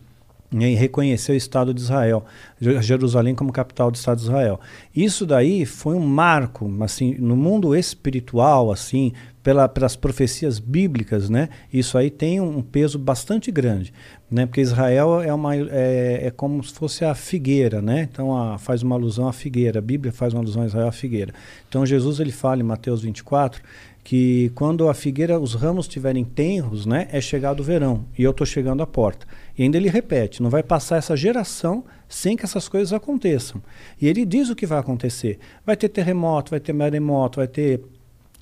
[0.53, 2.25] né, E reconhecer o Estado de Israel,
[2.61, 4.59] Je- Jerusalém como capital do Estado de Israel.
[4.95, 9.13] Isso daí foi um marco, assim, no mundo espiritual, assim,
[9.43, 11.49] pela, pelas profecias bíblicas, né?
[11.73, 13.93] Isso aí tem um peso bastante grande,
[14.31, 14.47] né?
[14.47, 18.09] Porque Israel é uma é, é como se fosse a figueira, né?
[18.11, 19.79] Então a, faz uma alusão à figueira.
[19.79, 21.33] A Bíblia faz uma alusão a Israel à figueira.
[21.69, 23.63] Então Jesus ele fala em Mateus 24
[24.03, 28.31] que quando a figueira, os ramos estiverem tenros, né, é chegado o verão e eu
[28.31, 29.27] estou chegando à porta.
[29.57, 33.63] E ainda ele repete, não vai passar essa geração sem que essas coisas aconteçam.
[34.01, 35.39] E ele diz o que vai acontecer.
[35.65, 37.83] Vai ter terremoto, vai ter maremoto, vai ter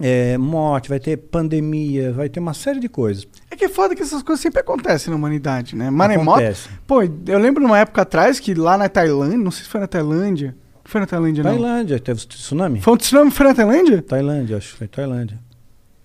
[0.01, 3.27] é, morte, vai ter pandemia, vai ter uma série de coisas.
[3.51, 5.91] É que é foda que essas coisas sempre acontecem na humanidade, né?
[5.91, 6.39] Maremoto.
[6.39, 6.69] Acontece.
[6.87, 9.87] Pô, eu lembro numa época atrás que lá na Tailândia, não sei se foi na
[9.87, 10.57] Tailândia.
[10.85, 11.51] Foi na Tailândia, não.
[11.51, 12.81] Tailândia, teve tsunami?
[12.81, 14.03] Foi um tsunami, foi na Tailândia?
[14.03, 15.39] Tailândia, acho que foi Tailândia.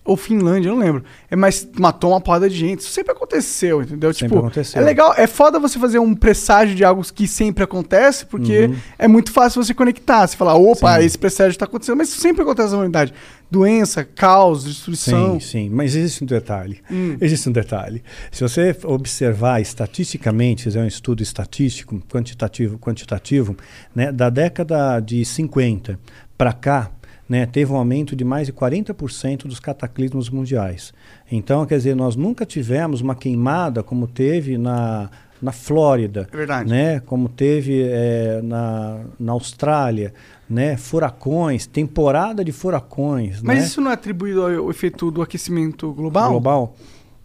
[0.04, 1.02] Ou Finlândia, eu não lembro.
[1.30, 2.80] É, mas matou uma porrada de gente.
[2.80, 4.12] Isso sempre aconteceu, entendeu?
[4.12, 4.82] Sempre tipo, aconteceu.
[4.82, 8.76] é legal, é foda você fazer um presságio de algo que sempre acontece, porque Uhum.
[8.98, 10.26] é muito fácil você conectar.
[10.26, 11.06] Você falar, opa, Sim.
[11.06, 13.14] esse presságio tá acontecendo, mas isso sempre acontece na humanidade.
[13.50, 15.40] Doença, caos, destruição.
[15.40, 16.80] Sim, sim, mas existe um detalhe.
[16.90, 17.16] Hum.
[17.18, 18.02] Existe um detalhe.
[18.30, 23.56] Se você observar estatisticamente, fizer um estudo estatístico, quantitativo, quantitativo,
[23.94, 25.98] né, da década de 50
[26.36, 26.90] para cá,
[27.28, 30.92] né, teve um aumento de mais de 40% dos cataclismos mundiais.
[31.30, 35.10] Então, quer dizer, nós nunca tivemos uma queimada como teve na,
[35.40, 36.70] na Flórida, É verdade.
[36.70, 40.12] né, como teve eh, na, na Austrália,
[40.48, 43.40] né, furacões, temporada de furacões.
[43.42, 43.64] Mas né?
[43.64, 46.30] isso não é atribuído ao efeito do aquecimento global?
[46.30, 46.76] global?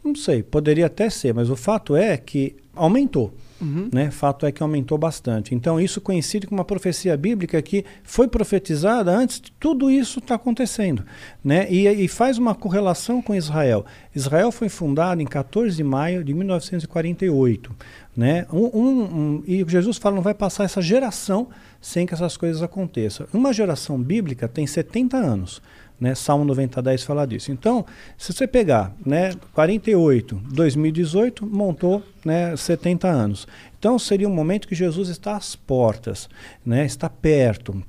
[0.04, 3.34] Não sei, poderia até ser, mas o fato é que aumentou.
[3.62, 3.90] Uhum.
[3.92, 4.10] Né?
[4.10, 5.54] Fato é que aumentou bastante.
[5.54, 10.36] Então, isso coincide com uma profecia bíblica que foi profetizada antes de tudo isso estar
[10.36, 11.04] acontecendo.
[11.44, 11.68] Né?
[11.70, 13.86] E, e faz uma correlação com Israel.
[14.16, 17.76] Israel foi fundado em 14 de maio de 1948.
[18.16, 18.46] Né?
[18.52, 21.48] Um, um- um- e Jesus fala: não vai passar essa geração
[21.82, 23.28] sem que essas coisas aconteçam.
[23.34, 25.62] Uma geração bíblica tem 70 anos.
[26.00, 26.16] Né?
[26.16, 27.52] Salmo 90, 10 fala disso.
[27.52, 27.86] Então,
[28.18, 33.48] se você pegar né, 48, 2018, montou né, 70 anos.
[33.78, 36.30] Então, seria um momento que Jesus está às portas,
[36.66, 37.84] né, está perto.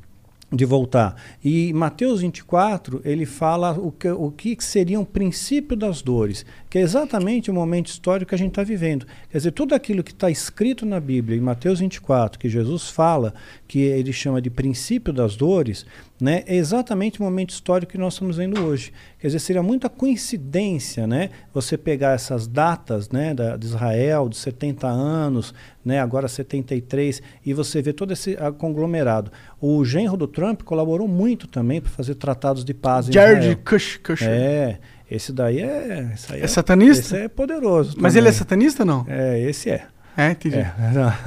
[0.53, 1.15] de voltar.
[1.45, 6.77] E Mateus 24, ele fala o que, o que seria um princípio das dores, que
[6.77, 9.07] é exatamente o momento histórico que a gente está vivendo.
[9.31, 13.33] Quer dizer, tudo aquilo que está escrito na Bíblia, em Mateus 24, que Jesus fala,
[13.69, 15.87] que ele chama de princípio das dores,
[16.21, 18.93] né, é exatamente o momento histórico que nós estamos vendo hoje.
[19.19, 24.37] Quer dizer, seria muita coincidência né, você pegar essas datas né, da, de Israel, de
[24.37, 29.33] 70 anos, né, agora 73, e você ver todo esse ah, conglomerado.
[29.61, 33.57] O genro do Trump colaborou muito também para fazer tratados de paz Jared.
[33.57, 34.31] Kush, Kushner.
[34.31, 34.79] É,
[35.11, 36.13] esse daí é...
[36.15, 37.17] Esse aí É satanista?
[37.17, 38.19] Esse é poderoso Mas também.
[38.19, 39.05] ele é satanista não?
[39.09, 39.87] É, esse é.
[40.17, 40.59] É, entendi.
[40.59, 40.73] É.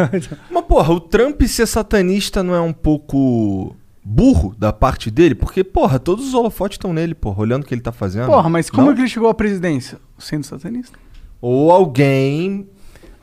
[0.52, 5.34] Mas, porra, o Trump ser satanista não é um pouco burro da parte dele?
[5.36, 8.26] Porque, porra, todos os holofotes estão nele, porra, olhando o que ele tá fazendo.
[8.28, 8.92] Porra, mas como Não?
[8.92, 9.98] é que ele chegou à presidência?
[10.18, 10.98] Sendo satanista.
[11.42, 12.68] Ou alguém.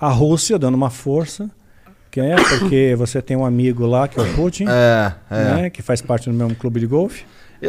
[0.00, 1.50] A Rússia dando uma força,
[2.10, 5.44] que é porque você tem um amigo lá, que é o Putin, É, é.
[5.54, 7.24] né, que faz parte do mesmo clube de golfe.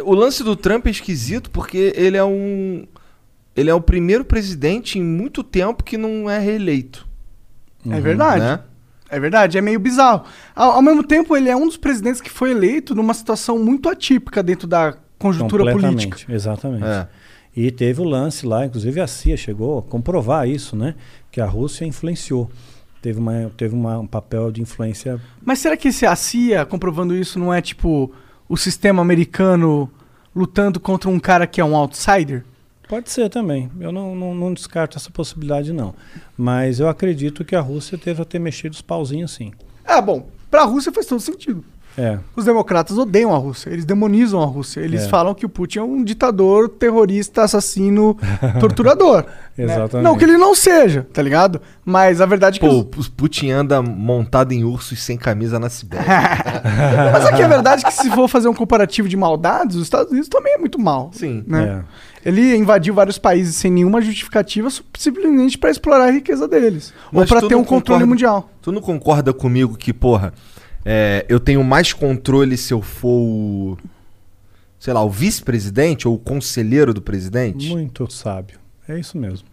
[0.05, 2.85] O lance do Trump é esquisito porque ele é um.
[3.53, 7.05] Ele é o primeiro presidente em muito tempo que não é reeleito.
[7.89, 8.41] É verdade.
[8.45, 8.59] né?
[9.11, 10.23] É verdade, é meio bizarro.
[10.55, 13.89] Ao, ao mesmo tempo, ele é um dos presidentes que foi eleito numa situação muito
[13.89, 16.33] atípica dentro da conjuntura Completamente, política.
[16.33, 16.85] Exatamente.
[16.85, 17.07] É.
[17.55, 20.95] E teve o lance lá, inclusive a CIA chegou a comprovar isso, né?
[21.29, 22.49] Que a Rússia influenciou.
[23.01, 25.19] Teve, uma, teve uma, um papel de influência.
[25.43, 28.13] Mas será que esse, a CIA, comprovando isso, não é tipo
[28.47, 29.91] o sistema americano
[30.33, 32.45] lutando contra um cara que é um outsider?
[32.91, 33.71] Pode ser também.
[33.79, 35.95] Eu não, não, não descarto essa possibilidade, não.
[36.37, 39.53] Mas eu acredito que a Rússia teve a ter mexido os pauzinhos, sim.
[39.85, 41.63] É, bom, pra Rússia faz todo sentido.
[41.97, 42.17] É.
[42.35, 44.79] Os democratas odeiam a Rússia, eles demonizam a Rússia.
[44.79, 45.07] Eles É.
[45.09, 48.17] falam que o Putin é um ditador, terrorista, assassino,
[48.59, 49.25] torturador.
[49.57, 49.65] né?
[49.65, 50.03] Exatamente.
[50.05, 51.61] Não que ele não seja, tá ligado?
[51.83, 52.67] Mas a verdade é que.
[52.67, 56.05] Pô, os- o Putin anda montado em ursos sem camisa na Sibéria.
[57.13, 60.11] Mas aqui a verdade é que se for fazer um comparativo de maldades, os Estados
[60.11, 61.11] Unidos também é muito mal.
[61.13, 61.43] Sim.
[61.47, 61.83] Né?
[62.23, 66.93] Ele invadiu vários países sem nenhuma justificativa, simplesmente pra explorar a riqueza deles.
[67.11, 68.49] Mas ou pra tu ter um controle concorda- mundial.
[68.61, 70.31] Tu não concorda comigo que, porra,
[70.85, 73.77] é, eu tenho mais controle se eu for o.
[74.79, 77.69] Sei lá, o vice-presidente ou o conselheiro do presidente?
[77.69, 78.57] Muito sábio.
[78.89, 79.47] É isso mesmo.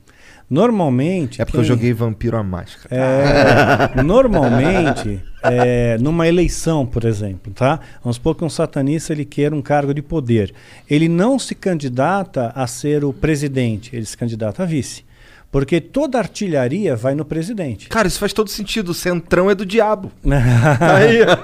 [0.49, 1.43] Normalmente.
[1.43, 2.89] É porque eu quem- joguei Vampiro à Máscara.
[2.95, 7.81] É, normalmente, é, numa eleição, por exemplo, tá?
[8.03, 10.55] Vamos supor que um satanista ele queira um cargo de poder.
[10.89, 15.05] Ele não se candidata a ser o presidente, ele se candidata a vice.
[15.51, 17.89] Porque toda artilharia vai no presidente.
[17.89, 18.91] Cara, isso faz todo sentido.
[18.91, 20.13] O centrão é do diabo.
[20.23, 21.39] Aí, ó.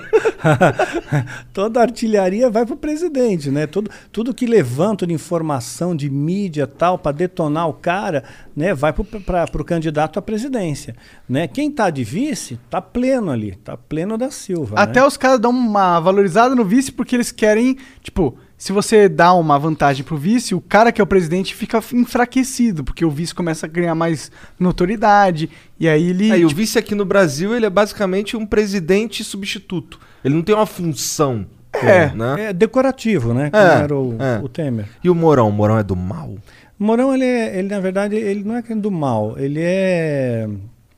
[1.55, 3.67] Toda artilharia vai para o presidente, né?
[3.67, 8.25] Tudo, tudo que levanta de informação, de mídia tal, para detonar o cara,
[8.55, 8.75] né?
[8.75, 10.95] Vai para o candidato à presidência.
[11.27, 11.49] Né?
[11.49, 14.77] Quem tá de vice, tá pleno ali, tá pleno da Silva.
[14.79, 15.07] Até né?
[15.07, 19.59] os caras dão uma valorizada no vice porque eles querem, tipo, se você dá uma
[19.59, 23.67] vantagem pro vice, o cara que é o presidente fica enfraquecido, porque o vice começa
[23.67, 26.31] a ganhar mais notoriedade, e aí ele.
[26.31, 29.99] Aí, o tipo, vice aqui no Brasil, ele é basicamente um presidente substituto.
[30.25, 31.47] Ele não tem uma função.
[31.73, 32.51] É, né?
[32.51, 33.51] É decorativo, né?
[33.51, 34.39] Como É, era o, é.
[34.43, 34.87] o Temer.
[35.03, 35.49] E o Morão?
[35.49, 36.37] O Morão é do mal?
[36.79, 40.49] O Mourão, ele, é- ele, na verdade, ele não é é do mal, ele é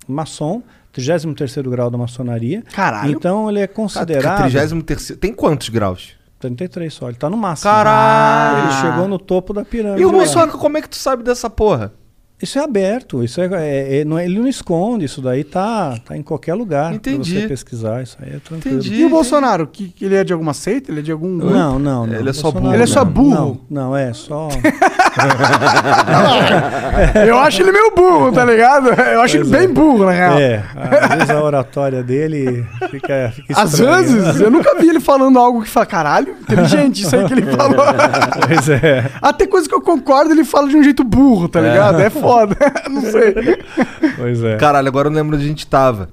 [0.07, 0.63] maçom,
[0.93, 2.63] 33 grau da maçonaria.
[2.73, 3.11] Caralho.
[3.11, 4.39] Então ele é considerado.
[4.51, 6.16] 33 Tem quantos graus?
[6.39, 7.71] 33 só, ele tá no máximo.
[7.71, 8.65] Caralho!
[8.65, 10.03] Ele chegou no topo da pirâmide.
[10.03, 10.49] E o lá.
[10.49, 11.93] Como é que tu sabe dessa porra?
[12.41, 15.97] Isso é aberto, isso é, é- é- não é- ele não esconde, isso daí tá,
[16.05, 16.89] tá em qualquer lugar.
[16.89, 17.41] pra Entendi.
[17.41, 18.83] você pesquisar, isso aí é tranquilo.
[18.85, 20.91] E o Bolsonaro, que, que ele é de alguma seita?
[20.91, 21.39] Ele é de algum.
[21.39, 21.55] grupo?
[21.55, 22.15] Não, não, não.
[22.15, 22.75] Ele é só burro.
[22.75, 23.63] Ele é só burro.
[23.71, 24.49] Não, não, é só.
[27.27, 28.89] Eu acho ele meio burro, tá ligado?
[28.89, 29.59] Eu acho Pois ele é.
[29.67, 30.39] bem burro, na real.
[30.39, 30.63] É,
[31.09, 33.33] às vezes a oratória dele fica.
[33.35, 37.25] fica Às vezes, eu nunca vi ele falando algo que fala, caralho, inteligente isso aí
[37.27, 37.77] que ele falou.
[38.47, 39.11] Pois é.
[39.23, 41.71] Até coisa que eu concordo, ele fala de um jeito burro, tá É.
[41.71, 42.01] ligado?
[42.01, 42.26] É foda.
[42.91, 43.35] Não sei.
[44.17, 44.57] Pois é.
[44.57, 46.09] Caralho, agora eu não lembro onde a gente tava.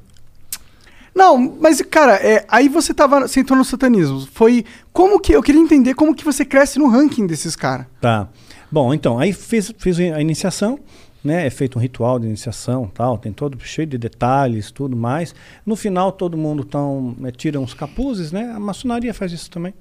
[1.16, 3.22] Não, mas, cara, é, aí você tava.
[3.22, 4.28] Você entrou no satanismo.
[4.34, 4.66] Foi.
[4.92, 5.32] Como que.
[5.32, 7.86] Eu queria entender como que você cresce no ranking desses caras.
[8.02, 8.28] Tá.
[8.72, 10.80] Bom, então, aí fiz, fiz a iniciação,
[11.24, 11.46] né?
[11.46, 15.36] É feito um ritual de iniciação tal, tem todo cheio de detalhes, tudo mais.
[15.64, 18.52] No final, todo mundo tão, né, tira uns capuzes, né?
[18.56, 19.76] A maçonaria faz isso também.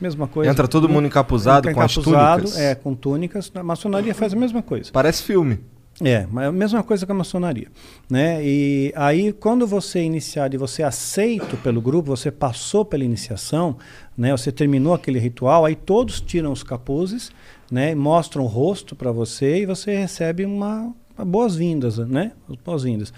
[0.00, 0.50] Mesma coisa.
[0.50, 2.58] Entra todo mundo encapuzado com as encapuzado, túnicas?
[2.58, 3.52] É, com túnicas.
[3.54, 4.90] A maçonaria faz a mesma coisa.
[4.90, 5.60] Parece filme.
[6.00, 7.66] É, mas é a mesma coisa que a maçonaria,
[8.08, 8.40] né?
[8.44, 13.04] E aí quando você é iniciado e você é aceito pelo grupo, você passou pela
[13.04, 13.76] iniciação,
[14.16, 14.30] né?
[14.30, 17.32] Você terminou aquele ritual, aí todos tiram os capuzes,
[17.70, 17.96] né?
[17.96, 20.94] Mostram o rosto para você e você recebe uma
[21.24, 22.32] boas-vindas, né?
[22.48, 23.12] As boas-vindas.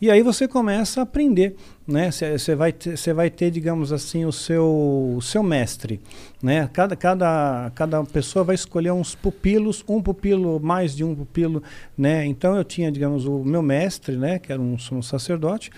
[0.00, 1.56] E aí você começa a aprender,
[1.86, 2.10] né?
[2.10, 6.00] Você vai, ter- você vai ter, digamos assim, o seu, o seu mestre,
[6.42, 6.68] né?
[6.72, 11.62] Cada, cada, cada pessoa vai escolher uns pupilos, um pupilo, mais de um pupilo,
[11.96, 12.26] né?
[12.26, 14.38] Então eu tinha, digamos, o meu mestre, né?
[14.38, 15.70] Que era um sumo sacerdote,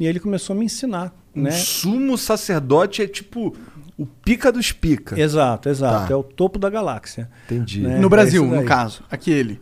[0.00, 1.50] e ele começou a me ensinar, Um né?
[1.50, 3.54] sumo sacerdote é tipo
[3.98, 5.20] o pica dos pica.
[5.20, 6.08] Exato, exato.
[6.08, 6.12] Tá.
[6.12, 7.30] É o topo da galáxia.
[7.44, 7.80] Entendi.
[7.82, 7.98] né?
[7.98, 9.02] No É Brasil, isso no caso.
[9.10, 9.60] Aqui ele.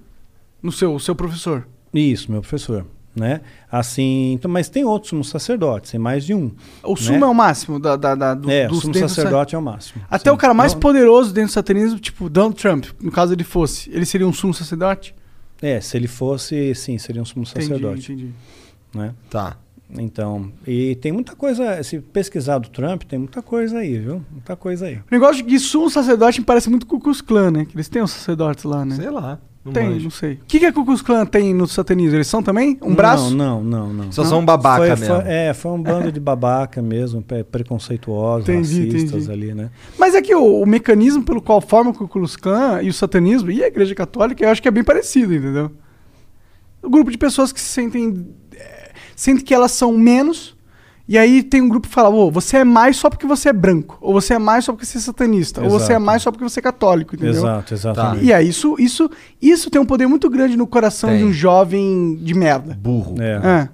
[0.63, 1.67] No seu, seu professor.
[1.93, 2.87] Isso, meu professor.
[3.17, 3.43] Né?
[3.71, 6.51] Assim, então, mas tem outros sumos sacerdotes, tem mais de um.
[6.83, 9.15] O sumo é o máximo da, da, da- do, É, o dos sumo dentro do
[9.15, 10.03] sacerdote é o máximo.
[10.11, 10.35] Até Sim.
[10.35, 13.89] o cara mais Não- poderoso dentro do satanismo, tipo Donald Trump, no caso ele fosse,
[13.91, 15.15] ele seria um sumo sacerdote?
[15.63, 18.13] É, se ele fosse, sim, seria um sumo Entendi, sacerdote.
[18.13, 18.31] entendi.
[18.93, 19.15] Né?
[19.31, 19.57] Tá.
[19.97, 24.25] Então, e tem muita coisa, se pesquisar do Trump, tem muita coisa aí, viu?
[24.33, 24.97] Muita coisa aí.
[24.97, 27.65] O negócio de sumo sacerdote me parece muito Ku Klux Klan, né?
[27.65, 28.97] Que eles têm os sacerdotes lá, né?
[28.97, 29.39] Sei lá.
[29.65, 30.05] Não tem, manjo.
[30.05, 30.35] não sei.
[30.35, 32.17] O que, que a Ku Klux Klan tem no satanismo?
[32.17, 32.79] Eles são também?
[32.83, 33.35] Um braço?
[33.35, 34.05] Não, não, não.
[34.05, 34.13] não.
[34.13, 35.07] Só são babaca Foi- mesmo.
[35.07, 39.33] foi- é, foi um bando de babaca mesmo, pre- preconceituosos, Entendi, racistas entendi.
[39.47, 39.71] ali, né?
[39.99, 42.93] Mas é que o, o mecanismo pelo qual forma o Ku Klux Klan e o
[42.93, 45.71] satanismo e a igreja católica, eu acho que é bem parecido, entendeu?
[46.83, 48.27] O grupo de pessoas que se sentem...
[48.55, 50.54] é, sentem que elas são menos...
[51.07, 53.53] E aí tem um grupo que fala, ô, você é mais só porque você é
[53.53, 53.99] branco.
[54.01, 55.63] Ou você é mais só porque você é satanista.
[55.63, 56.01] Ou você é Exato.
[56.01, 57.35] mais só porque você é católico, entendeu?
[57.35, 58.25] Exato, exatamente.
[58.25, 59.11] E aí isso, isso,
[59.41, 61.19] isso tem um poder muito grande no coração Tem.
[61.19, 62.79] de um jovem de merda.
[62.81, 63.17] Burro.
[63.21, 63.35] É.
[63.47, 63.69] É.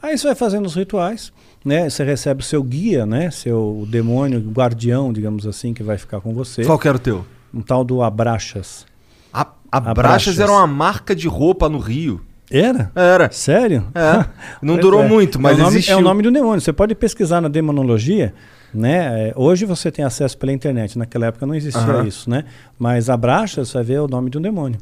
[0.00, 1.32] Aí você vai fazendo os rituais,
[1.64, 1.90] né?
[1.90, 3.28] Você recebe o seu guia, né?
[3.32, 6.64] Seu demônio, guardião, digamos assim, que vai ficar com você.
[6.64, 7.26] Qual que era o teu?
[7.52, 8.86] Um tal do Abraxas.
[9.32, 12.20] A, Abraxas era uma marca de roupa no Rio.
[12.50, 12.90] Era?
[12.94, 13.30] Era.
[13.30, 13.86] Sério?
[13.94, 14.24] É.
[14.62, 15.08] Não Pois durou é.
[15.08, 15.94] muito, mas é o nome, existiu.
[15.94, 16.60] É o nome do demônio.
[16.60, 18.32] Você pode pesquisar na demonologia,
[18.72, 19.28] né?
[19.28, 20.96] É, Hoje você tem acesso pela internet.
[20.98, 22.06] Naquela época não existia Aham.
[22.06, 22.44] isso, né?
[22.78, 24.78] Mas Abraxas, você vai ver o nome de um demônio.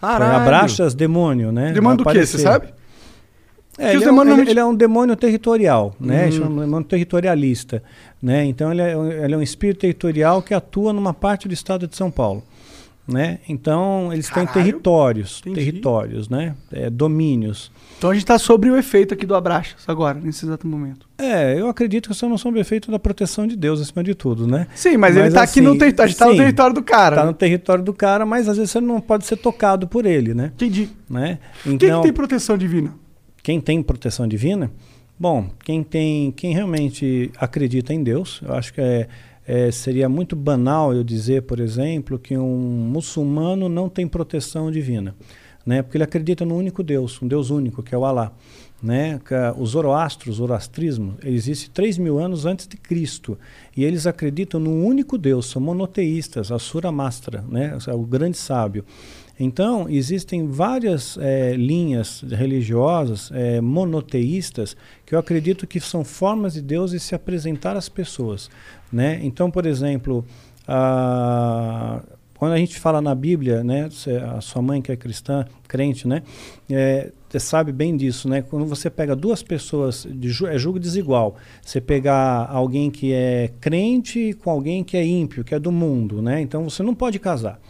[0.00, 0.32] Caralho.
[0.32, 1.72] Foi Abraxas, demônio, né?
[1.72, 2.26] Demônio do quê?
[2.26, 2.68] Você sabe?
[3.78, 6.26] É, ele, é um, ele- ele é um demônio territorial, né?
[6.28, 6.32] Hum.
[6.32, 7.82] Chama um demônio territorialista,
[8.22, 8.44] né?
[8.46, 11.86] Então ele é, um- ele é um espírito territorial que atua numa parte do estado
[11.86, 12.42] de São Paulo,
[13.06, 13.38] né?
[13.48, 14.52] Então eles têm Caralho.
[14.52, 15.54] territórios, Entendi.
[15.64, 16.54] territórios, né?
[16.72, 17.70] É, domínios.
[17.98, 21.06] Então a gente tá sobre o efeito aqui do Abraxas agora, nesse exato momento.
[21.18, 24.46] É, eu acredito que isso não sob efeito da proteção de Deus acima de tudo,
[24.46, 24.66] né?
[24.74, 27.16] Sim, mas ele tá aqui no território, a gente tá no território do cara.
[27.16, 30.34] Tá no território do cara, mas às vezes você não pode ser tocado por ele,
[30.34, 30.52] né?
[30.54, 30.88] Entendi.
[31.08, 31.38] Né?
[31.62, 32.92] Quem que Então- tem proteção divina?
[33.42, 34.70] Quem tem proteção divina?
[35.18, 39.08] Bom, quem tem, quem realmente acredita em Deus, eu acho que é,
[39.46, 45.14] é, seria muito banal eu dizer, por exemplo, que um muçulmano não tem proteção divina,
[45.64, 45.82] né?
[45.82, 48.32] Porque ele acredita no único Deus, um Deus único, que é o Alá.
[48.82, 49.18] Né?
[49.30, 53.38] Ah, O Zoroastro, o Zoroastrismo, existe 3 mil anos antes de Cristo.
[53.74, 57.78] E eles acreditam num único Deus, são monoteístas, Asura Mastra, né?
[57.94, 58.84] o grande sábio.
[59.38, 64.74] Então, existem várias eh, linhas religiosas eh, monoteístas
[65.04, 68.48] que eu acredito que são formas de Deus de se apresentar às pessoas.
[68.92, 69.20] Né?
[69.22, 70.24] Então, por exemplo,
[70.66, 72.02] ah,
[72.36, 73.88] quando a gente fala na Bíblia, né,
[74.36, 76.22] a sua mãe que é cristã, crente, né,
[76.70, 78.40] é, você sabe bem disso, né?
[78.40, 81.36] Quando você pega duas pessoas, de é julgo desigual.
[81.60, 86.22] Você pegar alguém que é crente com alguém que é ímpio, que é do mundo,
[86.22, 86.40] né?
[86.40, 87.60] Então você não pode casar.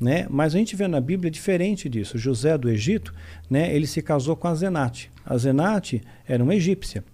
[0.00, 0.26] Né?
[0.28, 2.18] Mas a gente vê na Bíblia diferente disso.
[2.18, 3.14] José do Egito,
[3.48, 5.10] né, ele se casou com a Zenate.
[5.24, 7.04] A Zenate era uma egípcia.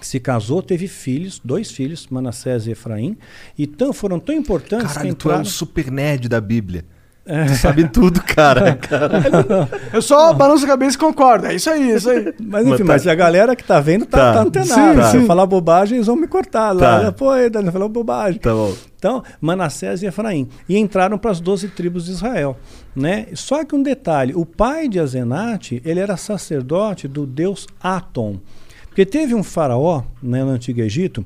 [0.00, 3.16] Se casou, teve filhos, dois filhos, Manassés e Efraim,
[3.58, 5.42] e tão, foram tão importantes Caralho, que tu é entraram...
[5.42, 6.84] um super nerd da Bíblia.
[7.46, 8.78] Tu sabe tudo, cara.
[9.92, 11.44] Eu só balanço a cabeça e concordo.
[11.46, 12.32] É isso aí, é isso aí.
[12.40, 14.32] Mas enfim, Mas tá- mas a galera que tá vendo tá, Tá.
[14.32, 15.02] tá antenada.
[15.04, 16.98] Sim, Se eu falar bobagem, eles vão me cortar Tá.
[17.02, 17.12] lá.
[17.12, 18.40] Pô, ele Daniel falou bobagem.
[18.40, 18.72] Tá bom.
[18.96, 20.48] Então, Manassés e Efraim.
[20.66, 22.56] E entraram para as 12 tribos de Israel.
[22.96, 23.26] Né?
[23.34, 28.40] Só que um detalhe: o pai de Azenate ele era sacerdote do deus Atom.
[28.98, 31.24] Porque teve um faraó né, no Antigo Egito,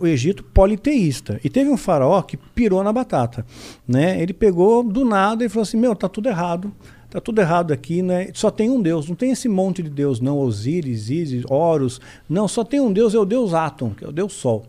[0.00, 3.44] o Egito politeísta, e teve um faraó que pirou na batata.
[3.86, 4.18] Né?
[4.22, 6.72] Ele pegou do nada e falou assim: Meu, tá tudo errado.
[7.10, 8.28] Tá tudo errado aqui, né?
[8.32, 10.38] Só tem um Deus, não tem esse monte de Deus, não.
[10.38, 12.00] Osíris, Ísis, Horus.
[12.26, 14.64] Não, só tem um Deus, é o Deus Atom, que é o Deus Sol.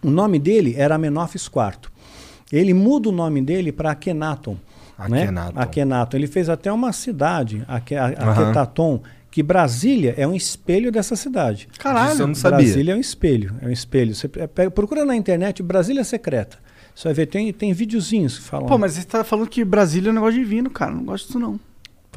[0.00, 1.90] O nome dele era Amenófis IV.
[2.52, 4.56] Ele muda o nome dele para Akhenaton.
[5.08, 5.22] Né?
[5.22, 5.58] Akhenaton.
[5.60, 6.16] Akhenaton.
[6.16, 8.52] Ele fez até uma cidade, Ake- a- Aham.
[9.38, 11.68] Que Brasília é um espelho dessa cidade.
[11.78, 12.12] Caralho.
[12.12, 12.58] Isso eu não sabia.
[12.58, 14.12] Brasília é um espelho, é um espelho.
[14.12, 16.58] Você pe- pega- procura na internet Brasília Secreta.
[16.92, 18.66] Você vai ver, tem, tem videozinhos que falam.
[18.66, 20.90] Pô, mas você tá falando que Brasília é um negócio divino, cara.
[20.90, 21.60] Não gosto disso, não.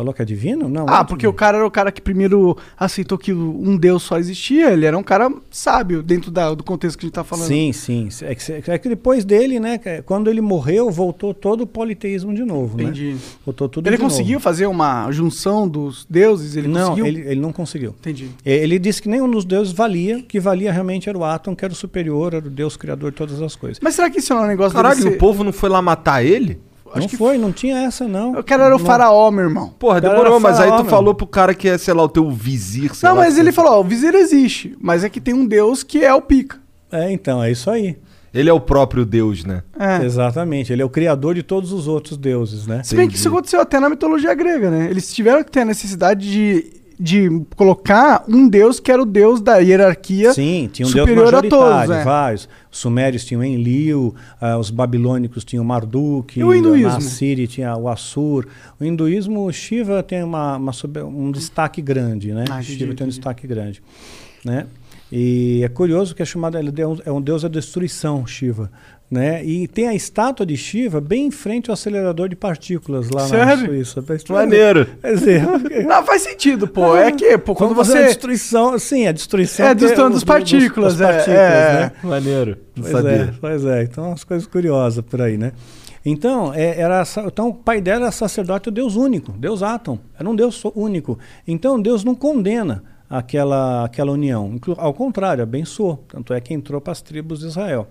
[0.01, 0.67] Falou que é divino?
[0.67, 0.87] Não.
[0.89, 4.17] Ah, é porque o cara era o cara que primeiro aceitou que um Deus só
[4.17, 4.71] existia.
[4.71, 7.45] Ele era um cara sábio dentro da- do contexto que a gente tá falando.
[7.47, 8.09] Sim, sim.
[8.23, 9.77] É que, é que depois dele, né?
[9.77, 13.11] que- Quando ele morreu, voltou todo o politeísmo de novo, Entendi.
[13.13, 13.19] né?
[13.45, 14.11] Voltou tudo Ele de novo.
[14.11, 16.55] conseguiu fazer uma junção dos deuses?
[16.55, 17.05] Ele não, conseguiu?
[17.05, 17.91] ele, ele não conseguiu.
[17.99, 18.29] Entendi.
[18.43, 21.63] E- Ele disse que nenhum dos deuses valia, que valia realmente era o átomo, que
[21.63, 23.77] era o superior, era o Deus criador de todas as coisas.
[23.83, 25.69] Mas será que isso não é um negócio Caralho, dele ser- o povo não foi
[25.69, 26.59] lá matar ele?
[26.99, 28.33] Não foi, não tinha essa, não.
[28.33, 28.85] O cara era o Não.
[28.85, 29.73] faraó, meu irmão.
[29.79, 30.89] Porra, demorou, mas aí faraó, tu meu.
[30.89, 33.39] falou pro cara que é, sei lá, o teu vizir, sei Não, lá, mas que
[33.39, 36.21] ele falou, ó, o viseiro existe, mas é que tem um deus que é o
[36.21, 36.59] pica.
[36.91, 37.97] É, então, é isso aí.
[38.33, 39.61] Ele é o próprio Deus, né?
[39.77, 40.05] É.
[40.05, 40.71] Exatamente.
[40.71, 42.81] Ele é o criador de todos os outros deuses, né?
[42.81, 44.87] Se bem que isso aconteceu até na mitologia grega, né?
[44.89, 49.41] Eles tiveram que ter a necessidade de, de colocar um deus que era o deus
[49.41, 51.97] da hierarquia Sim, tinha um deus superior a majoritário, todos.
[51.97, 52.03] é.
[52.03, 52.49] vários.
[52.71, 56.89] Os sumérios tinham Enlil, ah, os babilônicos tinham Marduk, E o hinduísmo?
[56.91, 58.47] na Síria tinha o Assur.
[58.79, 60.71] O hinduísmo, o Shiva tem uma, uma
[61.07, 62.45] um destaque grande, né?
[62.51, 63.81] Ah, Shiva tem um destaque grande,
[64.45, 64.67] né?
[65.11, 68.71] E é curioso que é chamado, ele é um, é um deus da destruição, Shiva.
[69.11, 69.43] Né?
[69.43, 73.27] E tem a estátua de Shiva bem em frente ao acelerador de partículas lá na
[73.27, 73.65] Sério?
[73.65, 74.03] Suíça.
[74.29, 74.87] Maneiro.
[75.01, 75.43] Quer dizer,
[75.85, 76.95] Não, faz sentido, pô.
[76.95, 78.05] É que, pô, quando fazer a você...
[78.07, 79.65] destruição, sim, a destruição.
[79.65, 81.73] É, que destruição o- das do- partículas, das é, partículas, é.
[81.81, 81.91] né?
[82.01, 82.57] Maneiro.
[82.73, 83.11] Não Pois sabia.
[83.11, 83.83] é, pois é.
[83.83, 85.51] Então, umas coisas curiosas por aí, né?
[86.05, 90.27] Então, é, era, então, o pai dela era sacerdote, o Deus único, Deus Átom, era
[90.29, 91.19] um Deus único.
[91.45, 96.01] Então, Deus não condena aquela, aquela união, inclu- ao contrário, abençoou.
[96.07, 97.87] Tanto é que entrou para as tribos de Israel.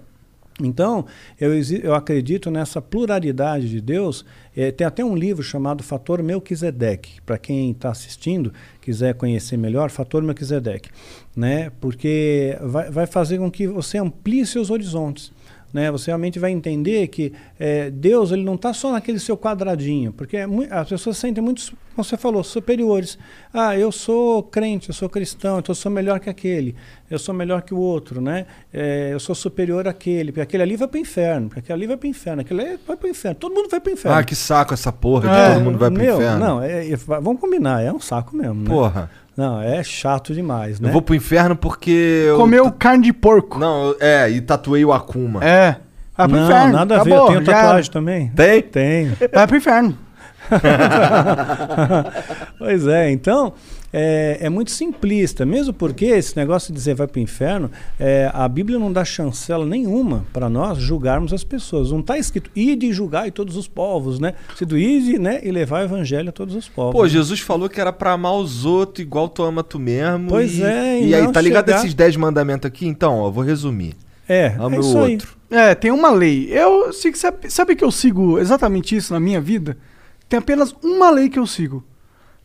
[0.66, 1.06] Então,
[1.40, 4.24] eu, eu acredito nessa pluralidade de Deus.
[4.56, 7.20] Eh, tem até um livro chamado Fator Melquisedeque.
[7.22, 10.90] Para quem está assistindo, quiser conhecer melhor, Fator Melquisedeque.
[11.36, 11.70] Né?
[11.80, 15.32] Porque vai, vai fazer com que você amplie seus horizontes.
[15.72, 15.90] Né?
[15.90, 20.36] Você realmente vai entender que eh, Deus ele não está só naquele seu quadradinho, porque
[20.36, 21.62] é as pessoas se sentem muito,
[21.94, 23.16] como você falou, superiores.
[23.54, 26.74] Ah, eu sou crente, eu sou cristão, então eu sou melhor que aquele,
[27.08, 28.46] eu sou melhor que o outro, né?
[28.74, 31.86] Eh, eu sou superior àquele, porque aquele ali vai para o inferno, porque aquele ali
[31.86, 33.92] vai para o inferno, aquele ali vai para o inferno, todo mundo vai para o
[33.92, 34.18] inferno.
[34.18, 36.38] Ah, que saco essa porra de É, todo mundo vai pro meu, inferno.
[36.44, 38.54] Não, é- é- vamos combinar, é um saco mesmo.
[38.62, 38.68] né?
[38.68, 39.10] Porra.
[39.40, 40.90] Não, é chato demais, né?
[40.90, 42.24] Eu vou pro inferno porque.
[42.28, 43.58] eu- Comeu carne de porco.
[43.58, 45.42] Não, é, e tatuei o Akuma.
[45.42, 45.76] É.
[46.14, 46.72] Vai pro não, inferno.
[46.74, 48.28] nada a ver, Acabou, eu tenho já tatuagem também.
[48.36, 48.60] Tem?
[48.62, 49.16] Tenho.
[49.32, 49.96] Vai pro inferno.
[52.58, 53.52] pois é, então
[53.92, 58.30] é, é muito simplista, mesmo porque esse negócio de dizer vai para o inferno, é,
[58.32, 61.90] a Bíblia não dá chancela nenhuma para nós julgarmos as pessoas.
[61.90, 64.34] Não está escrito ide e julgai todos os povos, né?
[64.56, 66.92] Se do ide né, e levar o evangelho a todos os povos.
[66.92, 70.28] Pô, Jesus falou que era pra amar os outros igual tu ama tu mesmo.
[70.28, 72.86] Pois e, é, e E aí, tá ligado chegar- esses 10 mandamentos aqui?
[72.86, 73.94] Então, ó, eu vou resumir.
[74.28, 75.12] É, Ama é o isso aí.
[75.14, 75.28] outro.
[75.50, 76.48] É, tem uma lei.
[76.52, 79.76] Eu sabe, sabe que eu sigo exatamente isso na minha vida?
[80.30, 81.82] Tem apenas uma lei que eu sigo.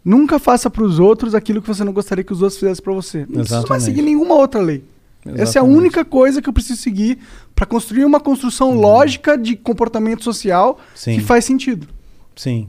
[0.03, 3.19] Nunca faça pros outros aquilo que você não gostaria que os outros fizessem pra você.
[3.19, 3.83] Não preciso mais Exatamente.
[3.85, 4.83] seguir nenhuma outra lei.
[5.23, 5.77] Essa é a Exatamente.
[5.77, 7.19] única coisa que eu preciso seguir
[7.53, 11.15] pra construir uma construção lógica de comportamento social Sim.
[11.15, 11.87] que faz sentido.
[12.35, 12.67] Sim.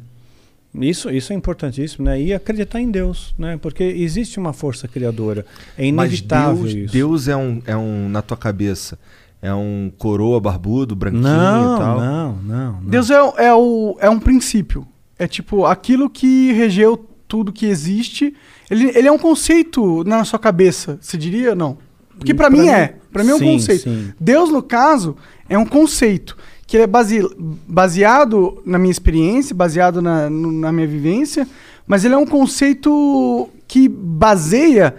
[0.74, 2.20] Isso, isso é importantíssimo, né?
[2.20, 3.56] E acreditar em Deus, né?
[3.56, 5.46] Porque existe uma força criadora.
[5.78, 6.92] É Mas inevitável Deus, isso.
[6.92, 8.98] Deus é um, é um, na tua cabeça,
[9.40, 12.00] é um coroa barbudo, branquinho não, e tal.
[12.00, 12.90] não, não, não.
[12.90, 14.86] Deus é, é, o, é um princípio.
[15.18, 18.34] É tipo aquilo que regeu tudo que existe.
[18.70, 21.54] Ele, ele é um conceito na sua cabeça, você diria?
[21.54, 21.78] Não.
[22.18, 22.96] Porque Pra mim mim- é.
[23.12, 23.82] Pra mim é um sim, conceito.
[23.84, 24.12] sim.
[24.20, 25.16] Deus, no caso,
[25.48, 26.36] é um conceito
[26.66, 27.20] que ele é base,
[27.66, 31.46] baseado na minha experiência, baseado na, na minha vivência,
[31.86, 34.94] mas ele é um conceito que baseia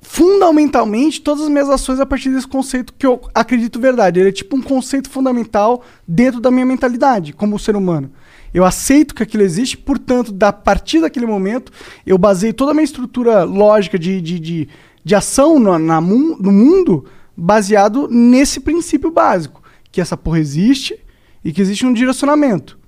[0.00, 4.18] fundamentalmente todas as minhas ações a partir desse conceito que eu acredito verdade.
[4.20, 8.10] Ele é tipo um conceito fundamental dentro da minha mentalidade como ser humano.
[8.52, 11.72] Eu aceito que aquilo existe, portanto, da a partir daquele momento,
[12.04, 14.68] eu baseio toda a minha estrutura lógica de, de, de,
[15.04, 17.04] de ação no, na, no mundo
[17.36, 20.98] baseado nesse princípio básico, que essa porra existe
[21.44, 22.78] e que existe um direcionamento.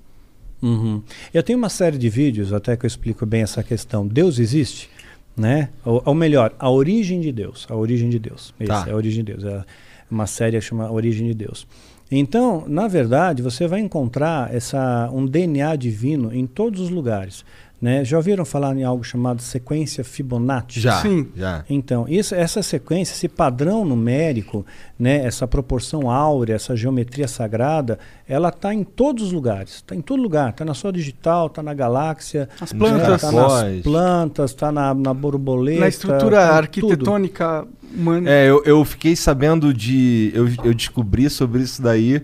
[0.61, 1.01] Uhum.
[1.33, 4.07] Eu tenho uma série de vídeos até que eu explico bem essa questão.
[4.07, 4.89] Deus existe,
[5.35, 5.69] né?
[5.83, 7.67] Ou, ou melhor, a origem de Deus.
[7.69, 8.53] A origem de Deus.
[8.59, 8.85] Esse Tá.
[8.87, 9.43] é a origem de Deus.
[9.43, 9.65] É
[10.09, 11.67] uma série que chama Origem de Deus.
[12.15, 17.43] Então, na verdade, você vai encontrar essa, um DNA divino em todos os lugares.
[17.83, 18.05] Né?
[18.05, 20.79] Já ouviram falar em algo chamado sequência Fibonacci?
[20.79, 21.27] Já, Sim.
[21.35, 21.65] já.
[21.69, 24.65] Então, isso, essa sequência, esse padrão numérico,
[24.97, 29.73] né, essa proporção áurea, essa geometria sagrada, ela está em todos os lugares.
[29.75, 30.51] Está em todo lugar.
[30.51, 32.47] Está na sua digital, está na galáxia.
[32.61, 35.81] As Nos plantas, Está nas plantas, está na, na borboleta.
[35.81, 36.57] na estrutura tá em tudo.
[36.59, 38.29] arquitetônica humana.
[38.29, 40.31] É, eu, eu fiquei sabendo de.
[40.33, 42.21] Eu, eu descobri sobre isso daí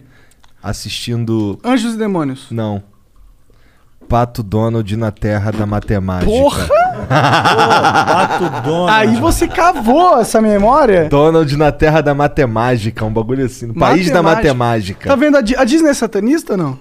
[0.64, 1.60] assistindo.
[1.66, 2.48] Anjos e demônios.
[2.50, 2.82] Não.
[4.10, 6.30] Pato Donald na terra da matemática.
[6.32, 6.68] Porra!
[7.08, 8.90] Pato Donald.
[8.92, 11.08] Aí você cavou essa memória.
[11.08, 13.68] Donald na terra da matemática, um bagulho assim.
[13.68, 15.08] No país da matemática.
[15.10, 15.38] Tá vendo?
[15.38, 16.80] A, Di- a Disney é satanista ou não?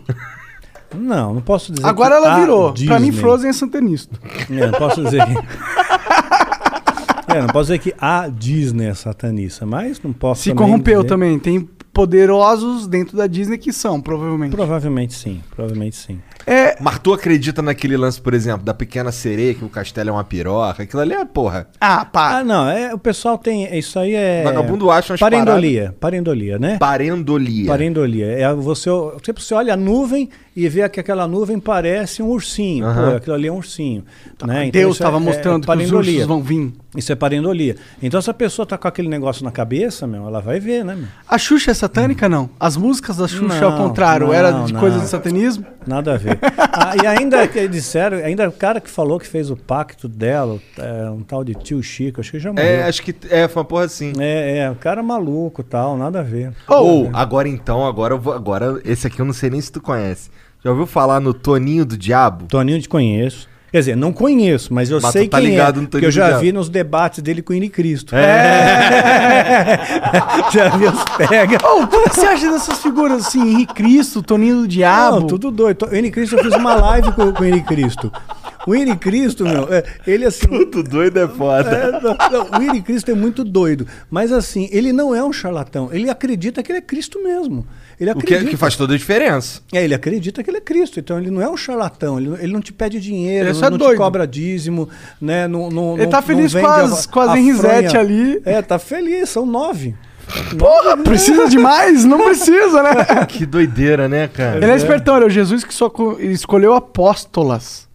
[0.94, 2.72] Não, não posso dizer Agora que ela a virou.
[2.86, 4.16] Pra mim, Disney- Frozen é satanista.
[4.50, 5.34] É, não posso dizer que...
[7.30, 11.00] É, não posso dizer que a Disney é satanista, mas não posso Se também corrompeu
[11.02, 11.38] dizer- também.
[11.38, 11.68] Tem
[11.98, 14.52] poderosos dentro da Disney que são, provavelmente.
[14.52, 16.20] Provavelmente sim, provavelmente sim.
[16.46, 20.12] É, Mas tu acredita naquele lance, por exemplo, da pequena sereia, que o castelo é
[20.12, 20.84] uma piroca?
[20.84, 21.66] Aquilo ali é porra.
[21.80, 22.38] Ah, pá.
[22.38, 23.76] Ah, não, é, o pessoal tem.
[23.76, 24.44] Isso aí é.
[24.44, 25.92] Vagabundo acha umas Parendolia.
[25.98, 26.78] Parendolia, né?
[26.78, 27.66] Parendolia.
[27.66, 28.26] Parendolia.
[28.26, 28.88] É você,
[29.20, 30.30] tipo, você olha a nuvem
[30.64, 32.84] e vê que aquela nuvem parece um ursinho.
[32.84, 33.10] Aham.
[33.10, 34.04] Pô, aquilo ali é um ursinho.
[34.44, 34.66] Né?
[34.66, 36.72] Então Deus isso é- estava é- mostrando é que os ursos vão vir.
[36.96, 37.76] Isso é parendolia.
[38.02, 40.96] Então, se a pessoa tá com aquele negócio na cabeça, meu, ela vai ver, né,
[40.96, 41.06] meu?
[41.28, 42.50] A Xuxa é satânica, não?
[42.58, 44.80] As músicas da Xuxa, ao Não, contrário, não, era de não.
[44.80, 45.64] coisa de satanismo?
[45.86, 46.38] Nada a ver.
[46.72, 50.58] Ah, e ainda que disseram, ainda o cara que falou que fez o pacto dela,
[50.78, 52.66] é, um tal de tio Chico, acho que já morreu.
[52.66, 54.12] É, acho que é, foi uma porra assim.
[54.18, 56.52] É, é, o cara maluco tal, nada a ver.
[56.66, 58.32] Ou, agora então, agora eu vou.
[58.32, 60.30] Agora, esse aqui eu não sei nem se tu conhece.
[60.62, 62.46] Já ouviu falar no Toninho do Diabo?
[62.46, 63.48] Toninho te conheço.
[63.70, 65.98] Quer dizer, não conheço, mas eu Mas tu sei tá quem ligado é, no porque
[65.98, 66.40] Toninho eu do já Diabo.
[66.40, 68.16] vi nos debates dele com o Ine Cristo.
[68.16, 69.78] É.
[70.50, 71.58] já vi os pega.
[71.66, 75.20] Ô, o que você acha dessas figuras assim, Henrique Cristo, Toninho do Diabo?
[75.20, 75.86] Não, tudo doido.
[75.86, 78.10] O Ine Cristo, eu fiz uma live com, com o Ine Cristo.
[78.68, 80.46] O Ine Cristo, meu, é, ele assim...
[80.70, 81.70] Tudo doido é foda.
[81.70, 82.16] É, não,
[82.50, 83.86] não, o Ine Cristo é muito doido.
[84.10, 85.88] Mas assim, ele não é um charlatão.
[85.92, 87.66] Ele acredita que ele é Cristo mesmo.
[88.00, 88.50] Ele O que, acredita.
[88.50, 89.60] que faz toda a diferença.
[89.72, 92.52] É, ele acredita que ele é Cristo, então ele não é um charlatão, ele, ele
[92.52, 93.96] não te pede dinheiro, Ele não, é não te doido.
[93.98, 94.88] cobra dízimo,
[95.20, 95.48] né?
[95.48, 98.40] Não, não, Ele não- tá não feliz vende com as- a- com as Henrisete ali.
[98.44, 99.94] É, tá feliz, são nove.
[100.58, 102.04] Porra, precisa demais?
[102.04, 102.92] Não precisa, né?
[103.26, 104.58] Que doideira, né, cara?
[104.58, 107.87] Ele é espertão, ele é o Jesus que só co- escolheu apóstolas.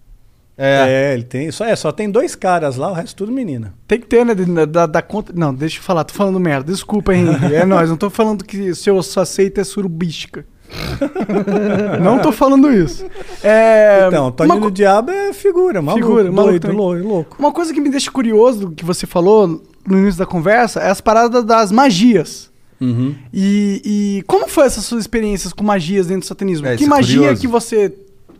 [0.65, 1.51] É, ele tem.
[1.51, 3.73] Só, é, só tem dois caras lá, o resto tudo menina.
[3.87, 4.33] Tem que ter, né?
[4.65, 5.33] Da, da- conta.
[5.35, 6.71] Não, deixa eu falar, tô falando merda.
[6.71, 7.53] Desculpa, Henrique.
[7.53, 10.45] É nóis, não tô falando que seu sua seita é surubística.
[12.01, 13.05] não tô falando isso.
[13.43, 17.35] É, Então, o Toninho uma do Diabo é figura, maluco, Figura, maluco doido, louco.
[17.37, 19.47] Uma coisa que me deixa curioso que você falou
[19.87, 22.51] no início da conversa é as paradas das magias.
[22.81, 23.13] Uhum.
[23.33, 26.67] E, e como foi essas suas experiências com magias dentro do satanismo?
[26.67, 27.41] É, que é magia curioso.
[27.41, 27.93] que você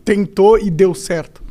[0.04, 1.42] tentou e deu certo?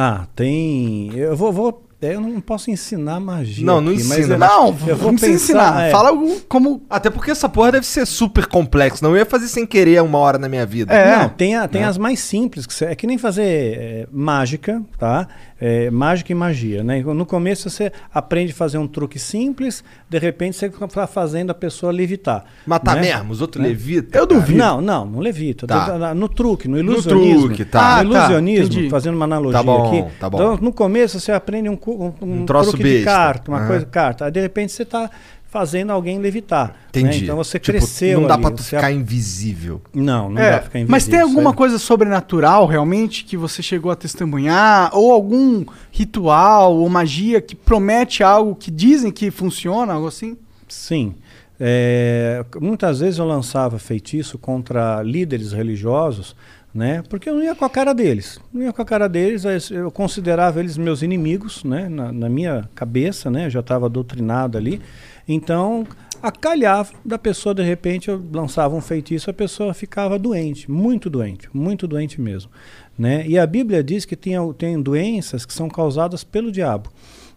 [0.00, 1.10] Ah, tem.
[1.16, 1.52] Eu vou.
[1.52, 3.66] vou é, eu não posso ensinar magia.
[3.66, 4.34] Não, não aqui, mas ensina.
[4.34, 5.82] eu- Não, eu vou não pensar, ensinar.
[5.88, 5.90] é.
[5.90, 6.12] Fala
[6.48, 6.80] como.
[6.88, 9.02] Até porque essa porra deve ser super complexo.
[9.02, 10.94] Não eu ia fazer sem querer uma hora na minha vida.
[10.94, 11.18] É.
[11.18, 11.88] Não, tem, a- tem Né?
[11.88, 15.26] as mais simples, que cê- é que nem fazer é, mágica, tá?
[15.60, 17.02] É, mágica e magia, né?
[17.02, 21.54] No começo você aprende a fazer um truque simples, de repente você está fazendo a
[21.54, 22.44] pessoa levitar.
[22.64, 23.00] Matar né?
[23.02, 23.68] mesmo, os outros Né?
[23.70, 24.20] levitam.
[24.20, 24.56] Eu duvido.
[24.56, 25.66] Não, não, não levita.
[25.66, 26.14] Tá.
[26.14, 27.46] No truque, no ilusionismo.
[27.48, 28.04] truque, tá.
[28.04, 28.88] No Ah, tá, ilusionismo, entendi.
[28.90, 30.18] fazendo uma analogia Tá bom, aqui.
[30.20, 30.38] tá bom.
[30.38, 33.10] Então, no começo você aprende um, cu- um, Um troço truque de besta.
[33.10, 33.66] carta, uma Aham.
[33.66, 34.24] coisa carta.
[34.26, 35.10] Aí de repente você está
[35.50, 36.68] fazendo alguém levitar.
[36.68, 36.74] né?
[36.88, 37.24] Entendi.
[37.24, 38.20] Então você Tipo, cresceu.
[38.20, 39.80] Não dá tu você ficar invisível.
[39.94, 40.90] Não, não É, dá pra ficar invisível.
[40.90, 44.90] mas tem alguma coisa sobrenatural realmente que você chegou a testemunhar?
[44.94, 50.36] Ou algum ritual ou magia que promete algo que dizem que funciona, algo assim?
[50.68, 51.14] Sim.
[51.60, 56.36] É, muitas vezes eu lançava feitiço contra líderes religiosos,
[56.72, 57.02] né?
[57.08, 58.38] Porque eu não ia com a cara deles.
[58.52, 61.88] Não ia com a cara deles, eu considerava eles meus inimigos, né?
[61.88, 63.46] Na, na minha cabeça, né?
[63.46, 64.80] Eu já estava doutrinado ali.
[65.28, 65.86] Então,
[66.22, 71.48] acalhava da pessoa, de repente, eu lançava um feitiço, a pessoa ficava doente, muito doente,
[71.52, 72.50] muito doente mesmo.
[72.98, 73.24] Né?
[73.28, 76.90] E a Bíblia diz que tem, tem doenças que são causadas pelo diabo.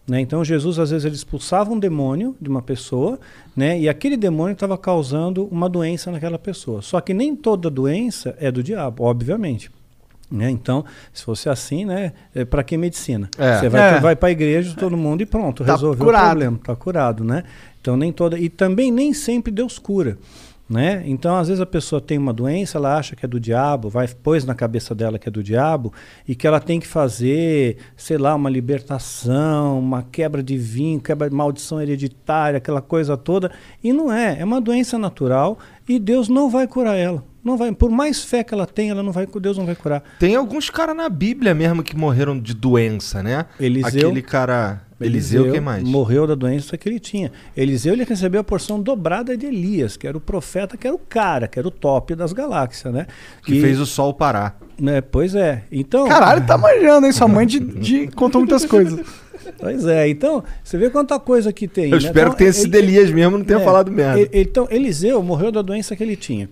[0.08, 0.20] Né?
[0.20, 3.20] Então Jesus às vezes ele expulsava um demônio de uma pessoa,
[3.56, 3.78] né?
[3.78, 6.82] E aquele demônio estava causando uma doença naquela pessoa.
[6.82, 9.70] Só que nem toda doença é do diabo, obviamente.
[10.28, 10.50] Né?
[10.50, 12.12] Então, se fosse assim, né?
[12.34, 13.28] É, para que medicina?
[13.38, 13.58] É.
[13.60, 14.00] Você vai, É.
[14.00, 16.24] vai para a igreja, todo mundo e pronto, Tá resolveu curado.
[16.24, 17.44] o problema, está curado, né?
[17.82, 20.16] Então nem toda e também nem sempre Deus cura.
[20.70, 21.02] Né?
[21.04, 24.08] Então, às vezes a pessoa tem uma doença, ela acha que é do diabo, vai
[24.08, 25.92] pôs na cabeça dela que é do diabo
[26.26, 31.28] e que ela tem que fazer, sei lá, uma libertação, uma quebra de vinho, quebra
[31.28, 33.50] de maldição hereditária, aquela coisa toda.
[33.84, 37.22] E não é, é uma doença natural e Deus não vai curar ela.
[37.44, 40.02] Não vai, por mais fé que ela tenha, ela não vai, Deus não vai curar.
[40.18, 43.46] Tem alguns caras na Bíblia mesmo que morreram de doença, né?
[43.58, 44.80] Eliseu- Aquele cara.
[45.06, 45.82] Eliseu, quem mais?
[45.82, 47.30] Morreu da doença que ele tinha.
[47.56, 50.98] Eliseu ele recebeu a porção dobrada de Elias, que era o profeta, que era o
[50.98, 53.06] cara, que era o top das galáxias, né?
[53.44, 54.58] Que fez o sol parar.
[54.80, 55.64] né, Pois é.
[55.70, 56.06] Então.
[56.08, 57.12] Caralho, tá manjando, hein?
[57.12, 59.00] Sua mãe de, de- contou muitas coisas.
[59.58, 61.86] Pois é, então, você vê quanta coisa que tem.
[61.86, 61.96] Eu né?
[61.98, 64.20] espero Então, que tenha sido Elias mesmo, não tenha é, falado merda.
[64.20, 66.48] ele- Então, Eliseu morreu da doença que ele tinha.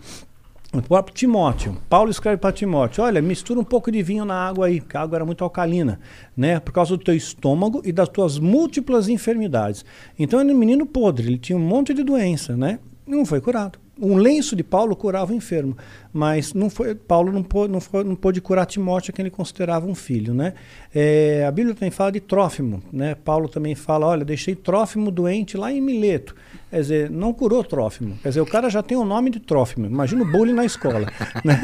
[0.72, 1.76] O próprio Timóteo.
[1.88, 5.00] Paulo escreve para Timóteo: olha, mistura um pouco de vinho na água aí, porque a
[5.00, 5.98] água era muito alcalina,
[6.36, 6.60] né?
[6.60, 9.84] Por causa do teu estômago e das tuas múltiplas enfermidades.
[10.16, 12.78] Então ele era um menino podre, ele tinha um monte de doença, né?
[13.04, 13.80] E não foi curado.
[14.00, 15.76] Um lenço de Paulo curava o enfermo,
[16.12, 19.86] mas não foi, Paulo não pôde, não, foi, não pôde curar Timóteo, que ele considerava
[19.86, 20.32] um filho.
[20.32, 20.54] Né?
[20.94, 22.82] É, a Bíblia também fala de Trófimo.
[22.90, 23.14] Né?
[23.14, 26.34] Paulo também fala: olha, deixei Trófimo doente lá em Mileto.
[26.70, 28.16] Quer dizer, não curou Trófimo.
[28.22, 29.86] Quer dizer, o cara já tem o nome de Trófimo.
[29.86, 31.06] Imagina o bullying na escola.
[31.44, 31.60] né?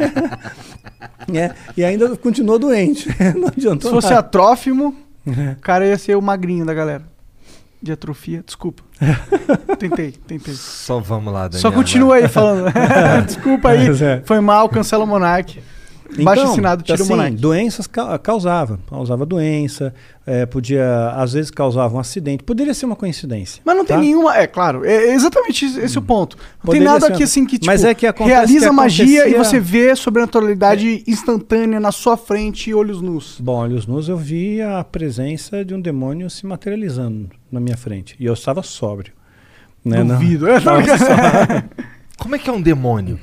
[1.32, 3.08] é, e ainda continuou doente.
[3.38, 4.20] não adiantou Se fosse nada.
[4.20, 4.94] a Trófimo,
[5.26, 7.15] o cara ia ser o magrinho da galera.
[7.86, 8.82] De atrofia, desculpa.
[9.78, 10.54] tentei, tentei.
[10.54, 11.60] Só vamos lá, Daniel.
[11.60, 12.68] Só continua aí falando.
[13.24, 14.22] desculpa aí, é.
[14.24, 15.62] foi mal, cancela o Monark.
[16.23, 17.37] Baixo Então, assinado, tira o assim, Monark.
[17.37, 19.93] Doenças ca- causava, causava doença,
[20.27, 22.43] é, podia, às vezes causava um acidente.
[22.45, 23.61] Poderia ser uma coincidência.
[23.65, 24.03] Mas não tem tá?
[24.03, 24.37] nenhuma.
[24.37, 26.37] É claro, é exatamente esse esse o ponto.
[26.37, 26.43] Não
[26.73, 28.74] tem Poderia nada ser aqui uma- assim que tipo, Mas é que acontece realiza que
[28.74, 33.39] magia e você vê sobrenaturalidade instantânea na sua frente, olhos nus.
[33.41, 38.15] Bom, olhos nus eu vi a presença de um demônio se materializando na minha frente.
[38.19, 39.12] E eu estava sóbrio.
[39.85, 40.03] Né?
[40.03, 40.49] Não- Duvido.
[40.51, 41.65] Estava sóbrio.
[42.19, 43.19] Como é que é um demônio?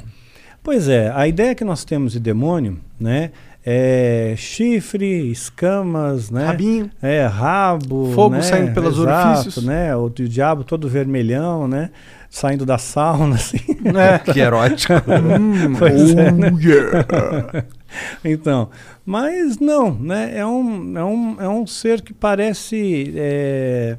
[0.63, 3.31] Pois é, a ideia que nós temos de demônio, né,
[3.65, 6.89] é chifre, escamas, né, Rabinho.
[7.01, 9.65] é rabo, Fogo né, saindo pelos exato, orifícios.
[9.65, 11.89] né, o, o diabo todo vermelhão, né,
[12.29, 13.57] saindo da sauna, assim.
[13.93, 14.19] É.
[14.19, 14.93] Que erótico.
[15.39, 16.49] Hum, Pois é, né?
[16.53, 17.65] oh, yeah.
[18.23, 18.69] então,
[19.05, 20.31] mas não, né?
[20.37, 23.13] É um, é um, é um ser que parece.
[23.15, 23.97] É,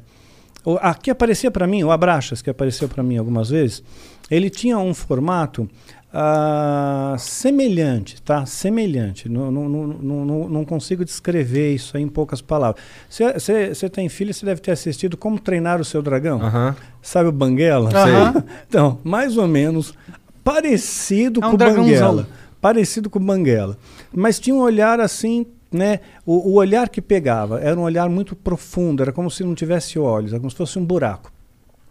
[0.65, 3.83] o- aqui aparecia para mim, o Abraxas, que apareceu para mim algumas vezes,
[4.29, 5.69] ele tinha um formato
[6.17, 8.45] ah, semelhante, tá?
[8.45, 9.27] Semelhante.
[9.27, 12.81] Não, não, não, não, não- não consigo descrever isso aí em poucas palavras.
[13.09, 16.41] Você tem filho, você deve ter assistido Como Treinar o Seu Dragão.
[16.41, 16.73] Aham.
[17.01, 17.89] Sabe o Banguela?
[17.93, 18.43] Aham.
[18.67, 19.93] Então, mais ou menos
[20.41, 21.57] parecido É um com o.
[21.57, 22.27] Banguela.
[22.61, 23.77] Parecido com o Banguela.
[24.13, 25.99] Mas tinha um olhar assim, né?
[26.25, 29.99] O, o olhar que pegava era um olhar muito profundo, era como se não tivesse
[29.99, 31.31] olhos, era como se fosse um buraco.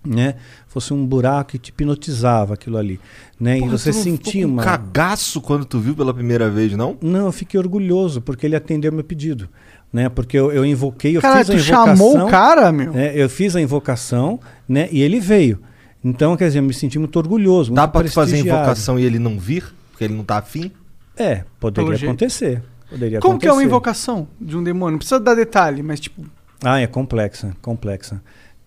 [0.05, 0.35] Né?
[0.69, 3.01] Fosse um buraco que te hipnotizava aquilo ali.
[3.41, 3.59] Né?
[3.59, 4.63] Porra, e você tu não sentia ficou com uma.
[4.63, 6.97] cagaço quando tu viu pela primeira vez, não?
[7.01, 9.49] Não, eu fiquei orgulhoso, porque ele atendeu meu pedido.
[9.93, 10.09] Né?
[10.09, 11.97] Porque eu, eu invoquei, eu Caralho, fiz a tu invocação.
[11.97, 12.93] chamou o cara, meu?
[12.93, 13.13] né?
[13.15, 14.89] Eu fiz a invocação, né?
[14.91, 15.59] E ele veio.
[16.03, 17.73] Então, quer dizer, eu me senti muito orgulhoso.
[17.73, 19.65] Dá muito tu fazer a invocação e ele não vir?
[19.91, 20.71] Porque ele não tá afim?
[21.17, 22.11] É, Pelo poderia jeito.
[22.11, 22.63] acontecer.
[22.91, 23.69] Poderia Como que é uma acontecer.
[23.69, 24.93] invocação de um demônio?
[24.93, 26.23] Não precisa dar detalhe, mas tipo.
[26.63, 28.21] Ah, é complexa, complexa.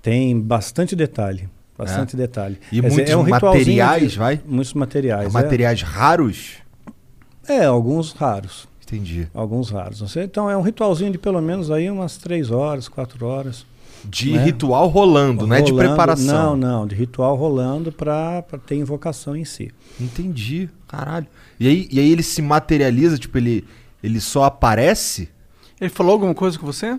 [0.10, 1.50] Tem bastante detalhe.
[1.78, 2.18] Bastante É.
[2.18, 2.58] detalhe.
[2.72, 4.40] E Quer dizer, muitos é um materiais, de- vai?
[4.48, 5.30] Muitos materiais.
[5.30, 5.34] é.
[5.34, 6.54] Materiais raros?
[7.48, 8.68] É, alguns raros.
[8.86, 9.28] Entendi.
[9.34, 10.00] Alguns raros.
[10.00, 13.66] Você- Então é um ritualzinho de pelo menos aí umas três horas, quatro horas.
[14.06, 14.46] De né?
[14.46, 16.56] ritual rolando, não é de Rolando- preparação.
[16.56, 19.72] Não, não, de ritual rolando para ter invocação em si.
[20.00, 21.28] Entendi, caralho.
[21.60, 23.66] E aí, e aí ele se materializa, tipo, ele,
[24.02, 25.28] ele só aparece?
[25.82, 26.98] Ele falou alguma coisa com você?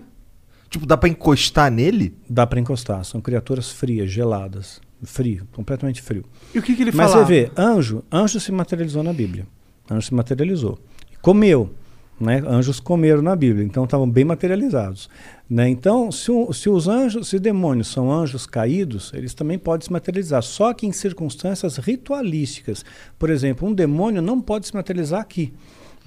[0.69, 2.15] Tipo, dá pra encostar nele?
[2.29, 3.03] Dá para encostar.
[3.03, 4.79] São criaturas frias, geladas.
[5.03, 6.25] Frio, completamente frio.
[6.53, 7.25] E o que, que ele Mas falava?
[7.25, 9.47] você vê, anjo, anjo se materializou na Bíblia.
[9.89, 10.77] Anjo se materializou.
[11.21, 11.71] Comeu.
[12.19, 12.43] Né?
[12.45, 15.09] Anjos comeram na Bíblia, então estavam bem materializados.
[15.49, 15.69] Né?
[15.69, 19.91] Então, se, o- se os anjos, se demônios são anjos caídos, eles também podem se
[19.93, 22.83] materializar, só que em circunstâncias ritualísticas.
[23.17, 25.53] Por exemplo, um demônio não pode se materializar aqui.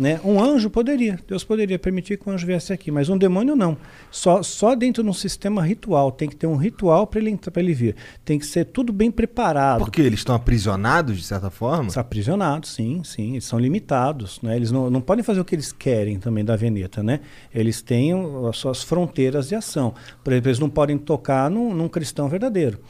[0.02, 0.20] Né?
[0.24, 3.76] Um anjo poderia, Deus poderia permitir que um anjo viesse aqui, mas um demônio não.
[4.10, 6.10] Só, só dentro de um sistema ritual.
[6.10, 7.94] Tem que ter um ritual para ele, pra ele vir.
[8.24, 9.78] Tem que ser tudo bem preparado.
[9.78, 11.88] Porque eles estão aprisionados, de certa forma?
[11.88, 13.34] São aprisionados, sim, sim.
[13.34, 14.56] Eles são limitados, né?
[14.56, 17.20] Eles não, não podem fazer o que eles querem também da Veneta, né?
[17.54, 18.10] Eles têm
[18.48, 19.94] as suas fronteiras de ação.
[20.24, 22.80] Por exemplo, eles não podem tocar num, num cristão verdadeiro,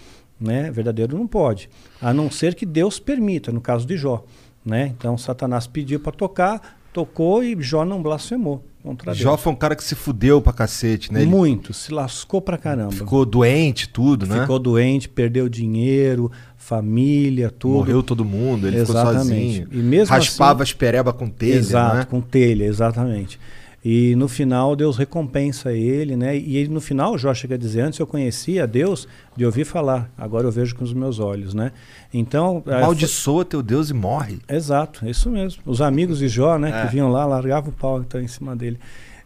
[0.40, 0.70] né?
[0.70, 1.68] Verdadeiro não pode.
[2.00, 4.24] A não ser que Deus permita, no caso de Jó,
[4.64, 4.86] né?
[4.96, 9.40] Então, Satanás pediu para tocar, tocou e Jó não blasfemou contra Jó Deus.
[9.42, 11.22] foi um cara que se fudeu pra cacete, né?
[11.22, 12.92] Ele Muito, se lascou pra caramba.
[12.92, 14.40] ficou doente, tudo, né?
[14.42, 17.74] Ficou doente, perdeu dinheiro, família, tudo.
[17.74, 19.12] Morreu todo mundo, ele Exatamente.
[19.12, 19.68] ficou sozinho.
[19.72, 22.04] E mesmo Raspava assim- as pereba com telha, Exato, né?
[22.04, 23.38] com telha, exatamente.
[23.84, 26.36] E no final Deus recompensa ele, né?
[26.36, 30.08] E ele, no final Jó chega a dizer, antes eu conhecia Deus de ouvir falar,
[30.16, 31.72] agora eu vejo com os meus olhos, né?
[32.14, 32.62] Então...
[32.64, 34.38] Maldiçoa teu Deus e morre.
[34.48, 35.62] Exato, é isso mesmo.
[35.66, 36.86] Os amigos de Jó, né, É.
[36.86, 38.78] que vinham lá, largavam o pau então, em cima dele.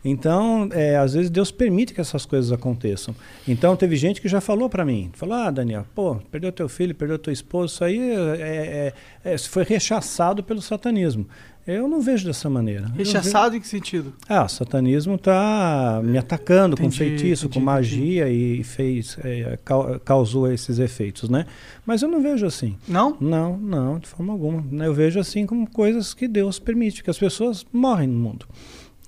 [0.09, 3.15] Então, é, às vezes Deus permite que essas coisas aconteçam.
[3.47, 6.95] Então, teve gente que já falou para mim, falou, ah, Daniel, pô, perdeu teu filho,
[6.95, 8.93] perdeu teu esposo, isso aí é,
[9.25, 11.27] é, é, foi rechaçado pelo satanismo.
[11.67, 12.87] Eu não vejo dessa maneira.
[12.95, 14.15] Rechaçado em que sentido?
[14.29, 19.59] ah, o satanismo está me atacando com Entendi, feitiço, entendi, com magia e fez, é,
[19.65, 21.45] cau- causou esses efeitos, né?
[21.85, 22.77] Mas eu não vejo assim.
[22.87, 23.17] Não?
[23.21, 24.65] Não, não, de forma alguma.
[24.85, 28.47] Eu vejo assim como coisas que Deus permite, que as pessoas morrem no mundo,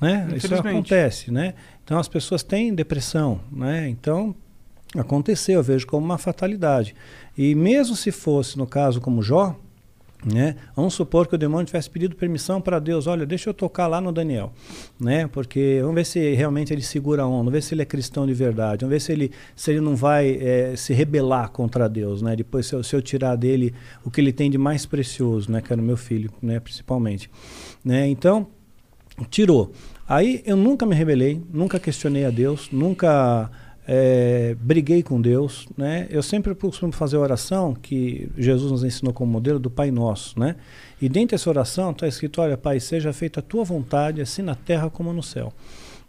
[0.00, 0.28] né?
[0.36, 1.54] Isso acontece, né?
[1.84, 3.88] Então as pessoas têm depressão, né?
[3.88, 4.34] Então
[4.96, 6.94] aconteceu, eu vejo como uma fatalidade.
[7.36, 9.54] E mesmo se fosse no caso como Jó,
[10.24, 10.56] né?
[10.74, 14.00] Vamos supor que o demônio tivesse pedido permissão para Deus, olha, deixa eu tocar lá
[14.00, 14.52] no Daniel,
[14.98, 15.26] né?
[15.28, 18.26] Porque vamos ver se realmente ele segura a onda, vamos ver se ele é cristão
[18.26, 22.20] de verdade, vamos ver se ele, se ele não vai eh, se rebelar contra Deus,
[22.20, 22.34] né?
[22.34, 23.72] Depois se eu, se eu tirar dele
[24.04, 25.60] o que ele tem de mais precioso, né?
[25.60, 26.58] Que era o meu filho, né?
[26.58, 27.30] Principalmente,
[27.84, 28.08] né?
[28.08, 28.48] Então
[29.30, 29.72] tirou.
[30.08, 33.50] Aí eu nunca me rebelei, nunca questionei a Deus, nunca
[33.90, 36.06] eh, briguei com Deus, né?
[36.10, 40.38] Eu sempre costumo fazer a oração que Jesus nos ensinou como modelo do Pai Nosso,
[40.38, 40.56] né?
[41.00, 44.54] E dentro dessa oração está escrito, olha Pai, seja feita a tua vontade, assim na
[44.54, 45.54] terra como no céu.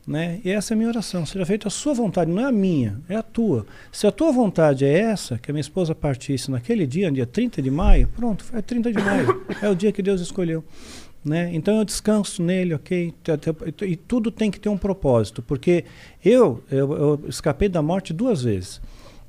[0.06, 0.41] Né?
[0.43, 2.99] E essa é a minha oração, seja feita a sua vontade, não é a minha,
[3.07, 3.65] é a tua.
[3.91, 7.61] Se a tua vontade é essa, que a minha esposa partisse naquele dia, dia 30
[7.61, 10.64] de maio, pronto, é 30 de maio, é o dia que Deus escolheu.
[11.23, 11.49] Né?
[11.53, 13.13] Então eu descanso nele, ok?
[13.85, 15.83] E tudo tem que ter um propósito, porque
[16.23, 18.81] eu, eu, eu escapei da morte duas vezes.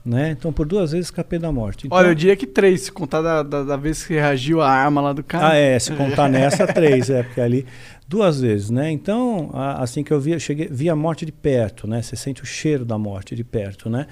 [0.04, 0.30] Né?
[0.30, 1.86] Então por duas vezes escapei da morte.
[1.86, 4.70] Então, Olha, eu diria que três, se contar da, da, da vez que reagiu a
[4.70, 5.48] arma lá do cara.
[5.50, 7.66] ah, é, se contar nessa, três, é, porque ali
[8.08, 8.90] duas vezes, né?
[8.90, 12.00] Então, a- assim que eu vi, cheguei, vi a morte de perto, né?
[12.00, 14.06] Você sente o cheiro da morte de perto, né?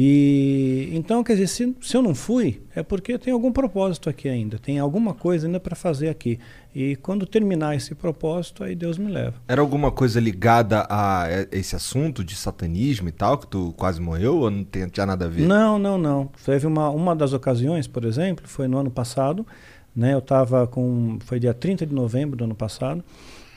[0.00, 4.28] E então, quer dizer, se, se eu não fui, é porque tem algum propósito aqui
[4.28, 6.38] ainda, tem alguma coisa ainda para fazer aqui.
[6.72, 9.34] E quando terminar esse propósito, aí Deus me leva.
[9.48, 14.36] Era alguma coisa ligada a esse assunto de satanismo e tal, que tu quase morreu,
[14.36, 15.44] ou não tem, tinha nada a ver?
[15.44, 16.30] Não, não, não.
[16.46, 19.44] Teve uma, uma das ocasiões, por exemplo, foi no ano passado,
[19.96, 20.14] né?
[20.14, 23.02] Eu estava com, foi dia 30 de novembro do ano passado,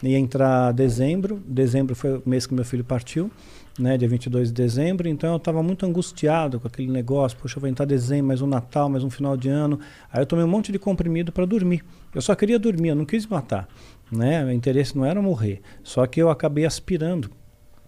[0.01, 3.29] ia entrar dezembro, dezembro foi o mês que meu filho partiu,
[3.79, 7.69] né, dia 22 de dezembro, então eu estava muito angustiado com aquele negócio, poxa, vai
[7.69, 9.79] entrar dezembro, mais um Natal, mais um final de ano,
[10.11, 11.83] aí eu tomei um monte de comprimido para dormir,
[12.13, 13.67] eu só queria dormir, eu não quis matar,
[14.11, 17.29] né, meu interesse não era morrer, só que eu acabei aspirando,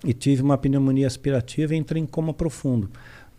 [0.05, 2.89] e tive uma pneumonia aspirativa e entrei em coma profundo.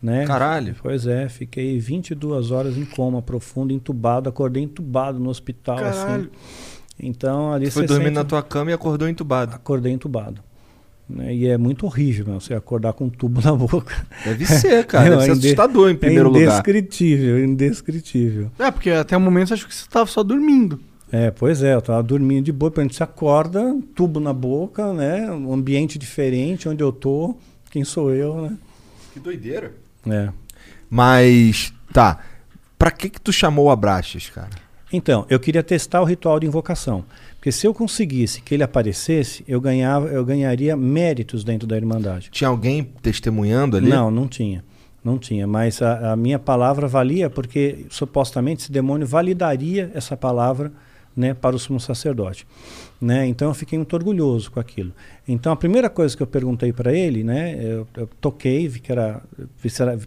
[0.02, 0.26] Né?
[0.26, 0.76] Caralho.
[0.82, 5.76] Pois é, fiquei 22 horas em coma profundo, entubado, acordei entubado no hospital.
[5.76, 6.22] Caralho.
[6.24, 6.30] Assim.
[6.98, 9.54] Então ali Tu foi dormir sente- na tua cama e acordou entubado.
[9.54, 10.42] Acordei entubado.
[11.08, 11.34] Né?
[11.34, 14.06] E é muito horrível meu, você acordar com um tubo na boca.
[14.24, 15.10] Deve ser, cara.
[15.10, 16.42] Deve ser inde- assustador em primeiro é lugar.
[16.44, 18.50] Indescritível, indescritível.
[18.58, 20.80] É, porque até o momento você acha que você tava só dormindo.
[21.12, 24.92] É, pois é, eu tava dormindo de boa, a gente se acorda, tubo na boca,
[24.92, 25.30] né?
[25.30, 27.36] Um ambiente diferente, onde eu tô,
[27.70, 28.56] quem sou eu, né?
[29.12, 29.72] Que doideira.
[30.08, 30.30] É.
[30.90, 32.18] Mas, tá.
[32.78, 34.50] Pra que que tu chamou o Abraxas, cara?
[34.92, 37.04] Então, eu queria testar o ritual de invocação.
[37.44, 42.30] Porque se eu conseguisse que ele aparecesse, eu, ganhava, eu ganharia méritos dentro da Irmandade.
[42.30, 43.90] Tinha alguém testemunhando ali?
[43.90, 44.64] Não, não tinha.
[45.04, 45.46] Não tinha.
[45.46, 50.72] Mas a, a minha palavra valia porque supostamente esse demônio validaria essa palavra
[51.14, 52.46] né, para o sumo sacerdote.
[52.98, 53.26] Né?
[53.26, 54.94] Então eu fiquei muito orgulhoso com aquilo.
[55.28, 58.90] Então a primeira coisa que eu perguntei para ele, né, eu, eu toquei, vi que
[58.90, 59.20] era,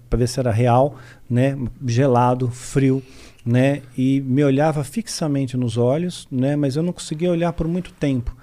[0.10, 0.96] para ver se era real,
[1.30, 1.56] né,
[1.86, 3.04] gelado, frio,
[3.48, 7.94] né, e me olhava fixamente nos olhos, né, mas eu não conseguia olhar por muito
[7.94, 8.36] tempo,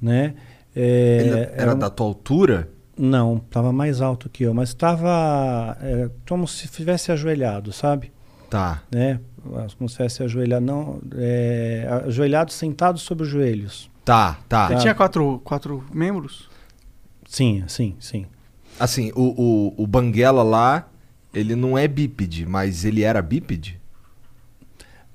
[0.00, 0.34] né.
[0.74, 2.68] É, Ele era um- da tua altura?
[2.96, 8.12] não, estava mais alto que eu, mas estava é, como se estivesse ajoelhado, sabe?
[8.48, 8.82] Tá.
[8.90, 9.18] Né?
[9.76, 13.90] Como se estivesse ajoelhado, não, é, ajoelhado sentado sobre os joelhos.
[14.04, 14.68] Tá, tá.
[14.70, 16.48] Ele tinha quatro, quatro membros?
[17.26, 18.26] Sim, sim, sim.
[18.78, 20.88] Assim, o, o, o Banguela lá,
[21.34, 23.80] ele não é bípede, mas ele era bípede?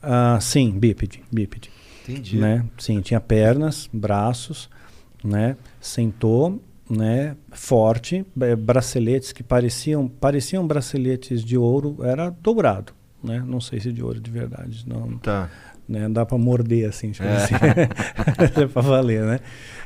[0.10, 1.70] Ah, sim, bípede, bípede.
[2.08, 2.38] Entendi.
[2.38, 2.64] Né?
[2.78, 4.70] Sim, tinha pernas, braços,
[5.22, 5.58] né?
[5.82, 7.36] Sentou, né?
[7.52, 13.44] Forte, eh, braceletes que pareciam pareciam braceletes de ouro, era dobrado, né?
[13.46, 15.18] Não sei se de ouro de verdade, não.
[15.18, 15.50] Tá.
[15.88, 16.08] Né?
[16.08, 17.36] Dá para morder assim, tipo É.
[17.36, 17.56] assim.
[18.64, 19.40] é para valer, né?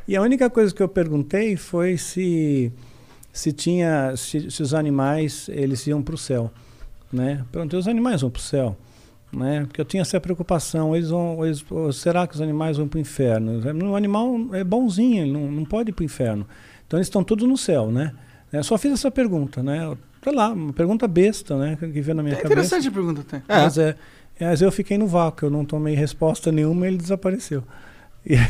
[0.07, 2.71] E a única coisa que eu perguntei foi se
[3.33, 6.51] se tinha se, se os animais eles iam para o céu,
[7.11, 7.43] né?
[7.51, 8.77] Perguntei os animais vão para o céu,
[9.31, 9.65] né?
[9.65, 11.63] Porque eu tinha essa preocupação, eles vão, eles,
[11.93, 13.61] será que os animais vão para o inferno?
[13.89, 16.45] O animal é bonzinho, ele não, não pode ir para o inferno.
[16.87, 18.13] Então eles estão todos no céu, né?
[18.51, 19.95] Eu só fiz essa pergunta, né?
[20.23, 21.77] Sei lá, uma pergunta besta, né?
[21.79, 22.53] Que veio na minha É cabeça.
[22.53, 23.41] interessante a pergunta até.
[23.47, 23.95] Mas, é,
[24.39, 27.63] mas eu fiquei no vácuo, eu não tomei resposta nenhuma e ele desapareceu.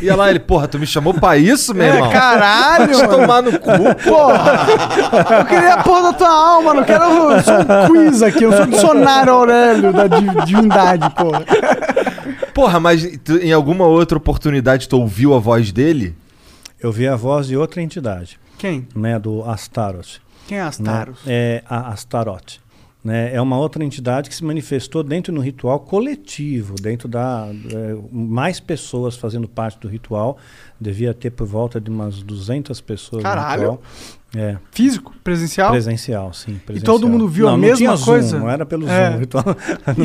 [0.01, 2.11] Ia lá, ele, porra, tu me chamou pra isso, meu É, irmão?
[2.11, 3.19] caralho, Vai mano.
[3.21, 3.69] tomar no cu,
[4.03, 4.67] Porra!
[5.39, 8.51] Eu queria a porra da tua alma, não quero eu sou um quiz aqui, eu
[8.51, 11.45] sou um dicionário Aurélio da div- divindade, porra.
[12.53, 16.15] Porra, mas tu- em alguma outra oportunidade tu ouviu a voz dele?
[16.79, 18.37] Eu vi a voz de outra entidade.
[18.57, 18.87] Quem?
[18.93, 20.19] Né, do Astaroth.
[20.47, 20.67] Quem é né?
[20.67, 21.17] Astaroth?
[21.25, 22.59] É a Astaroth.
[23.03, 23.33] Né?
[23.33, 28.59] É uma outra entidade que se manifestou dentro do ritual coletivo, dentro da é, mais
[28.59, 30.37] pessoas fazendo parte do ritual.
[30.79, 33.63] Devia ter por volta de umas 200 pessoas Caralho.
[33.63, 33.83] no ritual.
[34.35, 34.57] É.
[34.71, 35.13] Físico?
[35.23, 35.71] Presencial?
[35.71, 36.53] Presencial, sim.
[36.53, 36.95] E presencial.
[36.95, 38.39] todo mundo viu Não, a não mesma tinha Zoom, coisa?
[38.39, 39.09] não era pelo É.
[39.09, 39.15] Zoom.
[39.15, 39.43] o Ritual,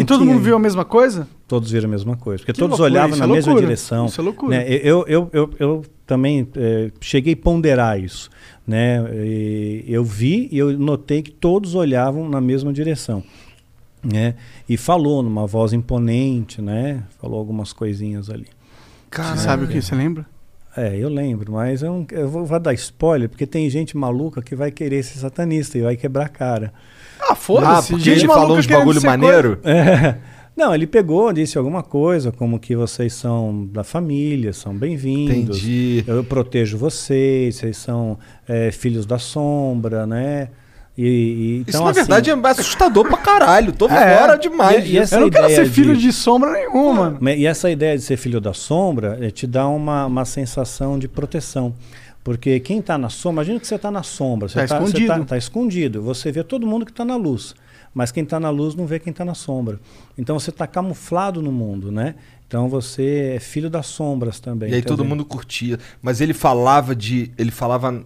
[0.01, 1.29] E todo tinha- mundo viu a mesma coisa?
[1.47, 4.07] Todos viram a mesma coisa, porque Que todos loucura, olhavam na é mesma direção.
[4.07, 4.57] isso é loucura.
[4.59, 4.65] né?
[4.69, 8.29] Eu, eu, eu, eu também eh, cheguei a ponderar isso.
[8.67, 8.99] Né?
[9.15, 13.23] E eu vi e eu notei que todos olhavam na mesma direção.
[14.03, 14.35] Né?
[14.69, 17.05] E falou numa voz imponente, né?
[17.21, 18.47] falou algumas coisinhas ali.
[19.13, 19.81] Você sabe o que?
[19.81, 20.27] Você lembra?
[20.77, 24.43] É, eu lembro, mas eu, não, eu vou, vou dar spoiler, porque tem gente maluca
[24.43, 26.73] que vai querer ser satanista e vai quebrar a cara.
[27.19, 27.93] Ah, foda-se.
[27.93, 29.59] porque gente falou uns bagulho maneiro?
[29.65, 30.17] É.
[30.57, 35.59] Não, ele pegou, disse alguma coisa, como que vocês são da família, são bem-vindos.
[35.59, 36.03] Entendi.
[36.07, 40.49] Eu protejo vocês, vocês são é, filhos da sombra, né?
[40.97, 43.73] E, e- então, Isso, na assim, verdade, é assustador pra caralho.
[43.73, 44.17] Tô É.
[44.19, 44.85] fora demais.
[44.85, 47.97] E- e essa Eu não quero ser filho de- de sombra nenhuma, E essa ideia
[47.97, 51.75] de ser filho da sombra eh, te dá uma, uma sensação de proteção.
[52.25, 55.07] Porque quem está na sombra, imagina que você está na sombra, você Tá está escondido.
[55.09, 56.03] Tá, tá escondido.
[56.03, 57.55] Você vê todo mundo que está na luz.
[57.95, 59.79] Mas quem está na luz não vê quem está na sombra.
[60.19, 62.15] Então você está camuflado no mundo, né?
[62.47, 64.71] Então você é filho das sombras também.
[64.71, 65.79] E aí quer todo dizer, mundo curtia.
[66.03, 67.31] Mas ele falava de.
[67.39, 68.05] Ele falava.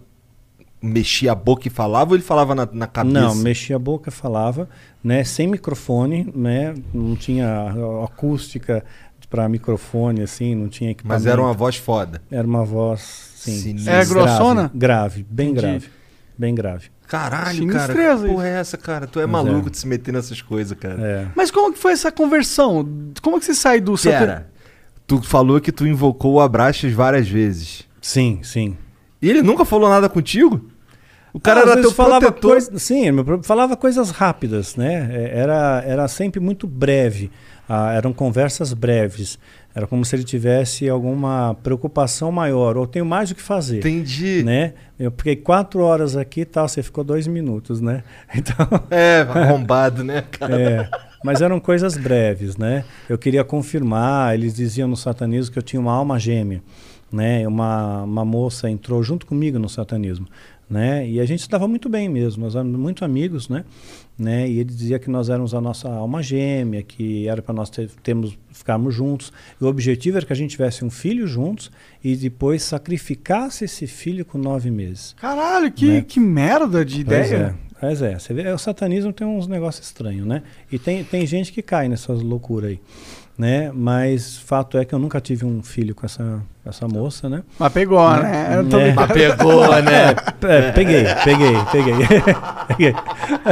[0.81, 3.19] Mexia a boca e falava ou ele falava na, na cabeça?
[3.19, 4.67] Não, mexia a boca, falava,
[5.03, 5.23] né?
[5.23, 6.73] Sem microfone, né?
[6.93, 7.71] Não tinha
[8.03, 8.83] acústica
[9.29, 11.23] para microfone, assim, não tinha equipamento.
[11.23, 12.21] Mas era uma voz foda.
[12.29, 13.57] Era uma voz, sim.
[13.57, 13.93] Sinistra.
[13.93, 14.69] É grossona?
[14.75, 15.61] Grave, bem Entendi.
[15.61, 15.89] grave.
[16.37, 16.89] Bem grave.
[17.07, 17.93] Caralho, cara.
[17.93, 19.05] Sinistreza Que porra é essa, cara?
[19.05, 19.71] Tu é Mas maluco é.
[19.71, 21.01] de se meter nessas coisas, cara.
[21.01, 21.27] É.
[21.35, 22.87] Mas como que foi essa conversão?
[23.21, 24.49] Como que você sai do Pera.
[25.05, 27.87] Tu falou que tu invocou o Abraxas várias vezes.
[28.01, 28.77] Sim, sim.
[29.21, 30.70] E ele nunca falou nada contigo?
[31.33, 32.51] O cara Ah, era teu falava protetor.
[32.51, 33.05] coisa- sim,
[33.43, 35.09] falava coisas rápidas, né?
[35.11, 37.31] É, Era, era sempre muito breve.
[37.69, 39.39] Ah, eram conversas breves.
[39.73, 43.77] Era como se ele tivesse alguma preocupação maior, ou tenho mais o que fazer.
[43.77, 44.43] Entendi.
[44.43, 44.73] Né?
[44.99, 48.03] Eu fiquei quatro horas aqui e tal, você ficou dois minutos, né?
[48.35, 48.67] Então.
[48.89, 50.59] É, arrombado, né, cara?
[50.61, 50.89] É,
[51.23, 52.83] mas eram coisas breves, né?
[53.07, 56.61] Eu queria confirmar, eles diziam no satanismo que eu tinha uma alma gêmea,
[57.09, 57.47] né?
[57.47, 60.27] Uma, uma moça entrou junto comigo no satanismo,
[60.71, 61.05] né?
[61.07, 63.65] E a gente estava muito bem mesmo, nós éramos muito amigos, né?
[64.17, 64.47] né?
[64.49, 67.89] E ele dizia que nós éramos a nossa alma gêmea, que era para nós ter,
[68.01, 69.33] termos, ficarmos juntos.
[69.59, 71.69] E o objetivo era que a gente tivesse um filho juntos
[72.01, 75.13] e depois sacrificasse esse filho com nove meses.
[75.19, 76.01] Caralho, que, Né?
[76.07, 77.55] que merda de Pois ideia.
[77.75, 78.17] é, pois é.
[78.17, 80.41] Você vê, o satanismo tem uns negócios estranhos, né?
[80.71, 82.79] E tem, tem gente que cai nessas loucuras aí.
[83.41, 83.71] Né?
[83.73, 87.41] Mas fato é que eu nunca tive um filho com essa, essa moça, né?
[87.57, 88.53] Mas pegou, né?
[88.55, 88.89] Eu tô É.
[88.89, 89.07] ligado.
[89.09, 90.09] Mas pegou, né?
[90.47, 91.93] É, peguei, peguei, peguei.
[92.67, 92.93] peguei.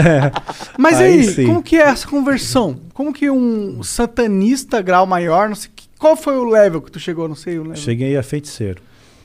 [0.78, 1.48] Mas aí, sim.
[1.48, 2.80] como que é essa conversão?
[2.94, 7.28] Como que um satanista grau maior, não sei, qual foi o level que tu chegou,
[7.28, 7.76] não sei o level.
[7.78, 8.82] Cheguei a feiticeiro.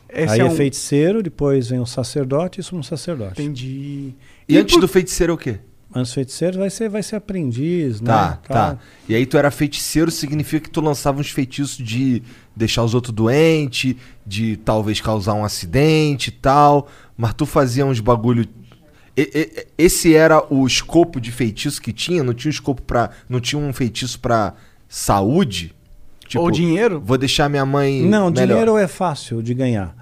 [0.09, 3.43] Esse aí é é, um- feiticeiro, depois vem o sacerdote e sumo sacerdote.
[3.43, 4.15] Entendi.
[4.49, 5.59] E antes do feiticeiro é o quê?
[5.95, 8.39] Antes feiticeiro vai ser, vai ser aprendiz, Tá, né?
[8.49, 8.79] tá.
[9.09, 12.21] E aí tu era feiticeiro, significa que tu lançava uns feitiços de
[12.57, 13.95] deixar os outros doentes,
[14.27, 16.89] de talvez causar um acidente e tal.
[17.17, 18.45] Mas tu fazia uns bagulho.
[19.17, 22.25] E- e- esse era o escopo de feitiço que tinha?
[22.25, 24.55] Não tinha um escopo para, não tinha um feitiço pra
[24.89, 25.73] saúde?
[26.35, 27.01] Ou dinheiro?
[27.01, 28.47] Vou deixar minha mãe Não, melhor.
[28.49, 29.95] dinheiro é fácil de ganhar.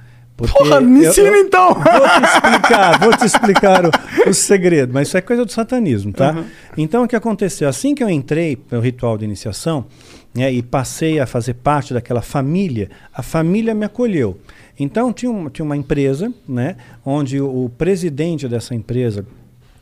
[0.47, 1.74] Porque Porra, me eu- ensina eu- então!
[1.74, 3.90] Vou te explicar, vou te explicar o,
[4.31, 6.32] o segredo, mas isso é coisa do satanismo, tá?
[6.32, 6.44] Uhum.
[6.77, 7.69] Então o que aconteceu?
[7.69, 9.86] Assim que eu entrei no ritual de iniciação
[10.35, 14.39] né, e passei a fazer parte daquela família, a família me acolheu.
[14.78, 19.27] Então tinha uma, tinha uma empresa, né, onde o, o presidente dessa empresa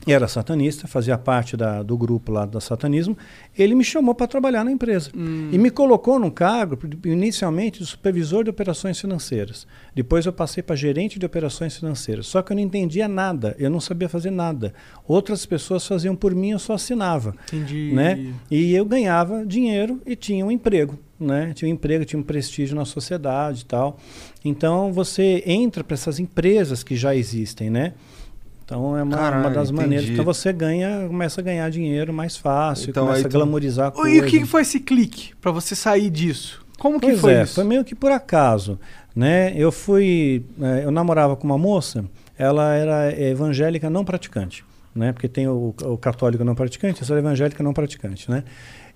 [0.07, 3.17] era satanista, fazia parte da- do grupo lá do satanismo,
[3.57, 5.11] ele me chamou para trabalhar na empresa.
[5.15, 9.67] E me colocou num cargo, inicialmente, de supervisor de operações financeiras.
[9.95, 12.27] Depois eu passei para gerente de operações financeiras.
[12.27, 14.73] Só que eu não entendia nada, eu não sabia fazer nada.
[15.07, 17.35] Outras pessoas faziam por mim, eu só assinava.
[17.53, 17.93] Entendi.
[17.93, 18.33] Né?
[18.51, 20.99] E eu ganhava dinheiro e tinha um emprego.
[21.19, 21.53] Né?
[21.55, 23.99] Tinha um emprego, tinha um prestígio na sociedade e tal.
[24.43, 27.93] Então você entra para essas empresas que já existem, né?
[28.71, 30.05] Então é uma, Caralho, uma das maneiras.
[30.05, 30.13] entendi.
[30.13, 33.91] Então você ganha, começa a ganhar dinheiro mais fácil, Então, começa aí a tu- glamorizar
[33.91, 34.15] coisa.
[34.15, 36.65] E o que que foi esse clique pra você sair disso?
[36.79, 37.57] Como que Pois foi é, isso?
[37.57, 38.79] Foi meio que por acaso,
[39.15, 39.53] né?
[39.57, 42.05] Eu fui, eh, eu namorava com uma moça,
[42.39, 44.65] ela era evangélica não praticante,
[44.95, 45.13] né?
[45.13, 48.45] Porque tem o, o católico não praticante, essa era evangélica não praticante, né?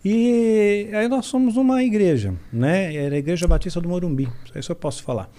[0.05, 2.95] E aí nós somos uma igreja, né?
[2.95, 5.31] Era a Igreja Batista do Morumbi, isso eu posso falar,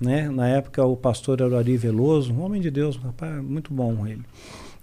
[0.00, 0.30] né?
[0.30, 3.74] Na época o pastor era o Ari Veloso, um homem de Deus, um rapaz muito
[3.74, 4.22] bom ele.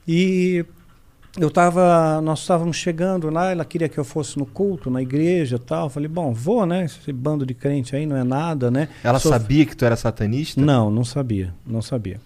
[0.07, 0.63] E
[1.39, 5.55] eu tava, nós estávamos chegando lá, ela queria que eu fosse no culto, na igreja
[5.55, 5.85] e tal.
[5.85, 6.85] Eu falei, bom, vou, né?
[6.85, 8.89] Esse bando de crente aí não é nada, né?
[9.03, 10.61] Ela sabia que tu era satanista?
[10.61, 12.19] Não, não sabia, não sabia.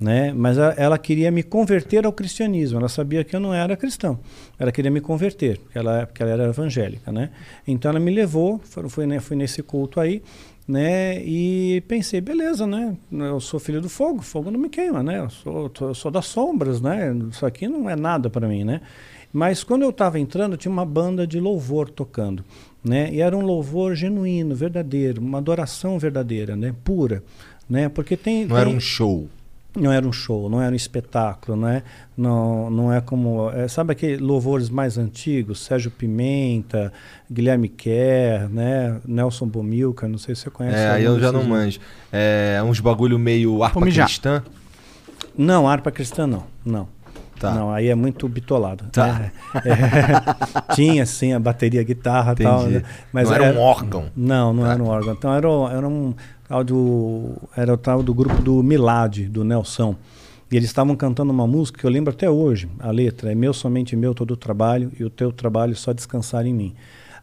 [0.00, 0.32] Né?
[0.32, 2.78] Mas a- ela queria me converter ao cristianismo.
[2.78, 4.18] Ela sabia que eu não era cristão.
[4.56, 7.30] Ela queria me converter, porque ela, porque ela era evangélica, né?
[7.66, 10.22] Então ela me levou, foi, foi, né, fui nesse culto aí,
[10.68, 11.20] né?
[11.24, 12.94] E pensei, beleza, né?
[13.10, 15.18] Eu sou filho do fogo, fogo não me queima, né?
[15.18, 17.12] Eu sou, eu sou das sombras, né?
[17.32, 18.80] Isso aqui não é nada para mim, né?
[19.32, 22.44] Mas quando eu estava entrando, tinha uma banda de louvor tocando,
[22.84, 23.10] né?
[23.12, 26.72] E era um louvor genuíno, verdadeiro, uma adoração verdadeira, né?
[26.84, 27.22] Pura,
[27.68, 27.88] né?
[27.88, 29.28] Porque tem Não era tem- um show.
[29.78, 31.82] Não era um show, não era um espetáculo, né?
[32.16, 33.50] Não, não é como.
[33.50, 35.60] é, sabe aqueles louvores mais antigos?
[35.60, 36.92] Sérgio Pimenta,
[37.30, 39.00] Guilherme Kerr, né?
[39.06, 40.76] Nelson Bomilcar, não sei se você conhece.
[40.76, 41.80] É, aí eu já não manjo.
[42.12, 44.06] É uns bagulho meio harpa mijar.
[44.06, 44.42] cristã.
[45.36, 46.44] Não, harpa cristã não.
[46.64, 46.88] Não.
[47.38, 47.54] Tá.
[47.54, 48.84] Não, aí é muito bitolado.
[48.90, 49.06] Tá.
[49.18, 49.32] né?
[49.64, 52.62] É, tinha sim a bateria, a guitarra e tal.
[52.66, 52.82] Né?
[53.12, 54.02] Mas Não era um órgão.
[54.02, 54.10] Tá.
[54.16, 55.12] Não, não era um órgão.
[55.14, 56.14] Então era, o- era um
[56.48, 59.94] tal do, era o tal do grupo do Milad, do Nelson.
[60.50, 62.68] E eles estavam cantando uma música que eu lembro até hoje.
[62.80, 66.46] A letra é meu, somente meu, todo o trabalho, e o teu trabalho só descansar
[66.46, 66.74] em mim.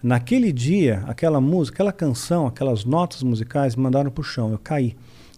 [0.03, 4.51] Naquele dia, aquela música, aquela canção, aquelas notas musicais me mandaram para o chão.
[4.51, 4.95] Eu caí.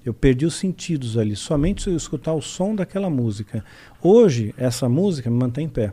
[0.07, 3.61] Eu perdi os sentidos ali, somente se eu escutar o som daquela música.
[4.01, 5.91] Hoje, essa música me mantém em pé.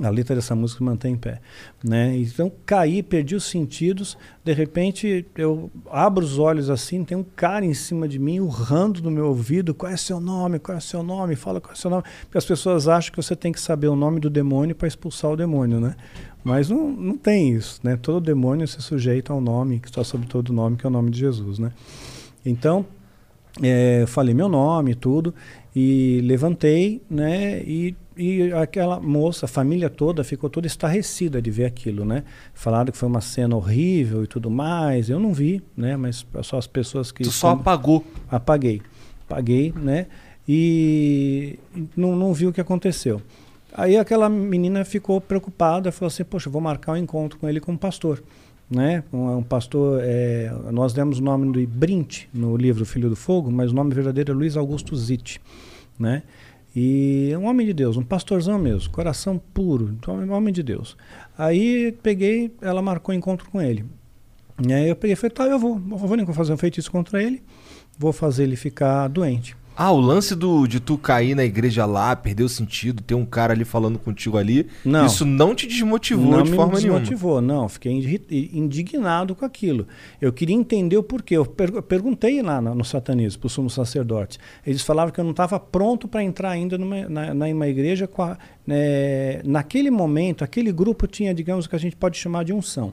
[0.00, 1.40] A letra dessa música me mantém em pé.
[1.82, 2.16] Né?
[2.16, 4.16] Então, caí, perdi os sentidos.
[4.44, 9.02] De repente, eu abro os olhos assim, tem um cara em cima de mim, urrando
[9.02, 10.60] no meu ouvido: qual é seu nome?
[10.60, 11.34] Qual é seu nome?
[11.34, 12.04] Fala qual é seu nome.
[12.22, 15.32] Porque as pessoas acham que você tem que saber o nome do demônio para expulsar
[15.32, 15.96] o demônio, né?
[16.44, 17.96] Mas não, não tem isso, né?
[17.96, 21.10] Todo demônio se sujeita ao nome, que está sobre todo nome, que é o nome
[21.10, 21.72] de Jesus, né?
[22.46, 22.86] Então,
[23.62, 25.34] é, falei meu nome e tudo
[25.74, 27.62] e levantei, né?
[27.62, 32.24] E, e aquela moça, a família toda ficou toda estarrecida de ver aquilo, né?
[32.52, 35.08] Falaram que foi uma cena horrível e tudo mais.
[35.08, 35.96] Eu não vi, né?
[35.96, 38.04] Mas só as pessoas que Tu só apagou.
[38.28, 38.82] Apaguei,
[39.28, 40.06] apaguei, né?
[40.48, 41.58] E
[41.96, 43.22] não, não vi o que aconteceu.
[43.72, 47.78] Aí aquela menina ficou preocupada, falou assim: Poxa, vou marcar um encontro com ele como
[47.78, 48.20] pastor.
[48.70, 49.02] Né?
[49.12, 53.50] Um, um pastor, é, nós demos o nome de Brint no livro Filho do Fogo,
[53.50, 55.40] mas o nome verdadeiro é Luiz Augusto Zitt.
[55.98, 56.22] Né?
[56.74, 60.54] E é um homem de Deus, um pastorzão mesmo, coração puro, então é um homem
[60.54, 60.96] de Deus.
[61.36, 63.84] Aí peguei, ela marcou encontro com ele.
[64.66, 67.20] E aí eu peguei e falei: Tá, eu vou, eu vou fazer um feitiço contra
[67.20, 67.42] ele,
[67.98, 69.56] vou fazer ele ficar doente.
[69.82, 73.24] Ah, o lance do, de tu cair na igreja lá, perder o sentido, ter um
[73.24, 75.06] cara ali falando contigo ali, Não.
[75.06, 77.00] isso não te desmotivou não de me forma nenhuma.
[77.00, 77.66] desmotivou, não.
[77.66, 79.86] Fiquei indi- indignado com aquilo.
[80.20, 81.34] Eu queria entender o porquê.
[81.38, 84.38] Eu per- eu perguntei lá no satanismo, para os sumos sacerdotes.
[84.66, 88.06] Eles falavam que eu não estava pronto para entrar ainda numa, na, na- uma igreja.
[88.18, 88.36] A-
[88.66, 92.92] né, naquele momento, aquele grupo tinha, digamos, o que a gente pode chamar de unção.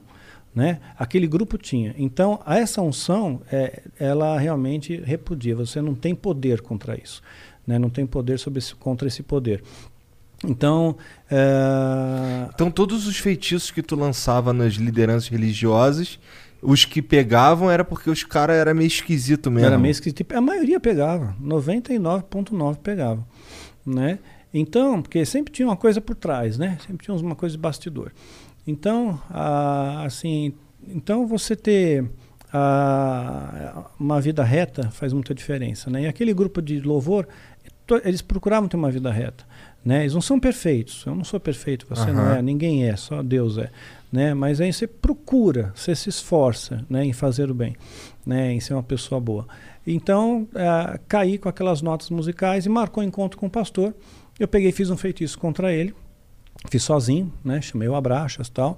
[0.57, 0.79] Né?
[0.97, 1.93] Aquele grupo tinha.
[1.99, 5.55] Então, essa unção, é, ela realmente repudia.
[5.55, 7.21] Você não tem poder contra isso.
[7.67, 7.77] Né?
[7.77, 9.61] Não tem poder sobre esse, contra esse poder.
[10.43, 10.97] Então,
[11.29, 16.17] é, Então todos os feitiços que tu lançava nas lideranças religiosas,
[16.59, 19.67] os que pegavam era porque os caras eram meio esquisito mesmo.
[19.67, 20.25] Era meio esquisito.
[20.33, 23.23] A maioria pegava, 99,9 pegava,
[23.85, 24.17] né?
[24.51, 26.79] Então, porque sempre tinha uma coisa por trás, né?
[26.87, 28.11] Sempre tinha uma coisa de bastidor.
[28.67, 30.53] Então, ah, assim,
[30.87, 32.05] então você ter
[32.53, 36.03] ah, uma vida reta faz muita diferença, né?
[36.03, 37.27] E aquele grupo de louvor,
[37.85, 39.45] to- eles procuravam ter uma vida reta,
[39.83, 40.01] né?
[40.01, 41.05] Eles não são perfeitos.
[41.05, 42.37] Eu não sou perfeito, você não Aham.
[42.37, 43.71] é, ninguém é, só Deus é,
[44.11, 44.33] né?
[44.33, 47.75] Mas aí você procura, você se esforça, né, em fazer o bem,
[48.25, 49.47] né, em ser uma pessoa boa.
[49.85, 53.93] Então, ah, caí com aquelas notas musicais e marcou um encontro com o pastor.
[54.37, 55.95] Eu peguei, fiz um feitiço contra ele,
[56.69, 57.61] fiz sozinho, né?
[57.61, 58.77] Chamei o Abraxas e tal,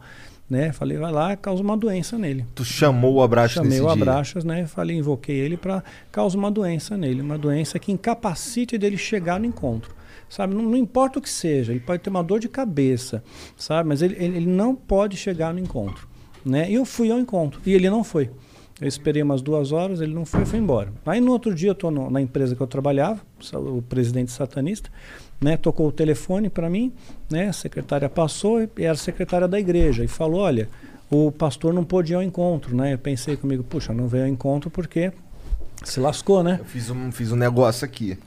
[0.49, 0.71] né?
[0.71, 2.45] Falei, vai lá, causa uma doença nele.
[2.55, 3.93] Tu chamou o abraço Chamei nesse o dia.
[3.93, 4.65] Abraxas, né?
[4.65, 9.45] Falei, invoquei ele para causar uma doença nele, uma doença que incapacite dele chegar no
[9.45, 9.95] encontro.
[10.29, 13.23] Sabe, não, não importa o que seja, ele pode ter uma dor de cabeça,
[13.57, 16.07] sabe, mas ele, ele, ele não pode chegar no encontro,
[16.45, 16.69] né?
[16.69, 18.29] E eu fui ao encontro e ele não foi.
[18.79, 20.93] Eu esperei umas duas horas, ele não foi, foi embora.
[21.05, 23.19] Aí no outro dia eu estou na empresa que eu trabalhava,
[23.53, 24.89] o presidente satanista,
[25.41, 26.93] né, tocou o telefone para mim,
[27.29, 30.67] né, a secretária passou e era a secretária da igreja e falou, olha,
[31.09, 32.93] o pastor não pôde ir ao encontro, né?
[32.93, 35.11] Eu pensei comigo, puxa, não veio ao encontro porque
[35.83, 36.57] se lascou, né?
[36.59, 38.17] Eu fiz um, fiz um negócio aqui.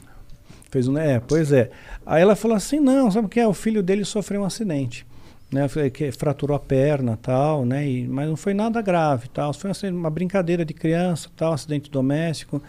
[0.70, 1.70] Fez um, é, pois é.
[2.04, 3.46] Aí ela falou assim, não, sabe o que é?
[3.46, 5.06] O filho dele sofreu um acidente.
[5.50, 9.70] Né, que fraturou a perna tal, né, e, mas não foi nada grave tal, foi
[9.70, 12.62] assim, uma brincadeira de criança tal, acidente doméstico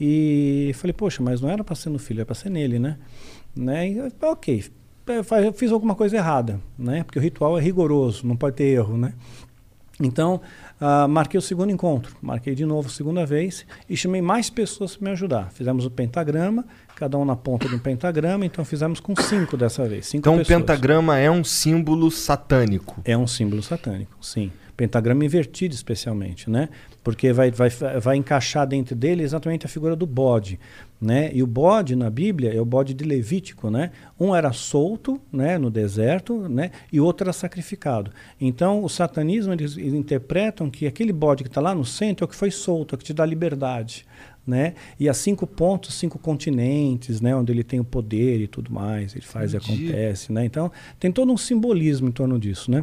[0.00, 2.96] e falei, poxa, mas não era para ser no filho, era para ser nele, né,
[3.54, 4.64] né, e, ok,
[5.06, 8.64] é, eu fiz alguma coisa errada, né, porque o ritual é rigoroso, não pode ter
[8.64, 9.14] erro, né,
[10.00, 10.40] então,
[10.80, 14.96] uh, marquei o segundo encontro, marquei de novo a segunda vez e chamei mais pessoas
[14.96, 15.50] para me ajudar.
[15.52, 16.64] Fizemos o pentagrama,
[16.96, 20.06] cada um na ponta de um pentagrama, então fizemos com cinco dessa vez.
[20.06, 20.58] Cinco Então o pessoas.
[20.58, 23.00] pentagrama é um símbolo satânico.
[23.04, 24.50] É um símbolo satânico, sim.
[24.80, 26.70] Pentagrama invertido, especialmente, né?
[27.04, 30.58] Porque vai, vai, vai encaixar dentro dele exatamente a figura do bode,
[30.98, 31.30] né?
[31.34, 33.90] E o bode na Bíblia é o bode de Levítico, né?
[34.18, 36.70] Um era solto, né, no deserto, né?
[36.90, 38.10] E outro era sacrificado.
[38.40, 42.26] Então, o satanismo eles, eles interpretam que aquele bode que está lá no centro é
[42.26, 44.06] o que foi solto, é o que te dá liberdade,
[44.46, 44.72] né?
[44.98, 49.14] E há cinco pontos, cinco continentes, né, onde ele tem o poder e tudo mais,
[49.14, 49.84] ele faz Entendi.
[49.84, 50.42] e acontece, né?
[50.42, 52.82] Então, tem todo um simbolismo em torno disso, né?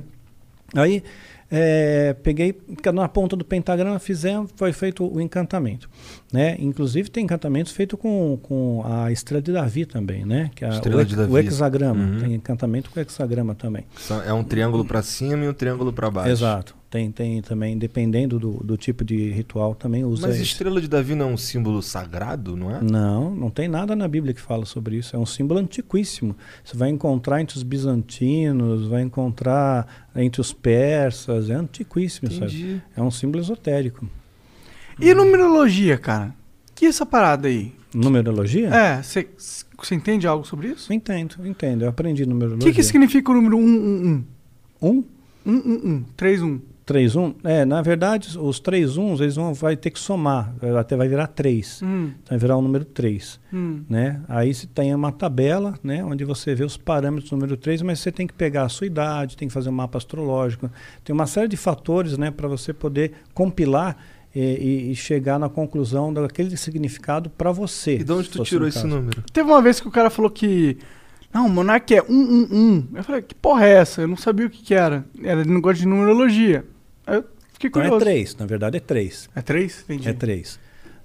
[0.75, 1.01] Aí
[1.49, 2.59] é, peguei
[2.93, 5.89] na ponta do pentagrama, fizemos, foi feito o encantamento,
[6.31, 6.55] né?
[6.59, 10.51] Inclusive tem encantamentos feitos com, com a estrela de Davi também, né?
[10.55, 11.31] Que é Estrela o, de Davi.
[11.31, 12.19] o hexagrama, Uhum.
[12.19, 13.85] tem encantamento com hexagrama também.
[14.25, 16.31] É um triângulo pra cima e um triângulo pra baixo.
[16.31, 16.75] Exato.
[16.89, 21.15] Tem, tem também, dependendo do, do tipo de ritual, também usa Mas estrela de Davi
[21.15, 22.81] não é um símbolo sagrado, não é?
[22.81, 25.13] Não, não tem nada na Bíblia que fala sobre isso.
[25.13, 26.33] É um símbolo antiquíssimo.
[26.63, 31.49] Você vai encontrar entre os bizantinos, vai encontrar entre os persas.
[31.49, 32.61] É antiquíssimo, Entendi.
[32.61, 32.81] sabe?
[32.95, 34.07] É um símbolo esotérico.
[34.99, 36.33] E numerologia, cara?
[36.73, 37.73] Que é essa parada aí?
[37.93, 38.69] Numerologia?
[38.73, 39.27] É, você
[39.91, 40.91] entende algo sobre isso?
[40.93, 41.83] Entendo, entendo.
[41.83, 42.65] Eu aprendi O numerologia.
[42.71, 44.23] que, que significa o número 111?
[44.81, 45.03] 1?
[45.43, 45.43] 111.
[45.45, 46.03] 31.
[46.15, 46.59] 3, 1?
[47.43, 51.27] É, na verdade, os três uns, eles vão vai ter que somar, até vai virar
[51.27, 51.81] 3.
[51.83, 52.05] Hum.
[52.23, 53.39] Então vai virar o número 3.
[53.53, 53.81] Hum.
[53.89, 54.21] Né?
[54.29, 57.99] Aí você tem uma tabela, né, onde você vê os parâmetros do número 3, mas
[57.99, 60.71] você tem que pegar a sua idade, tem que fazer um mapa astrológico.
[61.03, 63.97] Tem uma série de fatores, né, para você poder compilar
[64.33, 67.95] e, e- e chegar na conclusão daquele significado para você.
[67.95, 69.23] E de onde tu tirou esse número?
[69.33, 70.77] Teve uma vez que o cara falou que.
[71.33, 72.85] Não, o Monark é 111.
[72.95, 74.01] Eu falei, que porra é essa?
[74.01, 75.05] Eu não sabia o que, que era.
[75.21, 76.63] Era de negócio de numerologia.
[77.07, 77.23] Eu
[77.53, 77.97] fiquei Então curioso.
[78.03, 79.29] é 3, na verdade é 3.
[79.35, 79.83] É 3?
[79.89, 80.09] Entendi.
[80.09, 80.59] É 3.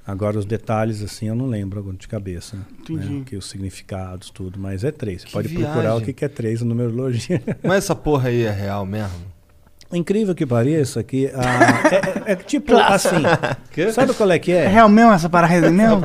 [0.05, 2.57] Agora os detalhes assim eu não lembro agora de cabeça.
[2.81, 3.09] Entendi.
[3.09, 3.23] Né?
[3.25, 5.23] Que os significados, tudo, mas é 3.
[5.23, 5.67] Você Que pode viagem.
[5.71, 7.41] procurar o que que é 3 na numerologia.
[7.63, 9.31] Mas essa porra aí é real mesmo?
[9.93, 11.83] Incrível que pareça que ah,
[12.27, 13.23] é, é- é tipo assim.
[13.93, 14.65] Sabe qual é que é?
[14.65, 16.03] É real mesmo essa parada mesmo?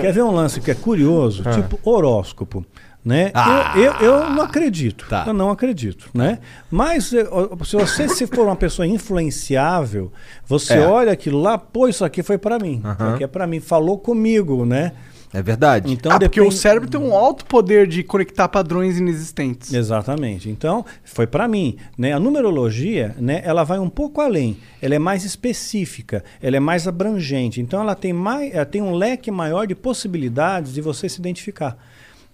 [0.00, 1.42] Quer ver um lance que é curioso?
[1.46, 1.52] Ah.
[1.52, 2.66] Tipo horóscopo.
[3.06, 3.30] Né?
[3.34, 3.72] Ah.
[3.76, 5.06] eu, eu, eu não acredito.
[5.08, 5.22] Tá.
[5.28, 6.10] Eu não acredito.
[6.12, 6.40] Né?
[6.68, 7.24] Mas eh,
[7.64, 10.12] se você se for uma pessoa influenciável,
[10.44, 10.80] você É.
[10.86, 12.82] olha aquilo lá, pô, isso aqui foi para mim.
[12.84, 14.90] Isso aqui é para mim, falou comigo, né?
[15.32, 15.92] É verdade.
[15.92, 19.72] Então ah, porque depende- o cérebro tem um alto poder de conectar padrões inexistentes.
[19.72, 20.48] Exatamente.
[20.48, 21.76] Então, foi para mim.
[21.98, 22.12] Né?
[22.12, 24.56] A numerologia, né, ela vai um pouco além.
[24.82, 27.60] Ela é mais específica, ela é mais abrangente.
[27.60, 31.76] Então, ela tem, mais, ela tem um leque maior de possibilidades de você se identificar.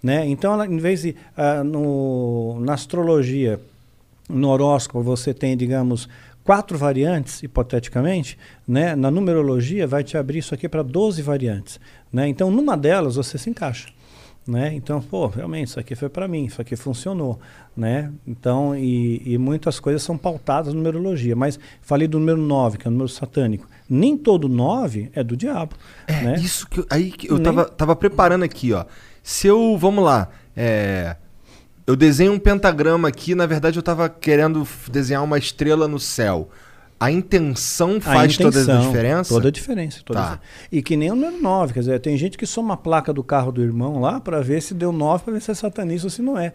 [0.03, 0.27] Né?
[0.27, 3.57] Então, ela, em vez de, ah, no, na astrologia,
[4.29, 6.09] no horóscopo, você tem, digamos,
[6.43, 8.95] quatro variantes, hipoteticamente, né?
[8.95, 11.79] na numerologia vai te abrir isso aqui para 12 variantes.
[12.11, 12.27] Né?
[12.27, 13.87] Então, numa delas, você se encaixa.
[14.45, 14.73] Né?
[14.73, 17.39] Então, pô, realmente, isso aqui foi para mim, isso aqui funcionou.
[17.75, 18.11] Né?
[18.27, 21.33] Então, e, e muitas coisas são pautadas na numerologia.
[21.33, 23.65] Mas falei do número 9, que é o número satânico.
[23.89, 25.75] Nem todo 9 é do diabo.
[26.07, 26.35] É, né?
[26.35, 28.83] isso que eu, aí que eu Nem- tava, tava preparando aqui, ó.
[29.23, 31.15] Se eu, vamos lá, é,
[31.87, 36.49] eu desenho um pentagrama aqui, na verdade eu tava querendo desenhar uma estrela no céu.
[36.99, 39.33] A intenção A faz toda a intenção, diferença?
[39.33, 40.01] Toda a diferença.
[40.05, 40.25] Toda Tá.
[40.25, 40.67] a diferença.
[40.71, 41.73] E que nem o número 9.
[41.73, 44.61] Quer dizer, tem gente que soma a placa do carro do irmão lá para ver
[44.61, 46.53] se deu 9, para ver se é satanista ou se não é.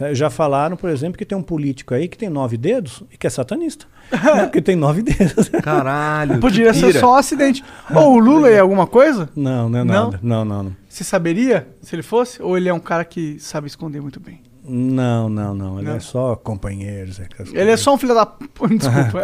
[0.00, 3.16] Eh, Já falaram, por exemplo, que tem um político aí que tem nove dedos e
[3.18, 3.86] que é satanista.
[4.12, 4.44] né?
[4.44, 5.48] Porque tem nove dedos.
[5.48, 6.38] Caralho.
[6.38, 7.64] Podia ser só um acidente.
[7.92, 9.28] Ou o Lula é alguma coisa?
[9.34, 10.04] Não, não é Não?
[10.04, 10.20] nada.
[10.22, 10.76] Não, não, não.
[10.98, 12.42] Você saberia se ele fosse?
[12.42, 14.40] Ou ele é um cara que sabe esconder muito bem?
[14.64, 15.78] Não, não, não.
[15.78, 15.96] Ele Não?
[15.96, 17.20] é só companheiros.
[17.20, 18.24] é Ele é só um filho da.
[18.68, 19.22] Desculpa.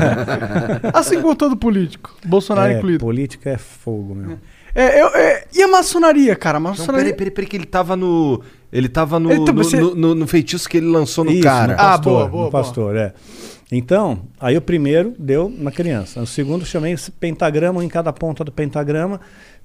[0.94, 2.16] assim como todo político.
[2.24, 3.00] Bolsonaro é, incluído.
[3.04, 4.38] política é fogo, meu.
[4.74, 6.56] É, eu, é, e a maçonaria, cara?
[6.56, 7.12] A Não, maçonaria.
[7.12, 8.42] peraí, peraí, peraí, que ele tava no.
[8.72, 11.42] Ele tava no, Então, no, você- no- no- no feitiço que ele lançou no Isso,
[11.42, 11.74] cara.
[11.74, 12.62] no Ah, pastor, boa, boa, no boa.
[12.62, 13.12] pastor, é.
[13.72, 16.20] Então, aí o primeiro deu na criança.
[16.20, 19.20] O segundo chamei esse pentagrama um em cada ponta do pentagrama.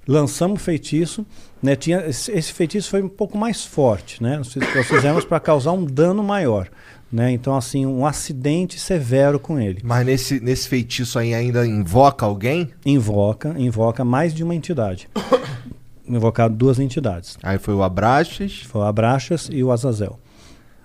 [0.08, 1.26] Lançamos feitiço,
[1.62, 1.76] né?
[1.76, 4.38] Tinha esse, feitiço foi um pouco mais forte, né?
[4.38, 6.68] Nós, fiz- nós fizemos para causar um dano maior,
[7.12, 7.32] Né?
[7.32, 9.80] Então, assim, um acidente severo com ele.
[9.84, 12.70] Mas nesse, nesse feitiço aí ainda invoca alguém?
[12.86, 15.08] Invoca, invoca mais de uma entidade.
[16.08, 17.38] Invocado duas entidades.
[17.42, 18.62] Aí foi o Abraxas.
[18.68, 20.20] Foi o Abraxas e o Azazel.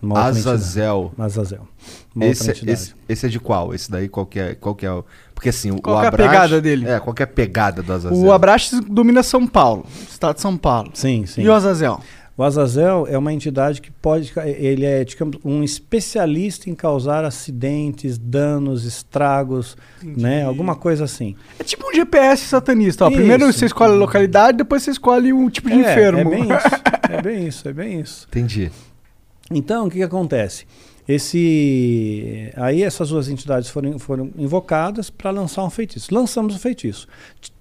[0.03, 1.05] Uma outra Azazel.
[1.07, 1.27] entidade.
[1.27, 1.69] Azazel.
[2.15, 2.71] Uma outra Esse, entidade.
[2.73, 3.75] esse, esse é de qual?
[3.75, 5.05] Esse daí qual que é, qual que é o...
[5.35, 6.87] Porque assim, o, Qual o que é a pegada dele?
[6.89, 8.19] É, qual que é a pegada do Azazel?
[8.19, 10.91] O Abraxas domina São Paulo, estado de São Paulo.
[10.95, 11.43] Sim, sim.
[11.43, 12.01] E o Azazel?
[12.37, 14.33] O Azazel é uma entidade que pode.
[14.47, 20.45] Ele é, digamos, um especialista em causar acidentes, danos, estragos, né?
[20.45, 21.37] Alguma coisa assim.
[21.59, 23.05] É tipo um GPS satanista.
[23.05, 23.09] Ó.
[23.09, 23.17] Isso.
[23.19, 26.19] Primeiro você escolhe a localidade, depois você escolhe um tipo de É, enfermo.
[26.21, 26.69] É bem isso.
[27.11, 28.27] É bem isso, é bem isso.
[28.31, 28.71] Entendi.
[29.53, 30.65] Então, o que, que acontece?
[31.09, 36.15] Esse, aí essas duas entidades foram, foram invocadas para lançar um feitiço.
[36.15, 37.09] Lançamos o feitiço.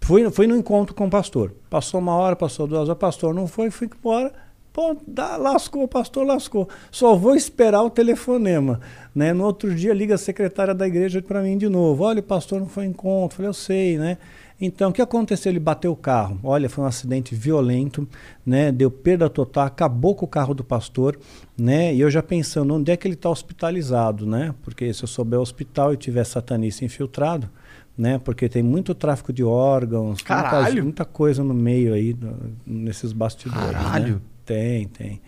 [0.01, 1.51] Fui, fui no encontro com o pastor.
[1.67, 4.31] Passou uma hora, passou duas horas, pastor não foi, fui embora.
[4.71, 6.69] Pô, dá, lascou, pastor lascou.
[6.91, 8.79] Só vou esperar o telefonema.
[9.15, 9.33] Né?
[9.33, 12.03] No outro dia liga a secretária da igreja para mim de novo.
[12.03, 13.37] Olha, o pastor não foi encontro.
[13.37, 14.19] Falei, eu sei, né?
[14.61, 15.51] Então, o que aconteceu?
[15.51, 16.37] Ele bateu o carro.
[16.43, 18.07] Olha, foi um acidente violento,
[18.45, 18.71] né?
[18.71, 21.17] Deu perda total, acabou com o carro do pastor,
[21.57, 21.93] né?
[21.93, 24.53] E eu já pensando, onde é que ele está hospitalizado, né?
[24.61, 27.49] Porque se eu souber o hospital e tiver satanista infiltrado,
[27.97, 28.17] né?
[28.19, 30.83] Porque tem muito tráfico de órgãos, muita, Caralho!
[30.83, 33.71] muita coisa no meio aí, no- nesses bastidores.
[33.71, 34.15] Caralho!
[34.15, 34.21] Né?
[34.45, 35.21] Tem, tem.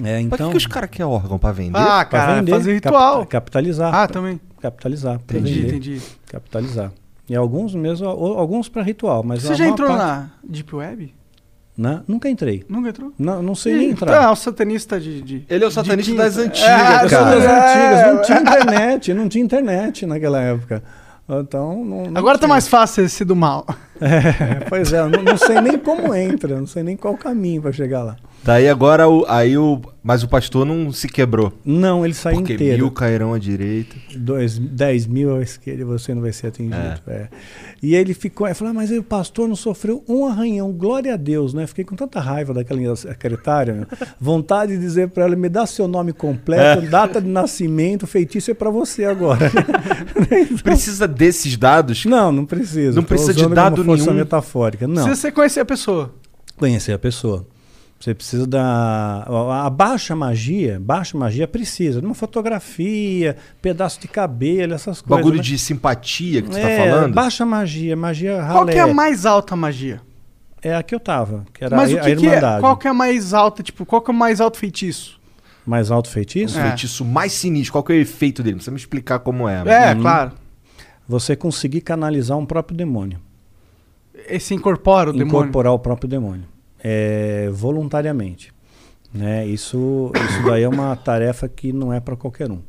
[0.00, 1.78] É, Pra então, que, que os caras querem órgão pra vender?
[1.78, 3.26] Ah, cara, vender, fazer cap- ritual.
[3.26, 3.88] capitalizar.
[3.94, 4.40] Ah, pra- também.
[4.60, 5.14] Capitalizar.
[5.16, 6.02] Entendi, vender, entendi.
[6.26, 6.92] Capitalizar.
[7.28, 11.14] E alguns mesmo, alguns para ritual, mas Você já entrou parte- na Deep Web?
[11.76, 12.02] Né?
[12.08, 12.64] Nunca entrei.
[12.68, 13.12] Nunca entrou?
[13.18, 14.12] Não, não sei Ih, nem entrar.
[14.20, 17.30] Tá, o satanista de, de- Ele é o satanista das antigas, É, sou cara.
[17.38, 20.82] das é, antigas, não tinha internet, não tinha internet naquela época.
[21.28, 22.48] Então, não, não Agora tá tinha.
[22.48, 23.64] mais fácil esse do mal.
[24.00, 27.72] É, pois é, não, não sei nem como entra, não sei nem qual caminho para
[27.72, 28.16] chegar lá.
[28.44, 29.24] Daí agora o.
[29.28, 29.80] Aí o.
[30.02, 31.52] Mas o pastor não se quebrou.
[31.64, 32.78] Não, ele saiu Porque inteiro.
[32.84, 33.94] mil cairão à direita.
[34.16, 36.76] Dois, 10 mil à esquerda você não vai ser atingido.
[37.08, 37.28] é.
[37.82, 41.12] E ele ficou, ele falou, "Ah, mas aí o pastor não sofreu um arranhão, glória
[41.12, 41.66] a Deus, né?
[41.66, 43.86] Fiquei com tanta raiva daquela secretária, meu.
[44.18, 46.88] vontade de dizer para ela, me dá seu nome completo, É.
[46.88, 49.50] data de nascimento, feitiço é para você agora.
[50.62, 52.04] Precisa desses dados?
[52.04, 52.96] Não, não precisa.
[52.96, 54.12] Não precisa de dado nenhum.
[54.14, 55.02] metafórica, não.
[55.04, 56.14] Se você conhecer a pessoa.
[56.56, 57.46] Conhecer a pessoa.
[58.00, 59.24] Você precisa da.
[59.26, 65.08] A a baixa magia, baixa magia precisa de uma fotografia, pedaço de cabelo, essas coisas.
[65.24, 65.42] Bagulho né?
[65.42, 67.12] de simpatia que tu É, tá falando?
[67.14, 68.52] Baixa magia, magia ralé.
[68.52, 70.00] Qual que é a mais alta magia?
[70.62, 72.28] É a que eu tava, que era Mas a, o a que, que é?
[72.30, 72.60] Irmandade.
[72.60, 73.62] Qual que é a mais alta?
[73.62, 75.18] Tipo, qual que é o mais alto feitiço?
[75.66, 76.58] Mais alto feitiço?
[76.58, 77.72] O feitiço mais sinistro.
[77.72, 78.52] Qual que é o efeito dele?
[78.54, 79.62] Não precisa me explicar como é.
[79.66, 80.00] É, Uhum.
[80.02, 80.32] claro.
[81.08, 83.18] Você conseguir canalizar um próprio demônio.
[84.30, 85.28] Esse incorpora o demônio.
[85.28, 86.44] incorporar o próprio demônio.
[86.82, 88.52] É, voluntariamente.
[89.12, 89.46] Né?
[89.46, 92.60] Isso, isso daí é uma tarefa que não é para qualquer um.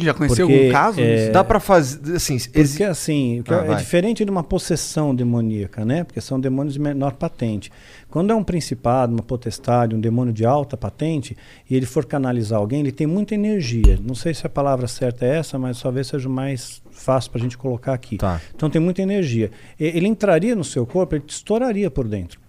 [0.00, 1.00] Já conheceu Porque, algum caso?
[1.00, 2.16] é, Dá pra fazer.
[2.16, 3.76] Assim, Porque assim, que Ah, é vai.
[3.76, 6.04] diferente de uma possessão demoníaca, né?
[6.04, 7.70] Porque são demônios de menor patente.
[8.10, 11.36] Quando é um principado, uma potestade, um demônio de alta patente,
[11.68, 13.98] e ele for canalizar alguém, ele tem muita energia.
[14.02, 17.40] Não sei se a palavra certa é essa, mas talvez seja o mais fácil para
[17.40, 18.16] a gente colocar aqui.
[18.16, 18.40] Tá.
[18.54, 19.50] Então tem muita energia.
[19.78, 22.40] E- Ele entraria no seu corpo, ele te estouraria por dentro.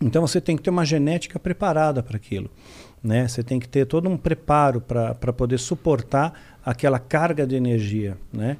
[0.00, 2.48] Então você tem que ter uma genética preparada para aquilo.
[3.02, 3.26] Né?
[3.26, 6.32] Você tem que ter todo um preparo para poder suportar
[6.64, 8.16] aquela carga de energia.
[8.32, 8.56] Né?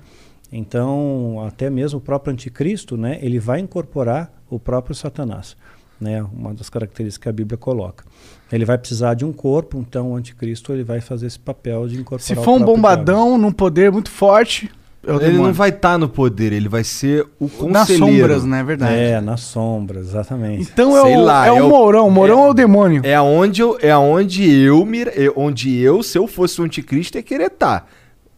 [0.53, 5.57] Então, até mesmo o próprio anticristo, né, ele vai incorporar o próprio Satanás.
[6.01, 6.23] Né?
[6.23, 8.05] Uma das características que a Bíblia coloca.
[8.51, 11.97] Ele vai precisar de um corpo, então o anticristo ele vai fazer esse papel de
[12.01, 14.71] incorporar Se for um bombadão, num poder muito forte,
[15.07, 15.47] é o Ele demônio.
[15.47, 17.73] não vai estar no poder, ele vai ser o conselheiro.
[17.73, 18.61] Nas sombras, né?
[18.61, 18.95] É verdade.
[18.95, 20.63] É, nas sombras, exatamente.
[20.73, 22.09] Então é Sei o, lá, é é o Mourão.
[22.09, 23.01] O Mourão é, o demônio.
[23.05, 27.23] É aonde eu, é aonde eu é onde eu, se eu fosse o anticristo, ia
[27.23, 27.89] querer estar.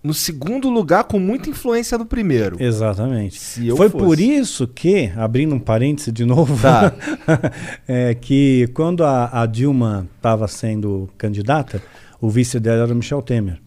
[0.03, 2.57] No segundo lugar, com muita influência do primeiro.
[2.59, 3.39] Exatamente.
[3.39, 4.03] Se eu Foi fosse.
[4.05, 6.93] por isso que, abrindo um parêntese de novo, Tá.
[7.87, 11.83] é, que quando a, a Dilma estava sendo candidata,
[12.19, 13.59] o vice dela era o Michel Temer.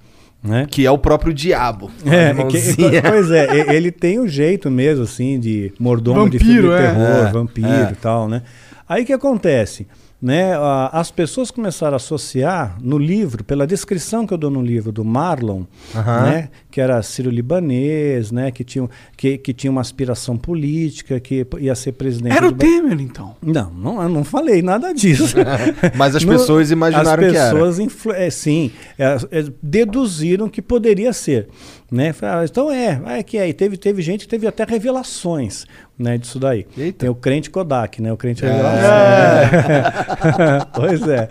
[0.43, 0.67] Né?
[0.69, 1.89] Que é o próprio diabo.
[2.05, 2.75] É, que-
[3.07, 6.87] pois é, ele tem o jeito mesmo, assim, de mordomo de filme Vampiro, de é.
[6.91, 7.91] terror, É, vampiro é.
[7.91, 8.41] e tal, né?
[8.87, 9.87] Aí o que acontece?
[10.25, 14.61] Né, a- as pessoas começaram a associar no livro, pela descrição que eu dou no
[14.61, 15.63] livro do Marlon,
[15.93, 16.21] Aham.
[16.23, 21.75] né, que era sírio-libanês, né, que tinha, que, que tinha uma aspiração política, que ia
[21.75, 23.35] ser presidente Era o Temer, então.
[23.41, 25.35] não, não, eu não falei nada disso.
[25.97, 27.51] Mas as No- pessoas imaginaram as que era.
[27.59, 31.49] pessoas é, sim, é, é, deduziram que poderia ser.
[31.91, 32.15] Né?
[32.23, 33.47] Ah, então é, é que é.
[33.47, 35.65] E teve, teve gente que teve até revelações
[35.97, 36.65] né, disso daí.
[36.77, 36.99] Eita.
[36.99, 38.11] Tem o crente Kodak, né?
[38.11, 38.49] O crente É.
[38.49, 40.67] revelação.
[40.73, 41.29] pois é.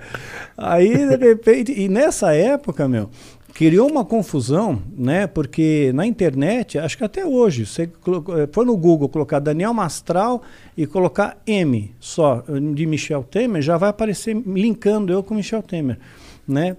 [0.56, 3.10] Aí, de repente, e nessa época, meu,
[3.54, 5.26] criou uma confusão, né?
[5.26, 10.42] Porque na internet, acho que até hoje, você eh, for no Google colocar Daniel Mastral
[10.76, 12.42] e colocar M só
[12.74, 15.98] de Michel Temer, já vai aparecer linkando eu com Michel Temer,
[16.46, 16.76] né?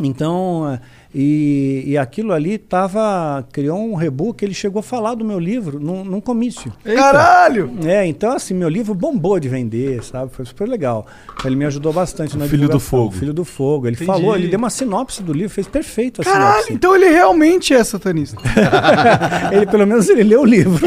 [0.00, 0.80] Então, eh,
[1.14, 5.38] e, e aquilo ali tava, criou um rebu que ele chegou a falar do meu
[5.38, 6.72] livro num, num comício.
[6.84, 7.72] Caralho!
[7.84, 10.30] É, então assim, meu livro bombou de vender, sabe?
[10.32, 11.06] Foi super legal.
[11.44, 12.78] Ele me ajudou bastante na Filho do.
[12.80, 13.12] Fogo.
[13.12, 13.86] Filho do Fogo.
[13.86, 14.06] Ele Entendi.
[14.10, 16.72] falou, ele deu uma sinopse do livro, fez perfeito a Caralho, sinopse.
[16.72, 18.36] então ele realmente é satanista.
[19.52, 20.86] ele, pelo menos, ele leu o livro.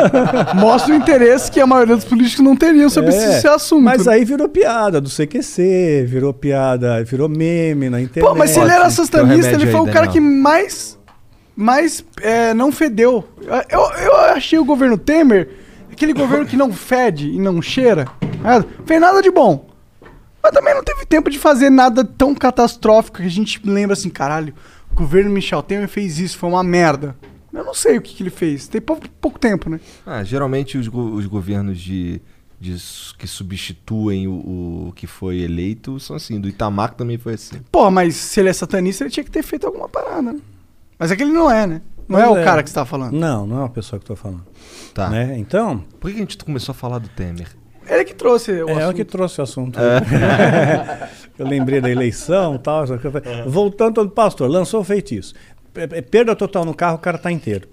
[0.56, 3.82] Mostra o interesse que a maioria dos políticos não teriam sobre É, esse assunto.
[3.84, 8.28] Mas aí virou piada do CQC, virou piada, virou meme na internet.
[8.28, 10.12] Pô, mas se ele era satanista, ele foi aí, o cara Daniel.
[10.12, 10.98] que mais,
[11.56, 13.28] mais é, não fedeu.
[13.68, 15.48] Eu, eu achei o governo Temer
[15.92, 18.06] aquele governo que não fede e não cheira.
[18.86, 19.68] Fez nada de bom.
[20.42, 24.08] Mas também não teve tempo de fazer nada tão catastrófico que a gente lembra assim,
[24.08, 24.54] caralho,
[24.90, 27.14] o governo Michel Temer fez isso, foi uma merda.
[27.52, 28.66] Eu não sei o que, que ele fez.
[28.68, 29.78] Tem pouco, pouco tempo, né?
[30.06, 32.22] Ah, geralmente os, go- os governos de,
[32.60, 32.76] de
[33.16, 36.38] que substituem o, o que foi eleito são assim.
[36.38, 37.58] Do Itamar também foi assim.
[37.72, 40.38] Pô, mas se ele é satanista, ele tinha que ter feito alguma parada, né?
[40.98, 41.80] Mas é que ele não é, né?
[42.06, 43.12] Não Mas é o cara que você tá falando.
[43.12, 44.44] Não, não é uma pessoa que eu tô falando.
[44.92, 45.08] Tá.
[45.08, 45.38] Né?
[45.38, 47.48] Então, Por que a gente começou a falar do Temer?
[47.88, 48.96] Ele que trouxe o é o assunto.
[48.96, 49.78] que trouxe o assunto.
[49.80, 51.08] É.
[51.38, 52.84] eu lembrei da eleição e tal.
[53.46, 55.34] Voltando ao pastor, lançou o feitiço.
[55.72, 57.68] P- Perda total no carro, o cara tá inteiro.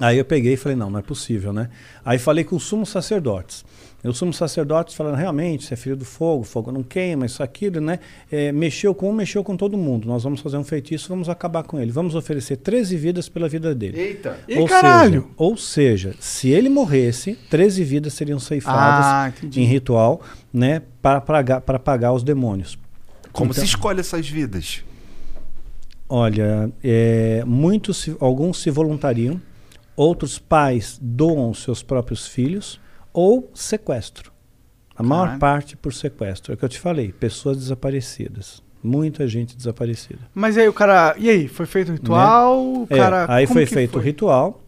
[0.00, 1.70] Aí eu peguei e falei, não, não é possível, né?
[2.04, 3.64] Aí falei com os sumos sacerdotes.
[4.04, 7.42] E os sumos sacerdotes falaram, realmente, você é filho do fogo, fogo não queima, isso,
[7.42, 7.98] aquilo, né?
[8.30, 10.06] É, mexeu com um, mexeu com todo mundo.
[10.06, 11.90] Nós vamos fazer um feitiço, vamos acabar com ele.
[11.90, 13.98] Vamos oferecer 13 vidas pela vida dele.
[13.98, 14.38] Eita!
[14.58, 15.22] Ou caralho!
[15.22, 20.20] Seja, ou seja, se ele morresse, 13 vidas seriam ceifadas Ah, em ritual,
[20.52, 20.82] né?
[21.02, 22.78] Para pagar, para pagar os demônios.
[23.32, 24.84] Como Então- se escolhe essas vidas?
[26.08, 29.40] Olha, é, muitos, se- alguns se voluntariam,
[29.96, 32.78] outros pais doam seus próprios filhos
[33.16, 34.30] ou sequestro.
[34.94, 36.52] A maior parte por sequestro.
[36.52, 38.62] É o que eu te falei, pessoas desaparecidas.
[38.82, 40.20] Muita gente desaparecida.
[40.34, 41.14] Mas aí o cara.
[41.18, 41.48] E aí?
[41.48, 42.62] Foi feito o ritual?
[42.62, 43.26] O É, cara.
[43.28, 44.62] aí como foi que feito o ritual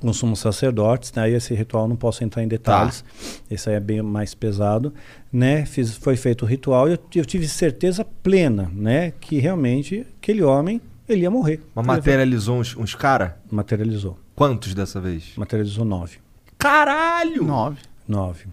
[0.00, 1.22] com sumos sacerdotes, né?
[1.22, 3.04] aí esse ritual não posso entrar em detalhes,
[3.48, 4.92] esse aí é bem mais pesado,
[5.32, 5.64] né?
[5.64, 9.12] Fiz, foi feito o ritual e eu, eu tive certeza plena, né?
[9.20, 11.60] Que realmente aquele homem, ele ia morrer.
[11.72, 13.38] Mas materializou uns, uns cara?
[13.48, 14.18] Materializou.
[14.34, 15.34] Quantos dessa vez?
[15.36, 16.21] Materializou nove.
[16.62, 17.44] Caralho!
[17.44, 17.78] Nove.
[18.08, 18.46] Nove.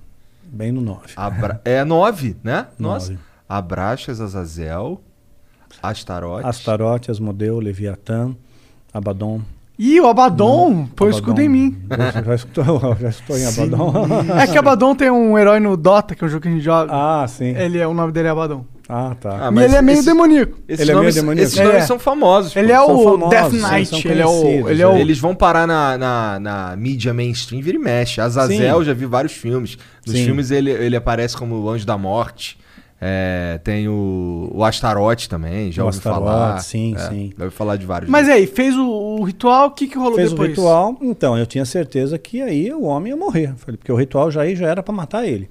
[0.44, 1.14] Bem no nove.
[1.16, 2.66] Abra- É nove, né?
[2.80, 3.12] Nossa.
[3.12, 3.24] Nove.
[3.48, 5.00] Abraxas, Azazel,
[5.82, 6.46] Astarote.
[6.48, 8.36] Astarote, Asmodeu, Leviatã,
[8.94, 9.42] Abaddon.
[9.78, 11.78] Ih, o Abaddon Hum, põe o escudo em mim.
[11.90, 13.94] Já, já escutou, já escutou em Abaddon?
[14.40, 16.64] É que Abaddon tem um herói no Dota, que é um jogo que a gente
[16.64, 16.92] joga.
[16.92, 17.46] ah, sim.
[17.56, 18.66] Ele é, o nome dele é Abaddon.
[18.92, 19.48] Ah, tá.
[19.50, 20.58] Ah, e ele é meio esse- demoníaco.
[20.68, 21.48] Esses Ele é meio nomes, demoníaco?
[21.48, 21.86] esses nomes É.
[21.86, 22.54] são famosos.
[22.54, 22.60] pô.
[22.60, 23.86] Ele é são o famosos, Death Knight.
[23.90, 24.70] são Ele é o.
[24.70, 24.92] Ele é o.
[24.96, 25.02] é.
[25.02, 28.20] Eles vão parar na, na, na mídia mainstream, vira e mexe.
[28.20, 28.84] Azazel, Sim.
[28.86, 29.78] já vi vários filmes.
[30.08, 30.26] Nos Sim.
[30.26, 32.58] filmes ele, ele aparece como o Anjo da Morte.
[33.02, 36.60] É, tem o, o Astarote também, já O ouvi Astarote, falar.
[36.60, 37.32] sim, É, sim.
[37.38, 38.10] Já ouvi falar de vários.
[38.12, 40.50] Mas aí, fez o, o ritual, o que, que rolou Fez depois?
[40.50, 43.54] o ritual, então eu tinha certeza que aí o homem ia morrer.
[43.66, 45.50] Porque o ritual já, aí já era para matar ele.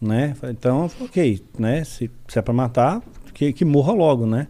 [0.00, 0.34] Né?
[0.44, 1.82] Então, ok, né?
[1.84, 3.02] se, se é para matar,
[3.34, 4.48] que, que morra logo, né?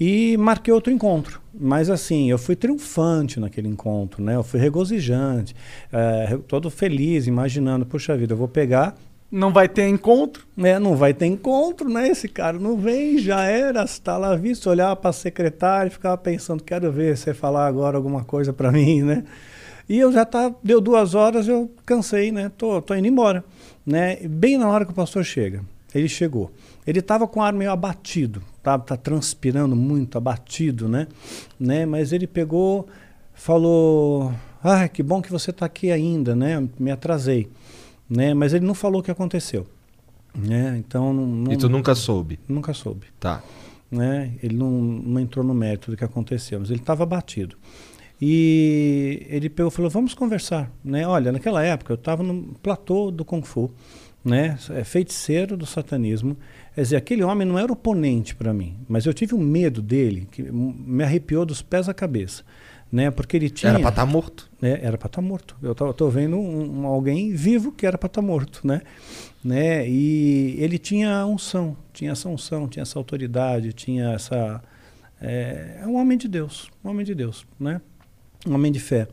[0.00, 1.40] E marquei outro encontro.
[1.52, 4.36] Mas assim, eu fui triunfante naquele encontro, né?
[4.36, 5.56] Eu fui regozijante,
[5.92, 8.94] eh, todo feliz, imaginando, puxa vida, eu vou pegar
[9.30, 10.46] Não vai ter encontro.
[10.56, 12.08] né, não vai ter encontro, né?
[12.08, 16.16] Esse cara não vem, já era, está lá visto, olhar para a secretária e ficava
[16.16, 19.24] pensando, quero ver você falar agora alguma coisa para mim, né?
[19.88, 22.50] E eu já tá, deu duas horas, eu cansei, né?
[22.56, 23.42] Tô, tô indo embora,
[23.88, 24.16] né?
[24.28, 26.52] Bem na hora que o pastor chega, ele chegou.
[26.86, 31.06] Ele estava com o ar meio abatido, tá, tá transpirando muito, abatido, né?
[31.58, 31.86] né?
[31.86, 32.86] Mas ele pegou,
[33.32, 34.32] falou,
[34.62, 36.68] ah, que bom que você está aqui ainda, né?
[36.78, 37.48] Me atrasei,
[38.08, 38.34] né?
[38.34, 39.66] Mas ele não falou o que aconteceu.
[40.34, 40.76] Né?
[40.78, 42.38] Então não, não- E tu nunca soube.
[42.46, 43.06] nunca soube.
[43.18, 43.42] Tá.
[43.90, 44.34] Né?
[44.42, 47.56] Ele não, não entrou no mérito do que aconteceu, mas ele estava abatido.
[48.20, 50.70] E ele pegou falou: Vamos conversar.
[50.84, 51.06] Né?
[51.06, 53.70] Olha, naquela época eu estava no platô do Kung Fu,
[54.24, 54.58] né?
[54.70, 56.36] é feiticeiro do satanismo.
[56.74, 60.28] Quer dizer, aquele homem não era oponente para mim, mas eu tive um medo dele
[60.30, 62.44] que me arrepiou dos pés à cabeça.
[62.90, 63.10] Né?
[63.10, 63.70] Porque ele tinha.
[63.70, 64.50] Era pra estar morto.
[64.62, 65.56] É, era para estar morto.
[65.62, 68.80] Eu tô vendo um, um- alguém vivo que era para estar morto, né?
[69.44, 69.86] né?
[69.88, 74.62] E ele tinha unção, tinha essa unção, tinha essa autoridade, tinha essa
[75.20, 77.80] é, é um homem de Deus, um homem de Deus, né?
[78.48, 79.06] Um homem de fé.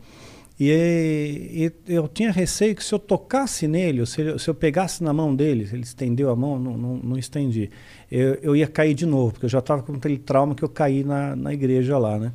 [0.58, 5.04] E, e eu tinha receio que se eu tocasse nele, se, eu- se eu pegasse
[5.04, 7.70] na mão dele, ele estendeu a mão, não, não, não estendi,
[8.10, 10.70] eu, eu ia cair de novo, porque eu já estava com aquele trauma que eu
[10.70, 12.32] caí na, na igreja lá, né?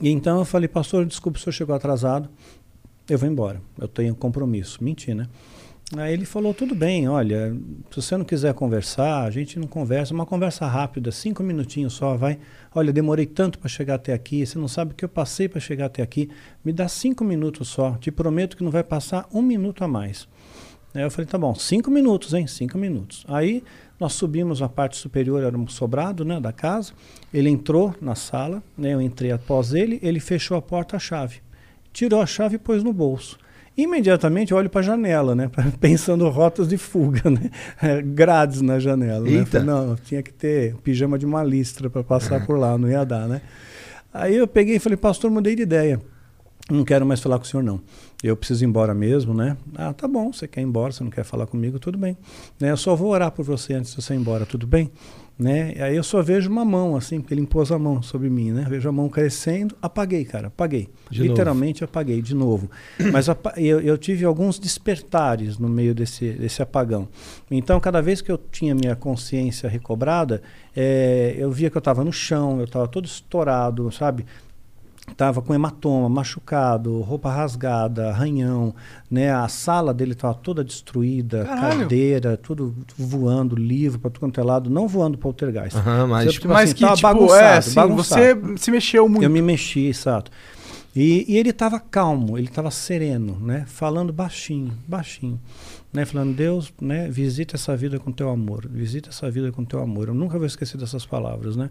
[0.00, 2.28] E então eu falei, pastor, desculpe, o senhor chegou atrasado,
[3.08, 4.82] eu vou embora, eu tenho compromisso.
[4.82, 5.28] Menti, né?
[5.96, 7.56] Aí ele falou, tudo bem, olha,
[7.90, 12.14] se você não quiser conversar, a gente não conversa, uma conversa rápida, cinco minutinhos só,
[12.14, 12.38] vai.
[12.74, 15.58] Olha, demorei tanto para chegar até aqui, você não sabe o que eu passei para
[15.60, 16.28] chegar até aqui,
[16.62, 20.28] me dá cinco minutos só, te prometo que não vai passar um minuto a mais.
[20.94, 23.24] Aí eu falei, tá bom, cinco minutos, hein, cinco minutos.
[23.26, 23.64] Aí
[23.98, 26.92] nós subimos a parte superior, era um sobrado, né, da casa,
[27.32, 31.36] ele entrou na sala, né, eu entrei após ele, ele fechou a porta à chave,
[31.94, 33.38] tirou a chave e pôs no bolso.
[33.78, 35.48] Imediatamente olho para a janela, né?
[35.78, 37.48] Pensando rotas de fuga, né?
[37.80, 39.20] É, Grades na janela.
[39.20, 39.44] Né?
[39.44, 43.04] Falei, não, tinha que ter pijama de uma listra para passar por lá, não ia
[43.04, 43.40] dar, né?
[44.12, 46.00] Aí eu peguei e falei, pastor, mudei de ideia.
[46.68, 47.80] Não quero mais falar com o senhor, não.
[48.20, 49.56] Eu preciso ir embora mesmo, né?
[49.76, 52.18] Ah, tá bom, você quer ir embora, você não quer falar comigo, tudo bem.
[52.58, 52.72] Né?
[52.72, 54.90] Eu só vou orar por você antes de você ir embora, tudo bem?
[55.38, 55.72] Né?
[55.76, 58.50] E aí eu só vejo uma mão, assim, porque ele impôs a mão sobre mim,
[58.50, 58.66] né?
[58.68, 60.88] Vejo a mão crescendo, apaguei, cara, apaguei.
[61.08, 61.30] De novo.
[61.30, 62.68] Literalmente apaguei, de novo.
[63.12, 67.08] Mas eu, eu tive alguns despertares no meio desse, desse apagão.
[67.48, 70.42] Então, cada vez que eu tinha minha consciência recobrada,
[70.74, 74.26] eh, eu via que eu estava no chão, eu estava todo estourado, sabe?
[75.16, 78.74] Tava com hematoma, machucado, roupa rasgada, arranhão,
[79.10, 79.32] né?
[79.32, 81.80] A sala dele estava toda destruída, Caralho.
[81.80, 85.76] cadeira, tudo voando, livro para tudo quanto é lado, não voando poltergeist.
[85.76, 88.20] Aham, mas- Tipo Mas assim, que, tava tipo, é, bagunçado, assim, bagunçado.
[88.52, 89.22] você se mexeu muito.
[89.24, 90.30] Eu me mexi, exato.
[90.96, 93.64] E, e ele estava calmo, ele estava sereno, né?
[93.66, 95.38] Falando baixinho, baixinho,
[95.92, 96.04] né?
[96.04, 97.08] Falando Deus, né?
[97.08, 100.08] Visita essa vida com teu amor, visita essa vida com teu amor.
[100.08, 101.70] Eu nunca vou esquecer dessas palavras, né?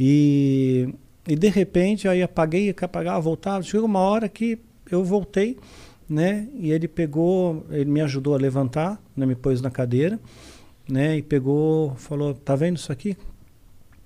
[0.00, 0.92] E,
[1.26, 3.62] e de repente aí apaguei, apagava, voltava.
[3.62, 4.58] Chegou uma hora que
[4.90, 5.58] eu voltei,
[6.08, 6.48] né?
[6.54, 9.24] E ele pegou, ele me ajudou a levantar, né?
[9.24, 10.18] Me pôs na cadeira,
[10.88, 11.16] né?
[11.16, 13.16] E pegou, falou, tá vendo isso aqui?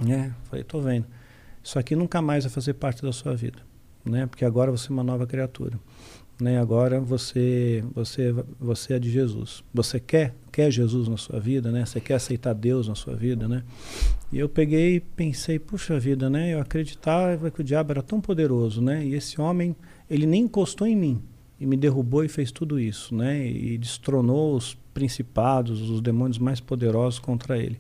[0.09, 1.07] É, falei, tô vendo.
[1.63, 3.59] Isso aqui nunca mais vai fazer parte da sua vida,
[4.05, 4.27] né?
[4.27, 5.79] Porque agora você é uma nova criatura,
[6.41, 6.59] né?
[6.59, 9.65] Agora você, você, você é de Jesus.
[9.73, 11.85] Você quer, quer Jesus na sua vida, né?
[11.85, 13.63] Você quer aceitar Deus na sua vida, né?
[14.33, 16.53] E eu peguei e pensei, puxa vida, né?
[16.53, 19.05] Eu acreditava que o diabo era tão poderoso, né?
[19.05, 19.75] E esse homem,
[20.11, 21.23] ele nem encostou em mim
[21.59, 23.47] e me derrubou e fez tudo isso, né?
[23.47, 27.79] E destronou os principados, os demônios mais poderosos contra ele.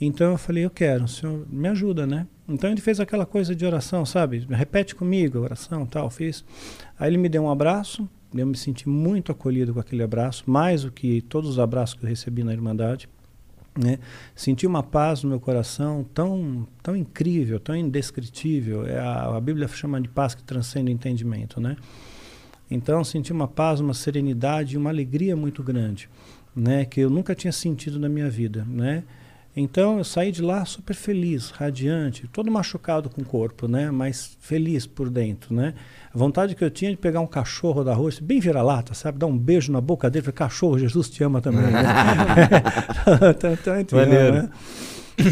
[0.00, 2.26] Então eu falei, eu quero, o senhor me ajuda, né?
[2.48, 4.44] Então ele fez aquela coisa de oração, sabe?
[4.50, 6.44] Repete comigo a oração, tal, fiz.
[7.02, 10.84] Aí ele me deu um abraço, eu me senti muito acolhido com aquele abraço, mais
[10.84, 13.08] do que todos os abraços que eu recebi na Irmandade.
[13.76, 13.98] Né?
[14.36, 18.86] Senti uma paz no meu coração tão, tão incrível, tão indescritível.
[18.86, 21.76] É a, a Bíblia chama de paz que transcende o entendimento, né?
[22.70, 26.08] Então senti uma paz, uma serenidade, e uma alegria muito grande,
[26.54, 26.84] né?
[26.84, 29.02] Que eu nunca tinha sentido na minha vida, né?
[29.54, 33.90] Então eu saí de lá super feliz, radiante, todo machucado com o corpo, né?
[33.90, 35.74] Mas feliz por dentro, né?
[36.12, 39.18] A vontade que eu tinha de pegar um cachorro da rua, bem vira-lata, sabe?
[39.18, 41.70] Dar um beijo na boca dele, falar, cachorro, Jesus te ama também.
[41.70, 41.82] Né?
[43.34, 44.48] Então, então, então, né?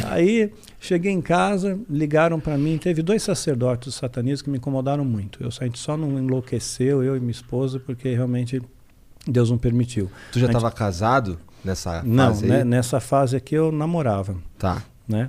[0.06, 5.42] Aí cheguei em casa, ligaram para mim, teve dois sacerdotes satanistas que me incomodaram muito.
[5.42, 8.60] Eu a gente só não enlouqueceu, eu e minha esposa, porque realmente
[9.26, 10.10] Deus não permitiu.
[10.32, 12.64] Tu já estava casado nessa Não, fase né, aí?
[12.64, 14.36] nessa fase aqui eu namorava.
[14.58, 14.82] Tá.
[15.08, 15.28] Né?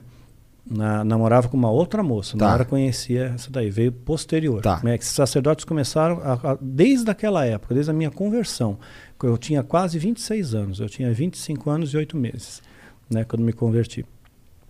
[0.69, 2.63] Na- namorava com uma outra moça, Tá.
[2.63, 4.61] conhecia essa daí, veio posterior.
[4.61, 4.79] Tá.
[4.83, 8.77] Né, que sacerdotes começaram a- a- desde aquela época, desde a minha conversão.
[9.23, 12.61] Eu tinha quase 26 anos, eu tinha 25 anos e 8 meses,
[13.09, 14.05] né, quando me converti.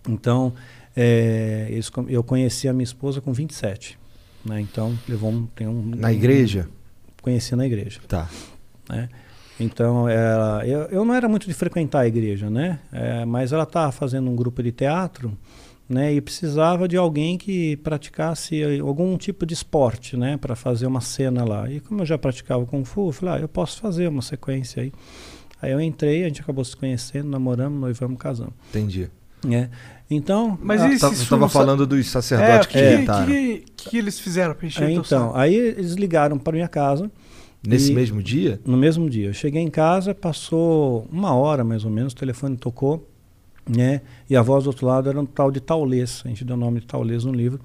[0.08, 0.52] Então,
[0.96, 3.98] é, eles eu conheci a minha esposa com 27.
[4.44, 5.82] Né, então, levou um, tem um.
[5.96, 6.68] Na igreja?
[7.20, 8.00] Conheci na igreja.
[8.08, 8.28] Tá.
[8.88, 9.08] né?
[9.60, 12.80] Então, ela, eu, eu não era muito de frequentar a igreja, né?
[12.92, 15.36] É, mas ela estava fazendo um grupo de teatro,
[15.88, 16.12] né?
[16.12, 20.36] E precisava de alguém que praticasse algum tipo de esporte, né?
[20.36, 21.70] Para fazer uma cena lá.
[21.70, 24.82] E como eu já praticava Kung Fu, eu falei, ah, eu posso fazer uma sequência
[24.82, 24.92] aí.
[25.60, 28.54] Aí eu entrei, a gente acabou se conhecendo, namoramos, noivamos, casamos.
[28.70, 29.08] Entendi.
[29.48, 29.68] É.
[30.10, 30.58] Então...
[30.60, 33.06] Mas a- e se Tava- isso tava não sa- falando dos sacerdotes que é, que,
[33.26, 37.10] que, que eles fizeram pra encher É, então, aí eles ligaram para minha casa.
[37.66, 38.60] Nesse e- mesmo dia?
[38.64, 39.28] No mesmo dia.
[39.28, 43.08] Eu cheguei em casa, passou uma hora mais ou menos, o telefone tocou,
[43.68, 44.00] né?
[44.28, 46.58] E a voz do outro lado era um tal de Taulês, a gente deu o
[46.58, 47.60] nome de Taulês no livro.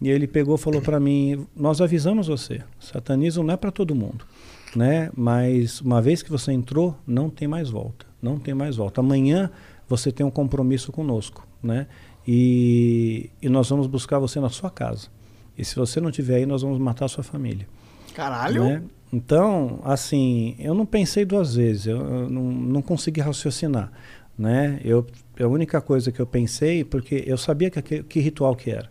[0.00, 3.94] E ele pegou e falou para mim: Nós avisamos você, satanismo não é para todo
[3.94, 4.26] mundo,
[4.74, 5.10] né?
[5.16, 9.00] Mas uma vez que você entrou, não tem mais volta, não tem mais volta.
[9.00, 9.50] Amanhã
[9.88, 11.86] você tem um compromisso conosco, né?
[12.26, 15.08] E, e nós vamos buscar você na sua casa.
[15.56, 17.66] E se você não estiver aí, nós vamos matar a sua família.
[18.12, 18.64] Caralho!
[18.64, 18.82] né?
[19.12, 23.90] Então, assim, eu não pensei duas vezes, eu, eu não, não consegui raciocinar,
[24.36, 24.80] né?
[24.84, 25.06] Eu,
[25.38, 28.88] a única coisa que eu pensei, porque eu sabia que, aquele, que ritual que era,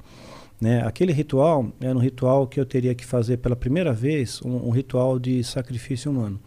[0.59, 0.81] né?
[0.85, 4.69] Aquele ritual era um ritual que eu teria que fazer pela primeira vez, um, um
[4.69, 6.39] ritual de sacrifício humano.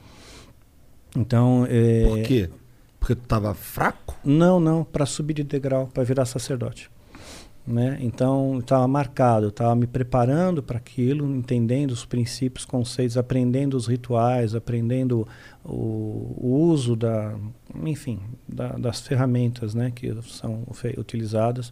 [1.14, 2.50] Então, é, Por quê?
[2.98, 4.16] Porque tu tava fraco?
[4.24, 6.90] não, não, para subir de degrau, para virar sacerdote.
[7.68, 7.98] Né?
[8.00, 14.54] Então, estava marcado, estava me preparando para aquilo, entendendo os princípios, conceitos, aprendendo os rituais,
[14.54, 15.28] aprendendo
[15.62, 17.36] o, o uso da,
[17.84, 20.64] enfim, da- das ferramentas né, que são
[20.96, 21.70] utilizadas.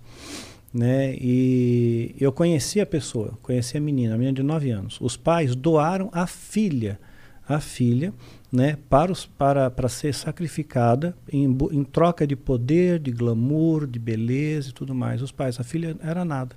[0.75, 1.15] Né?
[1.19, 4.99] E eu conheci a pessoa, conheci a menina, a menina de 9 anos.
[5.01, 7.01] Os pais doaram a filha,
[7.49, 8.13] a filha,
[8.53, 13.87] né, para, os, para, para ser sacrificada em, bu- em troca de poder, de glamour,
[13.87, 15.21] de beleza e tudo mais.
[15.23, 16.55] Os pais, a filha era nada.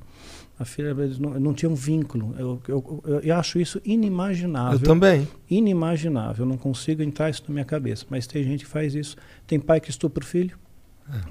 [0.59, 2.35] A filha eles não, não tinha um vínculo.
[2.38, 4.77] Eu, eu, eu, eu acho isso inimaginável.
[4.77, 5.27] Eu também.
[5.50, 6.45] Inimaginável.
[6.45, 8.06] Eu não consigo entrar isso na minha cabeça.
[8.09, 9.16] Mas tem gente que faz isso.
[9.48, 10.58] Tem pai que estupra o filho.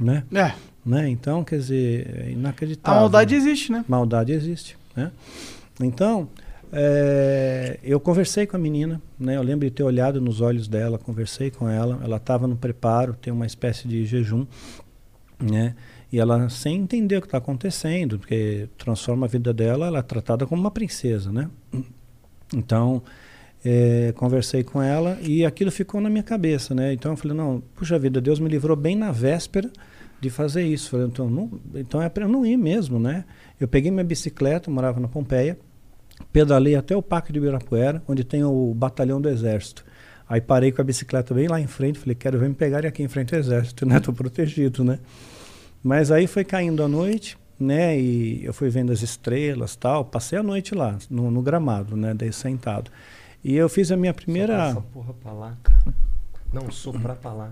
[0.01, 0.25] Né?
[0.33, 0.53] É.
[0.85, 1.09] Né?
[1.11, 3.01] Então, quer dizer, é A inacreditável.
[3.01, 3.85] maldade existe, né?
[3.87, 5.13] Maldade existe, né?
[5.81, 6.29] Então,
[6.73, 9.37] é, eu conversei com a menina, né?
[9.37, 12.01] Eu lembro de ter olhado nos olhos dela, conversei com ela.
[12.03, 14.47] Ela estava no preparo, tem uma espécie de jejum,
[15.41, 15.75] né?
[16.13, 20.03] E ela sem entender o que está acontecendo, porque transforma a vida dela, ela é
[20.03, 21.51] tratada como uma princesa, né?
[22.55, 23.03] Então,
[23.65, 26.93] é, conversei com ela e aquilo ficou na minha cabeça, né?
[26.93, 29.71] Então eu falei, não, puxa vida, Deus me livrou bem na véspera
[30.21, 30.91] de fazer isso.
[30.91, 33.25] Falei, então, não, então é para eu não ir mesmo, né?
[33.61, 35.59] Eu peguei minha bicicleta, morava na Pompeia,
[36.33, 39.85] pedalei até o Parque de Ibirapuera, onde tem o batalhão do Exército.
[40.29, 43.03] Aí parei com a bicicleta bem lá em frente, falei, quero ver me pegarem aqui
[43.03, 43.99] em frente ao Exército, né?
[44.01, 44.99] Tô protegido, né?
[45.83, 47.99] Mas aí foi caindo a noite, né?
[47.99, 50.05] E eu fui vendo as estrelas tal.
[50.05, 52.13] Passei a noite lá, no, no gramado, né?
[52.15, 52.91] Daí sentado.
[53.43, 54.71] E eu fiz a minha primeira.
[54.71, 55.95] Essa porra pra lá, cara.
[56.53, 57.51] Não, soprar pra lá.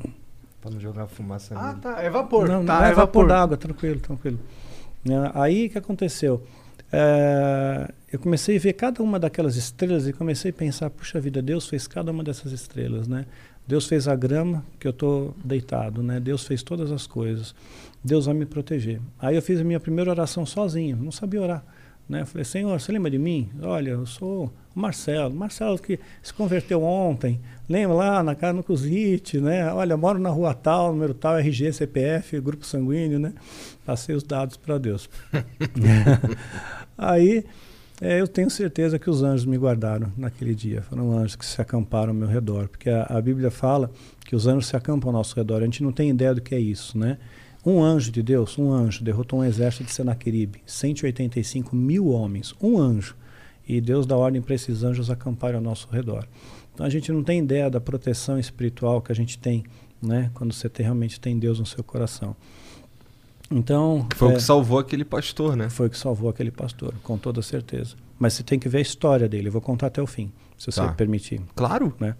[0.61, 1.81] Pra não jogar fumaça Ah, nele.
[1.81, 2.03] tá.
[2.03, 2.49] É vapor.
[2.49, 3.29] Não, tá, não é vapor vapor.
[3.29, 4.39] d'água, tranquilo, tranquilo.
[5.05, 6.43] Né, Aí o que aconteceu?
[6.93, 11.43] É, eu comecei a ver cada uma daquelas estrelas e comecei a pensar, puxa vida,
[11.43, 13.27] Deus fez cada uma dessas estrelas, né?
[13.67, 16.21] Deus fez a grama que eu estou deitado, né?
[16.21, 17.55] Deus fez todas as coisas.
[18.03, 19.01] Deus vai me proteger.
[19.19, 21.65] Aí eu fiz a minha primeira oração sozinho, não sabia orar.
[22.09, 22.21] Né?
[22.21, 23.51] Eu falei, Senhor, você lembra de mim?
[23.61, 25.35] Olha, eu sou o Marcelo.
[25.35, 27.41] Marcelo que se converteu ontem.
[27.69, 29.73] Lembra lá na casa no Cusite, né?
[29.73, 33.33] Olha, moro na rua tal, número tal, RG, CPF, grupo sanguíneo, né?
[33.87, 35.09] Passei os dados para Deus.
[36.99, 37.45] Aí
[38.01, 40.83] é, eu tenho certeza que os anjos me guardaram naquele dia.
[40.83, 42.69] Foram anjos que se acamparam ao meu redor.
[42.69, 43.91] Porque a, a Bíblia fala
[44.25, 45.63] que os anjos se acampam ao nosso redor.
[45.63, 47.17] A gente não tem ideia do que é isso, né?
[47.65, 52.79] Um anjo de Deus, um anjo, derrotou um exército de Senaqueribe, 185 mil homens, um
[52.79, 53.17] anjo.
[53.67, 56.29] E Deus dá ordem para esses anjos acamparem ao nosso redor.
[56.73, 59.65] Então a gente não tem ideia da proteção espiritual que a gente tem,
[60.01, 60.31] né?
[60.35, 62.37] Quando você tem, realmente tem Deus no seu coração.
[63.51, 64.07] Então.
[64.17, 65.69] Foi o é, que salvou aquele pastor, né?
[65.69, 67.95] foi o que salvou aquele pastor, com toda certeza.
[68.19, 69.49] Mas você tem que ver a história dele.
[69.49, 70.93] Eu vou contar até o fim, se você Tá.
[70.93, 71.41] permitir.
[71.55, 71.95] Claro.
[72.01, 72.15] Né?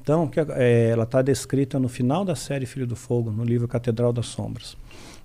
[0.00, 3.44] Então, o que é, ela está descrita no final da série Filho do Fogo, no
[3.44, 4.76] livro Catedral das Sombras.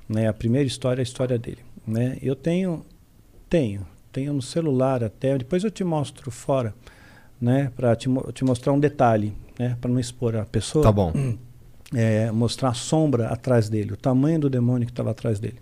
[0.07, 0.27] Né?
[0.27, 1.59] A primeira história é a história dele.
[1.87, 2.17] Né?
[2.21, 2.85] Eu tenho,
[3.49, 5.37] tenho, tenho no celular até.
[5.37, 6.73] Depois eu te mostro fora,
[7.39, 7.71] né?
[7.75, 9.77] Para te, te mostrar um detalhe, né?
[9.79, 10.83] Para não expor a pessoa.
[10.83, 11.13] Tá bom.
[11.93, 15.57] É, mostrar a sombra atrás dele, o tamanho do demônio que estava atrás dele.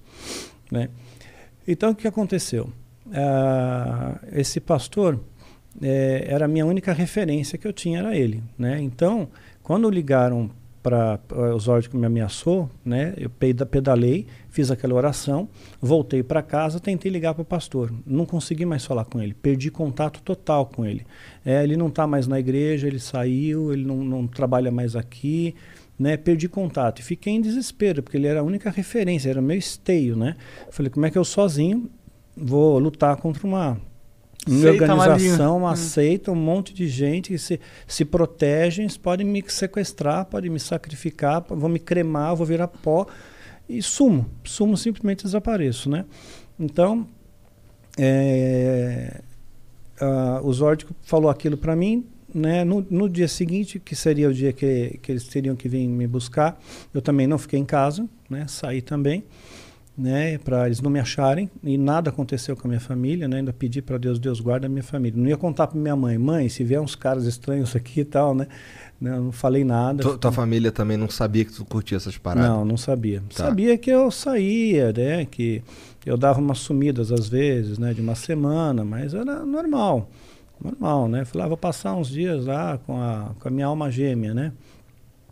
[0.72, 0.90] Né?
[1.67, 2.69] Então, o que aconteceu?
[3.11, 5.19] Ah, esse pastor
[5.82, 8.43] eh, era a minha única referência que eu tinha, era ele.
[8.58, 8.82] Né?
[8.82, 9.27] Então,
[9.64, 10.49] quando ligaram
[10.82, 11.19] para
[11.56, 13.14] os ordens que me ameaçou, né?
[13.17, 15.49] eu peda- pedalei, fiz aquela oração,
[15.82, 17.93] voltei para casa, tentei ligar para o pastor.
[18.06, 21.06] Não consegui mais falar com ele, perdi contato total com ele.
[21.45, 25.53] É, ele não está mais na igreja, ele saiu, ele não, não trabalha mais aqui
[26.00, 29.58] né, perdi contato e fiquei em desespero, porque ele era a única referência, era meu
[29.58, 30.36] esteio, né?
[30.72, 31.90] Falei, como é que eu sozinho
[32.38, 33.78] vou lutar contra uma,
[34.48, 35.76] uma organização, uma Hum.
[35.76, 41.44] seita, um monte de gente que se, se protegem, podem me sequestrar, podem me sacrificar,
[41.50, 43.06] vão me cremar, vou virar pó
[43.68, 46.06] e sumo, sumo simplesmente desapareço, né?
[46.58, 47.06] Então,
[47.98, 49.22] é,
[50.00, 52.64] ah, o Zórdico falou aquilo para mim, né?
[52.64, 56.08] No, no dia seguinte, que seria o dia que, que eles teriam que vir me
[56.08, 56.59] buscar,
[56.93, 58.45] eu também não fiquei em casa, né?
[58.48, 59.24] Saí também,
[59.98, 60.38] né?
[60.38, 63.38] Para eles não me acharem e nada aconteceu com a minha família, né?
[63.38, 65.19] Ainda pedi para Deus, Deus guarda a minha família.
[65.22, 68.33] Não ia contar para minha mãe, mãe, se vier uns caras estranhos aqui e tal,
[68.33, 68.48] né?
[68.99, 70.03] Não, não falei nada.
[70.03, 72.49] Tu- tua família também não sabia que tu curtia essas paradas?
[72.49, 73.22] Não, não sabia.
[73.33, 73.45] Tá.
[73.45, 75.25] Sabia que eu saía, né?
[75.25, 75.61] Que
[76.06, 77.93] eu dava umas sumidas às vezes, né?
[77.93, 80.09] De uma semana, mas era normal.
[80.62, 81.26] Normal, né?
[81.26, 84.52] Falei, ah, vou passar uns dias lá com a, com a minha alma gêmea, né?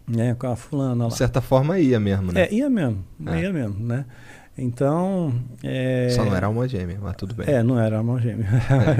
[0.07, 0.35] né?
[0.35, 1.09] Com a fulana lá.
[1.09, 2.43] De certa forma ia mesmo, né?
[2.43, 3.41] É, ia mesmo, É.
[3.41, 4.05] ia mesmo, né?
[4.57, 5.33] Então.
[5.61, 6.09] É...
[6.09, 7.45] Só não era alma gêmea, mas tudo bem.
[7.47, 8.47] É, não era alma gêmea.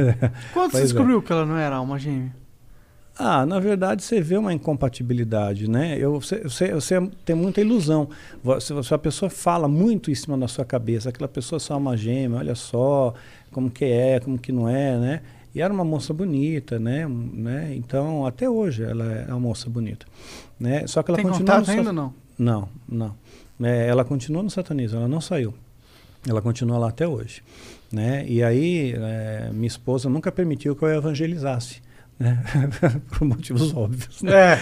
[0.53, 0.81] Quando você é.
[0.81, 2.31] descobriu que ela não era alma gêmea?
[3.19, 5.97] Ah, na verdade você vê uma incompatibilidade, né?
[5.97, 8.07] Eu, você, você, você tem muita ilusão.
[8.43, 11.75] Você, se a pessoa fala muito em cima da sua cabeça, aquela pessoa é só
[11.77, 13.15] uma gêmea, olha só
[13.51, 15.21] como que é, como que não é, né?
[15.57, 17.07] E era uma moça bonita, né?
[17.07, 17.73] Né?
[17.75, 20.05] Então, até hoje ela é uma moça bonita.
[20.59, 20.85] Né?
[20.85, 22.13] Só que ela Tem continua contato no ainda não?
[22.37, 23.15] Não, não.
[23.63, 25.55] É, ela continua no satanismo, ela não saiu.
[26.29, 27.41] Ela continua lá até hoje.
[27.91, 28.23] Né?
[28.27, 31.81] E aí, é, minha esposa nunca permitiu que eu evangelizasse.
[32.19, 32.37] Né?
[33.11, 34.21] Por motivos óbvios.
[34.23, 34.33] Né?
[34.33, 34.57] É.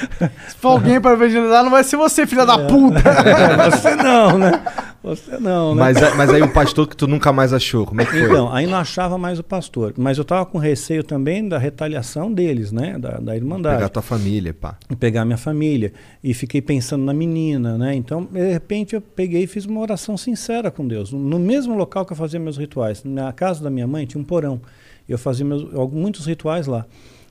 [0.49, 2.67] Se for alguém pra evangelizar, não vai ser você, filha da É.
[2.67, 3.01] puta.
[3.71, 4.61] Você não, né?
[5.01, 5.79] Você não, né?
[5.81, 8.23] Mas, mas aí o pastor que tu nunca mais achou, como é que foi?
[8.23, 9.93] Então, aí não achava mais o pastor.
[9.97, 12.97] Mas eu estava com receio também da retaliação deles, né?
[12.97, 13.75] Da, da Irmandade.
[13.77, 14.75] Pegar tua família, pá.
[14.89, 15.93] E pegar minha família.
[16.23, 17.93] E fiquei pensando na menina, né?
[17.95, 21.11] Então, de repente, eu peguei e fiz uma oração sincera com Deus.
[21.13, 23.03] No mesmo local que eu fazia meus rituais.
[23.03, 24.59] Na casa da minha mãe tinha um porão.
[25.07, 26.85] Eu fazia meus, muitos rituais lá.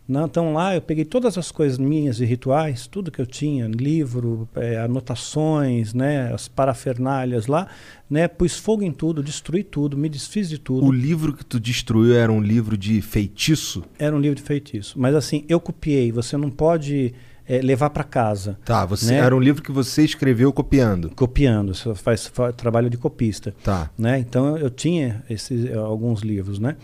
[0.07, 3.66] Não, então lá eu peguei todas as coisas minhas de rituais, tudo que eu tinha,
[3.66, 7.68] livro, eh, anotações, né, as parafernálias lá,
[8.08, 10.86] né, pus fogo em tudo, destruí tudo, me desfiz de tudo.
[10.86, 13.83] O livro que tu destruiu era um livro de feitiço?
[13.99, 14.99] Era um livro de feitiço.
[14.99, 17.15] Mas assim, eu copiei, você não pode
[17.47, 18.58] eh, levar para casa.
[18.65, 19.18] Tá, você né?
[19.18, 21.10] era um livro que você escreveu copiando.
[21.10, 23.55] Copiando, você faz, faz trabalho de copista.
[23.62, 23.91] Tá.
[23.97, 24.18] Né?
[24.18, 26.76] Então eu tinha esses, alguns livros, né?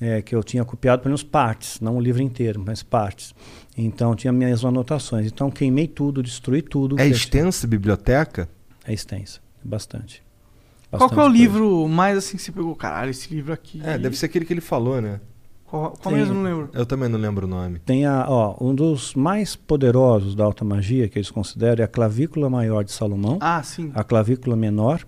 [0.00, 3.34] Eh, que eu tinha copiado pelo menos partes, não o livro inteiro, mas partes.
[3.76, 5.26] Então tinha minhas anotações.
[5.26, 7.00] Então queimei tudo, destruí tudo.
[7.00, 8.46] É extensa a biblioteca?
[8.86, 10.22] É extensa, bastante.
[10.90, 11.36] Qual que é o Bastante coisa.
[11.38, 12.76] livro mais assim que você pegou?
[12.76, 13.80] Caralho, esse livro aqui.
[13.82, 15.18] É, deve ser aquele que ele falou, né?
[15.64, 16.34] Qual, qual Tem- mesmo?
[16.34, 16.68] Não lembro.
[16.74, 17.78] Eu também não lembro o nome.
[17.80, 21.88] Tem a, ó, um dos mais poderosos da alta magia que eles consideram é a
[21.88, 23.90] clavícula maior de Salomão, Ah, sim.
[23.94, 25.00] a clavícula menor,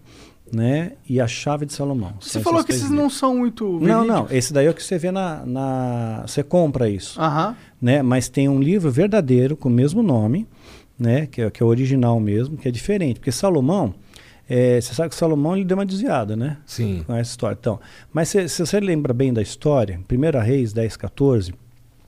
[0.52, 2.15] né, e a chave de Salomão.
[2.20, 3.01] Você falou que esses livros.
[3.01, 3.65] não são muito.
[3.65, 4.07] Não, verídicos.
[4.07, 4.27] não.
[4.31, 7.57] Esse daí é o que você vê na, na você compra isso, Aham.
[7.81, 8.02] né?
[8.02, 10.47] Mas tem um livro verdadeiro com o mesmo nome,
[10.99, 11.27] né?
[11.27, 13.94] Que é, que é o original mesmo, que é diferente, porque Salomão
[14.49, 16.57] é, você sabe que Salomão ele deu uma desviada, né?
[16.65, 17.05] Sim.
[17.07, 17.57] Com essa história.
[17.60, 17.78] Então,
[18.12, 21.55] mas se, se você lembra bem da história, 1 Reis 10, 14,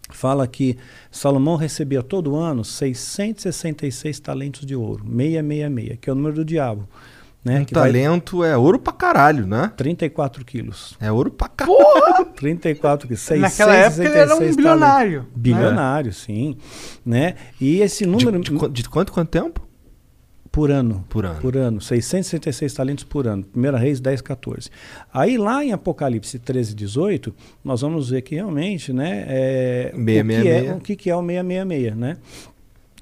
[0.09, 0.78] fala que
[1.10, 6.89] Salomão recebia todo ano 666 talentos de ouro, 666, que é o número do diabo.
[7.43, 7.60] Né?
[7.60, 9.73] Um que vai- talento é ouro pra caralho, né?
[9.77, 10.94] 34 quilos.
[11.01, 11.77] É ouro pra caralho.
[11.78, 12.25] Porra!
[12.36, 13.28] 34 quilos.
[13.31, 15.33] Naquela época ele era um 666 bilionário, talentos.
[15.41, 16.57] Bilionário, sim.
[17.05, 17.35] Né?
[17.60, 18.39] E esse número.
[18.41, 19.67] De, qu- de quanto, quanto tempo?
[20.52, 21.05] Por ano.
[21.09, 21.41] Por ano.
[21.41, 21.81] Por ano.
[21.81, 23.44] 666 talentos por ano.
[23.44, 24.69] Primeira Reis 10, 14.
[25.15, 27.33] Aí lá em Apocalipse 13, 18,
[27.65, 30.69] nós vamos ver que realmente, né, é, o, que 666.
[30.69, 32.17] é, o que que é o 666, né?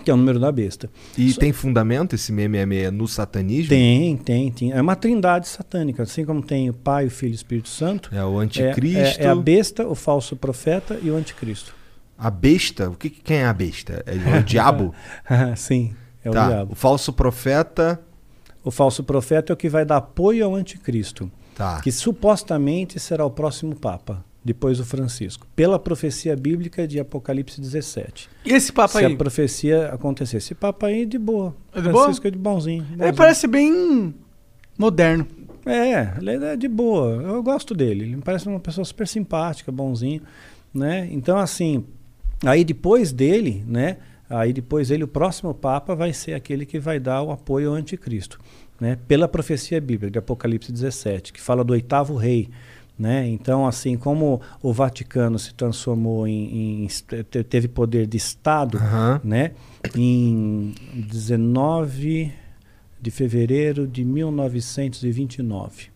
[0.04, 0.88] Que é o número da besta.
[1.16, 3.68] E Só- tem fundamento esse 666 no satanismo?
[3.68, 4.72] Tem, tem, tem.
[4.72, 8.08] É uma trindade satânica, assim como tem o Pai, o Filho e o Espírito Santo.
[8.14, 9.20] É o É, anticristo.
[9.20, 11.74] é, é a besta, o falso profeta e o anticristo.
[12.16, 12.88] A besta?
[12.90, 14.02] O que, que- quem é a besta?
[14.06, 14.94] É o diabo?
[15.56, 15.94] Sim,
[16.24, 16.44] é tá.
[16.44, 16.72] o diabo.
[16.72, 18.00] O falso profeta.
[18.64, 21.30] O falso profeta é o que vai dar apoio ao anticristo.
[21.54, 21.80] Tá.
[21.80, 25.46] Que supostamente será o próximo Papa, depois do Francisco.
[25.54, 28.30] Pela profecia bíblica de Apocalipse 17.
[28.46, 29.12] E esse Papa Se aí?
[29.12, 30.38] a profecia acontecer.
[30.38, 31.54] Esse Papa aí é de boa.
[31.74, 32.04] É de boa?
[32.04, 32.82] Francisco é de bonzinho.
[32.84, 33.14] Ele bonzinho.
[33.14, 34.14] parece bem
[34.78, 35.26] moderno.
[35.66, 37.22] É, ele é de boa.
[37.22, 38.04] Eu gosto dele.
[38.04, 40.22] Ele me parece uma pessoa super simpática, bonzinho,
[40.72, 41.06] né?
[41.12, 41.84] Então assim,
[42.42, 43.98] aí depois dele, né?
[44.30, 47.74] Aí depois dele o próximo papa vai ser aquele que vai dar o apoio ao
[47.74, 48.38] anticristo,
[48.80, 48.96] né?
[49.06, 52.48] Pela profecia bíblica de Apocalipse 17, que fala do oitavo rei,
[52.98, 53.28] né?
[53.28, 59.20] Então assim, como o Vaticano se transformou em, em te- teve poder de estado, Aham.
[59.22, 59.52] né?
[59.94, 62.32] Em 19
[63.00, 65.90] de fevereiro de 1929.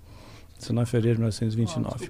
[0.59, 2.09] 19 de fevereiro de 1929.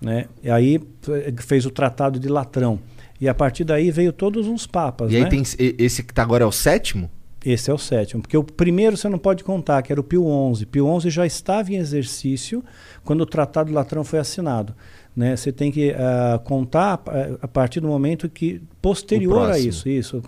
[0.00, 0.26] né?
[0.42, 2.78] E aí eh, fez o Tratado de Latrão.
[3.20, 5.12] E a partir daí veio todos uns papas.
[5.12, 5.28] E aí né?
[5.28, 5.42] tem
[5.78, 7.08] esse que tá agora é o sétimo?
[7.44, 8.22] Esse é o sétimo.
[8.22, 10.24] Porque o primeiro você não pode contar, que era o Pio
[10.54, 10.64] XI.
[10.66, 12.64] Pio XI já estava em exercício
[13.04, 14.74] quando o Tratado de Latrão foi assinado.
[15.16, 15.36] Né?
[15.36, 17.00] Você tem que ah, contar
[17.40, 20.20] a partir do momento que posterior a isso, isso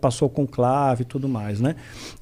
[0.00, 1.76] passou com clave e tudo mais, né?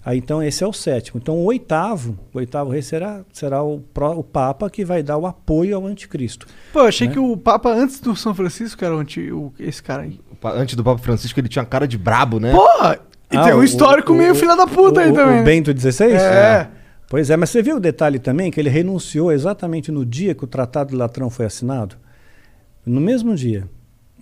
[0.05, 1.21] Aí, então esse é o sétimo.
[1.23, 5.17] Então o oitavo, o oitavo rei será, será o, pró- o Papa que vai dar
[5.17, 6.47] o apoio ao anticristo.
[6.73, 7.13] Pô, achei Né?
[7.13, 10.19] que o Papa antes do São Francisco era o anti, o- esse cara aí.
[10.43, 12.51] Antes do Papa Francisco ele tinha uma cara de brabo, né?
[12.53, 12.99] Porra!
[13.31, 15.41] E Ah, tem um histórico o- meio o- filha da puta aí o- também.
[15.43, 15.45] O?
[15.45, 16.13] Bento XVI?
[16.15, 16.69] É.
[17.09, 20.45] Pois é, mas você viu o detalhe também que ele renunciou exatamente no dia que
[20.45, 21.97] o Tratado de Latrão foi assinado?
[22.85, 23.65] No mesmo dia.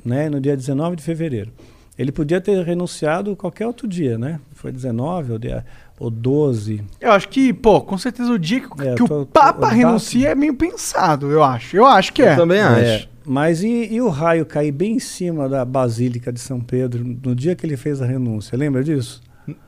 [0.05, 1.51] né, no dia 19 de fevereiro.
[1.99, 4.39] Ele podia ter renunciado qualquer outro dia, né?
[4.52, 5.65] Foi 19 ou, dia,
[5.99, 6.81] ou 12.
[7.01, 9.67] Eu acho que, pô, com certeza o dia que, É, que tô- o tô- Papa
[9.67, 11.76] o renuncia é meio pensado, eu acho.
[11.76, 12.36] Eu acho que é.
[12.78, 17.05] É, mas e, e o raio cair bem em cima da Basílica de São Pedro
[17.05, 18.56] no dia que ele fez a renúncia?
[18.56, 19.20] Lembra disso?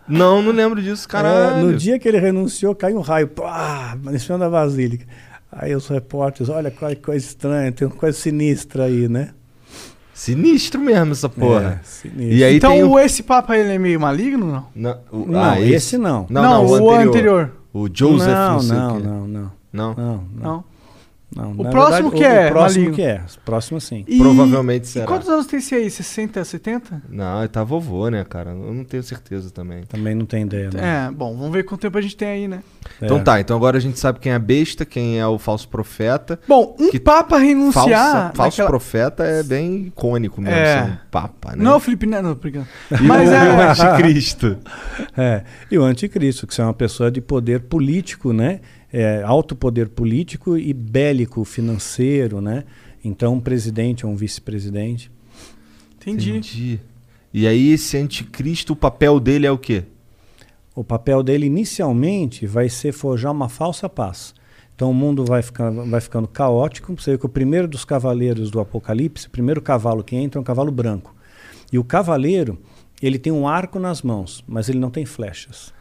[0.09, 1.67] Não, não lembro disso, É, caralho.
[1.67, 5.05] no dia que ele renunciou, caiu um raio pá, em cima da Basílica.
[5.53, 9.31] Aí os repórteres, olha que coisa estranha, tem uma coisa sinistra aí, né?
[10.13, 11.81] Sinistro mesmo essa porra.
[11.81, 12.23] É, sinistro.
[12.37, 12.91] E aí então tem o...
[12.93, 14.67] o- esse Papa ele é meio maligno, não?
[14.75, 16.27] Não, o- Não, ah, esse não.
[16.29, 17.53] Não, Não, não, o anterior.
[17.73, 19.53] O Joseph, não, não, o não, não, não.
[19.73, 19.95] Não?
[19.95, 20.65] Não, Não.
[21.35, 21.53] Não.
[21.53, 22.95] O Na próximo que o, é O próximo maligno.
[22.97, 23.21] que é.
[23.37, 24.05] O próximo sim.
[24.09, 25.07] E- Provavelmente E será.
[25.07, 25.91] quantos anos tem esse aí?
[25.91, 27.03] 60, 70?
[27.09, 28.51] Não, ele tá vovô, né, cara?
[28.51, 29.83] Eu não tenho certeza também.
[29.85, 31.07] Também não tem ideia, né?
[31.09, 32.63] É, bom, vamos ver quanto tempo a gente tem aí, né?
[33.03, 33.23] Então É.
[33.23, 36.39] tá, então agora a gente sabe quem é a besta, quem é o falso profeta.
[36.49, 37.85] Bom, um Que Papa renunciar.
[37.85, 40.83] Falsa, falso naquela- profeta é bem icônico mesmo, É.
[40.85, 41.63] ser um papa, né?
[41.63, 42.67] Não é o Felipe Neto, não, tô brincando.
[42.99, 43.69] E Mas o é.
[43.71, 44.57] anticristo.
[45.17, 48.61] É, e o anticristo, que é uma pessoa de poder político, né?
[48.93, 52.65] É, alto poder político e bélico financeiro, né?
[53.05, 55.11] Então, um presidente ou um vice-presidente.
[55.97, 56.31] Entendi.
[56.31, 56.81] Entendi.
[57.33, 59.85] E aí esse anticristo, o papel dele é o quê?
[60.75, 64.35] O papel dele inicialmente vai ser forjar uma falsa paz.
[64.75, 66.95] Então o mundo vai ficando, vai ficando caótico.
[66.97, 70.41] Você vê que o primeiro dos cavaleiros do Apocalipse, o primeiro cavalo que entra é
[70.41, 71.15] um cavalo branco.
[71.73, 72.59] E o cavaleiro,
[73.03, 75.75] ele tem um arco nas mãos, mas ele não tem flechas.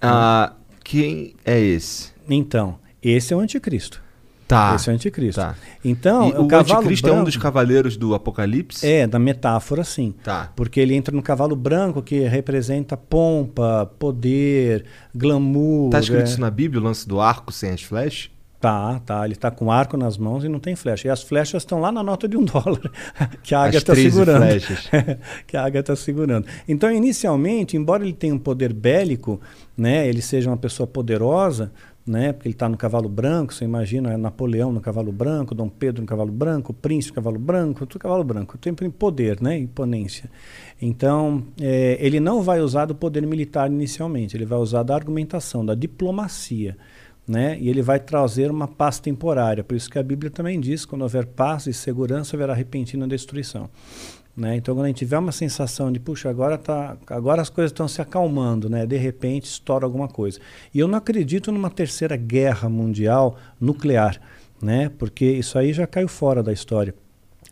[0.00, 2.13] Ah, quem é esse?
[2.28, 4.02] Então, esse é o anticristo.
[4.46, 4.74] Tá.
[4.74, 5.40] Esse é o anticristo.
[5.40, 5.54] Tá.
[5.82, 8.86] Então, E o cavalo anticristo é um branco- dos cavaleiros do Apocalipse?
[8.86, 10.14] É, da metáfora, sim.
[10.22, 10.52] Tá.
[10.54, 15.90] Porque ele entra no cavalo branco, que representa pompa, poder, glamour.
[15.90, 16.24] Tá escrito é.
[16.24, 18.30] isso na Bíblia, o lance do arco sem as flechas?
[18.60, 19.24] Tá, tá.
[19.26, 21.08] Ele tá com arco nas mãos e não tem flecha.
[21.08, 22.90] E as flechas estão lá na nota de um dólar,
[23.42, 24.42] que a águia está 13 segurando.
[24.42, 24.90] flechas.
[25.46, 26.46] que a águia está segurando.
[26.68, 29.40] Então, inicialmente, embora ele tenha um poder bélico,
[29.76, 31.72] né, ele seja uma pessoa poderosa,
[32.06, 35.68] né, porque ele está no cavalo branco, você imagina é Napoleão no cavalo branco, Dom
[35.68, 38.58] Pedro no cavalo branco, príncipe no cavalo branco, tudo cavalo branco.
[38.58, 40.30] Tem poder, né, imponência.
[40.80, 45.64] Então, eh, ele não vai usar do poder militar inicialmente, ele vai usar da argumentação,
[45.64, 46.76] da diplomacia
[47.26, 47.58] né?
[47.58, 49.64] E ele vai trazer uma paz temporária.
[49.64, 53.68] Por isso que a Bíblia também diz: quando houver paz e segurança, haverá repentina destruição.
[54.36, 54.56] Né?
[54.56, 57.86] Então, quando a gente tiver uma sensação de, puxa, agora, tá, agora as coisas estão
[57.86, 58.84] se acalmando, né?
[58.84, 60.40] de repente estoura alguma coisa.
[60.72, 64.20] E eu não acredito numa terceira guerra mundial nuclear,
[64.60, 64.90] né?
[64.98, 66.94] porque isso aí já caiu fora da história.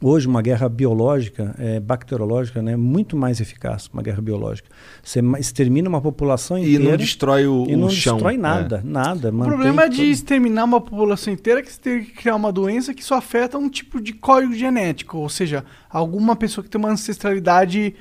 [0.03, 4.69] Hoje, uma guerra biológica, é, bacteriológica, né, é muito mais eficaz, uma guerra biológica.
[5.03, 6.91] Você extermina uma população E inteira.
[6.91, 8.15] não destrói o, e o não chão.
[8.17, 9.29] destrói nada, nada.
[9.31, 12.51] O problema de todo- exterminar uma população inteira é que você tem que criar uma
[12.51, 15.19] doença que só afeta um tipo de código genético.
[15.19, 17.95] Ou seja, alguma pessoa que tem uma ancestralidade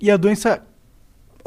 [0.00, 0.62] e a doença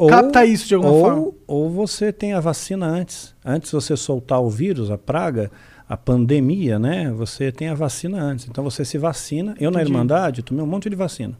[0.08, 1.32] capta isso de alguma ou, forma.
[1.46, 3.34] Ou você tem a vacina antes.
[3.44, 5.50] Antes de você soltar o vírus, a praga,
[5.90, 7.10] a pandemia, né?
[7.10, 8.46] Você tem a vacina antes.
[8.48, 9.56] Então você se vacina.
[9.58, 9.90] Eu na Entendi.
[9.90, 11.36] Irmandade tomei um monte de vacina.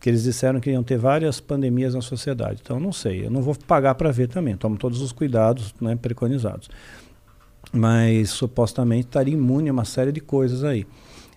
[0.00, 2.58] Que eles disseram que iam ter várias pandemias na sociedade.
[2.60, 3.26] Então não sei.
[3.26, 4.56] Eu não vou pagar para ver também.
[4.56, 6.68] Tomo todos os cuidados né, preconizados.
[7.72, 10.84] Mas supostamente estaria imune a uma série de coisas aí.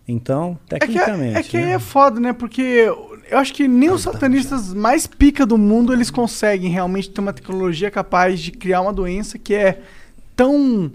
[0.07, 1.37] Então, É que, tecnicamente.
[1.37, 1.73] é, que aí né?
[1.73, 2.33] é foda, né?
[2.33, 2.61] Porque
[3.29, 7.31] eu acho que nem os satanistas mais pica do mundo eles conseguem realmente ter uma
[7.31, 9.79] tecnologia capaz de criar uma doença que é
[10.35, 10.91] tão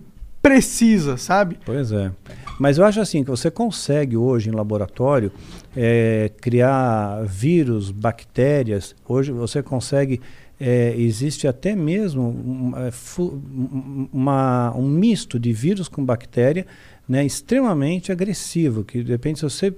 [0.48, 1.58] precisa, sabe?
[1.64, 2.12] Pois é.
[2.60, 5.32] Mas eu acho assim que você consegue hoje em laboratório
[5.74, 8.94] eh, criar vírus, bactérias.
[9.08, 10.20] Hoje você consegue.
[10.60, 16.64] eh, existe até mesmo um, eh, fu- um- uma- um misto de vírus com bactéria
[17.08, 18.84] né, extremamente agressivo.
[18.84, 19.74] Que de repente, se você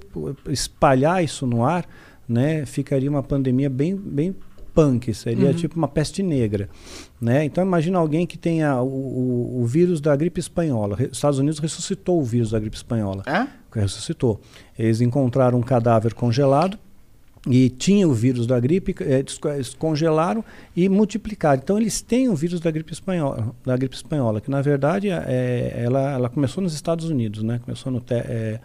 [0.49, 1.83] espalhar isso no ar,
[2.29, 4.35] né, ficaria uma pandemia bem, bem
[4.81, 5.13] punk.
[5.13, 5.53] Seria Uhum.
[5.53, 6.69] tipo uma peste negra.
[7.19, 7.43] Né?
[7.45, 10.95] Então imagina alguém que tenha o, o- o vírus da gripe espanhola.
[10.95, 13.23] Re- Estados Unidos ressuscitou o vírus da gripe espanhola.
[13.25, 13.47] É?
[13.79, 14.39] Ressuscitou.
[14.77, 16.77] Eles encontraram um cadáver congelado
[17.49, 20.43] e tinha o vírus da gripe, eh, desco- eles congelaram
[20.75, 21.61] e multiplicaram.
[21.63, 25.73] Então eles têm o vírus da gripe espanhola, da gripe espanhola, que na verdade é,
[25.75, 27.59] ela, ela começou nos Estados Unidos, né?
[27.63, 28.59] Começou no te- eh,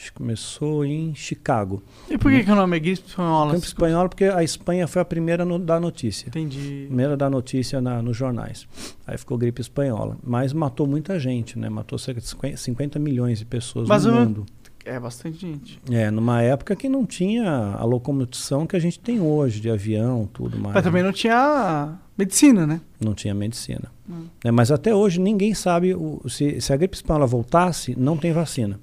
[0.00, 1.82] acho que começou em Chicago.
[2.08, 3.52] E por que, que o nome é gripe espanhola?
[3.52, 6.28] Gripe espanhola porque a Espanha foi a primeira no, da notícia.
[6.28, 6.84] Entendi.
[6.86, 8.66] Primeira da notícia na, nos jornais.
[9.06, 10.16] Aí ficou gripe espanhola.
[10.24, 11.68] Mas matou muita gente, né?
[11.68, 14.46] Matou cerca de 50, 50 milhões de pessoas Mas no eu- mundo.
[14.82, 15.78] É bastante gente.
[15.90, 20.26] É, numa época que não tinha a locomoção que a gente tem hoje, de avião,
[20.32, 20.74] tudo mais.
[20.74, 22.80] Mas também não tinha medicina, né?
[22.98, 23.92] Não tinha medicina.
[24.08, 24.24] Hum.
[24.42, 28.32] É, mas até hoje ninguém sabe o- se, se a gripe espanhola voltasse, não tem
[28.32, 28.80] vacina.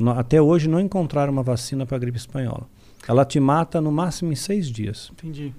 [0.00, 2.66] No- até hoje não encontraram uma vacina para a gripe espanhola.
[3.08, 5.10] Ela te mata no máximo em seis dias.
[5.12, 5.54] Entendi.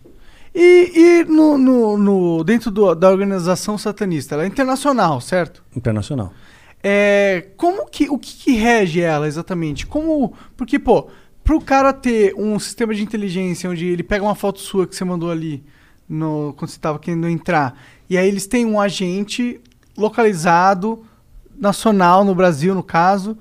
[0.53, 5.63] E, e no, no- no- dentro do- da organização satanista, ela é internacional, certo?
[5.75, 6.33] Internacional.
[6.83, 9.85] É, como que, o que, que rege ela exatamente?
[9.85, 11.07] Como, porque, pô,
[11.43, 15.05] pro cara ter um sistema de inteligência onde ele pega uma foto sua que você
[15.05, 15.63] mandou ali
[16.09, 17.79] no, quando você tava querendo entrar,
[18.09, 19.61] e aí eles têm um agente
[19.97, 21.05] localizado,
[21.57, 23.37] nacional, no Brasil, no caso,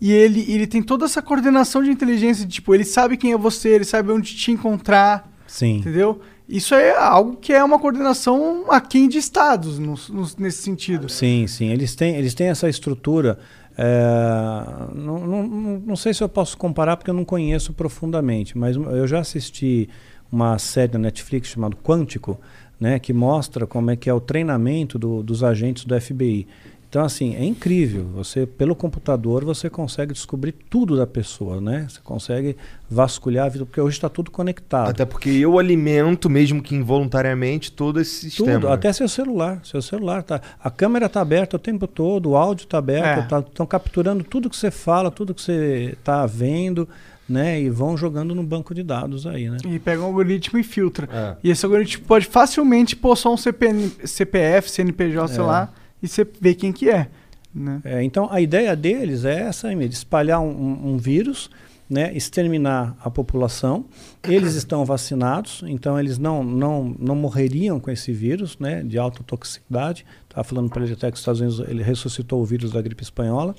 [0.00, 3.36] e ele, ele tem toda essa coordenação de inteligência, de, tipo, ele sabe quem é
[3.38, 5.78] você, ele sabe onde te encontrar, Sim.
[5.78, 6.20] entendeu?
[6.48, 11.08] Isso é algo que é uma coordenação aquém de estados, no- no- nesse sentido.
[11.08, 11.68] Sim, sim.
[11.68, 13.38] Eles têm, eles têm essa estrutura.
[13.80, 18.58] é, não, não, não- não sei se eu posso comparar porque eu não conheço profundamente,
[18.58, 19.88] mas eu já assisti
[20.32, 22.40] uma série da Netflix chamada Quântico,
[22.80, 26.46] né, que mostra como é que é o treinamento do- dos agentes do FBI.
[26.88, 28.04] Então, assim, é incrível.
[28.14, 31.86] Você, pelo computador, você consegue descobrir tudo da pessoa, né?
[31.86, 32.56] Você consegue
[32.88, 34.88] vasculhar a vida, porque hoje está tudo conectado.
[34.88, 38.52] Até porque eu alimento, mesmo que involuntariamente, todo esse sistema.
[38.60, 39.60] Tudo, até seu celular.
[39.64, 40.40] Seu celular tá.
[40.62, 43.38] A câmera tá aberta o tempo todo, o áudio tá aberto, É.
[43.40, 46.88] estão capturando tudo que você fala, tudo que você tá vendo,
[47.28, 47.60] né?
[47.60, 49.58] E vão jogando no banco de dados aí, né?
[49.66, 51.06] E pega um algoritmo e filtra.
[51.12, 51.36] É.
[51.44, 55.46] E esse algoritmo pode facilmente pôr só um CPN, CPF, CNPJ, sei É.
[55.46, 57.08] lá, e você vê quem que é.
[57.54, 57.80] Né?
[57.84, 61.50] É, então a ideia deles é essa espalhar um, um- um vírus,
[61.90, 63.86] né, exterminar a população.
[64.22, 69.22] Eles estão vacinados, então eles não, não, não morreriam com esse vírus né, de alta
[69.24, 70.04] toxicidade.
[70.28, 73.02] Estava falando para ele até que os Estados Unidos ele ressuscitou o vírus da gripe
[73.02, 73.54] espanhola.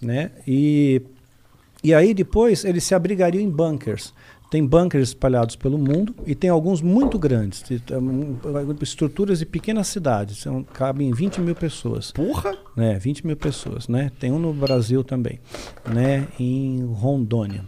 [0.00, 1.02] Né, e,
[1.84, 4.14] e aí depois eles se abrigariam em bunkers.
[4.50, 7.82] Tem bunkers espalhados pelo mundo e tem alguns muito grandes, de-
[8.82, 12.12] estruturas de pequenas cidades, são, cabem 20 mil pessoas.
[12.12, 12.54] Porra!
[12.76, 14.10] Né, 20 mil pessoas, né?
[14.20, 15.40] Tem um no Brasil também,
[15.84, 16.28] né?
[16.38, 17.64] Em Rondônia,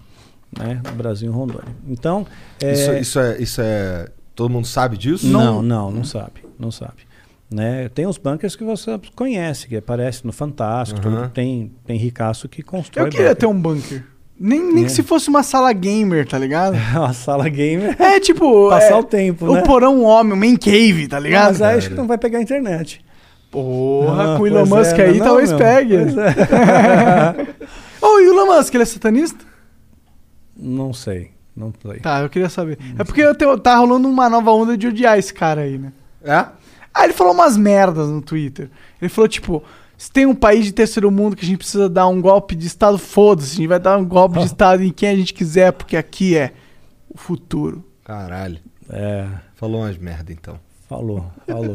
[0.56, 0.80] né?
[0.84, 1.74] No Brasil, em Rondônia.
[1.86, 2.26] Então,
[2.62, 4.08] é, Isso, isso é, isso é.
[4.34, 5.26] Todo mundo sabe disso?
[5.26, 7.08] não, não, não sabe, não sabe.
[7.50, 7.88] Né?
[7.88, 11.28] Tem os bunkers que você conhece, que aparece no Fantástico, tudo.
[11.30, 13.06] tem tem ricaço que constrói.
[13.06, 13.36] Eu queria bunker.
[13.36, 14.04] ter um bunker.
[14.40, 14.86] Nem, nem É.
[14.86, 16.76] que se fosse uma sala gamer, tá ligado?
[16.94, 18.00] uma sala gamer.
[18.00, 18.68] É tipo.
[18.70, 19.62] Passar é, o tempo, O né?
[19.62, 21.48] porão homem, o main cave, tá ligado?
[21.48, 23.04] Mas aí acho que não vai pegar a internet.
[23.50, 25.58] Porra, Ah, com o Elon pois é, Musk aí não, talvez meu.
[25.58, 25.94] pegue.
[25.96, 26.06] É.
[28.04, 29.44] Ô, e o Elon Musk, ele é satanista?
[30.56, 32.00] Não sei, não sei.
[32.00, 32.78] Tá, eu queria saber.
[32.98, 35.92] É porque eu tenho- tá rolando uma nova onda de odiar esse cara aí, né?
[36.22, 36.32] É?
[36.94, 38.68] Ah, ele falou umas merdas no Twitter.
[39.00, 39.62] Ele falou, tipo,
[39.98, 42.68] se tem um país de terceiro mundo que a gente precisa dar um golpe de
[42.68, 43.54] Estado, foda-se.
[43.54, 46.36] A gente vai dar um golpe de Estado em quem a gente quiser, porque aqui
[46.36, 46.52] é
[47.10, 47.84] o futuro.
[48.04, 48.60] Caralho.
[48.88, 49.26] É.
[49.56, 50.58] Falou umas merda então.
[50.88, 51.74] Falou, falou.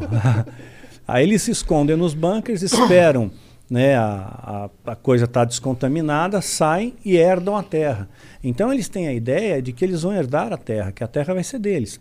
[1.06, 3.30] Aí eles se escondem nos bunkers, esperam,
[3.70, 8.08] né, a, a, a coisa está descontaminada, saem e herdam a terra.
[8.42, 11.34] Então eles têm a ideia de que eles vão herdar a terra, que a terra
[11.34, 12.00] vai ser deles.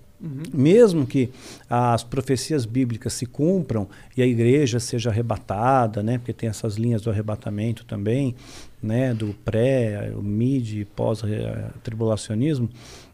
[0.55, 1.31] Mesmo que
[1.69, 7.03] as profecias bíblicas se cumpram e a igreja seja arrebatada, né, porque tem essas linhas
[7.03, 8.37] do arrebatamento também,
[8.81, 12.71] né, do pré, o mid e pós-tribulacionismo,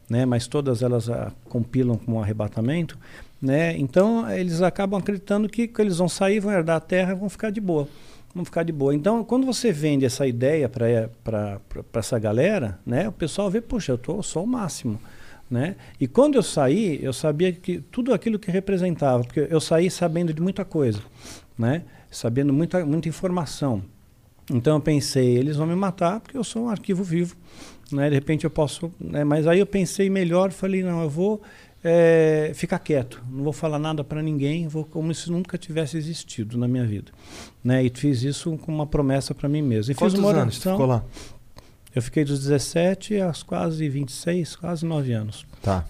[0.08, 2.98] né, mas todas elas ah, compilam como um arrebatamento,
[3.40, 3.74] né?
[3.78, 7.30] Então eles acabam acreditando que, que eles vão sair, vão herdar a terra, e vão
[7.30, 7.88] ficar de boa,
[8.34, 8.94] vão ficar de boa.
[8.94, 11.60] Então quando você vende essa ideia para
[11.94, 15.00] essa galera, né, o pessoal vê, puxa, eu tô só o máximo.
[15.50, 15.76] Né?
[15.98, 20.32] E quando eu saí, eu sabia que tudo aquilo que representava, porque eu saí sabendo
[20.34, 21.00] de muita coisa,
[21.58, 21.84] né?
[22.10, 23.82] sabendo muita, muita informação.
[24.50, 27.36] Então eu pensei, eles vão me matar porque eu sou um arquivo vivo,
[27.92, 28.08] né?
[28.08, 29.24] De repente eu posso, né?
[29.24, 31.42] mas aí eu pensei melhor, falei não, eu vou
[31.84, 36.56] é, ficar quieto, não vou falar nada para ninguém, vou como se nunca tivesse existido
[36.56, 37.12] na minha vida,
[37.62, 37.84] né?
[37.84, 39.92] E fiz isso com uma promessa para mim mesmo.
[39.92, 40.72] E Quantos fiz uma anos oração.
[40.72, 41.04] ficou lá?
[41.94, 45.46] Eu fiquei dos 17 aos quase 26, quase 9 anos.
[45.62, 45.84] Tá.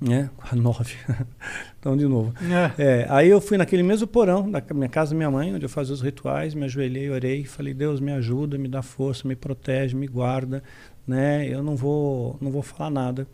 [0.00, 0.30] Né?
[0.54, 0.94] Nove.
[1.78, 2.32] então, de novo.
[2.78, 2.82] É.
[2.82, 5.68] É, aí eu fui naquele mesmo porão da minha casa da minha mãe, onde eu
[5.68, 9.94] fazia os rituais, me ajoelhei, orei, falei, Deus me ajuda, me dá força, me protege,
[9.94, 10.62] me guarda,
[11.06, 11.46] né?
[11.46, 13.26] Eu não vou, não vou falar nada,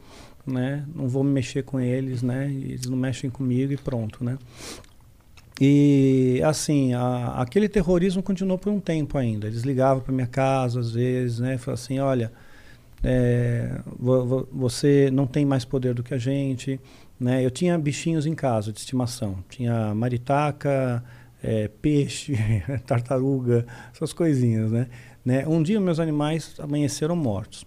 [0.44, 0.84] né?
[0.92, 2.50] Não vou me mexer com eles, né?
[2.50, 4.36] Eles não mexem comigo e pronto, né?
[5.60, 9.46] E assim, a, aquele terrorismo continuou por um tempo ainda.
[9.46, 11.56] Eles ligavam para minha casa às vezes, né?
[11.56, 12.32] Falavam assim, olha,
[13.02, 16.78] é, vo- vo- você não tem mais poder do que a gente,
[17.18, 17.44] né?
[17.44, 21.02] Eu tinha bichinhos em casa de estimação, tinha maritaca,
[21.42, 22.34] é, peixe,
[22.86, 24.88] tartaruga, essas coisinhas, né?
[25.24, 25.44] né?
[25.46, 27.64] Um dia meus animais amanheceram mortos,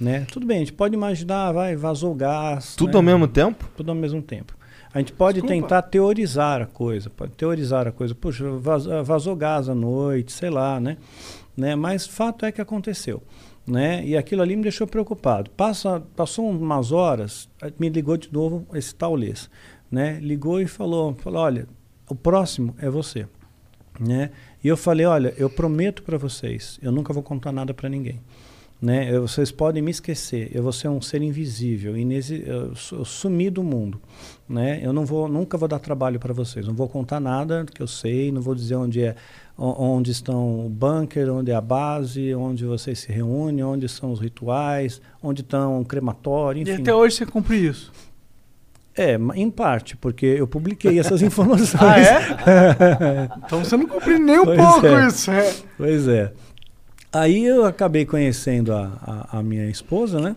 [0.00, 0.26] né?
[0.30, 2.76] Tudo bem, a gente pode imaginar, vai, vazou gás.
[2.76, 2.96] Tudo né?
[2.96, 3.68] ao mesmo tempo?
[3.76, 4.56] Tudo ao mesmo tempo.
[4.94, 5.54] A gente pode Desculpa.
[5.62, 8.14] tentar teorizar a coisa, pode teorizar a coisa.
[8.14, 10.98] Puxa, vaz- vazou gás à noite, sei lá, né?
[11.56, 11.74] né?
[11.74, 13.22] Mas fato é que aconteceu.
[13.66, 14.04] né?
[14.04, 15.48] E aquilo ali me deixou preocupado.
[15.52, 19.48] Passa, passou umas horas, eh, me ligou de novo esse taulês,
[19.90, 20.18] né?
[20.20, 21.68] Ligou e falou, falou, olha,
[22.10, 23.24] o próximo é você,
[24.00, 24.30] né?
[24.64, 28.20] E eu falei, olha, eu prometo para vocês, eu nunca vou contar nada para ninguém.
[28.82, 29.16] Né?
[29.20, 33.48] Vocês podem me esquecer, eu vou ser um ser invisível, inexi eu, su- eu sumi
[33.48, 34.00] do mundo.
[34.48, 34.80] Né?
[34.82, 37.86] Eu não vou, nunca vou dar trabalho para vocês, não vou contar nada que eu
[37.86, 39.14] sei, não vou dizer onde é,
[39.56, 44.18] onde estão o bunker, onde é a base, onde vocês se reúnem, onde são os
[44.18, 46.82] rituais, onde estão o crematório, E enfim.
[46.82, 47.92] até hoje você cumpre isso.
[48.96, 51.80] É, em parte, porque eu publiquei essas informações.
[51.80, 53.28] Ah, é?
[53.46, 55.06] Então você não cumpriu nem um Pois pouco é.
[55.06, 55.30] isso.
[55.30, 55.54] É.
[55.78, 56.32] Pois é.
[57.12, 60.34] Aí eu acabei conhecendo a, a, a minha esposa, né?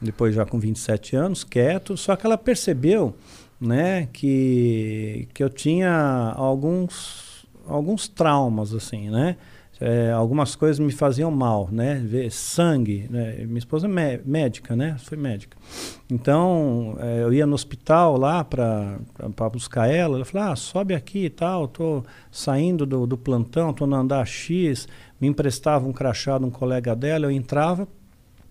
[0.00, 1.96] Depois já com 27 anos, quieto.
[1.96, 3.14] Só que ela percebeu,
[3.60, 9.36] né, que, que eu tinha alguns, alguns traumas, assim, né?
[9.78, 11.96] É, algumas coisas me faziam mal, né?
[12.02, 13.44] Ver sangue, né?
[13.44, 14.96] Minha esposa é mé- médica, né?
[14.98, 15.54] Foi médica.
[16.10, 18.98] Então, é, eu ia no hospital lá para
[19.52, 20.16] buscar ela.
[20.16, 21.68] Ela falou: ah, sobe aqui e tal.
[21.68, 24.88] Tô saindo do, do plantão, tô no andar X.
[25.20, 27.26] Me emprestava um crachá de um colega dela.
[27.26, 27.88] Eu entrava,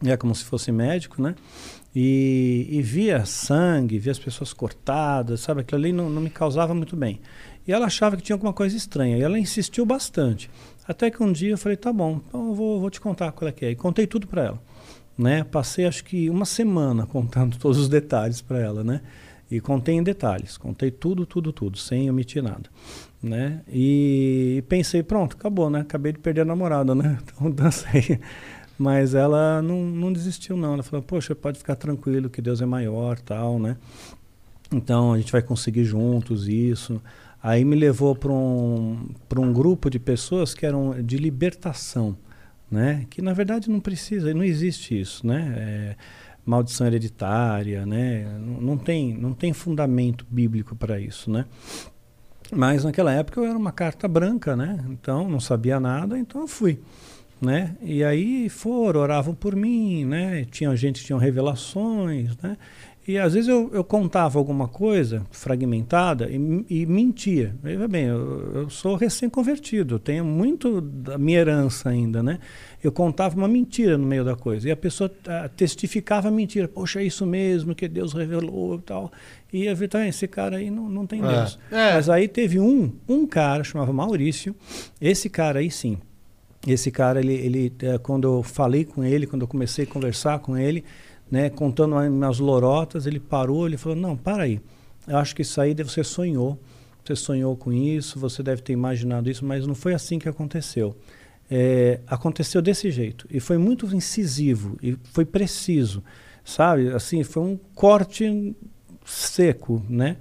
[0.04, 1.36] é como se fosse médico, né?
[1.96, 5.62] E, e via sangue, via as pessoas cortadas, sabe?
[5.62, 7.22] Aquilo ali não, não me causava muito bem.
[7.68, 9.18] E ela achava que tinha alguma coisa estranha.
[9.18, 10.50] E ela insistiu bastante.
[10.88, 13.50] Até que um dia eu falei, tá bom, então eu vou, vou te contar qual
[13.50, 13.72] é que é.
[13.72, 14.62] E contei tudo para ela.
[15.18, 15.44] Né?
[15.44, 19.02] Passei acho que uma semana contando todos os detalhes para ela, né?
[19.50, 22.68] E contei em detalhes, contei tudo, tudo, tudo, sem omitir nada,
[23.26, 23.62] né?
[23.68, 25.80] E pensei, pronto, acabou, né?
[25.80, 27.18] Acabei de perder a namorada, né?
[27.26, 28.20] Então dancei.
[28.78, 32.66] Mas ela não, não desistiu não, ela falou, poxa, pode ficar tranquilo que Deus é
[32.66, 33.78] maior, tal, né?
[34.72, 37.02] Então a gente vai conseguir juntos isso.
[37.42, 42.18] Aí me levou para um, um grupo de pessoas que eram de libertação,
[42.70, 43.06] né?
[43.10, 45.54] Que na verdade não precisa, não existe isso, né?
[45.58, 45.96] É,
[46.46, 48.26] maldição hereditária, né?
[48.40, 51.46] Não, não tem, não tem fundamento bíblico para isso, né?
[52.52, 54.84] Mas naquela época eu era uma carta branca, né?
[54.90, 56.80] Então não sabia nada, então eu fui,
[57.42, 57.76] né?
[57.82, 60.46] E aí foram, oravam por mim, né?
[60.52, 62.58] Tinha gente que tinha revelações, né?
[63.08, 67.56] E às vezes eu, eu contava alguma coisa fragmentada e, e mentia.
[67.62, 72.40] Veja bem, eu, eu sou recém-convertido, tenho muito da minha herança ainda, né?
[72.86, 76.68] Eu contava uma mentira no meio da coisa e a pessoa ah, testificava a mentira.
[76.68, 79.12] Poxa, é isso mesmo que Deus revelou e tal.
[79.52, 81.28] E eu vi, tá, esse cara aí não, não tem É.
[81.28, 81.60] Deus.
[81.72, 81.94] É.
[81.94, 84.56] Mas aí teve um, um cara, chamava Maurício,
[85.02, 85.98] esse cara aí sim.
[86.68, 90.40] Esse cara, ele, ele, eh, quando eu falei com ele, quando eu comecei a conversar
[90.40, 90.84] com ele,
[91.30, 94.60] né, contando as minhas lorotas, ele parou, ele falou, não, para aí,
[95.08, 96.60] eu acho que isso aí você sonhou,
[97.04, 100.96] você sonhou com isso, você deve ter imaginado isso, mas não foi assim que aconteceu.
[101.50, 106.04] É, aconteceu desse jeito, e foi muito incisivo, e foi preciso,
[106.44, 108.56] sabe, assim, foi um corte
[109.06, 110.18] seco, né,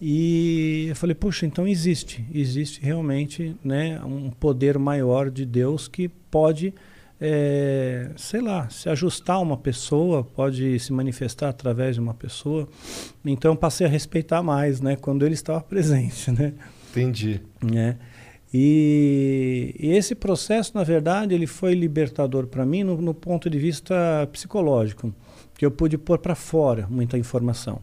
[0.00, 6.08] e eu falei, puxa, então existe, existe realmente né, um poder maior de Deus que
[6.08, 6.72] pode,
[7.20, 12.68] é, sei lá, se ajustar a uma pessoa, pode se manifestar através de uma pessoa.
[13.24, 16.54] Então passei a respeitar mais, né, quando ele estava presente, né.
[16.90, 17.40] Entendi.
[17.60, 17.98] Né?
[18.52, 23.58] E, e esse processo, na verdade, ele foi libertador para mim no, no ponto de
[23.58, 25.14] vista psicológico,
[25.56, 27.82] que eu pude pôr para fora muita informação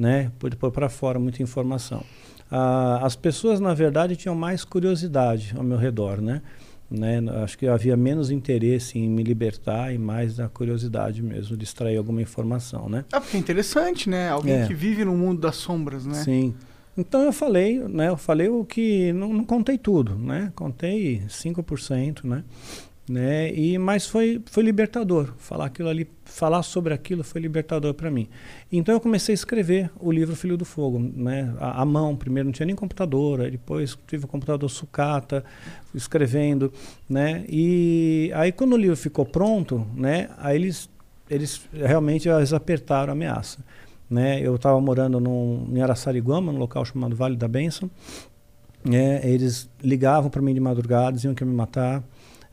[0.00, 0.32] né?
[0.38, 2.02] Pude pôr para fora muita informação.
[2.50, 6.40] Ah, as pessoas, na verdade, tinham mais curiosidade ao meu redor, né?
[6.90, 7.20] né?
[7.44, 11.98] Acho que havia menos interesse em me libertar e mais da curiosidade mesmo de extrair
[11.98, 13.04] alguma informação, né?
[13.12, 14.30] Ah, porque é interessante, né?
[14.30, 14.66] Alguém É.
[14.66, 16.14] que vive no mundo das sombras, né?
[16.14, 16.54] Sim.
[17.00, 18.08] Então eu falei, né?
[18.08, 20.52] Eu falei o que não, não contei tudo, né?
[20.54, 22.44] Contei 5%, né?
[23.08, 23.52] Né?
[23.54, 25.32] E mas foi foi libertador.
[25.38, 28.28] Falar aquilo ali, falar sobre aquilo foi libertador para mim.
[28.70, 31.54] Então eu comecei a escrever o livro Filho do Fogo, né?
[31.58, 35.42] À, à mão, primeiro não tinha nem computador, aí depois tive o computador sucata,
[35.94, 36.70] escrevendo,
[37.08, 37.44] né?
[37.48, 40.28] E aí quando o livro ficou pronto, né?
[40.38, 40.88] Aí eles
[41.30, 43.64] eles realmente eles apertaram a ameaça.
[44.10, 44.40] Né?
[44.40, 47.88] Eu estava morando num, em Araçariguama, num local chamado Vale da Bênção.
[48.84, 49.20] né?
[49.22, 52.02] eles ligavam para mim de madrugada, diziam que ia me matar.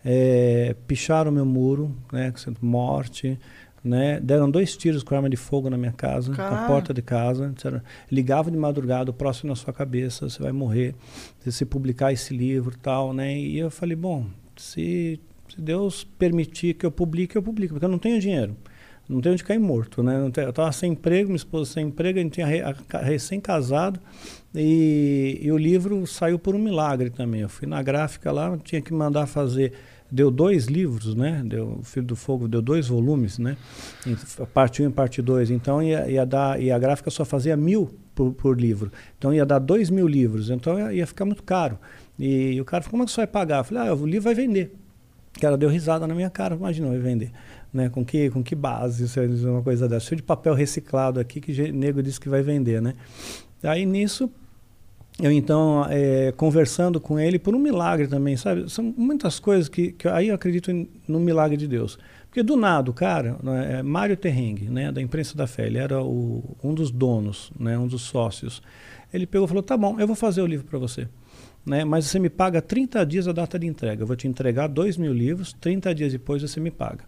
[0.06, 3.40] É, picharam meu muro, né, morte.
[3.84, 4.19] Né?
[4.19, 7.50] Deram dois tiros com arma de fogo na minha casa, na porta de casa.
[7.50, 10.94] Disseram, ligavam de madrugada, o próximo na sua cabeça, você vai morrer
[11.40, 13.14] se você publicar esse livro tal.
[13.14, 13.36] Né?
[13.36, 15.19] E eu falei, bom, se,
[15.50, 18.56] se Deus permitir que eu publique, eu publico, porque eu não tenho dinheiro
[19.10, 20.19] não tenho onde cair morto, né?
[20.19, 22.48] Não tenho- eu estava sem emprego, minha esposa sem emprego, a gente tinha
[23.02, 24.00] recém-casado
[24.53, 27.42] e, e o livro saiu por um milagre também.
[27.42, 29.74] Eu fui na gráfica lá, tinha que mandar fazer
[30.11, 31.42] deu dois livros, né?
[31.45, 33.58] Deu, o Filho do Fogo deu dois volumes, né?
[34.53, 35.52] Parte 1 um e parte 2.
[35.52, 38.92] Então ia, ia dar, e a gráfica só fazia mil por, por livro.
[39.18, 40.50] Então ia dar dois mil livros.
[40.50, 41.77] Então ia, ia ficar muito caro.
[42.18, 43.60] E, e o cara falou, como é que você vai pagar?
[43.60, 44.74] Eu falei, ah, o livro vai vender.
[45.36, 47.32] O cara deu risada na minha cara, imaginou, vai vender.
[47.77, 47.89] Né?
[47.89, 50.07] Com, que, com que base você vai dizer uma coisa dessa?
[50.07, 52.95] Cheio de papel reciclado aqui que nego disse que vai vender, né?
[53.61, 54.31] Aí nisso
[55.22, 58.67] eu então é, conversando com ele por um milagre também, sabe?
[58.67, 60.72] São muitas coisas que, que aí eu acredito
[61.07, 61.99] no milagre de Deus.
[62.25, 65.77] Porque do nada, o cara, né, é Mário Terrengue, né, da imprensa da fé, ele
[65.77, 68.59] era o, um dos donos, né, um dos sócios.
[69.14, 71.07] Ele pegou e falou: "Tá bom, eu vou fazer o livro para você,
[71.64, 71.85] né?
[71.85, 74.01] Mas você me paga 30 dias a data de entrega.
[74.01, 77.03] Eu vou te entregar 2 mil livros, 30 dias depois você me paga."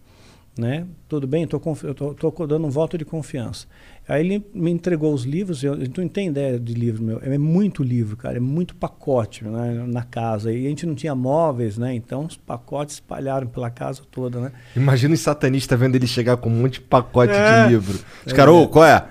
[0.58, 0.86] Né?
[1.08, 3.66] Tudo bem, tô, eu estou dando um voto de confiança.
[4.06, 7.38] Aí ele me entregou os livros, eu, tu não tem ideia de livro meu, é
[7.38, 10.52] muito livro, cara, é muito pacote né, na casa.
[10.52, 11.94] E a gente não tinha móveis, né?
[11.94, 14.52] Então os pacotes espalharam pela casa toda, né?
[14.74, 17.62] Imagina os satanistas vendo ele chegar com um monte de pacote é.
[17.62, 17.98] de livro.
[18.26, 18.36] Os é.
[18.36, 19.06] caras, ô, qual é?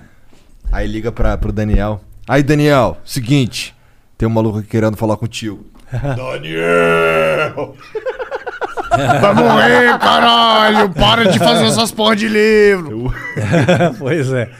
[0.70, 2.00] Aí liga para pro Daniel.
[2.28, 3.74] Aí, Daniel, seguinte,
[4.16, 5.66] tem um maluco aqui querendo falar contigo.
[5.90, 7.74] Daniel!
[9.20, 10.92] Vai morrer, caralho!
[10.92, 13.12] Para de fazer essas porra de livro!
[13.98, 14.50] pois é.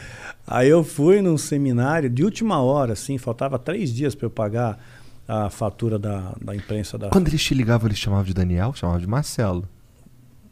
[0.47, 4.79] Aí eu fui num seminário de última hora, assim, faltava três dias para eu pagar
[5.27, 7.09] a fatura da, da imprensa da.
[7.09, 8.73] Quando eles te ligavam, eles chamavam de Daniel?
[8.75, 9.69] Chamavam de Marcelo?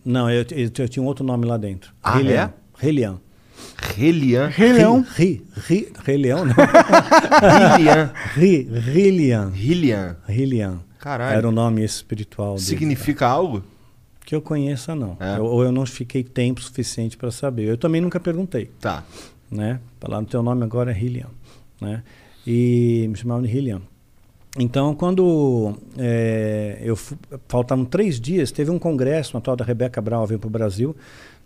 [0.05, 1.93] Não, eu, eu, eu tinha um outro nome lá dentro.
[2.03, 2.43] Ah, Relian.
[2.43, 2.51] é?
[2.79, 3.21] Relian.
[3.97, 4.49] Relian?
[4.49, 5.07] Relian.
[5.17, 6.55] Ri, ri, Relian, não.
[7.75, 8.13] Relian.
[8.35, 9.51] Ri, Relian.
[9.51, 10.17] Relian.
[10.27, 10.81] Relian.
[10.99, 11.37] Caralho.
[11.39, 12.67] Era o nome espiritual dele.
[12.67, 13.63] Significa algo?
[14.25, 15.17] Que eu conheça, não.
[15.21, 15.39] É.
[15.39, 17.65] Eu- ou eu não fiquei tempo suficiente para saber.
[17.69, 18.71] Eu também nunca perguntei.
[18.81, 19.05] Tá.
[19.51, 19.81] Né?
[20.01, 21.29] Falar no teu nome agora é Hillian.
[21.81, 22.03] Né?
[22.47, 23.81] E me chamavam de Hillian.
[24.59, 26.97] Então, quando é, eu
[27.47, 30.97] faltavam três dias, teve um congresso, uma tal da Rebeca Brown veio para o Brasil,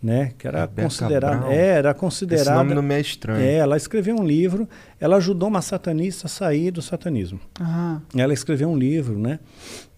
[0.02, 0.32] né?
[0.36, 2.50] Que era considerada, é, era considerada.
[2.50, 3.40] Esse nome não me é estranho.
[3.40, 4.68] É, ela escreveu um livro.
[4.98, 7.38] Ela ajudou uma satanista a sair do satanismo.
[7.60, 8.00] Ah.
[8.16, 9.38] Ela escreveu um livro, né?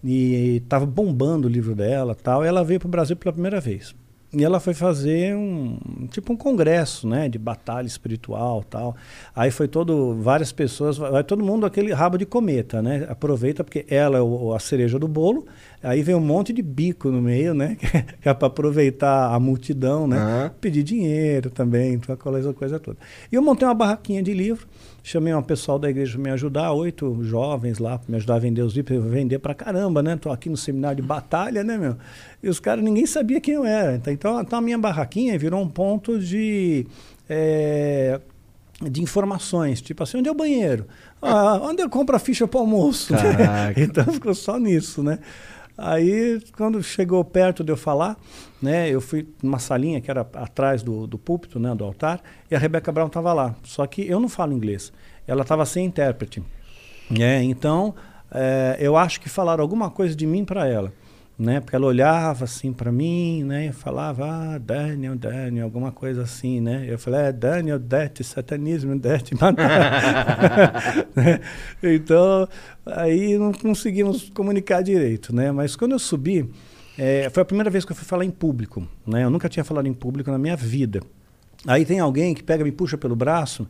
[0.03, 2.45] E estava bombando o livro dela, tal.
[2.45, 3.95] E ela veio para o Brasil pela primeira vez.
[4.35, 8.93] E ela foi fazer um tipo um congresso, né, de batalha espiritual, tal.
[9.33, 13.05] Aí foi todo várias pessoas, vai todo mundo aquele rabo de cometa, né?
[13.09, 15.45] Aproveita porque ela é o, a cereja do bolo.
[15.83, 17.77] Aí vem um monte de bico no meio, né?
[18.21, 20.17] Que é para aproveitar a multidão, né?
[20.59, 22.97] Pedir dinheiro também, então aquela coisa toda.
[23.31, 24.67] E eu montei uma barraquinha de livro.
[25.03, 28.39] Chamei um pessoal da igreja para me ajudar, oito jovens lá, para me ajudar a
[28.39, 30.15] vender os livros, vender pra caramba, né?
[30.15, 31.95] Tô aqui no seminário de batalha, né, meu?
[32.41, 33.95] E os caras, ninguém sabia quem eu era.
[33.95, 36.87] Então, então, então a minha barraquinha virou um ponto de.
[37.29, 38.19] eh,
[38.89, 40.85] de informações, tipo assim, onde é o banheiro?
[41.21, 43.13] Ah, onde eu compro a ficha para almoço?
[43.77, 45.19] Então ficou só nisso, né?
[45.77, 48.17] Aí, quando chegou perto de eu falar,
[48.61, 52.55] né, eu fui numa salinha que era atrás do, do púlpito, né, do altar, e
[52.55, 53.55] a Rebeca Brown estava lá.
[53.63, 54.93] Só que eu não falo inglês.
[55.27, 56.41] Ela estava sem intérprete.
[57.19, 57.93] É, então,
[58.31, 60.93] é, eu acho que falaram alguma coisa de mim para ela.
[61.37, 66.23] Né, porque ela olhava assim para mim, né, e falava, ah, Daniel, Daniel, alguma coisa
[66.23, 66.85] assim, né.
[66.87, 69.21] Eu falei, é, Daniel, det, satanismo, det,
[71.13, 71.41] né?
[71.83, 72.47] Então,
[72.85, 75.51] aí não conseguimos comunicar direito, né.
[75.51, 76.49] Mas quando eu subi,
[76.97, 79.25] é, foi a primeira vez que eu fui falar em público, né.
[79.25, 81.01] Eu nunca tinha falado em público na minha vida.
[81.67, 83.67] Aí tem alguém que pega, me puxa pelo braço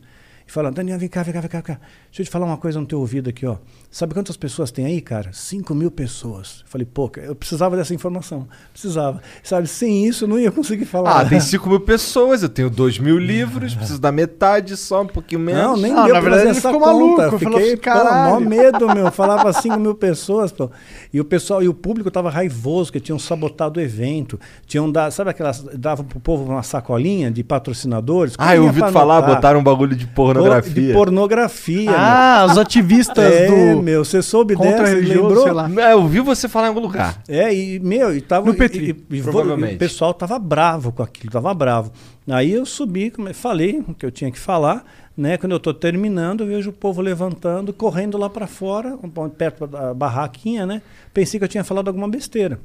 [0.48, 1.80] e fala, Daniel, vem cá, vem cá, vem cá, vem cá.
[2.08, 3.56] Deixa eu te falar uma coisa no teu ouvido aqui, ó.
[3.90, 5.30] Sabe quantas pessoas tem aí, cara?
[5.32, 6.60] 5 mil pessoas.
[6.64, 8.46] Eu falei, pô, eu precisava dessa informação.
[8.72, 9.20] Precisava.
[9.42, 11.20] Sabe, sem isso eu não ia conseguir falar.
[11.20, 15.06] Ah, tem 5 mil pessoas, eu tenho 2 mil livros, preciso da metade só, um
[15.06, 15.62] pouquinho menos.
[15.62, 16.86] Não, nem Ah, deu na verdade, essa ficou conta.
[16.92, 17.90] maluco, Fiquei, pô,
[18.30, 19.10] mó medo, meu.
[19.10, 20.70] Falava 5 mil pessoas, pô.
[21.12, 24.38] E o pessoal, e o público tava raivoso, que tinham sabotado o evento.
[24.66, 28.34] Tinham dado, sabe aquelas, davam pro povo uma sacolinha de patrocinadores?
[28.38, 30.86] Ah, eu ouvi falar, botaram um bagulho de pornografia.
[30.88, 31.90] De pornografia.
[31.96, 33.82] Ah, os ativistas é, do.
[33.82, 35.42] meu, você soube Contra dessa, lembrou?
[35.42, 35.70] sei lá.
[35.78, 37.22] É, eu ouvi você falar em algum lugar.
[37.28, 38.46] É, e, meu, e tava.
[38.46, 39.72] No Petri, e- e provavelmente.
[39.72, 41.90] e o pessoal tava bravo com aquilo, tava bravo.
[42.28, 44.84] Aí eu subi, falei o que eu tinha que falar,
[45.16, 45.36] né?
[45.36, 49.66] Quando eu tô terminando, eu vejo o povo levantando, correndo lá para fora, um perto
[49.66, 50.82] da barraquinha, né?
[51.14, 52.58] Pensei que eu tinha falado alguma besteira.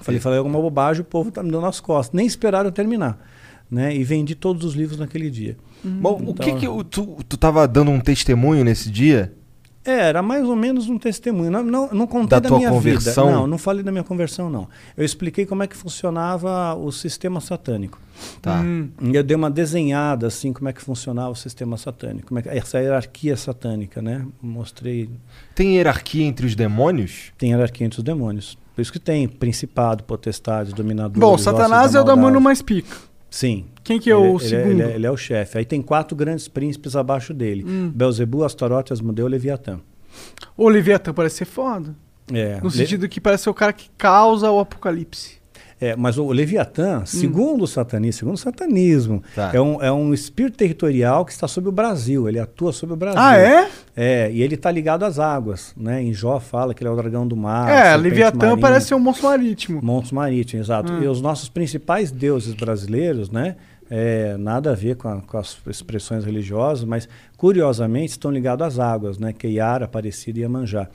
[0.00, 2.14] Falei, falei alguma bobagem, o povo tá me dando as costas.
[2.14, 3.18] Nem esperaram eu terminar,
[3.70, 3.94] né?
[3.94, 5.56] E vendi todos os livros naquele dia.
[5.84, 9.32] Bom, o Então- que que o- tu, tu tava dando um testemunho nesse dia?
[9.84, 11.50] É, era mais ou menos um testemunho.
[11.50, 13.26] Não, não, não contei Da da, tua minha conversão?
[13.26, 13.36] vida.
[13.38, 14.68] Não, não falei da minha conversão, não.
[14.94, 17.98] Eu expliquei como é que funcionava o sistema satânico.
[18.42, 18.60] Tá.
[18.60, 18.90] Hum.
[19.00, 22.28] E eu dei uma desenhada, assim, como é que funcionava o sistema satânico.
[22.28, 24.26] Como é que, essa hierarquia satânica, né?
[24.42, 25.08] Mostrei.
[25.54, 27.32] Tem hierarquia entre os demônios?
[27.38, 28.58] Tem hierarquia entre os demônios.
[28.74, 31.18] Por isso que tem principado, potestade, dominador.
[31.18, 32.94] Bom, Satanás é o demônio mais pica.
[33.30, 33.66] Sim.
[33.84, 34.70] Quem que é o Ele- ele segundo?
[34.70, 35.58] Ele, é- ele é o chefe.
[35.58, 37.90] Aí tem quatro grandes príncipes abaixo dele: Hum.
[37.94, 39.80] Belzebu, Astarote, Asmodeu e Leviatã.
[40.56, 41.94] O Leviatã parece ser foda.
[42.32, 45.37] É, No Le- sentido que parece ser o cara que causa o apocalipse.
[45.80, 49.52] É, mas o Leviatã, segundo o satanismo, segundo o satanismo, Tá.
[49.54, 52.96] é, um, é um espírito territorial que está sobre o Brasil, ele atua sobre o
[52.96, 53.20] Brasil.
[53.20, 53.68] Ah, é?
[53.96, 56.02] É, e ele está ligado às águas, né?
[56.02, 57.70] Em Jó fala que ele é o dragão do mar.
[57.70, 58.58] é, Leviatã marinha.
[58.58, 59.80] parece ser um monstro marítimo.
[59.82, 60.92] Montes marítimos, exato.
[60.92, 61.02] Hum.
[61.02, 63.54] E os nossos principais deuses brasileiros, né?
[63.90, 67.08] É, nada a ver com, a- com as expressões religiosas, mas
[67.38, 69.32] curiosamente estão ligados às águas, né?
[69.32, 70.88] Que é Iara, Aparecida e Iemanjá.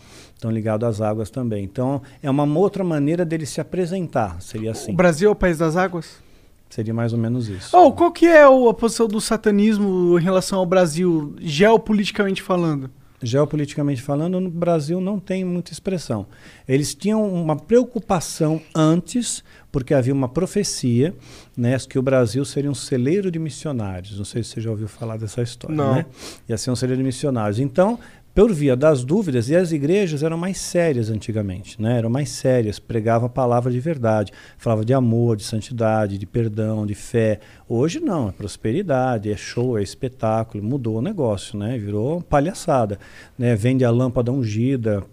[0.44, 1.64] Estão ligados às águas também.
[1.64, 4.92] Então, é uma outra maneira dele se apresentar, seria assim.
[4.92, 6.22] O Brasil é o país das águas?
[6.70, 7.70] Seria mais ou menos isso.
[7.78, 12.90] Oh, qual que é a posição do satanismo em relação ao Brasil, geopoliticamente falando?
[13.22, 16.26] Geopoliticamente falando, no Brasil não tem muita expressão.
[16.68, 19.42] Eles tinham uma preocupação antes,
[19.72, 21.16] porque havia uma profecia,
[21.56, 24.18] né, que o Brasil seria um celeiro de missionários.
[24.18, 25.96] Não sei se você já ouviu falar dessa história, Não.
[25.96, 26.06] né?
[26.50, 27.60] Ia ser um celeiro de missionários.
[27.60, 27.98] Então,
[28.34, 32.00] por via das dúvidas, e as igrejas eram mais sérias antigamente, né?
[32.00, 36.86] Eram mais sérias, pregavam a palavra de verdade, falava de amor, de santidade, de perdão,
[36.86, 37.40] de fé.
[37.70, 41.78] Hoje não, é prosperidade, é show, é espetáculo, mudou o negócio, né?
[41.78, 42.98] Virou palhaçada,
[43.38, 43.56] né?
[43.56, 45.04] Vende a lâmpada ungida,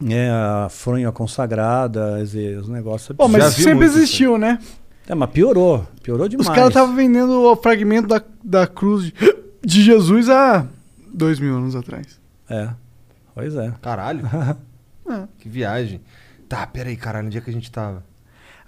[0.00, 0.30] né?
[0.30, 2.18] a fronha consagrada,
[2.60, 4.60] os negócios Bom, mas Já isso sempre existiu, né?
[5.08, 6.48] É, mas piorou, piorou demais.
[6.48, 9.12] Os caras estavam vendendo o fragmento da, da cruz de,
[9.60, 10.68] de Jesus há
[11.12, 12.19] dois mil anos atrás.
[12.50, 12.68] É,
[13.34, 13.72] pois é.
[13.80, 14.22] Caralho.
[15.10, 15.26] É.
[15.38, 16.00] Que viagem.
[16.48, 18.04] Tá, peraí, caralho, onde é que a gente tava?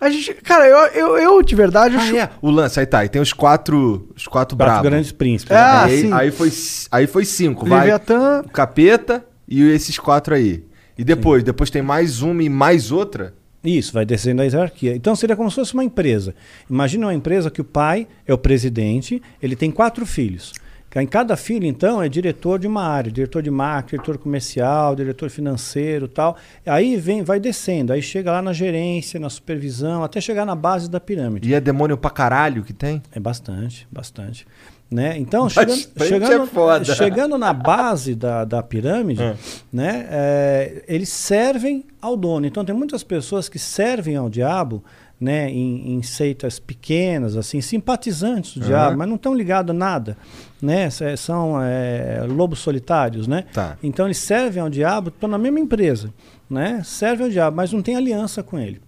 [0.01, 2.17] A gente, cara, eu, eu, eu de verdade Ah, acho.
[2.17, 2.31] é.
[2.41, 4.09] O lance, aí tá, aí tem os quatro.
[4.17, 4.83] Os quatro, Quatro bravos.
[4.83, 5.55] grandes príncipes.
[5.57, 6.13] Ah, aí, sim.
[6.13, 6.51] aí foi,
[6.91, 7.81] aí foi cinco, vai.
[7.81, 8.41] Leviatã.
[8.45, 10.65] O capeta e esses quatro aí.
[10.99, 11.45] E depois?
[11.45, 13.35] Depois tem mais uma e mais outra?
[13.63, 14.97] Isso, vai descendo a hierarquia.
[14.97, 16.35] Então seria como se fosse uma empresa.
[16.69, 20.53] Imagina uma empresa que o pai é o presidente, ele tem quatro filhos.
[20.95, 25.31] Em cada filho, então, é diretor de uma área, diretor de marketing, diretor comercial, diretor
[25.31, 26.37] financeiro tal.
[26.67, 30.91] Aí vem, vai descendo, aí chega lá na gerência, na supervisão, até chegar na base
[30.91, 31.49] da pirâmide.
[31.49, 33.03] E é demônio pra caralho que tem?
[33.11, 34.47] É bastante, bastante.
[34.91, 35.17] Né?
[35.17, 36.51] Então, chegando, chegando,
[36.83, 39.35] é chegando na base da, da pirâmide, É.
[39.73, 42.45] né, é, eles servem ao dono.
[42.45, 44.85] Então, tem muitas pessoas que servem ao diabo
[45.23, 48.69] né, em, em seitas pequenas, assim, simpatizantes do Aham.
[48.69, 50.17] diabo, mas não estão ligados a nada.
[50.61, 50.89] Né?
[51.17, 53.29] São é, lobos solitários.
[53.29, 53.45] Né?
[53.53, 53.79] Tá.
[53.85, 56.13] Então, eles servem ao diabo, estão na mesma empresa.
[56.51, 56.83] Né?
[56.85, 58.81] Servem ao diabo, mas não tem aliança com ele.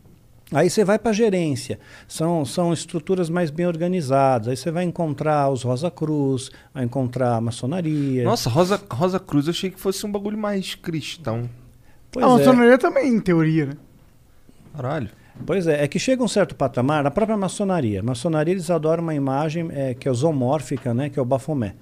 [0.53, 4.49] Aí você vai para a gerência, são, são estruturas mais bem organizadas.
[4.49, 8.25] Aí você vai encontrar os Rosa Cruz, vai encontrar a maçonaria.
[8.25, 11.49] Nossa, Rosa, Rosa Cruz eu achei que fosse um bagulho mais cristão.
[12.11, 12.33] Pois a é.
[12.33, 13.73] maçonaria também, em teoria, né?
[14.77, 15.09] Caralho.
[15.45, 18.01] Pois é, é que chega um certo patamar, a própria maçonaria.
[18.01, 21.75] A maçonaria eles adoram uma imagem é, que é zoomórfica, né, que é o Bafomé.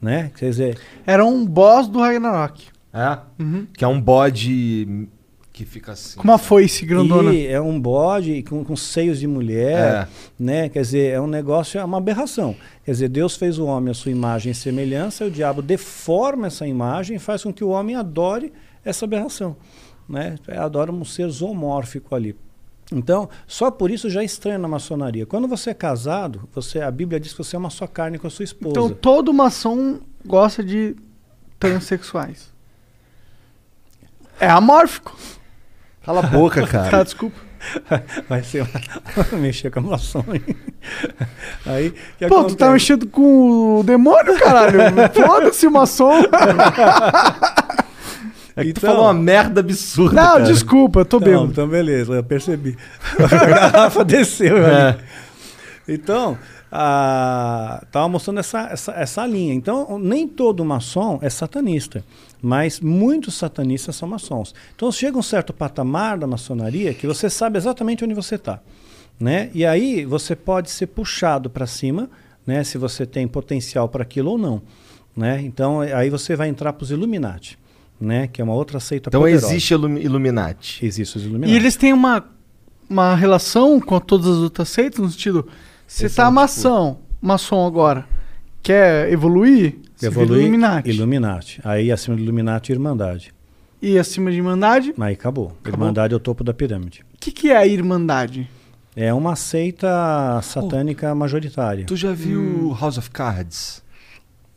[0.00, 0.30] Né?
[0.36, 2.66] Quer dizer, Era um boss do Ragnarok.
[2.92, 3.18] É?
[3.38, 3.66] Uhum.
[3.72, 5.08] Que é um bode
[5.52, 6.16] que fica assim.
[6.16, 7.32] Com uma foice grandona.
[7.34, 10.08] E é um bode com, com seios de mulher, É.
[10.38, 10.68] né?
[10.68, 12.56] Quer dizer, é um negócio, é uma aberração.
[12.84, 16.46] Quer dizer, Deus fez o homem à sua imagem e semelhança, e o diabo deforma
[16.46, 18.52] essa imagem e faz com que o homem adore
[18.84, 19.54] essa aberração,
[20.08, 20.36] né?
[20.48, 22.34] Adora um ser zoomórfico ali.
[22.92, 25.24] Então, só por isso já é estranho na maçonaria.
[25.24, 28.26] Quando você é casado, você, a Bíblia diz que você é uma só carne com
[28.26, 28.70] a sua esposa.
[28.70, 30.96] Então todo maçom gosta de
[31.58, 32.50] transexuais.
[34.40, 35.16] É amórfico.
[36.04, 36.90] Cala a boca, cara.
[36.90, 37.36] Tá, desculpa.
[38.28, 39.38] Vai ser uma...
[39.38, 40.24] mexer com a maçom.
[41.66, 42.72] Aí, que Pô, tu tá acontece?
[42.72, 44.80] mexendo com o demônio, caralho.
[45.14, 46.22] Foda-se o maçom.
[48.60, 50.14] É que tu Então- falou uma merda absurda.
[50.20, 50.44] Não, cara.
[50.44, 51.46] desculpa, eu tô Não, bêbado.
[51.52, 52.76] então beleza, eu percebi.
[53.18, 54.56] a garrafa desceu.
[54.58, 54.98] É.
[55.88, 56.38] Então,
[56.70, 59.52] a, tava mostrando essa, essa, essa linha.
[59.54, 62.04] Então, nem todo maçom é satanista,
[62.40, 64.54] mas muitos satanistas são maçons.
[64.74, 68.60] Então, chega um certo patamar da maçonaria que você sabe exatamente onde você está.
[69.18, 69.50] Né?
[69.52, 72.08] E aí você pode ser puxado para cima,
[72.46, 72.64] né?
[72.64, 74.62] se você tem potencial para aquilo ou não.
[75.14, 75.42] Né?
[75.42, 77.58] Então, aí você vai entrar para os Illuminati.
[78.00, 78.26] Né?
[78.26, 79.46] Que é uma outra seita Então poderosa.
[79.48, 80.84] existe Illumi- Illuminati.
[80.84, 81.52] Existe os Illuminati.
[81.52, 82.24] E eles têm uma,
[82.88, 85.46] uma relação com todas as outras seitas, no sentido,
[85.86, 88.06] você tá são, maçom, maçom agora.
[88.62, 90.88] quer evoluir, você vira Evolui Illuminati.
[90.90, 91.60] Illuminati.
[91.62, 93.34] Aí acima do Illuminati, Irmandade.
[93.82, 95.52] E acima de Irmandade, o Aí acabou.
[95.66, 97.02] Irmandade é o topo da pirâmide.
[97.18, 98.48] que, que é a Irmandade?
[98.96, 101.84] É uma seita satânica majoritária.
[101.86, 103.82] Tu já viu House of Cards?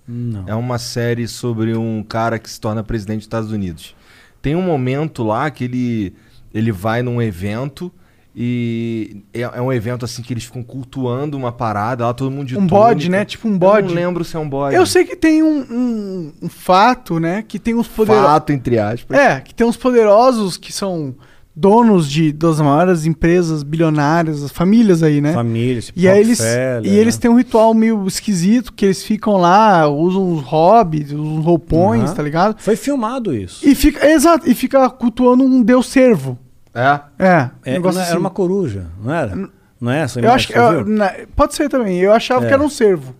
[0.08, 0.44] Não.
[0.48, 3.96] É uma série sobre um cara que se torna presidente dos Estados Unidos.
[4.42, 6.14] Tem um momento lá que ele,
[6.54, 7.92] ele vai num evento
[8.36, 12.48] e é, é um evento assim que eles ficam cultuando uma parada, lá todo mundo
[12.48, 13.18] de Um bode, túnica.
[13.20, 13.26] né?
[13.26, 13.88] Tipo um bode.
[13.90, 14.76] Eu não lembro se é um bode.
[14.76, 17.44] Eu sei que tem um, um- um fato, né?
[17.48, 18.26] Que tem uns poderosos.
[18.28, 19.18] Fato, entre aspas.
[19.18, 21.16] É, que tem uns poderosos que são
[21.56, 25.34] donos de das maiores empresas bilionárias, as famílias aí, né?
[25.34, 27.22] Famílias, tipo E aí eles, e eles né?
[27.22, 32.06] têm um ritual meio esquisito, que eles ficam lá, usam os hobbies, usam os roupões,
[32.06, 32.14] Aham.
[32.16, 32.56] tá ligado?
[32.60, 33.68] Foi filmado isso.
[33.68, 36.40] E fica, exato, e fica cultuando um deus servo.
[36.74, 37.00] É?
[37.20, 38.00] É, É, um não, assim.
[38.10, 39.50] Era uma coruja, não era?
[39.80, 40.96] Não é essa Eu acho que, eu- viu?
[40.96, 42.48] na- pode ser também, eu achava É.
[42.48, 43.14] que era um servo.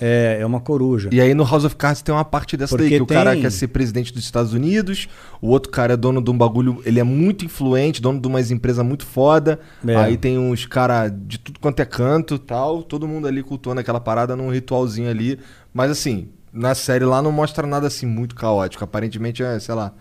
[0.00, 1.10] É, é uma coruja.
[1.12, 3.32] E aí no House of Cards tem uma parte dessa Porque daí, que o cara
[3.32, 5.08] tem- quer ser presidente dos Estados Unidos,
[5.42, 8.50] o outro cara é dono de um bagulho, ele é muito influente, dono de umas
[8.50, 9.94] empresas muito foda, É.
[9.96, 14.00] aí tem uns cara de tudo quanto é canto tal, todo mundo ali cultuando aquela
[14.00, 15.38] parada num ritualzinho ali,
[15.74, 19.92] mas assim, na série lá não mostra nada assim muito caótico, aparentemente é, sei lá,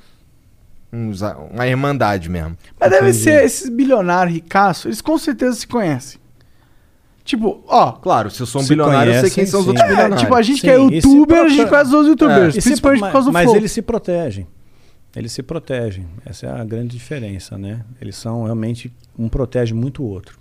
[0.91, 1.21] uns-
[1.51, 2.57] uma irmandade mesmo.
[2.79, 3.23] Mas deve Entendi.
[3.23, 6.19] ser esses bilionários ricaços, eles com certeza se conhecem.
[7.29, 7.91] Tipo, ó.
[7.91, 9.69] Claro, se eu sou um Se bilionário, eu sei quem são os sim.
[9.69, 10.21] outros É, bilionários.
[10.21, 12.61] tipo, a gente Sim, que é youtuber, a prote- gente conhece os youtubers, É, e
[12.61, 13.55] se- principalmente por causa do mas flow.
[13.55, 14.47] eles se protegem.
[15.15, 16.07] Eles se protegem.
[16.25, 17.81] Essa é a grande diferença, né?
[18.01, 20.39] Eles são realmente um protege muito o outro.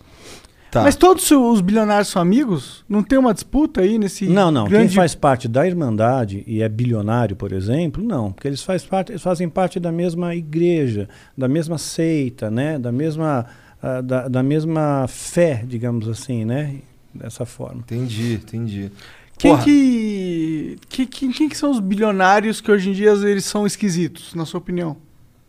[0.71, 0.83] Tá.
[0.83, 2.85] Mas todos os bilionários são amigos?
[2.89, 4.65] Não tem uma disputa aí nesse Não, não.
[4.67, 4.89] grande...
[4.89, 8.33] Quem faz parte da Irmandade e é bilionário, por exemplo, não.
[8.33, 12.79] Porque eles, faz parte, eles fazem parte da mesma igreja, da mesma seita, né?
[12.79, 13.47] Da mesma,
[13.83, 16.77] ah, da, da mesma fé, digamos assim, né?
[17.15, 17.81] Dessa forma.
[17.81, 18.93] Entendi, entendi.
[19.39, 19.65] Quem Porra.
[19.65, 20.79] que...
[20.89, 24.45] que- Quem, quem que são os bilionários que hoje em dia eles são esquisitos, na
[24.45, 24.97] sua opinião?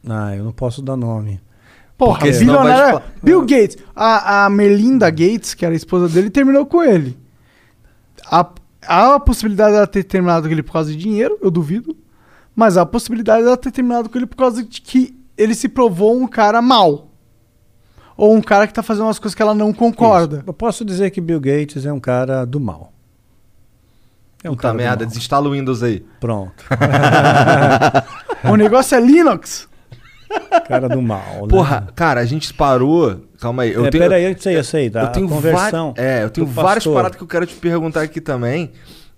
[0.08, 1.42] Ah, eu não posso dar nome.
[1.98, 3.00] Porra, Porque vai bilionário...
[3.00, 3.78] te fa- Bill Gates.
[3.96, 7.18] A, a Melinda Gates, que era a esposa dele, terminou com ele.
[8.26, 8.48] Há,
[8.88, 11.96] há a possibilidade dela ter terminado com ele por causa de dinheiro, eu duvido.
[12.56, 15.68] Mas há a possibilidade dela ter terminado com ele por causa de que ele se
[15.68, 17.09] provou um cara mau.
[18.20, 20.38] Ou um cara que tá fazendo umas coisas que ela não concorda.
[20.38, 20.44] Isso.
[20.48, 22.92] Eu posso dizer que Bill Gates é um cara do mal.
[24.44, 26.06] É um Puta cara merda, desinstala o Windows aí.
[26.20, 26.64] Pronto.
[28.52, 29.68] o negócio é Linux.
[30.68, 31.42] cara do mal.
[31.42, 31.48] né?
[31.50, 33.22] Porra, cara, a gente parou.
[33.40, 33.74] Calma aí.
[33.74, 36.46] Eu É, tenho, peraí, eu sei, eu sei, da eu tenho conversão É, eu tenho
[36.46, 36.94] várias pastor.
[36.96, 38.72] paradas que eu quero te perguntar aqui também.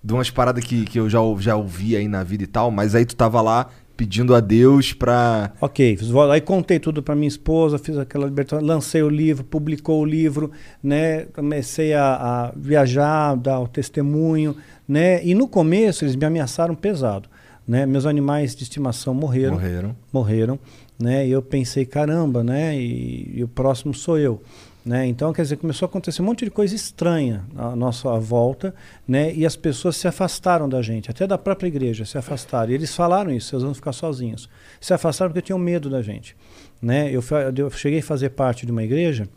[0.04, 2.94] De umas paradas que, que eu já, já ouvi aí na vida e tal, mas
[2.94, 3.66] aí tu tava lá
[4.02, 5.52] pedindo a Deus pra.
[5.60, 10.00] Ok, fiz- aí contei tudo para minha esposa, fiz aquela libertação, lancei o livro, publicou
[10.00, 10.50] o livro,
[10.82, 11.26] né?
[11.32, 14.56] Comecei a, a viajar, dar o testemunho,
[14.88, 15.24] né?
[15.24, 17.28] E no começo eles me ameaçaram pesado,
[17.66, 17.86] né?
[17.86, 19.96] Meus animais de estimação morreram, Morreram.
[20.12, 20.58] morreram,
[20.98, 21.24] né?
[21.28, 22.76] E eu pensei, caramba, né?
[22.76, 24.42] E, e o próximo sou eu.
[24.84, 25.06] Né?
[25.06, 28.74] Então, quer dizer, começou a acontecer um monte de coisa estranha à nossa volta,
[29.06, 29.32] né?
[29.32, 32.72] E as pessoas se afastaram da gente, até da própria igreja se afastaram.
[32.72, 34.48] E eles falaram isso, vocês vão ficar sozinhos.
[34.80, 36.36] Se afastaram porque tinham medo da gente,
[36.80, 37.08] né?
[37.12, 37.22] Eu,
[37.56, 39.28] eu cheguei a fazer parte de uma igreja,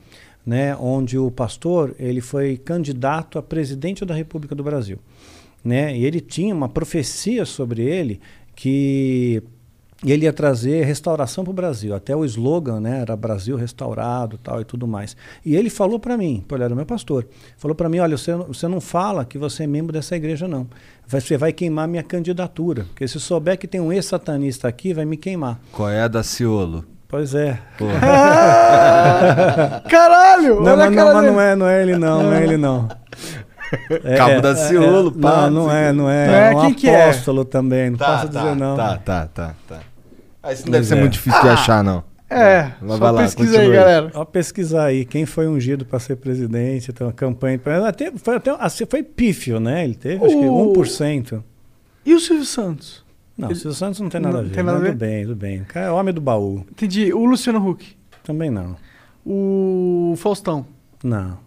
[0.43, 0.75] né?
[0.77, 4.97] Onde o pastor ele foi candidato a presidente da República do Brasil,
[5.63, 5.95] né?
[5.95, 8.19] E ele tinha uma profecia sobre ele
[8.55, 9.43] que
[10.11, 11.95] ele ia trazer restauração para o Brasil.
[11.95, 15.15] Até o slogan né, era Brasil restaurado tal e tudo mais.
[15.45, 17.25] E ele falou para mim, ele era meu pastor,
[17.57, 20.47] falou para mim, olha, você, não- você não fala que você é membro dessa igreja
[20.47, 20.67] não.
[21.07, 22.83] Vai- Você vai queimar minha candidatura.
[22.85, 25.59] Porque se souber que tem um ex-satanista aqui, vai me queimar.
[25.71, 26.83] Qual é a da Ciolo?
[27.07, 27.59] Pois é.
[29.89, 30.61] Caralho!
[30.61, 32.87] Não, mas, não, mas não é, não é ele não, não é ele não.
[34.17, 36.27] Cabo da Ciolo, pá, Não, não é, não é.
[36.27, 36.55] Não É, é?
[36.55, 37.03] um Quem que é?
[37.05, 38.75] apóstolo também, não posso dizer não.
[38.75, 39.79] Tá, tá, tá, tá.
[40.45, 40.99] Ah, isso não Pois deve ser é.
[41.01, 42.03] muito difícil de achar, não.
[42.29, 44.11] É, Mas só vai lá, pesquisa aí, galera.
[44.13, 47.59] Ó, pesquisar aí quem foi ungido para ser presidente, tem uma campanha.
[47.87, 49.83] Até, foi, até, assim, foi pífio, né?
[49.83, 51.43] Ele teve acho que O- 1%.
[52.05, 53.03] E o Silvio Santos?
[53.37, 54.51] Não, o Ele- Silvio Santos não tem nada Não a ver.
[54.53, 54.87] tem nada a ver?
[54.89, 55.61] Tudo bem, tudo bem.
[55.61, 56.65] O cara é homem do baú.
[56.71, 57.13] Entendi.
[57.13, 57.95] O Luciano Huck.
[58.23, 58.75] Também não.
[59.25, 60.65] O Faustão.
[61.03, 61.37] Não.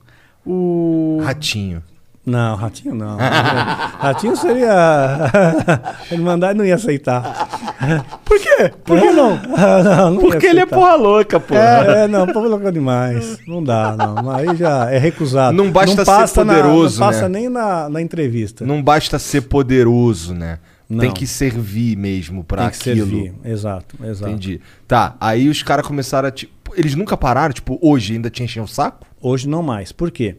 [0.46, 1.18] O.
[1.22, 1.82] Ratinho.
[2.28, 3.16] Não, Ratinho não.
[3.98, 5.30] Ratinho seria.
[6.10, 7.48] Ele mandar e não ia aceitar.
[8.24, 8.72] Por quê?
[8.84, 9.36] Por que não?
[9.82, 11.54] não, não Porque ele é porra louca, pô.
[11.54, 13.38] É, é, não, porra louca demais.
[13.46, 14.30] Não dá, não.
[14.30, 15.56] Aí já é recusado.
[15.56, 17.38] Não basta ser passa na- poderoso, não passa né?
[17.38, 18.66] nem na, na entrevista.
[18.66, 20.58] Não basta ser poderoso, né?
[20.88, 20.98] Não.
[20.98, 23.06] Tem que servir mesmo pra Tem que aquilo.
[23.10, 23.34] servir.
[23.44, 24.30] Exato, exato.
[24.32, 24.60] Entendi.
[24.86, 26.30] Tá, aí os caras começaram a.
[26.30, 29.06] Tipo, eles nunca pararam, tipo, hoje ainda te enchem o saco?
[29.20, 29.92] Hoje não mais.
[29.92, 30.36] Por quê?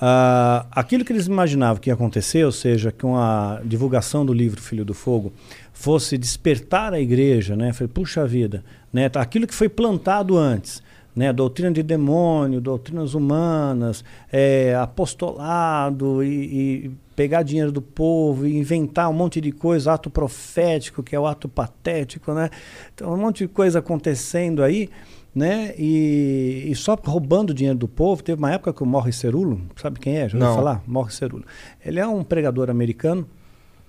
[0.00, 4.60] Ah, aquilo que eles imaginavam que ia acontecer, ou seja, com a divulgação do livro
[4.60, 5.30] Filho do Fogo,
[5.74, 7.70] fosse despertar a igreja, né?
[7.92, 9.10] Puxa vida, né?
[9.10, 10.82] tá, Aquilo que foi plantado antes,
[11.14, 11.32] né?
[11.34, 19.10] Doutrina de demônio, doutrinas humanas, é, apostolado e, e pegar dinheiro do povo e inventar
[19.10, 22.48] um monte de coisa, ato profético, que é o ato patético, né?
[22.94, 24.88] Então, um monte de coisa acontecendo aí,
[25.34, 25.74] né?
[25.78, 28.22] E, e só roubando dinheiro do povo.
[28.22, 30.28] Teve uma época que o Morris Cerulo, sabe quem é?
[30.28, 30.82] Já ouviu falar?
[30.86, 31.44] Morris Cerulo.
[31.84, 33.26] Ele é um pregador americano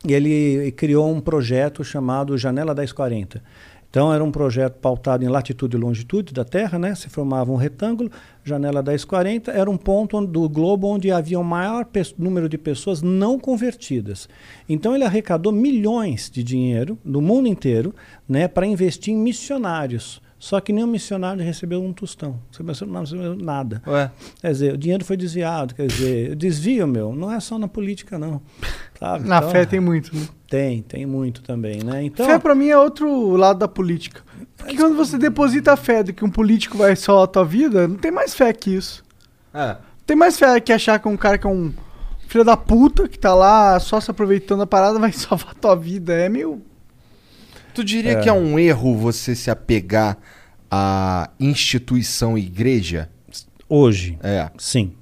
[0.08, 3.42] e ele criou um projeto chamado Janela 1040.
[3.90, 6.96] Então era um projeto pautado em latitude e longitude da Terra, né?
[6.96, 8.10] Se formava um retângulo,
[8.42, 11.86] janela 1040 era um ponto onde- do globo onde havia o maior
[12.18, 14.30] número de pessoas não convertidas.
[14.70, 17.94] Então ele arrecadou milhões de dinheiro no mundo inteiro,
[18.30, 20.22] né, para investir em missionários.
[20.44, 23.80] Só que nenhum missionário recebeu um tostão, recebeu- não recebeu nada.
[23.86, 24.10] Ué.
[24.42, 28.18] Quer dizer, o dinheiro foi desviado, quer dizer, desvio, meu, não é só na política,
[28.18, 28.42] não.
[28.98, 29.28] Sabe?
[29.30, 30.28] Na Então, fé tem muito, né?
[30.50, 32.04] Tem, tem muito também, né?
[32.04, 34.24] Então, Fé pra mim é outro lado da política.
[34.58, 37.88] Porque quando você deposita a fé de que um político vai salvar a tua vida,
[37.88, 39.04] não tem mais fé que isso.
[39.54, 39.78] É.
[40.08, 41.72] Tem mais fé que achar que um cara que é um
[42.28, 45.76] filho da puta, que tá lá só se aproveitando da parada, vai salvar a tua
[45.76, 46.14] vida.
[46.14, 46.64] É meio.
[47.74, 48.22] Tu diria É.
[48.22, 50.18] que é um erro você se apegar
[50.70, 53.10] à instituição igreja?
[53.70, 54.50] Hoje, É.
[54.58, 54.94] sim.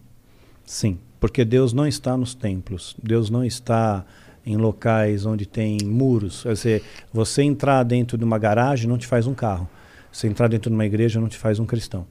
[0.66, 1.00] Sim.
[1.20, 2.96] Porque Deus não está nos templos.
[3.02, 4.06] Deus não está
[4.46, 6.44] em locais onde tem muros.
[6.44, 9.68] Quer dizer, você entrar dentro de uma garagem não te faz um carro.
[10.12, 12.06] Você entrar dentro de uma igreja não te faz um cristão.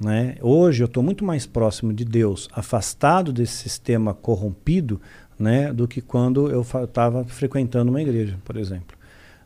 [0.00, 0.36] Né?
[0.40, 5.00] Hoje eu estou muito mais próximo de Deus, afastado desse sistema corrompido,
[5.38, 8.96] né, do que quando eu estava frequentando uma igreja, por exemplo.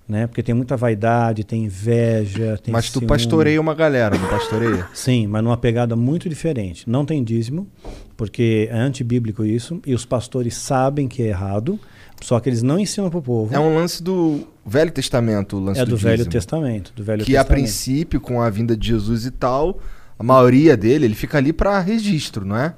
[0.08, 0.26] Né?
[0.26, 3.06] Porque tem muita vaidade, tem inveja, tem Mas tu ciúme.
[3.06, 4.86] pastoreia uma galera, não pastoreia?
[4.94, 6.88] Sim, mas numa pegada muito diferente.
[6.88, 7.68] Não tem dízimo,
[8.16, 11.78] porque é antibíblico isso, e os pastores sabem que é errado,
[12.22, 13.54] só que eles não ensinam para o povo.
[13.54, 16.32] É um lance do Velho Testamento, o lance É do Velho dízimo.
[16.32, 17.62] Testamento, do Velho que a Testamento.
[17.64, 19.78] princípio, com a vinda de Jesus e tal,
[20.18, 22.74] a maioria dele, ele fica ali pra registro, não é?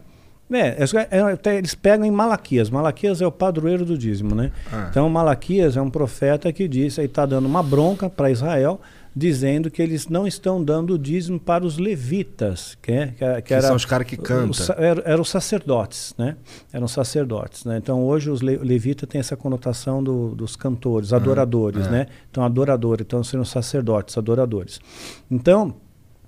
[0.52, 2.70] É, é, é, até eles pegam em Malaquias.
[2.70, 4.50] Malaquias é o padroeiro do dízimo, né?
[4.72, 4.88] Ah.
[4.90, 8.80] Então Malaquias é um profeta que diz, aí está dando uma bronca para Israel,
[9.14, 13.40] dizendo que eles não estão dando o dízimo para os levitas, que, é, que, é-
[13.40, 14.74] Que era, são os caras que cantam.
[14.78, 16.36] Eram eram os sacerdotes, né?
[16.72, 17.76] Eram sacerdotes, né?
[17.78, 21.90] Então hoje os le, levita tem essa conotação do- dos cantores, adoradores, é.
[21.90, 22.06] né?
[22.30, 24.80] Então adoradores, então seriam sacerdotes, adoradores.
[25.30, 25.74] Então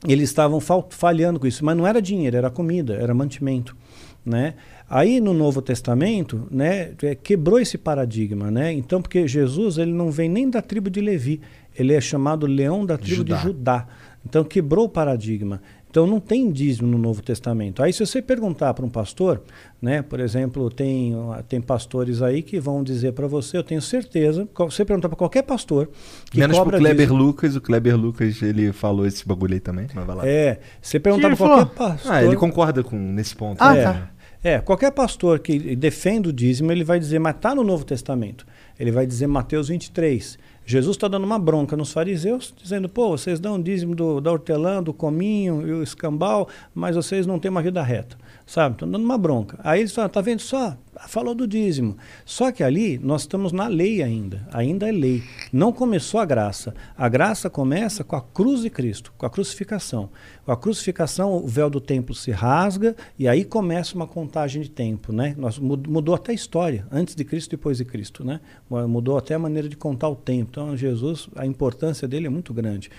[0.06, 3.76] eles estavam fal- falhando com isso, mas não era dinheiro, era comida, era mantimento,
[4.24, 4.54] né?
[4.88, 8.72] Aí no Novo Testamento, né, é, quebrou esse paradigma, né?
[8.72, 11.40] Então porque Jesus ele não vem nem da tribo de Levi,
[11.76, 13.36] ele é chamado Leão da tribo Judá.
[13.36, 13.86] de Judá.
[14.24, 15.60] Então quebrou o paradigma.
[15.90, 17.82] Então não tem dízimo no Novo Testamento.
[17.82, 19.42] Aí se você perguntar para um pastor,
[19.80, 21.14] né, por exemplo, tem
[21.48, 25.42] tem pastores aí que vão dizer para você, eu tenho certeza, você perguntar para qualquer
[25.42, 25.90] pastor
[26.30, 29.60] que Menos pro cobra Kleber dízimo- Lucas, o Kleber Lucas, ele falou esse bagulho aí
[29.60, 30.26] também, mas vai lá.
[30.26, 32.10] É, você perguntar para qualquer pastor.
[32.12, 33.60] Ah, ele concorda com nesse ponto.
[33.60, 34.10] Ah, é, tá.
[34.42, 38.44] É, qualquer pastor que defenda o dízimo, ele vai dizer, mas está no Novo Testamento.
[38.78, 40.38] Ele vai dizer Mateus 23.
[40.64, 44.32] Jesus está dando uma bronca nos fariseus, dizendo, pô, vocês dão o dízimo do, da
[44.32, 48.16] hortelã, do cominho e o escambau, mas vocês não têm uma vida reta.
[48.46, 48.74] Sabe?
[48.74, 49.58] Estão dando uma bronca.
[49.62, 50.76] Aí eles falam, tá vendo só?
[51.08, 51.96] Falou do dízimo.
[52.24, 54.46] Só que ali nós estamos na lei ainda.
[54.52, 55.22] Ainda é lei.
[55.52, 56.74] Não começou a graça.
[56.96, 60.10] A graça começa com a cruz de Cristo, com a crucificação.
[60.44, 64.70] Com a crucificação, o véu do templo se rasga e aí começa uma contagem de
[64.70, 65.34] tempo, né?
[65.38, 68.40] Nós, mud- mudou até a história, antes de Cristo e depois de Cristo, né?
[68.70, 70.50] Mudou até a maneira de contar o tempo.
[70.50, 72.90] Então, Jesus, a importância dele é muito grande.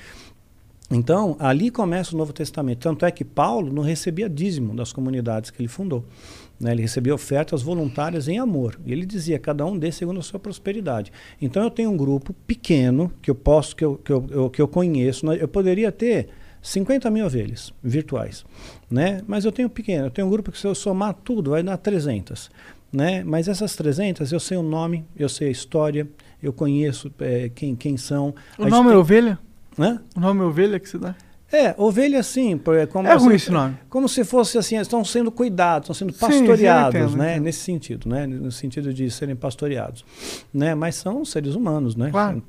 [0.91, 2.79] Então, ali começa o Novo Testamento.
[2.79, 6.03] Tanto é que Paulo não recebia dízimo das comunidades que ele fundou.
[6.63, 6.71] Né?
[6.71, 8.79] Ele recebia ofertas voluntárias em amor.
[8.85, 11.11] E ele dizia, cada um dê segundo a sua prosperidade.
[11.41, 14.61] Então, eu tenho um grupo pequeno que eu posso, que eu, que eu, eu- que
[14.61, 15.25] eu conheço.
[15.25, 15.37] né?
[15.39, 16.29] Eu poderia ter
[16.61, 18.45] 50 mil ovelhas virtuais,
[18.89, 19.21] né?
[19.27, 21.75] Mas eu tenho pequeno, eu tenho um grupo que se eu somar tudo vai dar
[21.75, 22.49] 300,
[22.91, 23.21] né?
[23.25, 26.07] Mas essas 300 eu sei o nome, eu sei a história,
[26.41, 28.33] eu conheço eh, quem, quem são.
[28.57, 29.37] O A nome é tem- ovelha?
[29.77, 30.01] Hã?
[30.15, 31.15] O nome é ovelha que você dá?
[31.53, 33.77] É, ovelha sim, é como É assim, ruim esse nome.
[33.87, 37.31] Como se fosse assim, estão sendo cuidados, estão sendo Sim, sim, pastoreados, entendo, né?
[37.33, 37.43] entendo.
[37.43, 38.25] Nesse sentido, né?
[38.25, 40.03] No sentido de serem pastoreados,
[40.51, 40.73] né?
[40.73, 42.09] Mas são seres humanos, né?
[42.09, 42.41] Claro.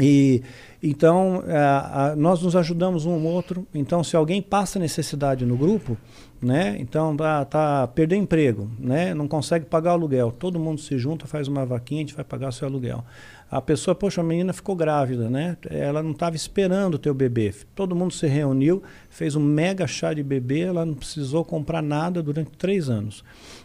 [0.00, 0.42] E
[0.82, 3.66] então a- a- nós nos ajudamos um ao outro.
[3.74, 5.96] Então, se alguém passa necessidade no grupo,
[6.40, 6.76] né?
[6.78, 9.12] Então tá, tá perdeu emprego, né?
[9.12, 10.30] Não consegue pagar o aluguel.
[10.30, 13.04] Todo mundo se junta, faz uma vaquinha, a gente vai pagar seu aluguel.
[13.50, 15.56] A pessoa, poxa, a menina ficou grávida, né?
[15.70, 17.52] Ela não estava esperando o teu bebê.
[17.74, 22.22] Todo mundo se reuniu, fez um mega chá de bebê, ela não precisou comprar nada
[22.22, 23.24] durante três anos.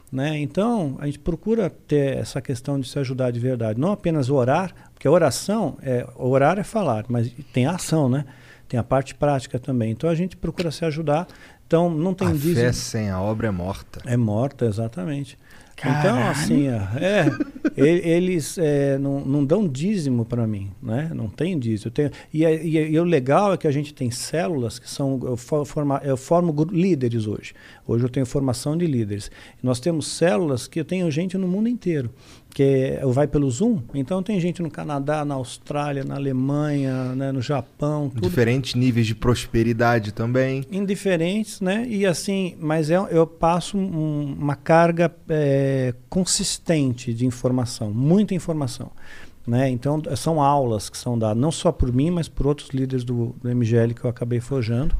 [0.09, 0.37] Né?
[0.39, 3.79] Então, a gente procura ter essa questão de se ajudar de verdade.
[3.79, 4.71] Não apenas orar,
[5.03, 8.23] porque a oração, é, orar é falar, mas tem a ação, né?
[8.69, 9.91] Tem a parte prática também.
[9.91, 11.27] Então, a gente procura se ajudar.
[11.67, 12.55] Então, não tem A dízimo.
[12.55, 13.99] fé sem a obra é morta.
[14.05, 15.37] É morta, exatamente.
[15.77, 16.29] Então, Caralho.
[16.31, 17.25] assim, ó, é,
[17.75, 21.11] eles é, não, não dão dízimo para mim, né?
[21.13, 21.87] Não tem dízimo.
[21.87, 24.77] Eu tenho, e, é- e, é- e o legal é que a gente tem células
[24.79, 25.19] que são.
[25.23, 27.53] Eu, for- forma, eu formo líderes hoje.
[27.85, 29.29] Hoje eu tenho formação de líderes.
[29.61, 32.11] Nós temos células que eu tenho gente no mundo inteiro.
[32.53, 37.31] Que é, vai pelo Zoom, então tem gente no Canadá, na Austrália, na Alemanha, né,
[37.31, 40.63] no Japão, tudo Diferentes níveis de prosperidade também.
[40.71, 41.83] indiferentes, né?
[41.89, 48.91] E assim, mas eu, eu passo um- uma carga é, consistente de informação, muita informação.
[49.45, 49.69] Né?
[49.69, 53.35] Então, são aulas que são dadas, não só por mim, mas por outros líderes do,
[53.41, 54.95] do MGL que eu acabei forjando,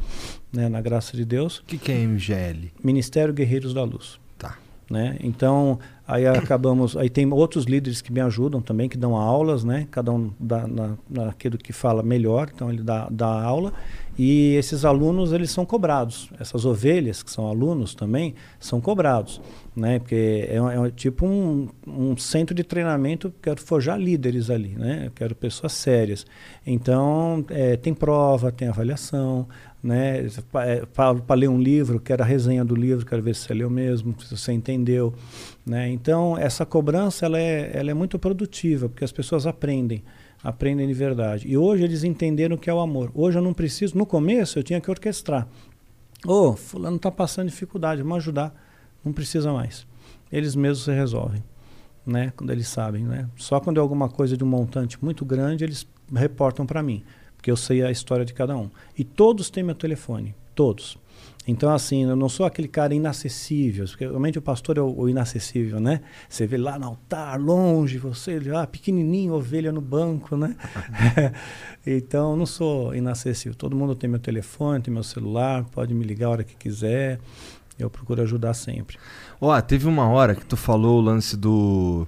[0.52, 0.68] né?
[0.68, 1.60] na graça de Deus.
[1.60, 2.72] O que, que é MGL?
[2.84, 4.20] Ministério Guerreiros da Luz.
[4.38, 4.58] Tá.
[4.90, 5.18] Né?
[5.22, 6.96] Então, aí acabamos.
[6.98, 9.88] Aí tem outros líderes que me ajudam também, que dão aulas, né?
[9.90, 13.74] Cada um dá na, naquilo que fala melhor, então ele dá, dá aula.
[14.18, 16.30] E esses alunos, eles são cobrados.
[16.40, 19.42] Essas ovelhas, que são alunos também, são cobrados.
[19.76, 19.98] Né?
[19.98, 25.08] Porque é, é tipo um, um centro de treinamento, quero forjar líderes ali, né?
[25.08, 26.28] Eu quero pessoas sérias.
[26.66, 29.48] Então, é, tem prova, tem avaliação,
[29.84, 30.28] né?
[30.94, 34.16] Para ler um livro, quero a resenha do livro, quero ver se você leu mesmo,
[34.22, 35.14] se você entendeu.
[35.66, 35.90] Né?
[35.90, 40.02] Então, essa cobrança ela é, ela é muito produtiva, porque as pessoas aprendem,
[40.42, 41.46] aprendem de verdade.
[41.48, 43.12] E hoje eles entenderam o que é o amor.
[43.14, 45.48] Hoje eu não preciso, no começo eu tinha que orquestrar.
[46.26, 48.56] Ô, fulano está passando dificuldade, vamos ajudar.
[49.04, 49.86] Não precisa mais.
[50.32, 51.44] Eles mesmos se resolvem,
[52.06, 52.32] né?
[52.38, 53.28] Quando eles sabem, né?
[53.36, 57.04] Só quando é alguma coisa de um montante muito grande, eles reportam para mim,
[57.44, 58.70] porque eu sei a história de cada um.
[58.98, 60.98] E todos têm meu telefone, todos.
[61.46, 65.10] Então, assim, eu não sou aquele cara inacessível, porque realmente o pastor é o, o
[65.10, 66.00] inacessível, né?
[66.30, 70.56] Você vê lá no altar, longe, você lá, pequenininho, ovelha no banco, né?
[71.86, 73.58] então, eu não sou inacessível.
[73.58, 77.20] Todo mundo tem meu telefone, tem meu celular, pode me ligar a hora que quiser.
[77.78, 78.98] Eu procuro ajudar sempre.
[79.42, 82.08] Ó, teve uma hora que tu falou o lance do.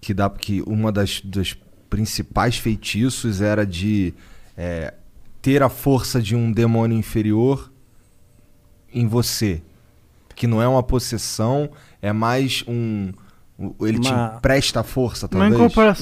[0.00, 1.56] Que dá que uma das, dos
[1.88, 4.12] principais feitiços era de
[4.56, 4.94] é,
[5.40, 7.70] ter a força de um demônio inferior
[8.92, 9.62] em você.
[10.34, 13.12] Que não é uma possessão, é mais um.
[13.80, 15.52] Ele Uma- te presta força, talvez.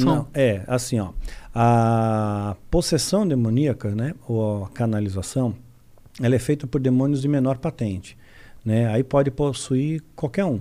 [0.04, 1.10] Não, é, assim, ó.
[1.54, 5.54] A possessão demoníaca, né, ou a canalização,
[6.22, 8.16] ela é feita por demônios de menor patente,
[8.64, 8.86] né?
[8.92, 10.60] Aí pode possuir qualquer um,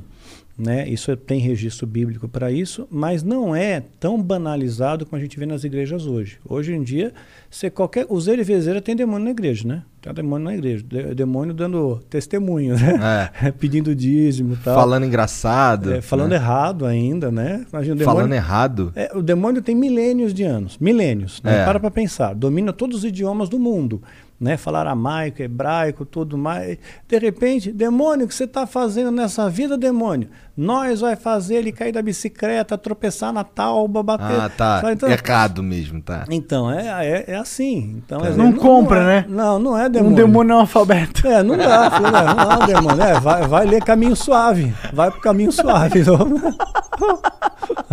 [0.60, 0.88] né?
[0.88, 5.40] Isso é- tem registro bíblico para isso, mas não é tão banalizado como a gente
[5.40, 6.38] vê nas igrejas hoje.
[6.48, 7.14] Hoje em dia,
[7.50, 9.84] você qualquer os vezeira tem demônio na igreja, né?
[10.02, 13.30] Tem demônio na igreja, de- demônio dando testemunho, né?
[13.60, 14.76] Pedindo dízimo, e tal.
[14.76, 15.94] Falando engraçado.
[15.94, 16.36] É, falando né?
[16.36, 17.66] errado ainda, né?
[17.72, 18.92] Imagina, o Falando errado.
[18.96, 20.78] É, o demônio tem milênios de anos.
[20.78, 21.42] Milênios.
[21.42, 21.62] Né?
[21.62, 21.66] É.
[21.66, 22.34] Para pra pensar.
[22.34, 24.02] Domina todos os idiomas do mundo.
[24.40, 24.56] Né?
[24.56, 26.78] Falar aramaico, hebraico, tudo mais.
[27.08, 30.30] De repente, demônio, o que você está fazendo nessa vida, demônio?
[30.56, 34.40] Nós vai fazer ele cair da bicicleta, tropeçar na tauba, bater.
[34.40, 34.80] Ah, tá.
[34.82, 34.94] Sabe?
[34.94, 36.26] Então, Errado mesmo, tá.
[36.30, 37.96] então é, é, é assim.
[37.98, 38.28] Então, Tá.
[38.28, 39.26] é- Não compra, é- né?
[39.28, 40.14] Não, não é demônio.
[40.14, 41.28] Um demônio analfabeto.
[41.28, 43.04] É, não dá, filho, não, não, demônio.
[43.04, 44.74] É, vai, vai ler caminho suave.
[44.94, 46.02] Vai pro caminho suave.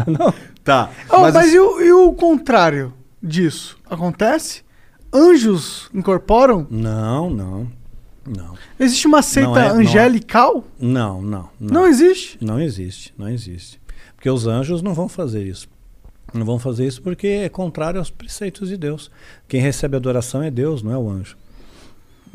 [0.06, 0.32] Não.
[0.64, 0.90] Tá.
[1.08, 2.92] Oh, mas mas e, o, e o contrário
[3.22, 3.78] disso?
[3.88, 4.64] Acontece?
[5.16, 6.66] Anjos incorporam?
[6.70, 7.68] Não, não.
[8.26, 8.54] Não.
[8.78, 9.82] Existe uma seita Não é- não é.
[9.84, 10.64] angelical?
[10.80, 11.74] Não, não, não.
[11.74, 12.38] Não existe?
[12.40, 13.80] Não existe, não existe.
[14.16, 15.68] Porque os anjos não vão fazer isso.
[16.34, 19.10] Não vão fazer isso porque é contrário aos preceitos de Deus.
[19.48, 21.36] Quem recebe adoração é Deus, não é o anjo.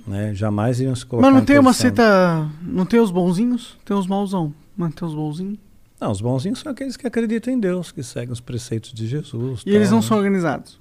[0.08, 0.34] Né?
[0.34, 2.50] Jamais iriam se colocar Mas não em tem uma seita.
[2.62, 3.78] Não tem os bonzinhos?
[3.86, 4.54] Tem os mauzão.
[4.76, 5.60] Mas tem os bonzinhos.
[6.00, 9.62] Não, os bonzinhos são aqueles que acreditam em Deus, que seguem os preceitos de Jesus.
[9.66, 10.08] E eles tal, não né?
[10.08, 10.81] são organizados.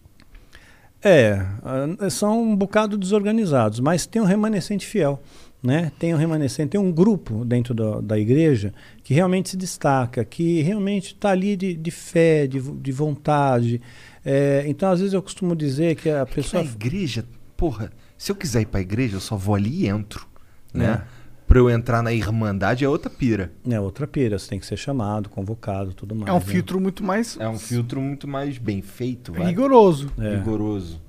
[1.02, 5.22] É, ah, são um bocado desorganizados, mas tem um remanescente fiel.
[5.62, 5.92] Né?
[5.98, 8.72] Tem um remanescente, tem um grupo dentro da, da igreja
[9.04, 13.80] que realmente se destaca, que realmente está ali de, de fé, de, de vontade.
[14.24, 16.62] É, então, às vezes, eu costumo dizer que a pessoa.
[16.62, 17.26] Na igreja,
[17.58, 20.26] porra, se eu quiser ir pra igreja, eu só vou ali e entro.
[20.72, 21.02] Né?
[21.06, 21.19] É.
[21.50, 23.50] Pra eu entrar na Irmandade é outra pira.
[23.68, 26.28] É outra pira, você tem que ser chamado, convocado, tudo mais.
[26.28, 26.40] É um né?
[26.42, 27.36] filtro muito mais.
[27.40, 29.48] É um filtro muito mais bem feito, vai.
[29.48, 30.12] Rigoroso.
[30.16, 30.36] É.
[30.36, 31.02] Rigoroso.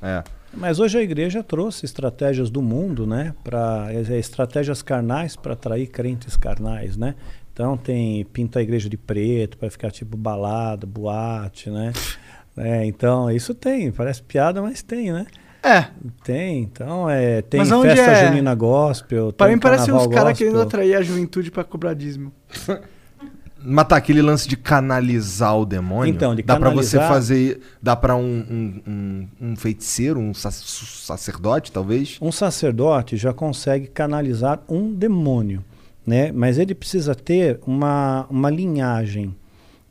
[0.00, 0.22] É.
[0.54, 6.36] Mas hoje a igreja trouxe estratégias do mundo, né, para estratégias carnais para atrair crentes
[6.36, 7.16] carnais, né?
[7.52, 11.92] Então tem pinta a igreja de preto para ficar tipo balada, boate, né?
[12.56, 15.26] É, então isso tem, parece piada, mas tem, né?
[15.62, 15.86] É.
[16.24, 18.28] Tem, então é, tem Mas onde festa é?
[18.28, 22.32] junina gospel, Para mim parece uns caras querendo atrair a juventude pra cobrar dízimo.
[23.60, 26.14] Mas tá, aquele lance de canalizar o demônio.
[26.14, 27.60] Então, de dá pra você fazer.
[27.82, 32.18] Dá pra um, um, um, um feiticeiro, um sac- sacerdote, talvez?
[32.22, 35.64] Um sacerdote já consegue canalizar um demônio,
[36.06, 36.30] né?
[36.30, 39.34] Mas ele precisa ter uma, uma linhagem,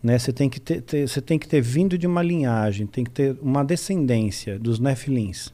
[0.01, 0.17] né?
[0.17, 3.11] Você tem que ter, ter- você tem que ter vindo de uma linhagem, tem que
[3.11, 5.51] ter uma descendência dos nefilins.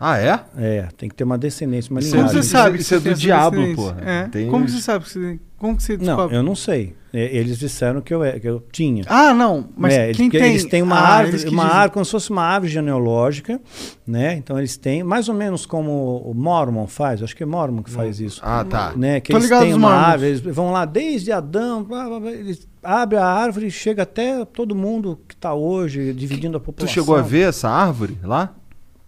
[0.00, 0.40] Ah, é?
[0.56, 2.42] É, tem que ter uma descendência, uma Isso Como linhagem.
[2.42, 2.78] você sabe?
[2.78, 3.96] isso é que do tem essa diabo, porra.
[4.04, 4.28] É.
[4.28, 5.04] Tem Como você sabe?
[5.04, 6.36] que você- Como que você Não, descobre?
[6.36, 6.94] eu não sei.
[7.12, 9.02] É, Eles disseram que eu, é- que eu tinha.
[9.08, 9.70] Ah, não.
[9.76, 10.50] Mas É, eles- quem porque tem?
[10.50, 13.60] Eles têm uma Ah, árvore, eles que uma árvore como se fosse uma árvore genealógica,
[14.06, 14.34] né?
[14.34, 17.90] Então eles têm, mais ou menos como o Mormon faz, acho que é Mormon que
[17.90, 18.40] faz isso.
[18.44, 18.92] Ah, tá.
[18.94, 19.18] Né?
[19.20, 22.30] Que Tô eles ligado têm uma árvore, eles vão lá desde Adão, blá, blá, blá,
[22.30, 26.64] eles abrem a árvore e chega até todo mundo que está hoje dividindo a Tu
[26.66, 26.94] população.
[26.94, 28.54] chegou a ver essa árvore lá?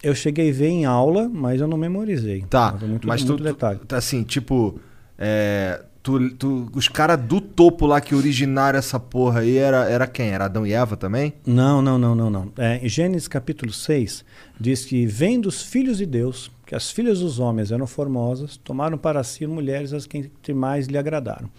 [0.02, 2.42] Eu cheguei a ver em aula, mas eu não memorizei.
[2.48, 3.80] Tá, Mas muito, mas tu, muito detalhe.
[3.86, 4.80] tu- assim, tipo,
[5.18, 10.06] é, tu, tu- os caras do topo lá que originaram essa porra aí era, era
[10.06, 10.30] quem?
[10.30, 11.34] Era Adão e Eva também?
[11.46, 12.52] Não, não, não, não, não.
[12.56, 14.24] É, em Gênesis capítulo 6,
[14.58, 18.96] diz que vem dos filhos de Deus, que as filhas dos homens eram formosas, tomaram
[18.96, 21.50] para si mulheres as que mais lhe agradaram.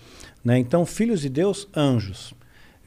[0.44, 0.58] Né?
[0.58, 2.34] Então, filhos de Deus, anjos.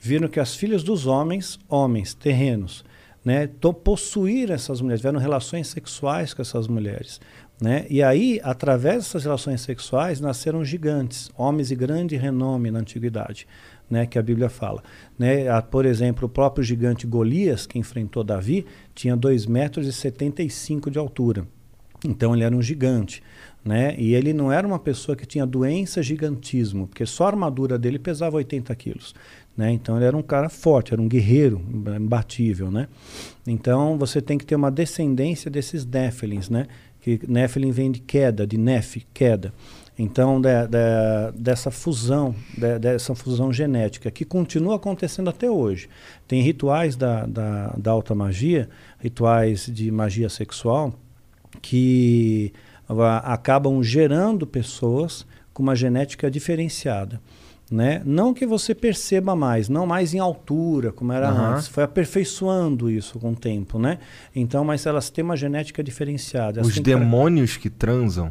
[0.00, 2.84] Viram que as filhas dos homens, homens, terrenos,
[3.24, 7.20] né, to- possuíram essas mulheres, tiveram relações sexuais com essas mulheres.
[7.60, 7.86] Né?
[7.88, 13.46] E aí, através dessas relações sexuais, nasceram gigantes, homens de grande renome na antiguidade,
[13.88, 14.06] né?
[14.06, 14.82] que a Bíblia fala.
[15.18, 15.48] Né?
[15.48, 20.90] Ah, Por exemplo, o próprio gigante Golias, que enfrentou Davi, tinha 2,75 metros e 75
[20.90, 21.46] de altura.
[22.04, 23.22] Então ele era um gigante.
[23.64, 23.94] Né?
[23.98, 27.98] E ele não era uma pessoa que tinha doença gigantismo, porque só a armadura dele
[27.98, 29.14] pesava 80 quilos.
[29.56, 29.72] Né?
[29.72, 31.62] Então ele era um cara forte, era um guerreiro
[31.96, 32.70] imbatível.
[32.70, 32.88] Né?
[33.46, 36.66] Então você tem que ter uma descendência desses Néfilins, né?
[37.04, 39.52] que Nephilim vem de queda, de Neph, queda.
[39.96, 40.40] Então,
[41.34, 42.34] dessa fusão,
[42.80, 45.88] dessa fusão genética, que continua acontecendo até hoje.
[46.26, 48.68] Tem rituais da, da, alta magia,
[48.98, 50.94] rituais de magia sexual,
[51.62, 52.52] que
[52.88, 57.20] ah, acabam gerando pessoas com uma genética diferenciada.
[57.74, 58.00] Né?
[58.04, 61.54] Não que você perceba mais, não mais em altura, como era Aham.
[61.54, 61.66] antes.
[61.66, 63.98] Foi aperfeiçoando isso com o tempo, né?
[64.32, 66.60] Então, mas elas têm uma genética diferenciada.
[66.60, 68.30] Os cara- demônios que transam.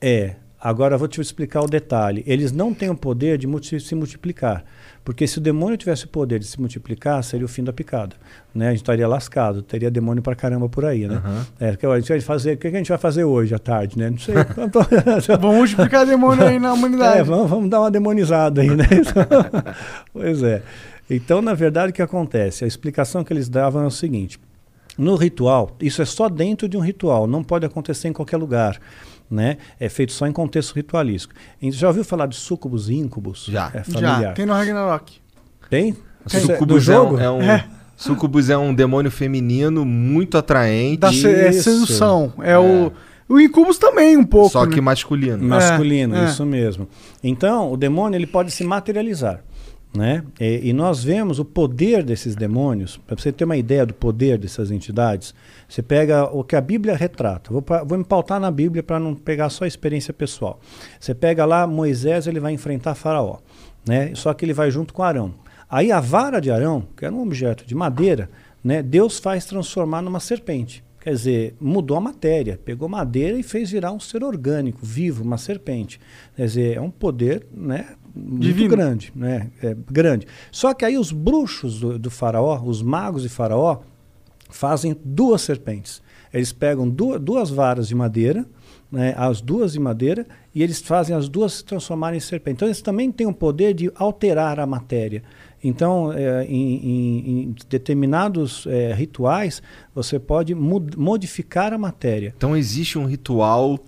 [0.00, 0.36] é.
[0.60, 2.22] Agora eu vou te explicar o detalhe.
[2.26, 4.64] Eles não têm o poder de multi- se multiplicar.
[5.04, 8.16] Porque se o demônio tivesse o poder de se multiplicar, seria o fim da picada.
[8.54, 8.68] Né?
[8.68, 11.16] A gente estaria lascado, teria demônio pra caramba por aí, né?
[11.16, 11.46] Aham.
[11.60, 13.98] É, que a gente vai fazer, o que a gente vai fazer hoje à tarde,
[13.98, 14.08] né?
[14.08, 14.34] Não sei.
[15.38, 17.18] Vamos multiplicar demônio aí na humanidade.
[17.18, 18.86] É, vamos, vamos dar uma demonizada aí, né?
[20.10, 20.62] pois é.
[21.10, 22.64] Então, na verdade, o que acontece?
[22.64, 24.40] A explicação que eles davam é o seguinte:
[24.96, 28.78] no ritual, isso é só dentro de um ritual, não pode acontecer em qualquer lugar.
[29.30, 29.56] Né?
[29.80, 31.34] É feito só em contexto ritualístico.
[31.60, 33.46] A gente já ouviu falar de súcubus e íncubos?
[33.50, 33.70] Já.
[33.74, 34.34] É Já, familiar.
[34.34, 35.14] tem no Ragnarok.
[35.70, 35.96] Tem?
[36.26, 37.16] Isso é do Sucubus é jogo?
[37.16, 37.64] um, é um, É.
[37.96, 40.98] Sucubus é um demônio feminino muito atraente.
[40.98, 42.32] Da se- é sedução.
[42.42, 42.92] É, o.
[43.26, 44.50] O Incubus também, um pouco.
[44.50, 44.74] Só né?
[44.74, 45.42] que masculino.
[45.42, 46.24] Masculino, É, é.
[46.26, 46.86] isso mesmo.
[47.22, 49.40] Então, o demônio ele pode se materializar.
[49.96, 50.24] Né?
[50.40, 54.36] E, e nós vemos o poder desses demônios, para você ter uma ideia do poder
[54.38, 55.32] dessas entidades,
[55.68, 57.52] você pega o que a Bíblia retrata.
[57.52, 60.58] Vou, vou me pautar na Bíblia para não pegar só a experiência pessoal.
[60.98, 63.38] Você pega lá Moisés, ele vai enfrentar Faraó,
[63.86, 64.12] né?
[64.14, 65.32] só que ele vai junto com Arão.
[65.70, 68.28] Aí a vara de Arão, que era um objeto de madeira,
[68.62, 68.82] né?
[68.82, 70.84] Deus faz transformar numa serpente.
[71.00, 75.36] Quer dizer, mudou a matéria, pegou madeira e fez virar um ser orgânico, vivo, uma
[75.36, 76.00] serpente.
[76.34, 78.68] Quer dizer, é um poder né, muito Divino.
[78.70, 79.12] grande.
[79.14, 80.26] Né, é grande.
[80.52, 83.78] Só que aí os bruxos do, do faraó, os magos de faraó,
[84.50, 86.02] fazem duas serpentes.
[86.32, 88.44] Eles pegam du- duas varas de madeira,
[88.90, 92.56] né, as duas de madeira, e eles fazem as duas se transformarem em serpente.
[92.56, 95.22] Então eles também têm o poder de alterar a matéria.
[95.62, 99.62] Então, é, em, em- em determinados é, rituais,
[99.94, 102.34] você pode mud- modificar a matéria.
[102.36, 103.78] Então existe um ritual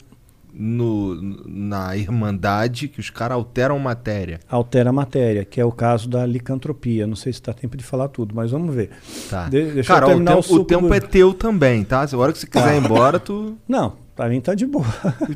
[0.58, 1.14] no,
[1.46, 4.40] na Irmandade que os caras alteram matéria.
[4.48, 7.06] Altera a matéria, que é o caso da licantropia.
[7.06, 8.90] Não sei se está tempo de falar tudo, mas vamos ver.
[9.28, 9.48] Tá.
[9.48, 12.06] De- deixa eu Cara, o terminar tempo, o o tempo do- é teu também, tá?
[12.06, 13.56] Se a hora que você quiser ir embora, tu.
[13.68, 14.86] Não, para mim tá de boa.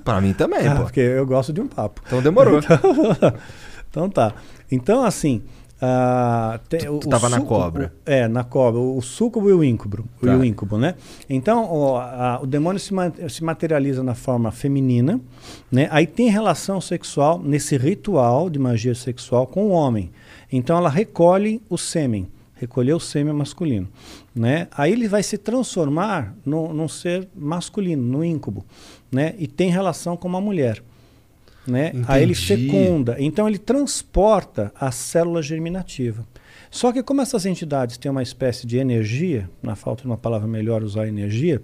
[0.03, 0.83] Pra mim também, Ah, pô.
[0.85, 2.01] Porque eu gosto de um papo.
[2.07, 2.59] Então demorou.
[2.59, 2.79] Então,
[3.91, 4.33] então tá.
[4.73, 5.43] Então, assim.
[5.81, 7.93] Ah, tem- tu tava na cobra.
[8.05, 8.81] É, na cobra.
[8.81, 10.05] O súcubo e o íncubo.
[10.21, 10.33] Tá.
[10.33, 10.95] E o íncubo, né?
[11.29, 12.93] Então, o, a- o demônio se,
[13.29, 15.21] se materializa na forma feminina,
[15.73, 15.89] né?
[15.91, 20.11] Aí tem relação sexual nesse ritual de magia sexual com o homem.
[20.53, 22.29] Então, ela recolhe o sêmen.
[22.55, 23.89] Recolher o sêmen masculino.
[24.35, 24.69] Né?
[24.77, 28.67] Aí ele vai se transformar no, num ser masculino, no íncubo.
[29.11, 29.35] Né?
[29.39, 30.83] E tem relação com uma mulher.
[31.71, 31.93] Né?
[32.07, 32.47] Aí ele Entendi.
[32.69, 33.17] fecunda.
[33.19, 36.27] Então ele transporta a célula germinativa.
[36.71, 40.47] Só que como essas entidades têm uma espécie de energia, na falta de uma palavra
[40.47, 41.63] melhor usar energia,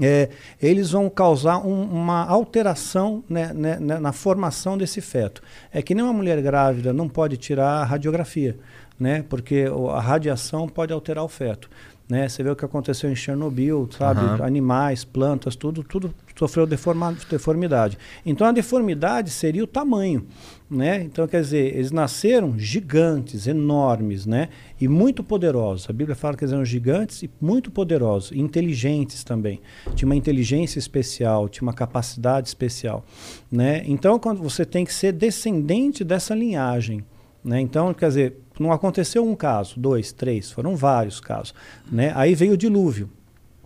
[0.00, 0.28] é,
[0.60, 5.42] eles vão causar um- uma alteração né, né, né, na formação desse feto.
[5.72, 8.56] É que nem uma mulher grávida não pode tirar a radiografia,
[9.00, 11.70] né, porque a radiação pode alterar o feto.
[12.08, 12.28] Né?
[12.28, 14.20] Você vê o que aconteceu em Chernobyl, sabe?
[14.20, 14.44] Aham.
[14.44, 17.98] Animais, plantas, tudo, tudo sofreu deformidade.
[18.24, 20.24] Então a deformidade seria o tamanho.
[20.68, 21.02] Né?
[21.02, 24.48] Então, quer dizer, eles nasceram gigantes, enormes, né?
[24.80, 25.88] E muito poderosos.
[25.88, 29.60] A Bíblia fala que eles eram gigantes e muito poderosos, inteligentes também.
[29.94, 33.04] Tinha uma inteligência especial, tinha uma capacidade especial,
[33.50, 33.84] né?
[33.86, 37.04] Então, quando você tem que ser descendente dessa linhagem,
[37.44, 37.60] né?
[37.60, 41.54] Então, quer dizer, não aconteceu um caso, dois, três, foram vários casos,
[41.90, 42.12] né?
[42.14, 43.10] Aí veio o dilúvio,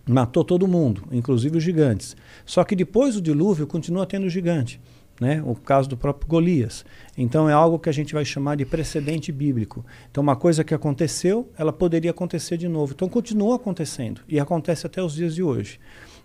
[0.08, 2.16] matou todo mundo, inclusive os gigantes.
[2.44, 4.80] Só que depois do dilúvio continua tendo gigante
[5.20, 5.42] né?
[5.44, 6.84] O caso do próprio Golias.
[7.16, 9.84] Então é algo que a gente vai chamar de precedente bíblico.
[10.10, 12.94] Então uma coisa que aconteceu, ela poderia acontecer de novo.
[12.94, 15.78] Então continua acontecendo e acontece até os dias de hoje,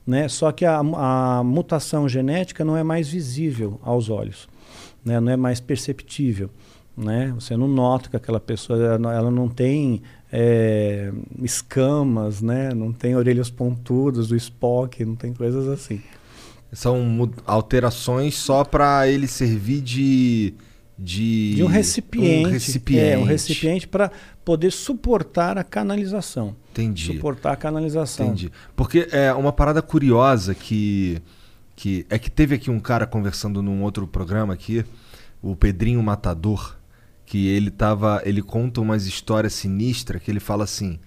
[0.07, 0.29] né?
[0.29, 4.47] Só que a, a mutação genética não é mais visível aos olhos,
[5.03, 5.19] né?
[5.19, 6.49] Não é mais perceptível.
[6.97, 7.33] Né?
[7.35, 10.01] Você não nota que aquela pessoa ela não- tem
[10.31, 12.73] é, escamas, né?
[12.73, 16.01] não tem orelhas pontudas do Spock, não tem coisas assim.
[16.71, 20.53] São alterações só pra ele servir de.
[20.97, 23.05] De, de um recipiente, Um recipiente.
[23.05, 24.09] É, um recipiente para
[24.45, 26.55] poder suportar a canalização.
[26.71, 27.07] Entendi.
[27.07, 28.27] Suportar a canalização.
[28.27, 28.49] Entendi.
[28.77, 31.21] Porque é uma parada curiosa que,
[31.75, 32.05] que.
[32.09, 34.85] É que teve aqui um cara conversando num outro programa aqui,
[35.41, 36.77] o Pedrinho Matador,
[37.25, 38.21] que ele tava.
[38.25, 40.99] Ele conta umas histórias sinistras que ele fala assim.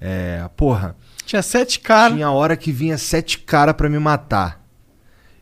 [0.00, 0.96] É, porra.
[1.24, 2.14] Tinha sete caras.
[2.14, 4.64] Tinha hora que vinha sete cara pra me matar.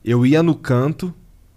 [0.04, 1.14] Eu ia no canto,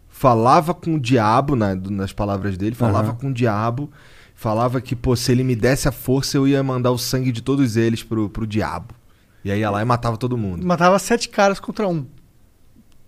[0.07, 3.17] falava com o diabo, na- nas palavras dele, falava Aham.
[3.17, 3.91] com o diabo,
[4.33, 7.41] falava que, pô, se ele me desse a força, eu ia mandar o sangue de
[7.41, 8.93] todos eles pro, pro diabo.
[9.43, 10.65] E aí ia lá e matava todo mundo.
[10.65, 12.05] Matava sete caras contra um.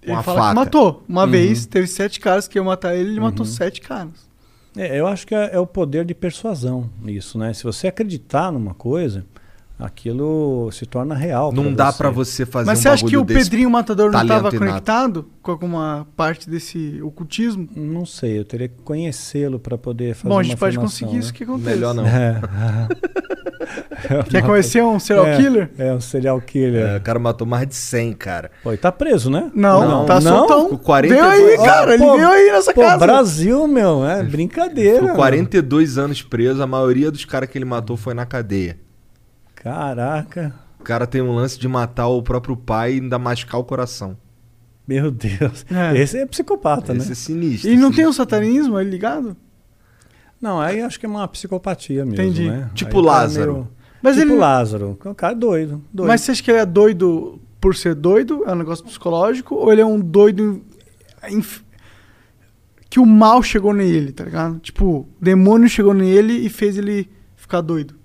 [0.01, 0.55] Ele uma fala que faca.
[0.55, 1.03] matou.
[1.09, 1.31] Uma Uhum.
[1.31, 4.28] vez teve sete caras que iam matar ele, ele matou sete caras.
[4.79, 7.53] É, eu acho que é, é o poder de persuasão isso, né?
[7.53, 9.25] Se você acreditar numa coisa,
[9.77, 11.51] aquilo se torna real.
[11.51, 14.21] Não pra dá pra você fazer Mas um você acha que o Pedrinho Matador não
[14.21, 17.67] estava conectado com alguma parte desse ocultismo?
[17.75, 21.13] Não sei, eu teria que conhecê-lo para poder fazer Bom, a uma gente pode conseguir
[21.13, 21.19] né?
[21.19, 21.69] isso que acontece.
[21.69, 22.07] Melhor não.
[22.07, 22.39] É.
[24.29, 25.69] Quer conhecer um serial É, killer?
[25.77, 26.85] É, um serial killer.
[26.85, 28.51] É, o cara matou mais de 100, cara.
[28.63, 29.51] Pô, e tá preso, né?
[29.53, 30.37] Não, tá não?
[30.39, 30.69] soltão.
[30.69, 33.05] Com 42 Veio aí, cara, ele Pô, veio aí nessa pô, casa.
[33.05, 34.99] Brasil, meu, é brincadeira.
[35.01, 38.77] Ficou 42 anos preso, a maioria dos caras que ele matou foi na cadeia.
[39.55, 43.63] Caraca, O cara tem um lance de matar o próprio pai e ainda machucar o
[43.63, 44.17] coração.
[44.87, 45.65] meu Deus.
[45.71, 45.97] É.
[45.99, 47.15] Esse é psicopata, Esse é né?
[47.15, 47.69] sinistro.
[47.69, 47.97] E não assim.
[47.97, 49.35] tem o satanismo aí ligado?
[50.41, 52.49] Não, aí acho que é uma psicopatia mesmo, Entendi.
[52.49, 52.69] né?
[52.73, 53.53] Tipo Aí tá Lázaro.
[53.53, 53.67] meio-
[54.01, 54.97] Mas tipo ele- Lázaro.
[55.03, 56.07] O cara é doido, doido.
[56.07, 58.43] Mas você acha que ele é doido por ser doido?
[58.45, 59.55] É um negócio psicológico?
[59.55, 60.61] Ou ele é um doido
[61.29, 61.61] inf-
[62.89, 64.59] que o mal chegou nele, tá ligado?
[64.59, 67.95] Tipo, o demônio chegou nele e fez ele ficar doido.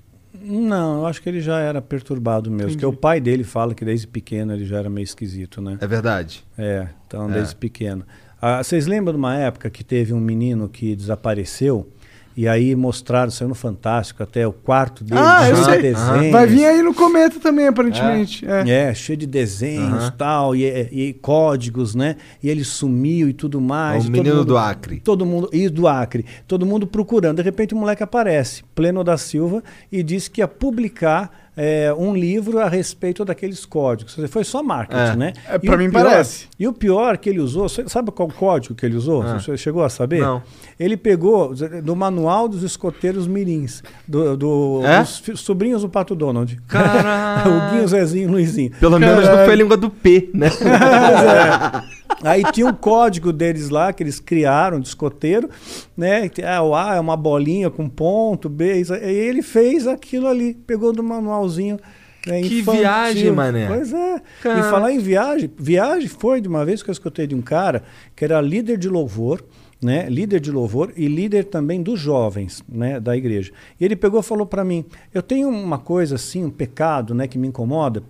[0.46, 2.64] Não, eu acho que ele já era perturbado mesmo.
[2.64, 2.76] Entendi.
[2.82, 5.78] Porque o pai dele fala que desde pequeno ele já era meio esquisito, né?
[5.80, 6.44] É verdade.
[6.58, 7.32] É, então É.
[7.32, 8.04] desde pequeno.
[8.42, 11.88] Ah, vocês lembram de uma época que teve um menino que desapareceu?
[12.36, 15.82] E aí mostraram, saiu no Fantástico, até o quarto dele, ah, eu cheio de sei.
[15.82, 16.32] desenhos.
[16.32, 18.44] Vai vir aí no cometa também, aparentemente.
[18.44, 18.68] É.
[18.88, 20.14] É, cheio de desenhos Aham.
[20.18, 22.16] tal, e, e códigos, né?
[22.42, 24.04] E ele sumiu e tudo mais.
[24.04, 25.00] É o menino mundo- do Acre.
[25.00, 26.24] Todo mundo, e do Acre.
[26.48, 27.36] Todo mundo procurando.
[27.36, 32.14] De repente o moleque aparece, pleno da Silva, e disse que ia publicar é, um
[32.14, 34.16] livro a respeito daqueles códigos.
[34.28, 35.16] Foi só marketing, É.
[35.16, 35.32] né?
[35.48, 36.46] É, pra o mim pior- parece.
[36.58, 39.22] E o pior que ele usou, sabe qual código que ele usou?
[39.22, 39.38] Ah.
[39.38, 40.20] Você chegou a saber?
[40.20, 40.42] Não.
[40.78, 45.00] Ele pegou do manual dos escoteiros mirins, do, do- É?
[45.00, 46.60] dos sobrinhos do Pato Donald.
[46.66, 47.52] Caralho.
[47.52, 48.70] o Guinho, Zezinho e Luizinho.
[48.80, 50.48] Pelo menos não foi a língua do P, né?
[52.22, 55.48] Aí tinha um código deles lá que eles criaram de escoteiro,
[55.96, 56.30] né?
[56.46, 58.78] Ah, o A é uma bolinha com ponto, B.
[58.80, 61.78] isso- E ele fez aquilo ali, pegou do manualzinho.
[62.26, 62.80] né, Que infantil.
[62.80, 63.66] viagem, mané.
[63.66, 64.22] Pois é.
[64.42, 64.60] Cara.
[64.60, 67.82] E falar em viagem, viagem foi de uma vez que eu escutei de um cara
[68.16, 69.44] que era líder de louvor,
[69.82, 70.06] né?
[70.08, 72.98] Líder de louvor e líder também dos jovens, né?
[72.98, 73.52] Da igreja.
[73.78, 77.28] E ele pegou e falou para mim: eu tenho uma coisa assim, um pecado, né?
[77.28, 78.02] Que me incomoda.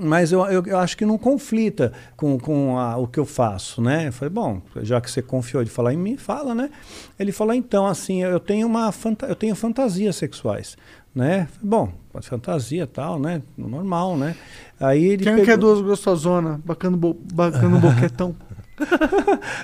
[0.00, 3.82] Mas eu, eu, eu acho que não conflita com, com a- o que eu faço,
[3.82, 4.08] né?
[4.08, 6.70] Eu falei, bom, já que você confiou de falar em mim, fala, né?
[7.18, 8.92] Ele falou, então, assim, eu tenho uma
[9.28, 10.76] eu tenho fantasias sexuais,
[11.14, 11.46] né?
[11.62, 13.42] Bom, fantasia tal, né?
[13.56, 14.34] Normal, né?
[14.80, 18.34] Aí ele Quem pegou- quer duas gostosonas, bacana, bo bacana um boquetão?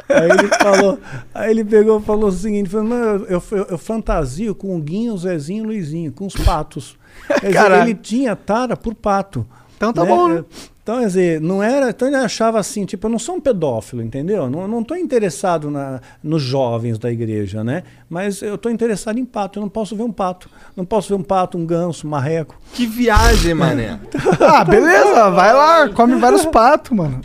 [0.08, 0.98] aí ele falou,
[1.34, 5.14] aí ele pegou e falou o seguinte, falou, eu, eu, eu fantasio com o Guinho,
[5.14, 6.96] o Zezinho e o Luizinho, com os patos.
[7.42, 9.46] Dizer, ele tinha tara por pato.
[9.78, 10.44] Então tá bom, né?
[10.82, 11.90] Então, quer dizer, não era.
[11.90, 14.50] Então ele achava assim, tipo, eu não sou um pedófilo, entendeu?
[14.50, 17.84] Não, não tô interessado na, nos jovens da igreja, né?
[18.08, 19.58] Mas eu tô interessado em pato.
[19.58, 20.48] Eu não posso ver um pato.
[20.74, 22.56] Não posso ver um pato, um ganso, um marreco.
[22.72, 24.00] Que viagem, mané.
[24.40, 27.20] Ah, beleza, vai lá, come vários patos, mano.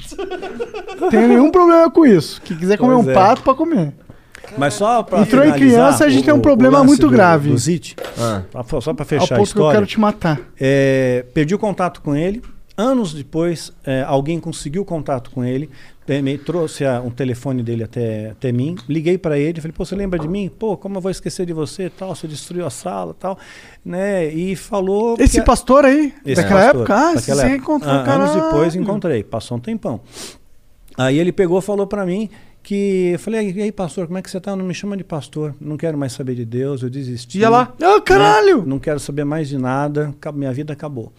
[1.00, 2.42] Não tenho nenhum problema com isso.
[2.42, 3.14] Quem quiser comer Pois um é.
[3.14, 3.94] pato, pra comer.
[4.58, 7.50] Mas só para Entrou em criança, a gente tem um problema muito grave.
[7.50, 8.44] Do Zit, Ah.
[8.52, 9.74] pra- só para Ao fechar a ponto que eu história.
[9.78, 10.40] quero te matar.
[10.60, 12.42] É, perdi o contato com ele.
[12.76, 15.70] Anos depois, é, alguém conseguiu contato com ele,
[16.08, 18.76] é, me trouxe a- um telefone dele até, até mim.
[18.90, 20.50] Liguei para ele, falei: "Pô, você lembra de mim?
[20.58, 21.88] Pô, como eu vou esquecer de você?
[21.92, 23.38] Tal, você destruiu a sala, tal",
[23.86, 24.26] né?
[24.34, 26.96] E falou Esse que- pastor aí, esse daquela pastor, época?
[26.96, 27.56] Ah, daquela você época.
[27.58, 28.42] encontrou, Ah, Anos caralho.
[28.52, 30.02] depois encontrei, passou um tempão.
[30.98, 32.28] Aí ele pegou e falou para mim
[32.64, 34.56] que eu falei: "E aí, pastor, como é que você tá?
[34.56, 35.54] Não me chama de pastor.
[35.60, 37.40] Não quero mais saber de Deus, eu desisti".
[37.40, 37.74] Ia lá.
[37.82, 38.60] Ah, caralho!
[38.60, 38.64] Né?
[38.66, 41.12] Não quero saber mais de nada, minha vida acabou,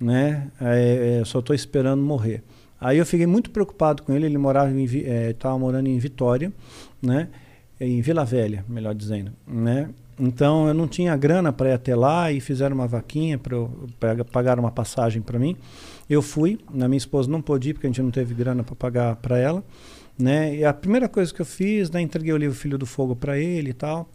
[0.00, 0.48] né?
[0.60, 2.42] É, é, só estou esperando morrer.
[2.80, 4.26] Aí eu fiquei muito preocupado com ele.
[4.26, 6.52] Ele morava em, estava morando em Vitória,
[7.00, 7.28] né?
[7.80, 9.88] Em Vila Velha, melhor dizendo, né?
[10.18, 14.58] Então eu não tinha grana para ir até lá e fizeram uma vaquinha para pagar
[14.58, 15.56] uma passagem para mim.
[16.08, 18.74] Eu fui, a minha esposa não pôde ir porque a gente não teve grana para
[18.74, 19.64] pagar para ela,
[20.22, 20.56] né?
[20.56, 23.38] E a primeira coisa que eu fiz, né, entreguei o livro Filho do Fogo para
[23.38, 24.08] ele e tal.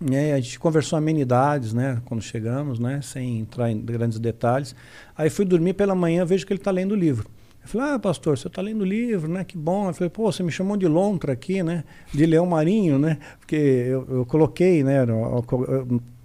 [0.00, 0.32] né?
[0.32, 4.74] a gente conversou amenidades, né, quando chegamos, né, sem entrar em grandes detalhes.
[5.16, 7.28] Aí fui dormir pela manhã, vejo que ele está lendo o livro.
[7.62, 9.42] Eu falei, ah, pastor, você está lendo o livro, né?
[9.42, 9.88] Que bom.
[9.88, 11.82] Eu falei, pô, você me chamou de lontra aqui, né?
[12.12, 13.16] De leão marinho, né?
[13.40, 15.02] Porque eu, eu coloquei, né?
[15.06, 15.42] No,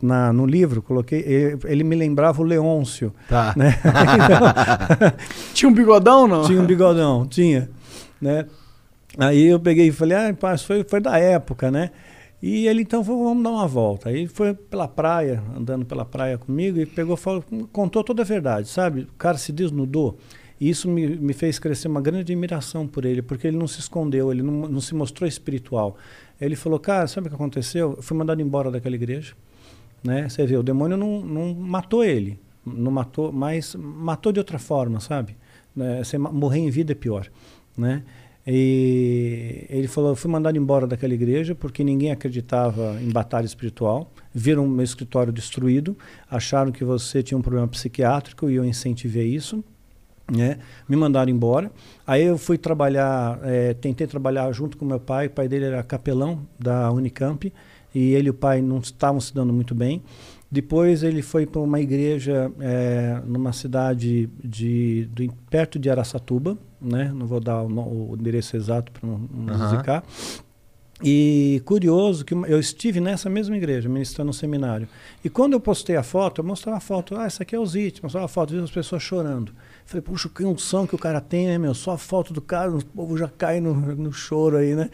[0.01, 3.13] na, no livro, coloquei, ele, ele me lembrava o Leôncio.
[3.29, 3.53] Tá.
[3.55, 3.73] Né?
[3.79, 5.09] Então,
[5.55, 6.43] Tinha um bigodão, não?
[6.43, 7.69] tinha um bigodão, tinha,
[8.21, 8.45] né?
[9.17, 11.91] Aí eu peguei e falei, ah, pá, foi, foi da época, né?
[12.41, 14.09] E ele então falou, vamos dar uma volta.
[14.09, 18.69] Aí foi pela praia, andando pela praia comigo, e pegou, falou, contou toda a verdade,
[18.69, 19.01] sabe?
[19.01, 20.17] O cara se desnudou.
[20.59, 23.79] E isso me, me fez crescer uma grande admiração por ele, porque ele não se
[23.79, 25.97] escondeu, ele não, não se mostrou espiritual.
[26.39, 27.95] Ele falou, cara, sabe o que aconteceu?
[27.97, 29.33] Eu fui mandado embora daquela igreja.
[30.03, 30.27] Né?
[30.29, 34.99] Você vê, o demônio não, não matou ele, não matou, mas matou de outra forma,
[34.99, 35.35] sabe?
[35.75, 36.03] Né?
[36.03, 37.29] Você morrer em vida é pior,
[37.77, 38.03] né?
[38.45, 44.11] E ele falou, eu fui mandado embora daquela igreja porque ninguém acreditava em batalha espiritual.
[44.33, 45.97] Viram meu escritório destruído,
[46.29, 49.63] acharam que você tinha um problema psiquiátrico e eu incentivei isso
[50.31, 50.59] né?
[50.87, 51.71] Me mandaram embora.
[52.05, 55.27] Aí eu fui trabalhar, eh, tentei trabalhar junto com meu pai.
[55.27, 57.51] O pai dele era capelão da Unicamp
[57.93, 60.01] e ele e o pai não estavam se dando muito bem.
[60.51, 67.11] Depois ele foi para uma igreja eh, numa cidade de, do, perto de Araçatuba, né?
[67.13, 69.77] Não vou dar o, o endereço exato para não, não Aham.
[69.77, 70.03] zicar.
[71.01, 74.87] E curioso que eu estive nessa mesma igreja, ministrando um seminário.
[75.23, 77.15] E quando eu postei a foto, eu mostrava a foto.
[77.15, 78.03] Ah, essa aqui é o Zit.
[78.03, 79.53] Mostrava a foto, vi as pessoas chorando.
[79.85, 81.73] Falei, puxa, que unção que o cara tem, né, meu?
[81.73, 84.89] Só a foto do cara, o povo já cai no, no choro aí, né?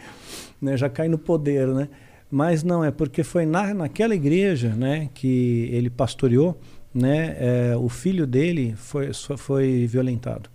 [0.62, 0.76] né?
[0.76, 1.88] Já cai no poder, né?
[2.36, 6.60] Mas não, é porque foi na, naquela igreja, né, que ele pastoreou,
[6.92, 10.50] né, é, o filho dele foi, foi violentado,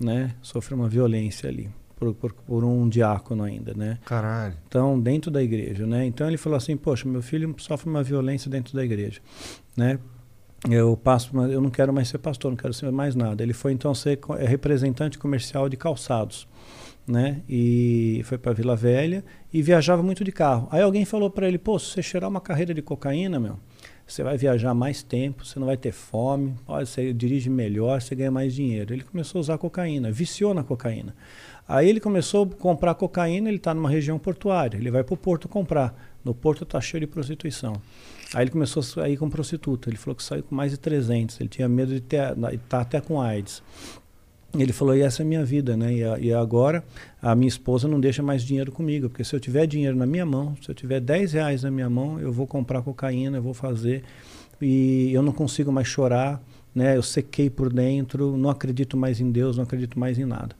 [0.00, 0.34] né?
[0.42, 1.70] Sofreu uma violência ali.
[1.94, 4.00] Por, por, por um diácono ainda, né?
[4.04, 4.56] Caralho.
[4.66, 6.04] Então, dentro da igreja, né?
[6.04, 9.20] Então ele falou assim, poxa, meu filho sofre uma violência dentro da igreja,
[9.76, 10.00] né?
[10.68, 13.44] Eu passo, mas eu não quero mais ser pastor, não quero ser mais nada.
[13.44, 16.48] Ele foi então ser é, representante comercial de calçados,
[17.06, 17.42] né?
[17.48, 20.68] E foi para Vila Velha e viajava muito de carro.
[20.70, 23.58] Aí alguém falou para ele, pô, se você cheirar uma carreira de cocaína, meu,
[24.06, 28.14] você vai viajar mais tempo, você não vai ter fome, olha, você dirige melhor, você
[28.14, 28.92] ganha mais dinheiro.
[28.92, 31.14] Ele começou a usar cocaína, viciou na cocaína.
[31.66, 35.16] Aí ele começou a comprar cocaína, ele está numa região portuária, ele vai para o
[35.16, 35.94] porto comprar.
[36.24, 37.80] No porto está cheio de prostituição.
[38.34, 41.40] Aí ele começou a sair com prostituta, ele falou que saiu com mais de 300,
[41.40, 42.34] ele tinha medo de estar
[42.68, 43.62] tá até com AIDS.
[44.54, 45.92] Ele falou, e essa é a minha vida, né?
[45.94, 46.84] E, e agora
[47.20, 50.26] a minha esposa não deixa mais dinheiro comigo, porque se eu tiver dinheiro na minha
[50.26, 53.54] mão, se eu tiver 10 reais na minha mão, eu vou comprar cocaína, eu vou
[53.54, 54.02] fazer,
[54.60, 56.42] e eu não consigo mais chorar,
[56.74, 56.96] né?
[56.96, 60.54] Eu sequei por dentro, não acredito mais em Deus, não acredito mais em nada.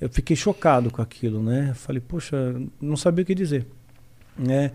[0.00, 1.72] Eu fiquei chocado com aquilo, né?
[1.74, 3.66] Falei, poxa, não sabia o que dizer,
[4.36, 4.72] né?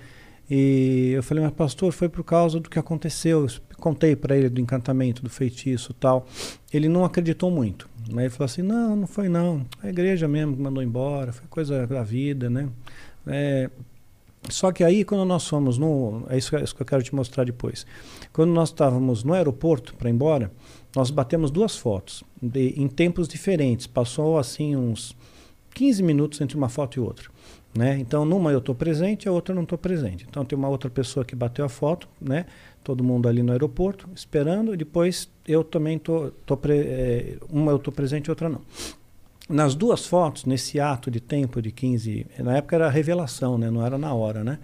[0.50, 3.48] E eu falei, mas pastor, foi por causa do que aconteceu.
[3.78, 6.26] Contei para ele do encantamento, do feitiço tal.
[6.74, 7.90] Ele não acreditou muito.
[8.10, 8.24] Né?
[8.24, 9.66] Ele falou assim, não, não foi não.
[9.82, 12.70] A igreja mesmo que mandou embora, foi coisa da vida, né?
[13.28, 13.70] É,
[14.50, 16.24] só que aí, quando nós fomos no.
[16.30, 17.86] É isso, é isso que eu quero te mostrar depois.
[18.32, 20.52] Quando nós estávamos no aeroporto para ir embora,
[20.96, 23.88] nós batemos duas fotos, de- em tempos diferentes.
[23.88, 25.16] Passou assim uns
[25.74, 27.30] 15 minutos entre uma foto e outra.
[27.76, 27.98] Né?
[28.00, 30.26] Então, numa eu estou presente, a outra eu não estou presente.
[30.30, 32.46] Então, tem uma outra pessoa que bateu a foto, né?
[32.86, 35.98] Todo mundo ali no aeroporto, esperando, depois eu também.
[35.98, 38.62] Tô, tô pre- é, uma eu estou presente, outra não.
[39.50, 43.70] Nas duas fotos, nesse ato de tempo de 15, na época era revelação, né?
[43.70, 44.58] não era na hora, né?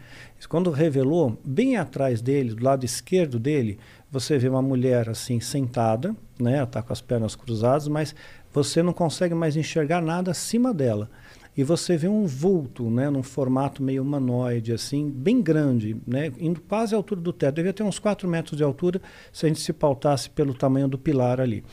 [0.49, 3.77] Quando revelou, bem atrás dele, do lado esquerdo dele,
[4.09, 6.55] você vê uma mulher assim sentada, né?
[6.55, 8.15] Ela está com as pernas cruzadas, mas
[8.51, 11.09] você não consegue mais enxergar nada acima dela.
[11.55, 16.61] E você vê um vulto, né, num formato meio humanoide, assim, bem grande, né, indo
[16.61, 17.55] quase à altura do teto.
[17.55, 19.01] Devia ter uns 4 metros de altura
[19.33, 21.63] se a gente se pautasse pelo tamanho do pilar ali.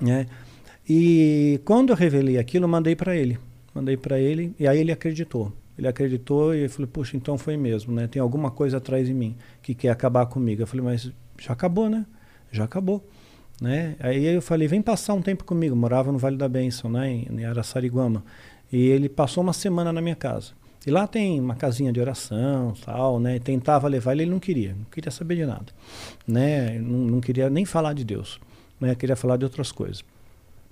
[0.00, 0.26] Né?
[0.88, 3.38] E quando eu revelei aquilo, mandei para ele.
[3.74, 5.52] Mandei para ele e aí ele acreditou.
[5.78, 8.06] Ele acreditou e eu falei, puxa, então foi mesmo, né?
[8.06, 10.62] Tem alguma coisa atrás de mim que quer acabar comigo.
[10.62, 12.06] Eu falei, mas já acabou, né?
[12.50, 13.06] Já acabou.
[13.60, 13.96] Né?
[14.00, 15.76] Aí eu falei, vem passar um tempo comigo.
[15.76, 17.10] Morava no Vale da Bênção, né?
[17.10, 18.24] em Araçariguama.
[18.72, 20.52] E ele passou uma semana na minha casa.
[20.86, 23.40] E lá tem uma casinha de oração, tal, né?
[23.40, 25.66] Tentava levar ele, ele não queria, não queria saber de nada,
[26.26, 26.78] né?
[26.78, 28.38] Não, não queria nem falar de Deus,
[28.80, 28.94] né?
[28.94, 30.04] Queria falar de outras coisas.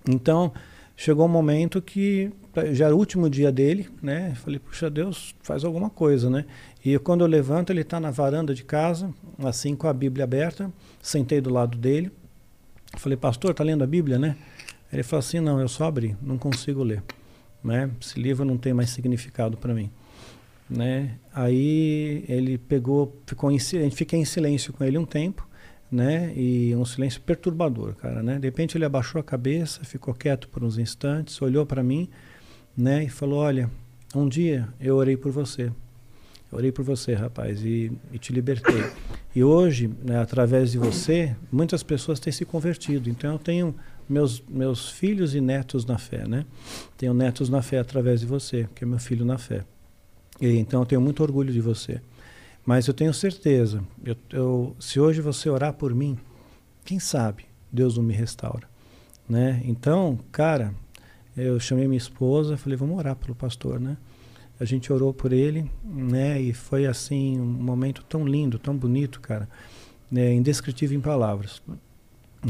[0.08, 0.52] Então,
[0.96, 2.30] chegou um momento que
[2.72, 4.34] já era o último dia dele, né?
[4.36, 6.44] Falei, puxa, Deus, faz alguma coisa, né?
[6.84, 10.70] E quando eu levanto, ele está na varanda de casa, assim, com a Bíblia aberta,
[11.02, 12.12] sentei do lado dele.
[12.98, 14.36] Falei, pastor, tá lendo a Bíblia, né?
[14.92, 17.02] Ele falou assim, não, eu só abri, não consigo ler,
[17.64, 17.90] né?
[18.00, 19.90] Esse livro não tem mais significado para mim,
[20.68, 21.16] né?
[21.32, 23.58] Aí ele pegou, ficou em,
[23.90, 25.48] fiquei em silêncio com ele um tempo,
[25.90, 26.32] né?
[26.36, 28.38] E um silêncio perturbador, cara, né?
[28.38, 32.08] De repente ele abaixou a cabeça, ficou quieto por uns instantes, olhou para mim,
[32.76, 33.04] né?
[33.04, 33.70] E falou: Olha,
[34.14, 35.72] um dia eu orei por você.
[36.52, 38.84] Eu orei por você, rapaz, e, e te libertei.
[39.34, 43.10] E hoje, né, através de você, muitas pessoas têm se convertido.
[43.10, 43.74] Então eu tenho
[44.08, 46.44] meus, meus filhos e netos na fé, né?
[46.96, 49.64] Tenho netos na fé através de você, que é meu filho na fé.
[50.40, 52.00] E, então eu tenho muito orgulho de você.
[52.64, 56.16] Mas eu tenho certeza, eu, eu, se hoje você orar por mim,
[56.84, 58.66] quem sabe Deus não me restaura,
[59.28, 59.60] né?
[59.64, 60.74] Então, cara,
[61.36, 63.96] eu chamei minha esposa, falei, vamos orar pelo pastor, né?
[64.58, 66.40] A gente orou por ele, né?
[66.40, 69.48] E foi assim um momento tão lindo, tão bonito, cara,
[70.10, 70.32] né?
[70.32, 71.60] indescritível em palavras.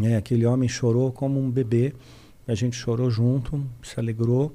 [0.01, 0.17] Né?
[0.17, 1.95] Aquele homem chorou como um bebê,
[2.47, 4.55] a gente chorou junto, se alegrou,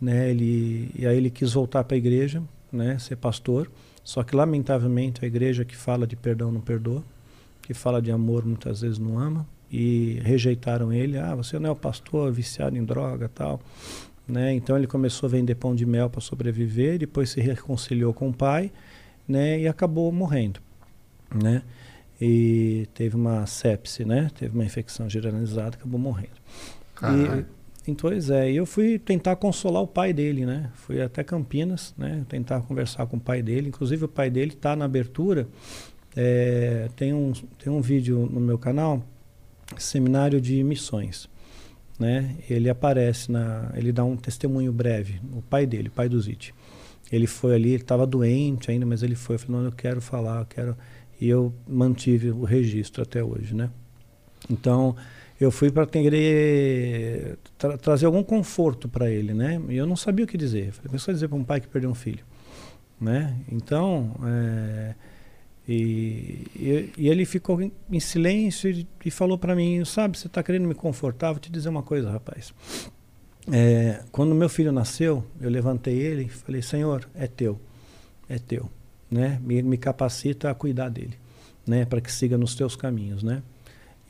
[0.00, 0.30] né?
[0.30, 2.42] Ele e aí ele quis voltar para a igreja,
[2.72, 2.98] né?
[2.98, 3.70] Ser pastor.
[4.02, 7.02] Só que lamentavelmente a igreja que fala de perdão não perdoa,
[7.62, 11.18] que fala de amor muitas vezes não ama e rejeitaram ele.
[11.18, 13.60] Ah, você não é o pastor viciado em droga, tal.
[14.26, 14.54] Né?
[14.54, 18.34] Então ele começou a vender pão de mel para sobreviver, depois se reconciliou com o
[18.34, 18.72] pai,
[19.26, 19.60] né?
[19.60, 20.60] E acabou morrendo,
[21.32, 21.62] né?
[22.20, 24.30] E teve uma sepse, né?
[24.38, 26.36] Teve uma infecção generalizada, acabou morrendo.
[26.94, 27.46] Caralho.
[27.86, 30.70] E, então, pois é, eu fui tentar consolar o pai dele, né?
[30.74, 32.24] Fui até Campinas, né?
[32.28, 33.68] Tentar conversar com o pai dele.
[33.68, 35.46] Inclusive o pai dele está na abertura.
[36.16, 39.04] É, tem, um, tem um vídeo no meu canal,
[39.76, 41.28] Seminário de Missões
[41.98, 42.36] né?
[42.48, 46.54] Ele aparece na, ele dá um testemunho breve, o pai dele, o pai do Zit.
[47.10, 50.00] Ele foi ali, ele estava doente ainda, mas ele foi, eu falei, não, eu quero
[50.00, 50.76] falar, eu quero,
[51.20, 53.70] e eu mantive o registro até hoje, né?
[54.50, 54.94] Então,
[55.40, 59.60] eu fui para querer tra trazer algum conforto para ele, né?
[59.68, 60.68] E eu não sabia o que dizer.
[60.68, 62.24] Eu falei, mas só dizer para um pai que perdeu um filho,
[63.00, 63.36] né?
[63.50, 64.94] Então, é,
[65.68, 70.26] e, e, e ele ficou em, em silêncio e, e falou para mim, sabe, você
[70.26, 71.32] está querendo me confortar?
[71.32, 72.54] Vou te dizer uma coisa, rapaz.
[73.52, 77.60] É, quando meu filho nasceu, eu levantei ele e falei, Senhor, é teu,
[78.28, 78.68] é teu,
[79.10, 79.40] né?
[79.42, 81.16] Me, capacita a cuidar dele,
[81.66, 81.84] né?
[81.84, 83.42] Para que siga nos teus caminhos, né?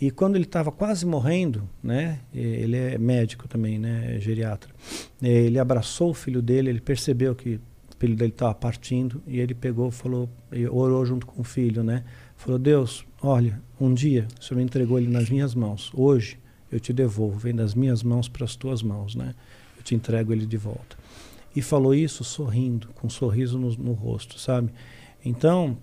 [0.00, 2.20] E quando ele estava quase morrendo, né?
[2.34, 4.16] Ele é médico também, né?
[4.16, 4.70] É geriatra.
[5.22, 7.60] Ele abraçou o filho dele, ele percebeu que o
[7.98, 10.28] filho dele estava partindo e ele pegou, falou,
[10.70, 12.04] orou junto com o filho, né?
[12.36, 15.90] Falou: Deus, olha, um dia o Senhor me entregou ele nas minhas mãos.
[15.94, 16.38] Hoje
[16.70, 19.34] eu te devolvo, vem das minhas mãos para as tuas mãos, né?
[19.78, 20.96] Eu te entrego ele de volta.
[21.56, 24.70] E falou isso sorrindo, com um sorriso no, no rosto, sabe?
[25.24, 25.76] Então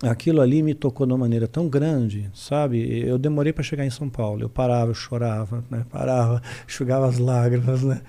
[0.00, 3.00] aquilo ali me tocou de uma maneira tão grande, sabe?
[3.06, 4.42] Eu demorei para chegar em São Paulo.
[4.42, 5.84] Eu parava, eu chorava, né?
[5.90, 8.00] Parava, enxugava as lágrimas, né?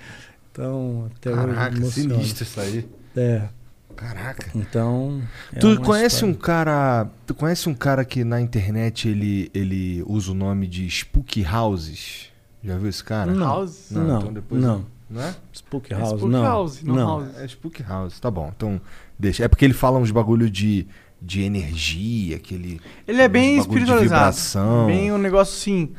[0.50, 2.14] Então, até hoje Caraca, emociona.
[2.14, 2.88] sinistro isso aí.
[3.16, 3.48] É.
[3.96, 4.50] Caraca.
[4.54, 5.22] Então.
[5.52, 6.34] é tu conhece história.
[6.34, 7.08] um cara.
[7.26, 12.32] Tu conhece um cara que na internet ele, ele usa o nome de Spooky Houses?
[12.62, 13.32] Já viu esse cara?
[13.32, 13.46] Não.
[13.46, 13.90] House?
[13.90, 14.78] Não, então depois não.
[14.78, 14.86] Não
[15.20, 15.34] é?
[15.52, 16.42] Spook É House, Spook não.
[16.42, 17.20] House, não não.
[17.20, 17.38] House.
[17.38, 18.52] É Spook House, tá bom.
[18.54, 18.80] Então,
[19.18, 19.44] deixa.
[19.44, 20.86] É porque ele fala uns bagulho de,
[21.20, 22.80] de energia, aquele.
[23.06, 24.36] Ele é bem espiritualizado.
[24.86, 25.92] Bem um negócio assim.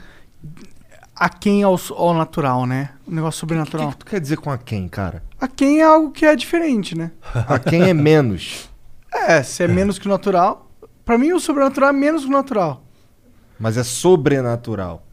[1.15, 2.91] a quem ao, ao natural, né?
[3.07, 3.89] Um negócio sobrenatural.
[3.89, 5.23] O que tu quer dizer com a quem, cara?
[5.39, 7.11] A quem é algo que é diferente, né?
[7.47, 8.69] A quem é menos.
[9.13, 10.69] É, se é menos que o natural.
[11.05, 12.83] Pra mim, o sobrenatural é menos que o natural.
[13.59, 15.04] Mas é sobrenatural.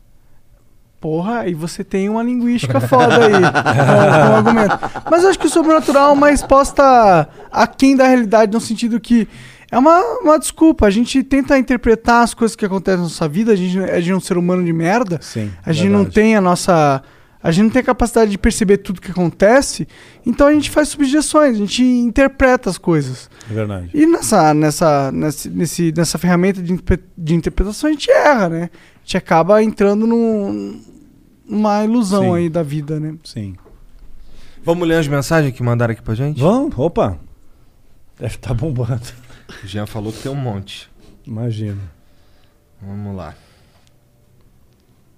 [1.03, 4.79] Porra, aí você tem uma linguística foda aí, com, com argumento.
[5.11, 9.27] Mas eu acho que o sobrenatural é uma resposta aquém da realidade, no sentido que
[9.69, 10.87] é uma, uma desculpa.
[10.87, 14.13] A gente tenta interpretar as coisas que acontecem na nossa vida, a gente, a gente
[14.13, 15.19] é um ser humano de merda.
[15.21, 17.03] Sim, A gente não tem a nossa.
[17.43, 19.89] A gente não tem a capacidade de perceber tudo que acontece,
[20.25, 23.29] então a gente faz subjeções, a gente interpreta as coisas.
[23.51, 23.91] É verdade.
[23.93, 26.79] E nessa, nessa, nesse, nesse- nessa ferramenta de,
[27.19, 28.71] de interpretação a gente erra, né?
[28.73, 30.81] A gente acaba entrando num,
[31.53, 32.35] numa ilusão Sim.
[32.37, 33.15] aí da vida, né?
[33.25, 33.55] Sim.
[34.65, 36.41] Vamos ler as mensagens que mandaram aqui pra gente?
[36.41, 36.73] Vamos?
[36.79, 37.19] Opa!
[38.19, 39.03] Deve estar bombando.
[39.63, 40.89] O Jean falou que tem um monte.
[41.27, 41.81] Imagina.
[42.81, 43.35] Vamos lá.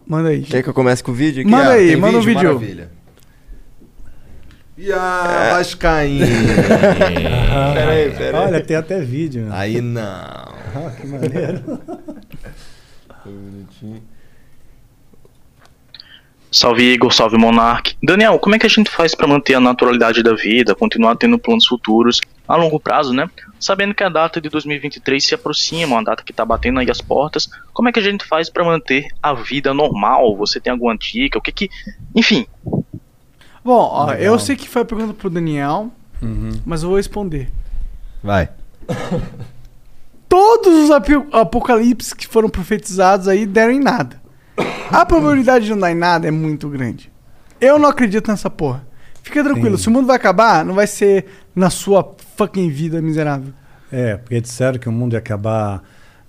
[0.06, 0.42] Manda aí.
[0.42, 1.50] Quer que eu comece com o vídeo aqui?
[1.50, 2.54] Manda Ah, aí, manda o vídeo.
[2.54, 2.90] Maravilha.
[4.76, 6.26] E a Vascaína?
[7.74, 8.34] Peraí, peraí.
[8.46, 9.44] Olha, tem até vídeo.
[9.44, 9.50] né?
[9.52, 10.02] Aí não.
[10.02, 11.62] Ah, que maneiro.
[13.26, 14.02] Um minutinho.
[16.56, 17.96] Salve Igor, salve Monark.
[18.00, 21.36] Daniel, como é que a gente faz pra manter a naturalidade da vida, continuar tendo
[21.36, 23.28] planos futuros a longo prazo, né?
[23.58, 27.00] Sabendo que a data de 2023 se aproxima, uma data que tá batendo aí as
[27.00, 30.36] portas, como é que a gente faz pra manter a vida normal?
[30.36, 31.38] Você tem alguma dica?
[31.40, 31.68] O que que.
[32.14, 32.46] Enfim.
[33.64, 35.90] Bom, ó, eu sei que foi a pergunta pro Daniel,
[36.22, 36.52] Uhum.
[36.64, 37.50] mas eu vou responder.
[38.22, 38.48] Vai.
[40.28, 40.90] Todos os
[41.32, 44.22] apocalipses que foram profetizados aí deram em nada.
[44.90, 47.10] A probabilidade de não dar em nada é muito grande.
[47.60, 48.86] Eu não acredito nessa porra.
[49.22, 49.84] Fica tranquilo, Sim.
[49.84, 51.26] se o mundo vai acabar, não vai ser
[51.56, 53.52] na sua fucking vida miserável.
[53.90, 55.82] É, porque disseram que o mundo ia acabar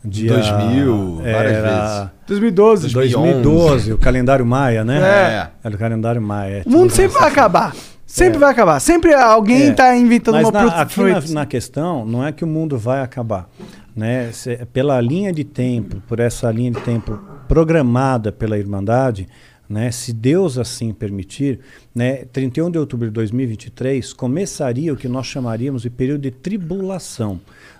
[0.03, 0.31] dia...
[0.33, 2.93] 2000, várias era 2012.
[2.93, 4.99] 2012, o calendário maia, né?
[5.01, 5.47] É.
[5.63, 6.63] Era o calendário maia.
[6.65, 7.75] O mundo sempre vai acabar.
[8.05, 8.39] Sempre É.
[8.39, 8.79] vai acabar.
[8.79, 9.73] Sempre alguém É.
[9.73, 13.01] tá inventando Mas uma na, aqui na, na questão, não é que o mundo vai
[13.01, 13.49] acabar.
[13.95, 14.31] Né?
[14.31, 17.17] Se- pela linha de tempo, por essa linha de tempo
[17.47, 19.27] programada pela Irmandade,
[19.69, 19.89] né?
[19.91, 21.59] se Deus assim permitir,
[21.93, 22.25] né?
[22.25, 27.39] 31 de outubro de 2023 começaria o que nós chamaríamos de período de tribulação.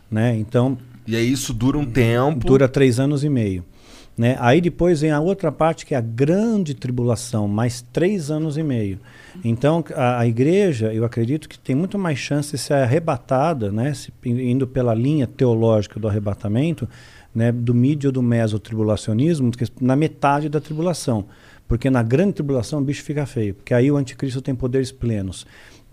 [0.09, 0.35] Né?
[0.37, 2.45] Então, E aí isso dura um tempo.
[2.47, 3.63] Dura três anos e meio.
[4.17, 4.37] Né?
[4.39, 8.63] Aí depois vem a outra parte que é a grande tribulação, mais três anos e
[8.63, 8.97] meio.
[9.43, 13.93] Então a, a igreja, eu acredito que tem muito mais chance de ser arrebatada, né?
[13.93, 16.87] se- indo pela linha teológica do arrebatamento,
[17.33, 17.51] né?
[17.51, 21.25] do mídio do mesotribulacionismo, que na metade da tribulação.
[21.67, 25.45] Porque na grande tribulação o bicho fica feio, porque aí o anticristo tem poderes plenos.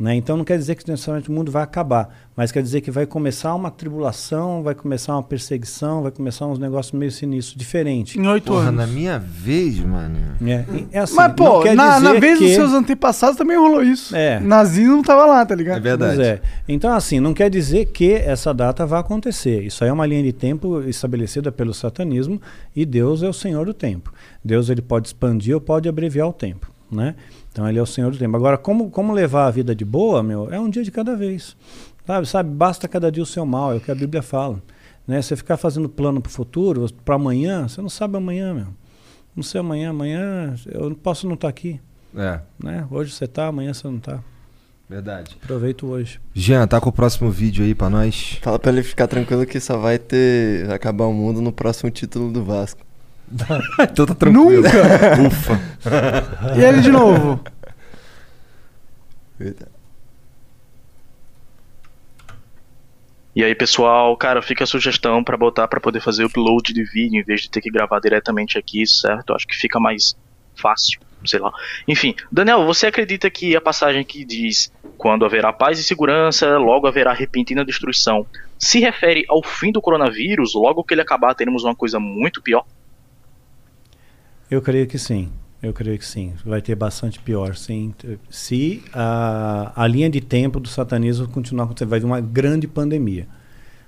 [0.03, 0.17] Né?
[0.17, 3.07] Então não quer dizer que necessariamente o mundo vai acabar, mas quer dizer que vai
[3.07, 8.19] começar uma tribulação, vai começar uma perseguição, vai começar uns negócios meio sinistros, diferente.
[8.19, 8.75] Em oito anos.
[8.75, 10.19] na minha vez, mano.
[10.45, 12.47] É, é assim, Mas, pô, quer na, na vez que...
[12.47, 14.17] dos seus antepassados também rolou isso.
[14.17, 14.41] É.
[14.41, 15.81] Nazismo não tava lá, tá ligado?
[15.81, 16.43] Pois é.
[16.67, 19.63] Então, assim, não quer dizer que essa data vai acontecer.
[19.63, 22.43] Isso aí é uma linha de tempo estabelecida pelo satanismo
[22.75, 24.13] e Deus é o Senhor do tempo.
[24.45, 27.15] Deus ele pode expandir ou pode abreviar o tempo, né?
[27.53, 28.35] Então ele é o Senhor do tempo.
[28.35, 30.51] Agora, como, como levar a vida de boa, meu?
[30.51, 31.55] É um dia de cada vez.
[32.07, 32.51] Sabe, sabe?
[32.51, 34.61] Basta cada dia o seu mal, é o que a Bíblia fala.
[35.07, 35.21] Né?
[35.21, 38.69] Você ficar fazendo plano para o futuro, para amanhã, você não sabe amanhã, meu.
[39.37, 41.81] Não sei amanhã, amanhã eu não posso não estar aqui.
[42.17, 42.41] É.
[42.63, 42.87] Né?
[42.91, 44.21] Hoje você tá, amanhã você não tá.
[44.89, 45.39] Verdade.
[45.43, 46.21] Aproveita o hoje.
[46.35, 48.39] Jean, tá com o próximo vídeo aí pra nós.
[48.43, 50.67] Fala pra ele ficar tranquilo que só vai ter.
[50.67, 52.81] vai acabar o mundo no próximo título do Vasco.
[53.81, 54.63] então tá tranquilo.
[54.63, 55.23] Nunca!
[55.27, 55.61] Ufa.
[56.57, 57.41] E ele de novo?
[59.41, 59.69] Eita.
[63.35, 67.19] E aí, pessoal, cara, fica a sugestão pra botar pra poder fazer upload de vídeo
[67.19, 69.31] em vez de ter que gravar diretamente aqui, certo?
[69.31, 70.15] Eu acho que fica mais
[70.55, 71.51] fácil, sei lá.
[71.89, 76.87] Enfim, Daniel, você acredita que a passagem que diz quando haverá paz e segurança, logo
[76.87, 78.27] haverá repentina destruição,
[78.59, 82.67] se refere ao fim do coronavírus, logo que ele acabar teremos uma coisa muito pior?
[84.53, 85.31] Eu creio que sim.
[85.63, 86.35] Eu creio que sim.
[86.45, 87.95] Vai ter bastante pior, sim.
[88.29, 93.27] Se a, a linha de tempo do satanismo continuar acontecendo, vai vir uma grande pandemia.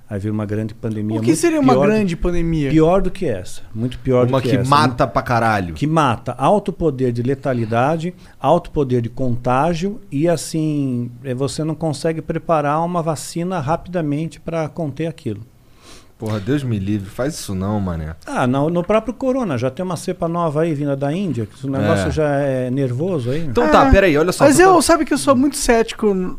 [0.09, 1.19] Vai vir uma grande pandemia.
[1.19, 2.71] O que seria uma pior do- grande pandemia?
[2.71, 3.63] Pior do que essa.
[3.75, 4.71] Muito pior Uma do que, que essa.
[4.71, 5.75] mata pra caralho.
[5.75, 6.33] Que mata.
[6.39, 12.85] Alto poder de letalidade, alto poder de contágio e assim, eh, você não consegue preparar
[12.85, 15.41] uma vacina rapidamente para conter aquilo.
[16.19, 17.11] Porra, Deus me livre.
[17.11, 18.15] Faz isso não, mané.
[18.27, 21.67] Ah, no, no próprio corona, já tem uma cepa nova aí vinda da Índia, que
[21.67, 22.11] o negócio É.
[22.11, 23.45] já é nervoso aí.
[23.45, 24.45] Então tá, peraí, olha só.
[24.45, 26.39] Mas eu, sabe que eu sou muito cético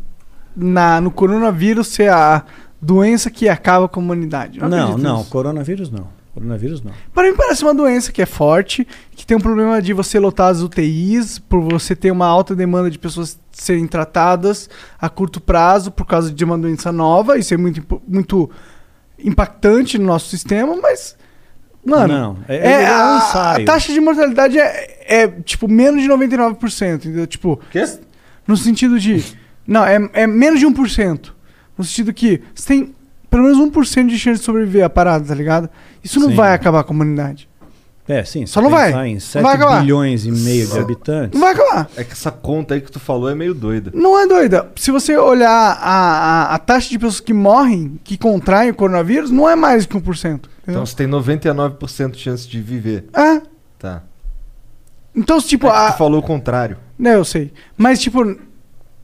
[0.56, 2.42] na, no coronavírus ser a
[2.80, 4.60] doença que acaba com a humanidade.
[4.60, 5.30] Eu Não, não, nisso.
[5.30, 6.08] coronavírus não.
[6.32, 6.92] Coronavírus não.
[7.14, 10.48] Para mim parece uma doença que é forte, que tem um problema de você lotar
[10.50, 14.68] as UTIs, por você ter uma alta demanda de pessoas serem tratadas
[15.00, 17.38] a curto prazo por causa de uma doença nova.
[17.38, 18.50] Isso é muito, muito
[19.26, 21.16] impactante no nosso sistema, mas.
[21.84, 26.02] Mano, Não, é- é- é um a, a taxa de mortalidade é, é, tipo menos
[26.02, 27.26] de 99%, entendeu?
[27.26, 27.60] Tipo,
[28.46, 29.22] no sentido de
[29.66, 31.32] não, é, é menos de 1%.
[31.78, 32.94] No sentido que você tem
[33.30, 35.68] pelo menos 1% de chance de sobreviver à parada, tá ligado?
[36.02, 36.34] Isso não Sim.
[36.34, 37.48] vai acabar com a humanidade.
[38.08, 38.46] É, sim.
[38.46, 38.92] Só não vai.
[39.08, 39.80] Em Não 7 vai acabar.
[39.80, 41.32] bilhões e meio de habitantes.
[41.38, 41.88] Não vai acabar.
[41.96, 43.90] É que essa conta aí que tu falou é meio doida.
[43.92, 44.70] Não é doida.
[44.76, 45.72] Se você olhar a,
[46.52, 49.96] a, a taxa de pessoas que morrem, que contraem o coronavírus, não é mais que
[49.96, 50.00] 1%.
[50.34, 50.44] entendeu?
[50.68, 53.06] Então você tem 99% de chance de viver.
[53.12, 53.42] É.
[53.78, 54.02] Tá.
[55.14, 55.92] Então, tipo, É que a.
[55.92, 56.76] tu falou o contrário.
[56.98, 57.52] Né, eu sei.
[57.76, 58.36] Mas, tipo,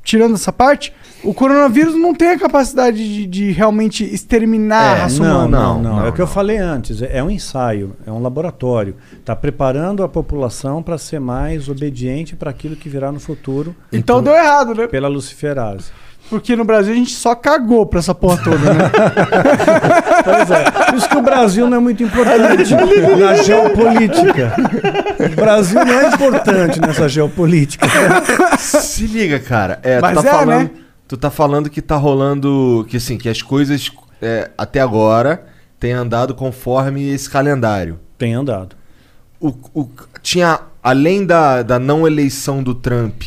[0.03, 0.93] tirando essa parte,
[1.25, 5.59] o coronavírus não tem a capacidade de, de realmente exterminar a raça não, humana.
[5.59, 7.01] não, não, É o que eu falei antes.
[7.01, 8.97] É é um ensaio, é um laboratório.
[9.13, 13.77] Está preparando a população para ser mais obediente para aquilo que virá no futuro.
[13.93, 14.87] Então, deu errado, né?
[14.89, 15.93] Pela luciferase.
[16.31, 18.91] Porque no Brasil a gente só cagou pra essa porra toda, né?
[20.25, 20.71] Pois é.
[20.71, 22.75] Por isso que o Brasil não é muito importante
[23.19, 24.55] na geopolítica.
[25.33, 27.87] O Brasil não é importante nessa geopolítica.
[28.59, 29.79] Se liga, cara.
[29.83, 30.71] É, Mas tu tá é, falando, né?
[31.09, 35.45] tu tá falando que tá rolando que assim, que as coisas é, até agora
[35.81, 37.99] têm andado conforme esse calendário.
[38.17, 38.77] Tem andado.
[39.41, 39.89] O, o-
[40.23, 43.23] tinha além da, da não eleição do Trump,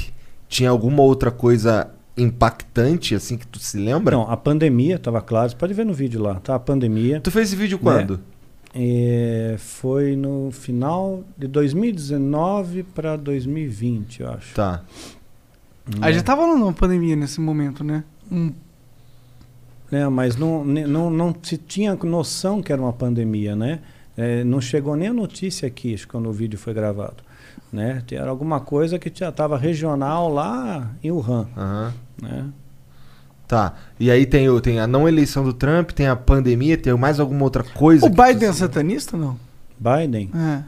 [0.48, 4.16] tinha alguma outra coisa impactante assim que tu se lembra?
[4.16, 6.56] Não, a pandemia, estava claro, você pode ver no vídeo lá, tá?
[6.56, 7.20] A pandemia.
[7.22, 8.20] Tu fez esse vídeo quando?
[8.74, 14.54] É, foi no final de 2019 para 2020, eu acho.
[14.54, 14.84] Tá.
[16.02, 18.04] Aí já tava rolando uma pandemia nesse momento, né?
[18.32, 18.52] Um-
[19.92, 23.80] É, mas não, não, não se tinha noção que era uma pandemia, né?
[24.18, 27.18] É, não chegou nem a notícia aqui, acho que quando o vídeo foi gravado.
[27.72, 28.02] Né?
[28.12, 31.48] Era alguma coisa que já estava regional lá em Wuhan.
[31.56, 31.94] Aham.
[32.22, 32.50] Né?
[33.48, 33.74] Tá.
[34.00, 37.20] E aí tem, o- tem a não eleição do Trump, tem a pandemia, tem mais
[37.20, 38.06] alguma outra coisa?
[38.06, 39.40] O que Biden é satanista ou não?
[39.80, 40.32] Biden?
[40.34, 40.64] É.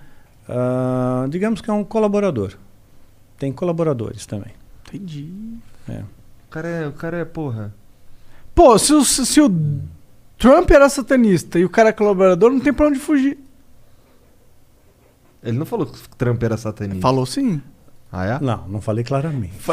[0.50, 2.54] Ah, digamos que é um colaborador.
[3.38, 4.52] Tem colaboradores também.
[4.88, 5.30] Entendi.
[5.90, 6.00] É.
[6.02, 7.74] O cara é, o cara é porra.
[8.56, 9.50] Pô, se o, se o
[10.38, 13.38] Trump era satanista e o cara é colaborador, não tem pra onde fugir.
[15.44, 17.02] Ele não falou que o Trump era satanista.
[17.02, 17.62] Falou sim.
[18.12, 18.40] Ah, é?
[18.40, 19.54] Não, não falei claramente.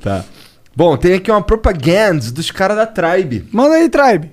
[0.00, 0.24] Tá.
[0.74, 3.48] Bom, tem aqui uma propaganda dos caras da Tribe.
[3.50, 4.30] Manda aí, Tribe.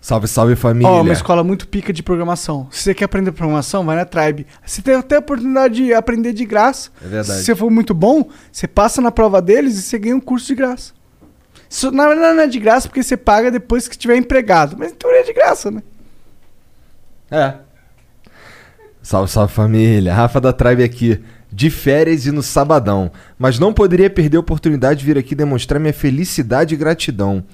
[0.00, 0.88] Salve, salve família.
[0.90, 2.66] Ó, uma escola muito pica de programação.
[2.70, 4.46] Se você quer aprender programação, vai na Tribe.
[4.64, 6.90] Você tem até a oportunidade de aprender de graça.
[7.04, 7.38] É verdade.
[7.38, 10.46] Se você for muito bom, você passa na prova deles e você ganha um curso
[10.48, 10.92] de graça.
[11.70, 14.76] Isso, na verdade, não é de graça porque você paga depois que tiver empregado.
[14.78, 15.82] Mas então é de graça, né?
[17.30, 17.54] É.
[19.02, 20.14] Salve, salve família.
[20.14, 21.20] Rafa da Tribe aqui.
[21.50, 23.10] De férias e no sabadão.
[23.38, 27.44] Mas não poderia perder a oportunidade de vir aqui demonstrar minha felicidade e gratidão.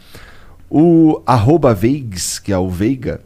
[0.70, 3.20] O arroba Veigs, que é o Veiga,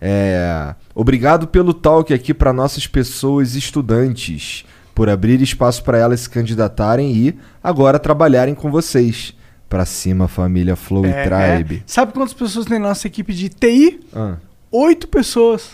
[0.00, 0.74] é.
[0.94, 4.64] Obrigado pelo talk aqui para nossas pessoas estudantes.
[4.94, 9.34] Por abrir espaço para elas se candidatarem e agora trabalharem com vocês.
[9.68, 11.76] Pra cima, família Flow e É, Tribe.
[11.76, 11.82] é.
[11.86, 14.00] Sabe quantas pessoas tem na nossa equipe de TI?
[14.14, 14.36] Ah,
[14.72, 15.70] Oito pessoas.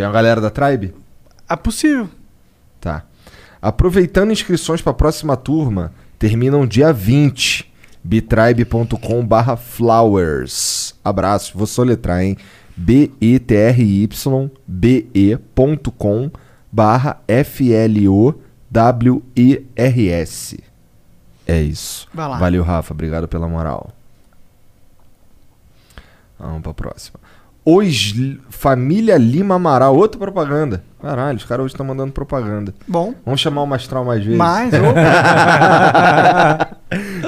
[0.00, 0.94] Tem uma galera da Tribe?
[1.46, 2.08] É possível.
[2.80, 3.04] Tá.
[3.60, 7.70] Aproveitando inscrições para a próxima turma, terminam dia 20.
[8.02, 10.94] bitribe.com barra flowers.
[11.04, 12.38] Abraço, vou soletrar, hein?
[12.74, 13.10] B-E-T-R-Y-B-E.com
[16.72, 18.40] barra F-L-O-W-E-R-S.
[21.46, 22.08] É isso.
[22.14, 22.38] Vai lá.
[22.38, 22.94] Valeu, Rafa.
[22.94, 23.90] Obrigado pela moral.
[26.38, 27.20] Vamos pra próxima.
[27.64, 30.82] Os Li- Família Lima Amaral, outra propaganda.
[31.00, 32.74] Caralho, os caras hoje estão mandando propaganda.
[32.86, 33.14] Bom.
[33.24, 34.38] Vamos chamar o Mastral mais vezes.
[34.38, 34.70] Mais,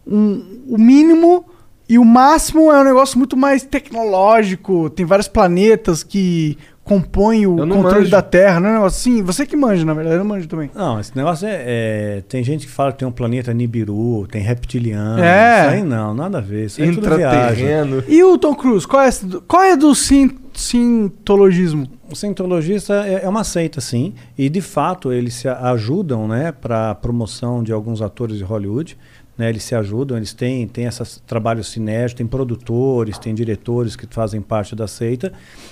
[0.06, 1.46] um o mínimo
[1.90, 4.90] e o máximo é um negócio muito mais tecnológico.
[4.90, 6.58] Tem vários planetas que
[6.88, 8.10] compõem o controle manjo.
[8.12, 9.22] da Terra, não é um negócio assim?
[9.24, 10.72] Você que manja, na verdade, eu manjo também.
[10.74, 14.42] Não, esse negócio é, é- Tem gente que fala que tem um planeta Nibiru, tem
[14.42, 15.22] reptiliano.
[15.22, 15.62] É.
[15.66, 16.66] Isso aí não, nada a ver.
[16.66, 16.92] Isso aí é.
[16.92, 18.04] Intraterreno.
[18.08, 19.10] E o Tom Cruise, qual é,
[19.48, 21.88] qual é do sin, sintologismo?
[22.10, 26.54] O cientologista é, é uma seita, sim, e de fato eles se a- ajudam, né,
[26.54, 28.98] para promoção de alguns atores de Hollywood.
[29.38, 34.08] Né, eles se ajudam, eles têm, têm esses trabalhos sinérgicos, tem produtores, tem diretores que
[34.10, 35.32] fazem parte da seita,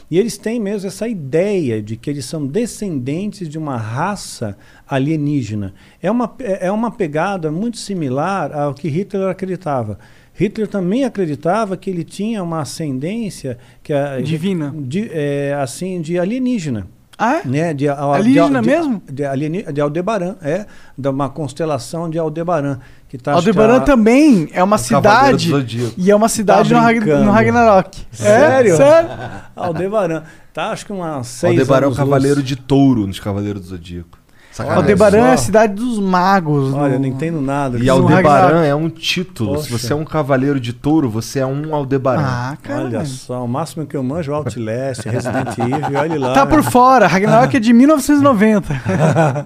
[0.09, 4.55] e eles têm mesmo essa ideia de que eles são descendentes de uma raça
[4.87, 5.73] alienígena.
[6.01, 9.97] É uma, é é uma pegada muito similar ao que Hitler acreditava.
[10.37, 14.73] Hitler também acreditava que ele tinha uma ascendência que a- Divina.
[14.77, 16.87] de, é, assim de alienígena.
[17.17, 17.45] Ah, é?
[17.47, 17.73] Né?
[17.73, 19.01] De, a- Alienígena de, mesmo?
[19.09, 20.65] De, alieni- de Aldebaran, é.
[20.97, 22.79] De uma constelação de Aldebaran.
[23.07, 25.49] Que tá, que Aldebaran a- também é uma cidade.
[25.49, 25.93] do Zodíaco.
[25.97, 26.75] E é uma cidade Tá
[27.23, 28.01] no, Ragnarok.
[28.11, 28.73] Sério?
[28.73, 29.09] É, sério.
[29.55, 30.23] Aldebaran.
[30.53, 32.47] Tá, acho que umas seis Aldebaran é o cavaleiro luz.
[32.47, 34.17] de touro nos Cavaleiros do Zodíaco.
[34.55, 34.81] Sacanagem.
[34.83, 36.73] Aldebaran é a cidade dos magos.
[36.73, 37.77] Olha, eu no- não entendo nada.
[37.77, 39.57] E Aldebaran é um título.
[39.61, 39.77] Se Poxa.
[39.87, 42.21] você é um cavaleiro de touro, você é um Aldebaran.
[42.25, 43.05] Ah, Olha cara.
[43.05, 46.33] só, o máximo que eu manjo é o Outlast, Resident Evil, olha lá.
[46.33, 47.05] Tá por fora.
[47.05, 49.45] Ragnarok é de 1990.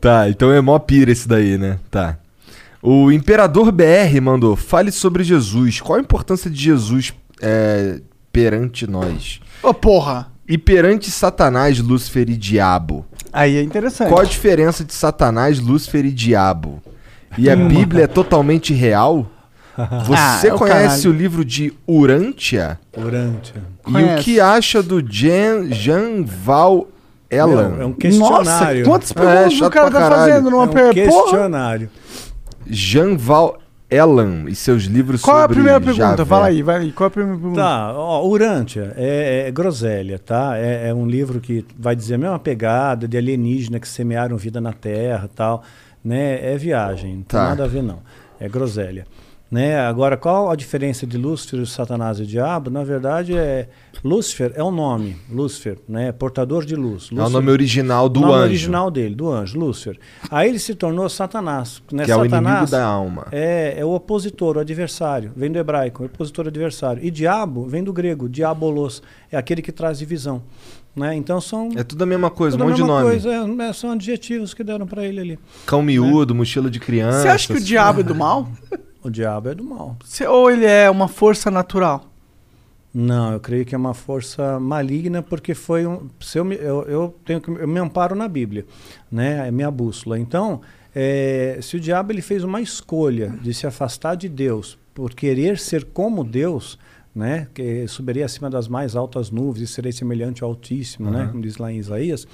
[0.00, 1.78] Tá, então é mó pira esse daí, né?
[1.90, 2.18] Tá.
[2.82, 5.80] O Imperador BR mandou: fale sobre Jesus.
[5.80, 9.40] Qual a importância de Jesus é, perante nós?
[9.62, 10.28] Ô, porra.
[10.48, 13.04] E perante Satanás, Lúcifer e Diabo?
[13.32, 14.08] Aí é interessante.
[14.10, 16.82] Qual a diferença de Satanás, Lúcifer e Diabo?
[17.38, 19.26] E a Bíblia é totalmente real?
[20.06, 21.10] Você Ah, é o conhece caralho.
[21.10, 22.78] o livro de Urântia?
[22.96, 23.60] Urântia.
[23.88, 26.86] E o que acha do Jean, Jean Val
[27.28, 27.70] Ellan?
[27.70, 28.84] Meu, é um Nossa, questionário.
[28.84, 30.20] quantas É, perguntas o chato cara tá caralho.
[30.32, 30.94] fazendo numa é um per...
[30.94, 31.90] Questionário.
[32.66, 33.58] Jean Val
[33.94, 36.16] Ellan e seus livros Qual é a sobre primeira pergunta?
[36.16, 36.24] Javé.
[36.24, 36.92] Fala aí, vai aí.
[36.92, 37.60] Qual é a primeira pergunta?
[37.60, 40.56] Tá, ó, Urântia é, é groselha, tá?
[40.56, 44.60] É, é um livro que vai dizer a mesma pegada de alienígena que semearam vida
[44.60, 45.62] na Terra tal,
[46.04, 46.52] né?
[46.52, 47.48] É viagem, não tem Tá.
[47.50, 48.00] nada a ver não.
[48.40, 49.06] É groselha.
[49.54, 49.78] Né?
[49.78, 52.70] Agora, qual a diferença de Lúcifer, Satanás e Diabo?
[52.70, 53.68] Na verdade, é
[54.02, 56.10] Lúcifer é o nome, Lúcifer, né?
[56.10, 57.08] Portador de luz.
[57.12, 59.96] É o Lúcifer- nome original do o nome anjo, original dele, do anjo, Lúcifer.
[60.28, 61.80] Aí ele se tornou Satanás.
[61.92, 62.04] Né?
[62.04, 63.28] que é o inimigo Satanás da alma.
[63.30, 65.30] é, é o opositor, o adversário.
[65.36, 67.04] Vem do hebraico, o opositor adversário.
[67.04, 69.04] E diabo vem do grego, diabolos.
[69.30, 70.42] É aquele que traz divisão.
[70.96, 71.14] Né?
[71.14, 71.68] Então são.
[71.76, 73.10] É tudo a mesma coisa, tudo um a monte de mesma nome.
[73.10, 75.38] coisa, é, é, são adjetivos que deram pra ele ali.
[75.64, 77.20] Cão miúdo, mochila de criança.
[77.20, 78.48] Você acha que o diabo é do mal?
[79.04, 79.96] O diabo é do mal.
[80.28, 82.10] Ou ele é uma força natural?
[82.92, 86.08] Não, eu creio que é uma força maligna porque foi um.
[86.20, 88.64] Se eu, me, eu, eu tenho que eu me amparo na Bíblia,
[89.10, 89.46] né?
[89.46, 90.18] É minha bússola.
[90.18, 90.62] Então,
[90.94, 95.58] é, se o diabo ele fez uma escolha de se afastar de Deus por querer
[95.58, 96.78] ser como Deus,
[97.14, 97.48] né?
[97.52, 101.24] Que subiria acima das mais altas nuvens e serei semelhante ao Altíssimo, né?
[101.24, 101.30] Uhum.
[101.30, 102.26] Como diz lá em Isaías.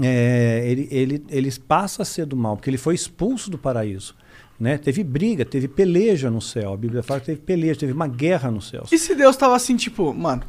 [0.00, 4.16] É, ele, ele, ele passa a ser do mal porque ele foi expulso do paraíso.
[4.62, 4.78] Né?
[4.78, 6.72] Teve briga, teve peleja no céu.
[6.72, 8.84] A Bíblia fala que teve peleja, teve uma guerra no céu.
[8.92, 10.44] E se Deus tava assim, tipo, mano,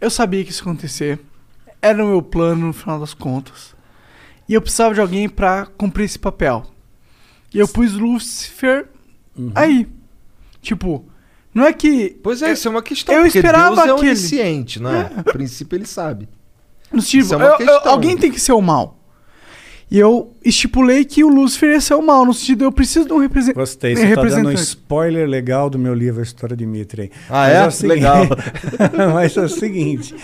[0.00, 1.20] eu sabia que isso ia acontecer.
[1.80, 3.76] Era o meu plano no final das contas.
[4.48, 6.66] E eu precisava de alguém pra cumprir esse papel.
[7.54, 8.88] E eu pus Lúcifer
[9.36, 9.52] Uhum.
[9.54, 9.86] aí.
[10.60, 11.04] Tipo,
[11.54, 12.18] não é que.
[12.20, 13.14] Pois é, isso é uma questão.
[13.14, 15.12] eu esperava Deus é aquele- onisciente, né?
[15.16, 16.28] A princípio ele sabe.
[16.92, 17.92] No tipo, Isso é uma eu- eu- questão.
[17.92, 18.97] alguém tem que ser o mal.
[19.90, 23.12] E eu estipulei que o Lúcifer ia ser o mal, no sentido, eu preciso de
[23.14, 24.60] um represen- Gostei, um você tá dando um representante.
[24.60, 27.10] spoiler legal do meu livro A História de Mitre.
[27.28, 27.66] Ah, Mas é?
[27.66, 28.26] o seguinte- Legal.
[29.14, 30.14] Mas é o seguinte.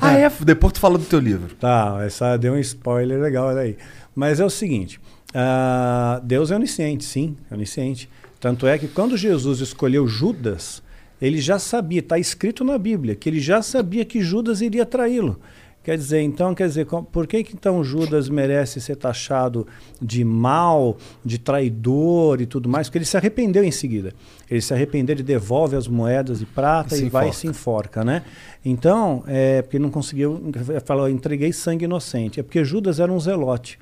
[0.00, 0.30] Ah, é?
[0.44, 1.54] Depois tu fala do teu livro.
[1.54, 3.76] Tá, essa deu um spoiler legal aí.
[4.14, 5.00] Mas é o seguinte:
[5.34, 8.10] ah, Deus é onisciente, sim, é onisciente.
[8.38, 10.82] Tanto é que quando Jesus escolheu Judas,
[11.22, 15.40] ele já sabia, está escrito na Bíblia, que ele já sabia que Judas iria traí-lo.
[15.86, 19.64] Quer dizer, então, quer dizer, por que, que então Judas merece ser taxado
[20.02, 22.88] de mal, de traidor e tudo mais?
[22.88, 24.12] Porque ele se arrependeu em seguida.
[24.50, 28.04] Ele se arrependeu, ele devolve as moedas de prata E e, vai e se enforca,
[28.04, 28.24] né?
[28.64, 30.50] Então, é porque não conseguiu,
[30.84, 32.40] falou, entreguei sangue inocente.
[32.40, 33.78] É porque Judas era um zelote.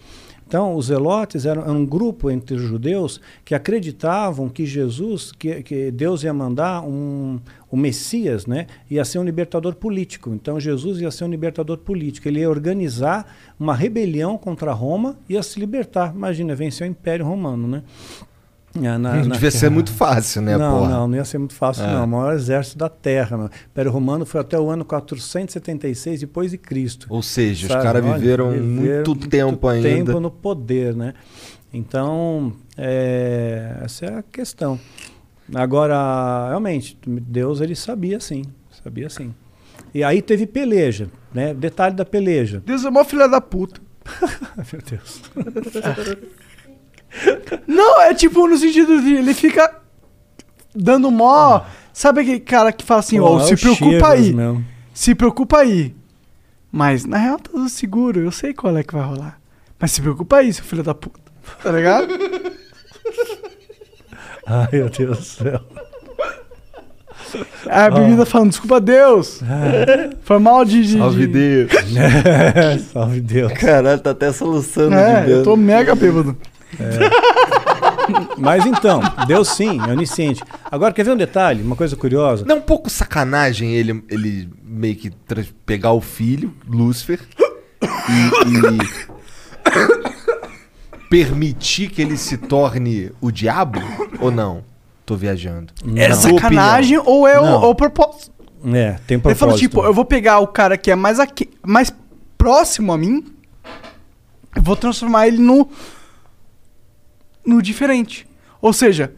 [0.47, 5.91] Então, os zelotes eram, um grupo entre os judeus que acreditavam que Jesus, que, que
[5.91, 7.41] Deus ia mandar um,
[7.71, 8.67] o Messias, né?
[8.91, 10.31] Ia ser um libertador político.
[10.33, 12.29] Então, Jesus ia ser um libertador político.
[12.29, 16.15] Ele ia organizar uma rebelião contra Roma e ia se libertar.
[16.15, 17.83] Imagina, vencer o Império Romano, né?
[18.75, 20.91] Na- na- Não na- devia ser muito fácil, né, não, porra?
[20.91, 21.93] Não, não ia ser muito fácil, É.
[21.93, 22.05] não.
[22.05, 23.37] O maior exército da Terra.
[23.39, 27.07] O Império Romano foi até o ano 476 depois de Cristo.
[27.09, 27.85] Ou seja, os Sabe?
[27.85, 29.89] caras Olha, viveram viveram muito tempo ainda.
[29.89, 31.15] tempo no poder, né?
[31.73, 34.79] Então, é, essa é a questão.
[35.55, 38.43] Agora, realmente, Deus ele sabia sim,
[38.83, 39.33] sabia sim.
[39.95, 41.55] E aí teve peleja, né?
[41.55, 42.61] Detalhe da peleja.
[42.65, 43.81] Deus é mó filha da puta.
[44.73, 45.23] Meu Deus.
[47.67, 49.81] Não, é tipo no sentido de ele fica
[50.75, 51.61] dando mó.
[51.93, 54.33] Sabe aquele cara que fala assim, ó, é se preocupa aí.
[54.33, 54.65] mesmo.
[54.93, 55.95] Se preocupa aí.
[56.73, 59.39] Mas na real tá tudo seguro, eu sei qual é que vai rolar.
[59.79, 61.21] Mas se preocupa aí, seu filho da puta.
[61.63, 62.09] Tá ligado?
[64.47, 65.61] Ai, meu Deus do céu.
[67.69, 69.41] A bebida falando, desculpa Deus.
[70.23, 70.83] Foi mal de.
[70.87, 71.73] de Salve de- Deus.
[71.97, 73.53] É, salve Deus.
[73.55, 76.37] Caralho, tá até soluçando É, de eu tô mega bêbado.
[78.37, 80.43] Mas então, Deus sim, é onisciente.
[80.71, 81.63] Agora, quer ver um detalhe?
[81.63, 82.45] Uma coisa curiosa?
[82.45, 85.11] Não é um pouco sacanagem ele, ele meio que
[85.65, 87.21] pegar o filho, Lúcifer,
[87.83, 87.87] e,
[88.51, 88.79] e
[91.09, 93.81] permitir que ele se torne o diabo?
[94.21, 94.65] Ou não?
[95.07, 95.73] Tô viajando.
[95.97, 97.63] É Na tua sacanagem ou é o, Não.
[97.63, 98.33] ou o propósito?
[98.67, 99.39] É, tem Ele propósito.
[99.39, 101.93] falou, tipo, eu vou pegar o cara que é mais, aqui, mais
[102.39, 103.23] próximo a mim,
[104.57, 105.69] eu vou transformar ele no.
[107.45, 108.27] No diferente.
[108.61, 109.13] Ou seja,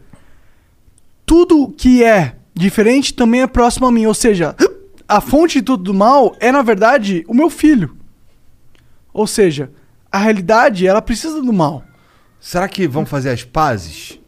[1.25, 4.05] tudo que é diferente também é próximo a mim.
[4.05, 4.55] Ou seja,
[5.07, 7.95] a fonte de tudo do mal é, na verdade, o meu filho.
[9.13, 9.71] Ou seja,
[10.11, 11.83] a realidade, ela precisa do mal.
[12.39, 14.19] Será que vão fazer as pazes?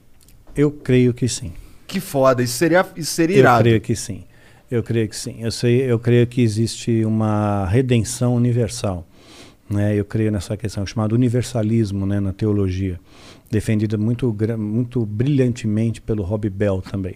[0.55, 1.53] Eu creio que sim.
[1.87, 3.63] Que foda, isso seria, isso seria Eu irado.
[3.63, 4.23] creio que sim.
[4.69, 5.37] Eu creio que sim.
[5.39, 9.07] Eu, sei, eu creio que existe uma redenção universal.
[9.69, 9.95] Né?
[9.95, 12.99] Eu creio nessa questão chamada universalismo né, na teologia,
[13.49, 17.15] defendida muito, muito brilhantemente pelo Rob Bell também.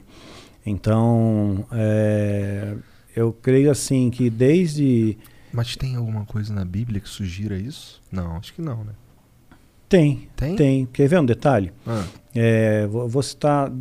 [0.66, 2.76] Então, é,
[3.16, 5.18] eu creio assim que desde
[5.52, 8.02] Mas tem alguma coisa na Bíblia que sugira isso?
[8.12, 8.94] Não, acho que não, né?
[9.90, 10.56] Tem, Tem?
[10.56, 10.86] tem.
[10.88, 11.72] Quer ver um detalhe?
[11.86, 12.06] Ah.
[12.34, 13.72] É, vou, vou citar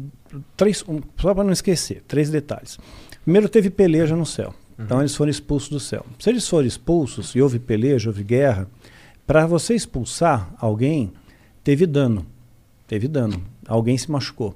[0.56, 2.78] três, um, só para não esquecer, três detalhes.
[3.22, 4.54] Primeiro, teve peleja no céu.
[4.78, 6.04] Então, eles foram expulsos do céu.
[6.18, 8.68] Se eles forem expulsos e houve peleja, houve guerra,
[9.24, 11.12] para você expulsar alguém,
[11.62, 12.26] teve dano.
[12.92, 13.42] Teve dano.
[13.66, 14.54] Alguém se machucou.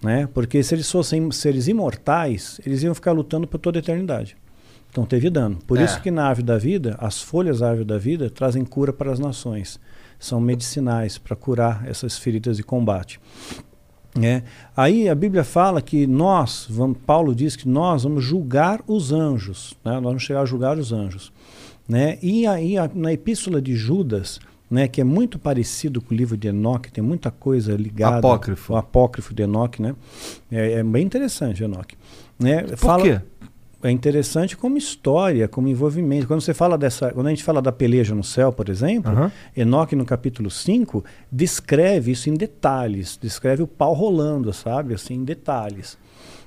[0.00, 0.28] Né?
[0.32, 4.36] Porque se eles fossem seres imortais, eles iam ficar lutando por toda a eternidade.
[4.88, 5.58] Então teve dano.
[5.66, 5.84] Por É.
[5.84, 9.10] isso que na árvore da vida, as folhas da árvore da vida trazem cura para
[9.10, 9.80] as nações.
[10.16, 13.18] São medicinais para curar essas feridas de combate.
[14.22, 14.44] É.
[14.76, 19.74] Aí a Bíblia fala que nós, vamos, Paulo diz que nós vamos julgar os anjos,
[19.84, 19.94] né?
[19.94, 21.32] nós vamos chegar a julgar os anjos.
[21.88, 22.16] Né?
[22.22, 24.38] E aí a- na epístola de Judas,
[24.72, 28.16] né, que é muito parecido com o livro de Enoque, tem muita coisa ligada.
[28.16, 28.72] Apócrifo.
[28.72, 29.94] O apócrifo de Enoque, né?
[30.50, 31.94] É, é bem interessante, Enoque.
[32.40, 32.62] Né?
[32.62, 33.20] Por quê?
[33.82, 36.26] É interessante como história, como envolvimento.
[36.26, 39.12] Quando você fala dessa, quando a gente fala da peleja no céu, por exemplo.
[39.54, 44.94] Enoque no capítulo 5 descreve isso em detalhes, descreve o pau rolando, sabe?
[44.94, 45.98] Assim, em detalhes.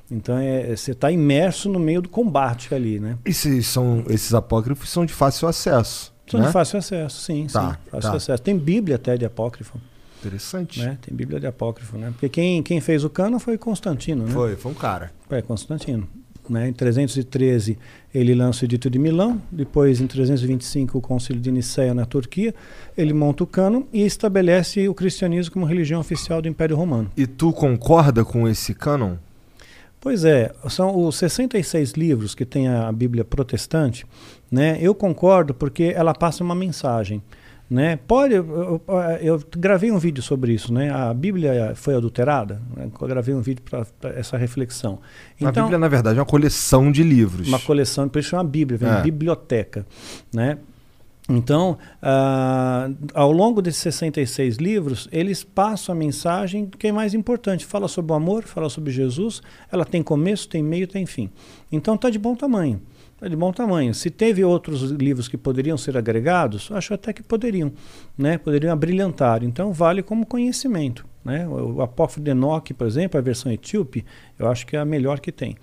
[0.09, 3.19] Então é, você está imerso no meio do combate ali, né?
[3.23, 6.14] Esses, são, esses apócrifos são de fácil acesso.
[6.27, 6.47] São né?
[6.47, 7.89] de fácil acesso, sim, Tá, sim.
[7.91, 8.17] Fácil tá.
[8.17, 8.43] acesso.
[8.43, 9.79] Tem Bíblia até de apócrifo.
[10.19, 10.79] Interessante.
[10.79, 10.97] Né?
[11.01, 12.09] Tem Bíblia de apócrifo, né?
[12.11, 14.31] Porque quem, quem fez o cano foi Constantino, né?
[14.31, 15.11] Foi, foi um cara.
[15.29, 16.07] É, Constantino.
[16.49, 16.69] Né?
[16.69, 17.77] Em 313
[18.13, 22.53] ele lança o Edito de Milão, depois em 325 o Concílio de Nicéia na Turquia,
[22.97, 27.11] ele monta o cano e estabelece o cristianismo como religião oficial do Império Romano.
[27.17, 29.15] E tu concorda com esse cânon?
[29.99, 34.05] Pois é, são os 66 livros que tem a Bíblia protestante,
[34.51, 34.77] né?
[34.79, 37.21] Eu concordo porque ela passa uma mensagem,
[37.69, 37.97] né?
[38.07, 38.45] Pode, eu,
[38.87, 40.91] eu- eu gravei um vídeo sobre isso, né?
[40.91, 42.87] A Bíblia foi adulterada, né?
[43.01, 44.99] eu gravei um vídeo para essa reflexão.
[45.43, 47.47] a Bíblia, na verdade, é uma coleção de livros.
[47.47, 49.01] Uma coleção, por isso chama Bíblia, vem É.
[49.01, 49.85] biblioteca,
[50.33, 50.57] né?
[51.27, 57.65] Então, ah, ao longo desses 66 livros, eles passam a mensagem que é mais importante.
[57.65, 59.41] Fala sobre o amor, fala sobre Jesus,
[59.71, 61.31] ela tem começo, tem meio, tem fim.
[61.71, 62.79] Então, está de bom tamanho.
[63.25, 63.93] É de bom tamanho.
[63.93, 67.71] Se teve outros livros que poderiam ser agregados, acho até que poderiam,
[68.17, 68.37] né?
[68.37, 69.43] Poderiam abrilhantar.
[69.43, 71.47] Então vale como conhecimento, né?
[71.47, 74.05] O, o Apócrifo de Enoque, por exemplo, a versão etíope,
[74.37, 75.57] eu acho que é a melhor que tem,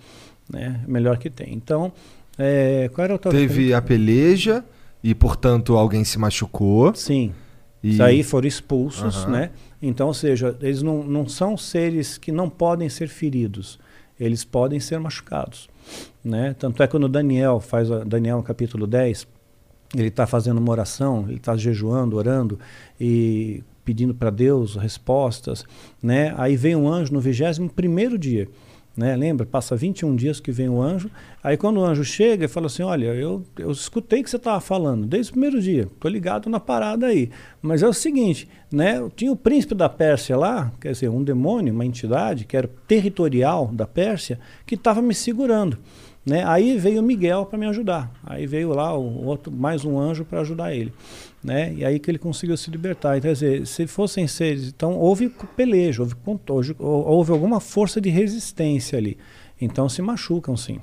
[0.50, 0.80] né?
[0.86, 1.54] Melhor que tem.
[1.54, 1.92] Então,
[2.38, 4.64] é, qual era o Teve a peleja
[5.02, 6.94] e, portanto, alguém se machucou.
[6.94, 7.32] Sim.
[7.82, 7.90] E...
[7.90, 9.32] Isso aí foram expulsos, Aham.
[9.32, 9.50] né?
[9.80, 13.78] Então, ou seja, eles não, não são seres que não podem ser feridos,
[14.18, 15.68] eles podem ser machucados,
[16.24, 16.54] né?
[16.58, 19.26] Tanto é que quando Daniel faz, a- Daniel capítulo 10,
[19.94, 22.58] ele está fazendo uma oração, ele está jejuando, orando
[23.00, 25.64] e pedindo para Deus respostas,
[26.02, 26.32] né?
[26.38, 28.48] Aí vem um anjo no 21 primeiro dia,
[28.96, 29.16] né?
[29.16, 29.46] Lembra?
[29.46, 31.10] Passa 21 dias que vem o anjo.
[31.42, 34.60] Aí quando o anjo chega e fala assim, olha, eu, eu escutei que você estava
[34.60, 37.30] falando desde o primeiro dia, tô ligado na parada aí.
[37.60, 39.02] Mas é o seguinte, né?
[39.16, 43.70] Tinha o príncipe da Pérsia lá, quer dizer, um demônio, uma entidade que era territorial
[43.72, 45.78] da Pérsia, que estava me segurando.
[46.24, 46.44] Né?
[46.46, 48.10] Aí veio Miguel para me ajudar.
[48.24, 50.92] Aí veio lá o outro, mais um anjo para ajudar ele.
[51.42, 51.74] Né?
[51.74, 53.16] E aí que ele conseguiu se libertar.
[53.18, 54.68] Então, quer dizer, se fossem seres.
[54.68, 56.14] Então houve pelejo, houve,
[56.48, 59.18] houve, houve alguma força de resistência ali.
[59.60, 60.78] Então se machucam sim.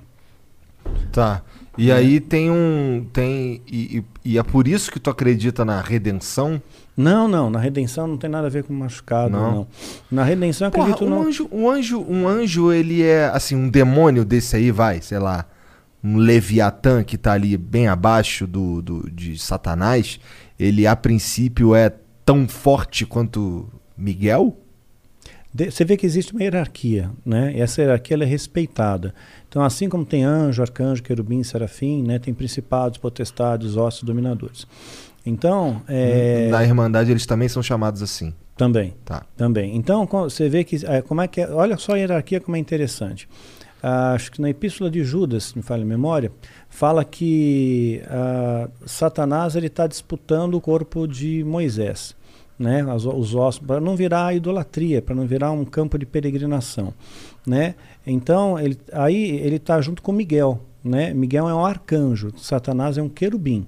[1.11, 1.41] Tá.
[1.77, 3.05] E aí tem um.
[3.13, 4.03] Tem, e, e-
[4.33, 6.61] e é por isso que tu acredita na redenção?
[6.99, 7.49] Não, não.
[7.49, 9.51] Na redenção não tem nada a ver com machucado, Não.
[9.51, 9.67] não.
[10.11, 11.27] Na redenção eu Porra, acredito um no.
[11.27, 15.45] anjo, um anjo, um anjo, ele é assim, um demônio desse aí, vai, sei lá,
[16.03, 20.19] um Leviatã que tá ali bem abaixo do, do de Satanás,
[20.59, 21.89] ele a princípio é
[22.25, 24.57] tão forte quanto Miguel?
[25.53, 27.53] Você vê que existe uma hierarquia, né?
[27.55, 29.15] E essa hierarquia é respeitada.
[29.47, 32.19] Então, assim como tem anjo, arcanjo, querubim, serafim, né?
[32.19, 34.67] Tem principados, potestades, ossos, dominadores.
[35.29, 38.33] Então, é, Na Irmandade eles também são chamados assim.
[38.57, 39.25] também, Tá.
[39.37, 39.75] também.
[39.75, 42.59] Então, você vê que é, como é que é, olha só a hierarquia como é
[42.59, 43.27] interessante.
[43.81, 46.29] Ah, acho que na Epístola de Judas, se me falha a memória,
[46.69, 52.13] fala que ah, Satanás ele está disputando o corpo de Moisés,
[52.57, 52.85] né?
[52.89, 56.93] As- os ossos para não virar idolatria, para não virar um campo de peregrinação,
[57.47, 57.75] né?
[58.05, 61.13] Então ele, aí ele está junto com Miguel, né?
[61.13, 63.65] Miguel é um arcanjo, Satanás é um querubim.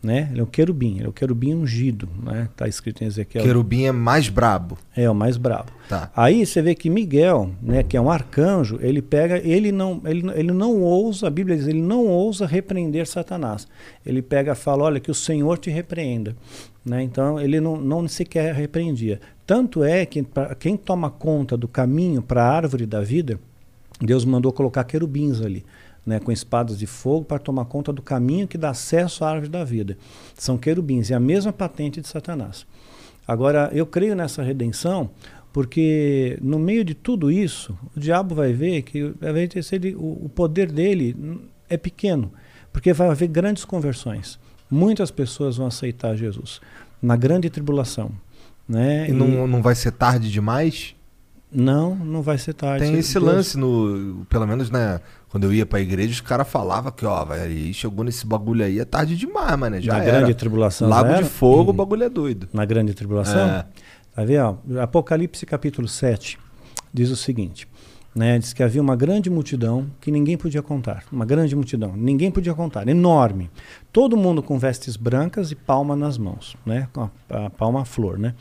[0.00, 0.28] Né?
[0.30, 2.48] Ele é o querubim, ele é o querubim ungido, né?
[2.56, 3.42] Tá escrito em Ezequiel.
[3.44, 4.78] Querubim é mais brabo.
[4.94, 5.72] É, o mais brabo.
[5.88, 6.08] Tá.
[6.14, 10.22] Aí você vê que Miguel, né, que é um arcanjo, ele pega, ele não, ele,
[10.36, 13.66] ele não ousa, a Bíblia diz, ele não ousa repreender Satanás.
[14.06, 16.36] Ele pega e fala, olha, que o Senhor te repreenda.
[16.84, 17.02] Né?
[17.02, 19.20] Então ele não, não sequer repreendia.
[19.44, 23.40] Tanto é que pra, quem toma conta do caminho para a árvore da vida,
[24.00, 25.64] Deus mandou colocar querubins ali.
[26.08, 29.50] Né, com espadas de fogo para tomar conta do caminho que dá acesso à árvore
[29.50, 29.98] da vida.
[30.34, 32.66] São querubins, é a mesma patente de Satanás.
[33.26, 35.10] Agora, eu creio nessa redenção
[35.52, 40.24] porque no meio de tudo isso, o diabo vai ver que vai ter sido- o,
[40.24, 41.14] o poder dele
[41.68, 42.32] é pequeno,
[42.72, 44.38] porque vai haver grandes conversões.
[44.70, 46.58] Muitas pessoas vão aceitar Jesus
[47.02, 48.10] na grande tribulação.
[48.66, 49.10] Né?
[49.10, 50.94] E não, não vai ser tarde demais?
[51.50, 52.84] Não, não vai ser tarde.
[52.84, 54.26] Tem esse Deus- lance no.
[54.28, 55.00] Pelo menos, né?
[55.30, 58.78] Quando eu ia pra igreja, os caras falavam que, ó, vai, chegou nesse bagulho aí,
[58.78, 59.80] é tarde demais, mano.
[59.80, 60.18] Já na era.
[60.18, 60.88] grande tribulação.
[60.88, 62.48] Lago de fogo, o bagulho é doido.
[62.52, 63.40] Na grande tribulação?
[63.48, 63.66] É.
[64.14, 64.58] Tá vendo?
[64.80, 66.38] Apocalipse capítulo 7
[66.92, 67.68] diz o seguinte:
[68.14, 68.38] né?
[68.38, 71.04] Diz que havia uma grande multidão que ninguém podia contar.
[71.12, 73.50] Uma grande multidão, ninguém podia contar, enorme.
[73.92, 76.88] Todo mundo com vestes brancas e palma nas mãos, né?
[76.92, 78.34] Com a, a palma à flor, né?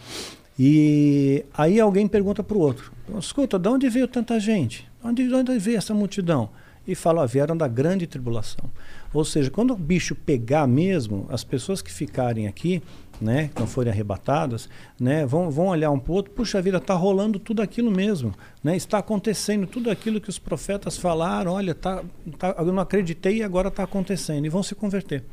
[0.60, 4.90] E aí alguém pergunta para o outro: escuta, de onde veio tanta gente?
[5.02, 6.50] De onde, de onde veio essa multidão?
[6.86, 8.70] E fala: ó, vieram da grande tribulação.
[9.14, 12.82] Ou seja, quando o bicho pegar mesmo, as pessoas que ficarem aqui,
[13.20, 14.70] né, que não forem arrebatadas,
[15.00, 18.34] né, vão, vão olhar um para o outro, puxa vida, está rolando tudo aquilo mesmo,
[18.64, 22.04] né, está acontecendo tudo aquilo que os profetas falaram, olha, tá,
[22.38, 25.24] tá, eu não acreditei e agora está acontecendo, e vão se converter,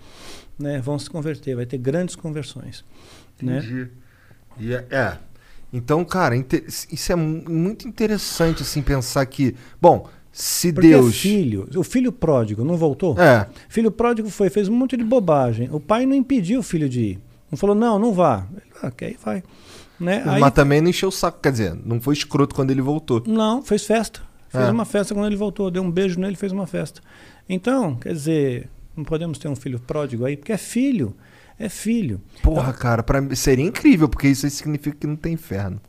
[0.58, 2.84] né, vão se converter, vai ter grandes conversões.
[3.42, 3.58] Né?
[3.58, 3.88] Entendi.
[4.58, 5.18] E é, é.
[5.76, 9.54] Então, cara, isso é mu- muito interessante, assim, pensar que.
[9.82, 11.16] Bom, se Porque Deus.
[11.20, 13.18] filho, o filho pródigo não voltou?
[13.20, 13.46] É.
[13.68, 15.68] Filho pródigo foi, fez um monte de bobagem.
[15.72, 17.20] O pai não impediu o filho de ir.
[17.50, 18.46] Não falou, não, não vá.
[18.52, 19.42] Ele, ah, quer ir, vai.
[19.98, 20.22] Né?
[20.26, 21.38] Aí, Mas também não encheu o saco.
[21.40, 23.22] Quer dizer, não foi escroto quando ele voltou.
[23.26, 24.20] Não, fez festa.
[24.48, 24.70] Fez É.
[24.70, 25.70] uma festa quando ele voltou.
[25.70, 27.00] Deu um beijo nele, fez uma festa.
[27.48, 31.14] Então, quer dizer, não podemos ter um filho pródigo aí, porque é filho.
[31.58, 32.20] É filho.
[32.42, 35.80] Porra, cara, pra, mim seria incrível, porque isso aí significa que não tem inferno.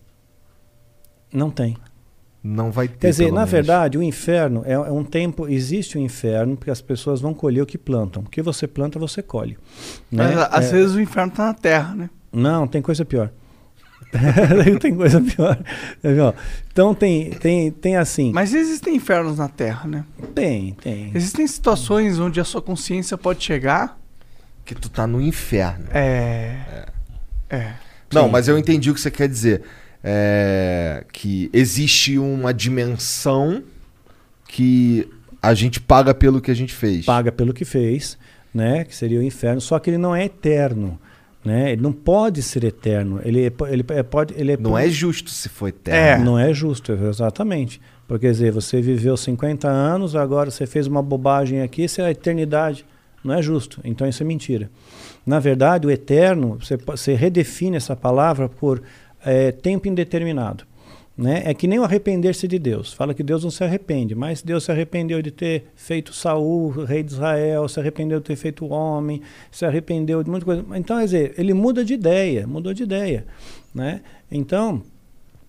[1.34, 1.76] Não tem.
[2.44, 2.98] Não vai ter.
[3.00, 3.52] Quer dizer, pelo na menos.
[3.52, 7.62] verdade, o inferno é, é um tempo, existe o inferno, porque as pessoas vão colher
[7.64, 8.22] o que plantam.
[8.24, 9.58] O que você planta, você colhe.
[10.12, 10.36] né?
[10.36, 12.10] Mas, às É- vezes o inferno tá na terra, né?
[12.32, 13.32] Não, tem coisa pior.
[14.80, 15.58] tem coisa pior.
[16.72, 18.32] Então tem, tem, tem assim.
[18.32, 20.06] Mas existem infernos na Terra, né?
[20.34, 21.12] Tem, tem.
[21.14, 24.00] Existem situações onde a sua consciência pode chegar.
[24.64, 25.86] Que tu tá no inferno.
[25.92, 26.86] É.
[27.50, 27.74] É.
[28.12, 28.32] Não, Sim.
[28.32, 29.62] mas eu entendi o que você quer dizer.
[30.04, 33.64] É, que existe uma dimensão
[34.48, 35.10] que
[35.42, 37.06] a gente paga pelo que a gente fez.
[37.06, 38.18] Paga pelo que fez,
[38.54, 38.84] né?
[38.84, 39.60] Que seria o inferno.
[39.60, 41.00] Só que ele não é eterno.
[41.46, 41.74] Né?
[41.74, 43.22] Ele não pode ser eterno.
[43.24, 44.34] Ele, é ele é, pode.
[44.36, 46.26] Ele é, Não é justo se for eterno.
[46.26, 47.80] Não é justo, exatamente.
[48.08, 52.06] Porque, quer dizer, você viveu 50 anos, agora você fez uma bobagem aqui, isso é
[52.06, 52.86] a eternidade.
[53.24, 53.80] Não é justo.
[53.84, 54.70] Então isso é mentira.
[55.26, 58.82] Na verdade, o eterno, você, você redefine essa palavra por
[59.26, 60.64] eh, tempo indeterminado.
[61.18, 61.44] Né?
[61.46, 62.92] É que nem o arrepender-se de Deus.
[62.94, 67.04] Fala que Deus não se arrepende, mas Deus se arrependeu de ter feito Saul, rei
[67.04, 70.66] de Israel, se arrependeu de ter feito homem, se arrependeu de muita coisa.
[70.76, 73.26] Então, quer dizer, ele muda de ideia, mudou de ideia.
[73.74, 74.02] Né?
[74.30, 74.84] Então,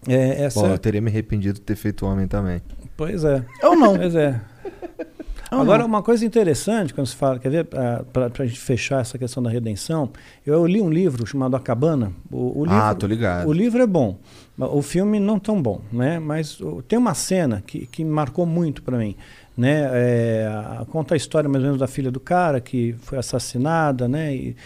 [0.06, 0.60] é, essa.
[0.60, 2.62] Bom, eu teria me arrependido de ter feito homem também.
[2.96, 3.44] Pois é.
[3.60, 3.96] Eu não.
[3.96, 4.40] Pois é.
[5.50, 5.86] Eu Agora, não.
[5.86, 9.48] uma coisa interessante, quando se fala, quer ver, para a gente fechar essa questão da
[9.48, 10.10] redenção,
[10.44, 12.12] eu li um livro chamado A Cabana.
[12.32, 13.48] O, o livro, Ah, tô ligado.
[13.48, 14.18] O livro é bom,
[14.58, 16.18] o filme não tão bom, né?
[16.18, 19.14] Mas tem uma cena que, que marcou muito para mim,
[19.56, 19.88] né?
[19.92, 20.48] É,
[20.90, 24.34] conta a história mais ou menos da filha do cara que foi assassinada, né?
[24.34, 24.56] E,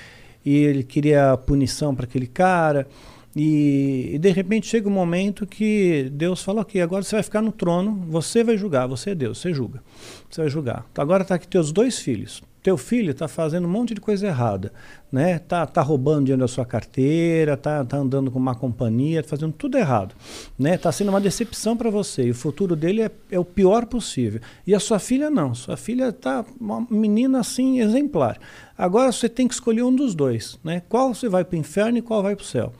[0.44, 2.86] e ele queria punição para aquele cara.
[3.34, 7.42] E, e de repente chega um momento que Deus fala: Ok, agora você vai ficar
[7.42, 9.82] no trono, você vai julgar, você é Deus, você julga.
[10.28, 10.86] Você vai julgar.
[10.96, 12.42] Agora está aqui teus dois filhos.
[12.62, 14.70] Teu filho está fazendo um monte de coisa errada,
[15.10, 15.38] né?
[15.38, 19.52] Tá, tá roubando dinheiro da sua carteira, tá, tá andando com má companhia, tá fazendo
[19.52, 20.14] tudo errado,
[20.58, 20.76] né?
[20.76, 22.24] Tá sendo uma decepção para você.
[22.24, 24.40] E o futuro dele é, é o pior possível.
[24.66, 25.54] E a sua filha não.
[25.54, 28.38] Sua filha tá uma menina assim exemplar.
[28.76, 30.82] Agora você tem que escolher um dos dois, né?
[30.88, 32.72] Qual você vai para o inferno e qual vai para o céu.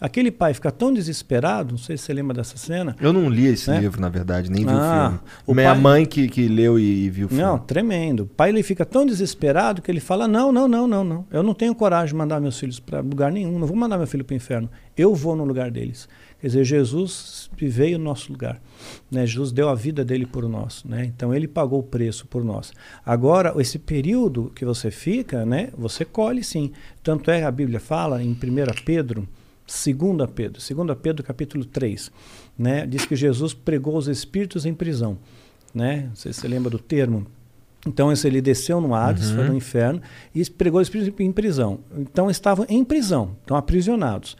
[0.00, 2.94] Aquele pai fica tão desesperado, não sei se você lembra dessa cena.
[3.00, 3.80] Eu não li esse né?
[3.80, 5.60] livro, na verdade, nem vi Ah, o filme.
[5.60, 7.42] Minha pai- mãe que, que leu e, e viu o filme.
[7.42, 8.24] Não, tremendo.
[8.24, 11.26] O pai ele fica tão desesperado que ele fala: Não, não, não, não, não.
[11.30, 13.58] Eu não tenho coragem de mandar meus filhos para lugar nenhum.
[13.58, 14.68] Não vou mandar meu filho para o inferno.
[14.96, 16.08] Eu vou no lugar deles.
[16.40, 18.60] Quer dizer, Jesus veio no nosso lugar.
[19.10, 19.26] Né?
[19.26, 20.84] Jesus deu a vida dele por nós.
[20.84, 21.06] Né?
[21.06, 22.72] Então ele pagou o preço por nós.
[23.04, 26.72] Agora, esse período que você fica, né, você colhe sim.
[27.02, 28.36] Tanto é que a Bíblia fala em 1
[28.84, 29.26] Pedro.
[29.66, 32.10] 2 Pedro, 2 Pedro capítulo 3,
[32.58, 35.18] né, diz que Jesus pregou os espíritos em prisão,
[35.74, 36.06] né?
[36.08, 37.26] Não sei se você lembra do termo.
[37.86, 39.36] Então esse, ele desceu no Hades, Uhum.
[39.36, 40.00] foi no inferno
[40.34, 41.80] e pregou os espíritos em prisão.
[41.96, 44.36] Então estavam em prisão, estão aprisionados,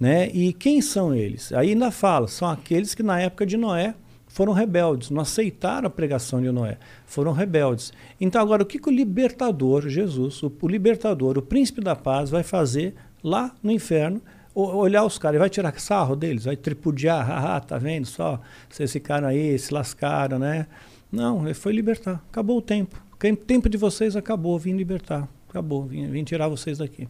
[0.00, 0.28] né?
[0.30, 1.52] E quem são eles?
[1.52, 3.94] Aí ainda fala, são aqueles que na época de Noé
[4.26, 7.92] foram rebeldes, não aceitaram a pregação de Noé, foram rebeldes.
[8.20, 12.30] Então agora o que, que o libertador, Jesus, o, o libertador, o príncipe da paz
[12.30, 14.20] vai fazer lá no inferno?
[14.60, 18.40] Olhar os caras, vai tirar sarro deles, vai tripudiar, haha, tá vendo só?
[18.68, 20.66] Vocês ficaram aí, se lascaram, né?
[21.12, 22.22] Não, ele foi libertar.
[22.30, 23.00] Acabou o tempo.
[23.12, 25.28] O tempo de vocês acabou, vim libertar.
[25.48, 27.08] Acabou, vim, vim tirar vocês daqui.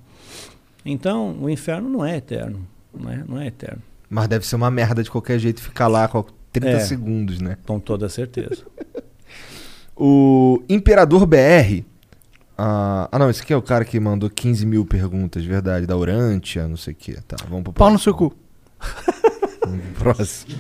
[0.85, 2.67] Então, o inferno não é eterno.
[2.95, 3.83] Não é, não é eterno.
[4.09, 6.81] Mas deve ser uma merda de qualquer jeito ficar lá com 30 É.
[6.81, 7.57] segundos, né?
[7.67, 8.65] Com toda certeza.
[10.01, 11.83] O Imperador BR.
[12.61, 15.97] Ah, ah, não, esse aqui é o cara que mandou 15 mil perguntas, verdade, da
[15.97, 17.13] Urantia, não sei o que.
[17.23, 18.03] Tá, vamos pro Pau no próximo.
[18.03, 18.37] seu cu.
[19.65, 20.55] Vamos pro próximo.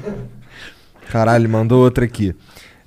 [1.10, 2.34] Caralho, mandou outra aqui.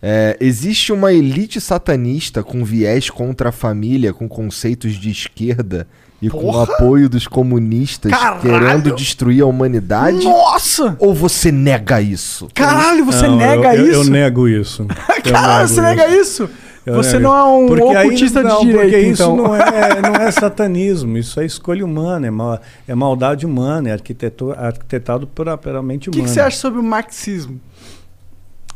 [0.01, 5.87] É, existe uma elite satanista com viés contra a família, com conceitos de esquerda
[6.21, 6.63] e com o Porra!
[6.75, 8.41] apoio dos comunistas Caralho!
[8.41, 10.23] querendo destruir a humanidade?
[10.23, 10.95] Nossa!
[10.99, 12.47] Ou você nega isso?
[12.53, 13.99] Caralho, você Não, nega eu, eu- isso?
[14.01, 14.87] Eu nego isso.
[15.23, 16.49] Eu Caralho, nego você nega isso?
[16.85, 19.37] Você nego não é um Porque aí- ocultista não, de direita, porque isso então.
[19.37, 23.91] não é, não é satanismo, isso é escolha humana, é, ma- é maldade humana, é
[23.93, 26.27] arquiteto- arquitetado pela, pela mente O que, humana.
[26.29, 27.59] que você acha sobre o marxismo?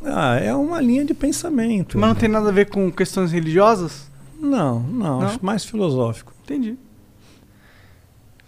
[0.03, 1.97] Ah, é uma linha de pensamento.
[1.97, 4.07] Mas não tem nada a ver com questões religiosas?
[4.39, 5.27] Não, não, Não?
[5.27, 6.31] acho mais filosófico.
[6.43, 6.77] Entendi.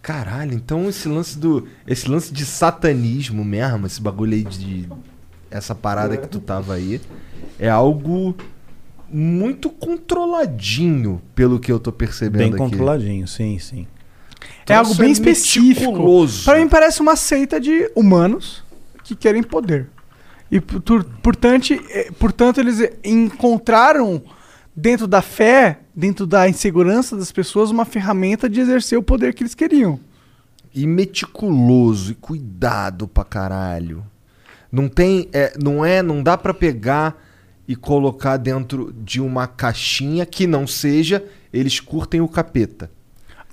[0.01, 1.67] Caralho, então esse lance do.
[1.85, 4.87] Esse lance de satanismo mesmo, esse bagulho aí de.
[5.49, 7.01] Essa parada que tu tava aí,
[7.59, 8.35] é algo
[9.11, 12.57] muito controladinho, pelo que eu tô percebendo Bem aqui.
[12.57, 13.87] controladinho, sim, sim.
[14.67, 16.27] É algo Nossa, bem é específico.
[16.43, 18.63] Pra mim parece uma seita de humanos
[19.03, 19.87] que querem poder.
[20.51, 24.21] E por- portanto, eh, portanto eles encontraram
[24.75, 29.43] dentro da fé, dentro da insegurança das pessoas, uma ferramenta de exercer o poder que
[29.43, 29.99] eles queriam.
[30.73, 34.03] E meticuloso, e cuidado pra caralho.
[34.71, 35.27] Não tem.
[35.33, 36.01] É, não é.
[36.03, 37.15] Não dá pra pegar
[37.67, 41.23] e colocar dentro de uma caixinha que não seja.
[41.51, 42.89] Eles curtem o capeta.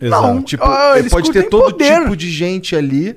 [0.00, 2.00] Não, Tipo, ah, é, eles pode ter todo poder.
[2.02, 3.16] tipo de gente ali.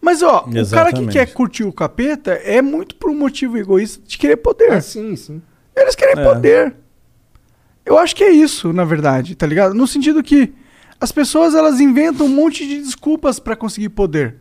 [0.00, 1.12] Mas, ó, o cara que Exatamente.
[1.12, 4.72] quer curtir o capeta é muito por um motivo egoísta de querer poder.
[4.72, 5.42] Ah, sim, sim.
[5.74, 6.24] Eles querem É.
[6.24, 6.76] poder.
[7.84, 9.74] Eu acho que é isso, na verdade, tá ligado?
[9.74, 10.52] No sentido que
[11.00, 14.36] as pessoas elas inventam um monte de desculpas pra conseguir poder.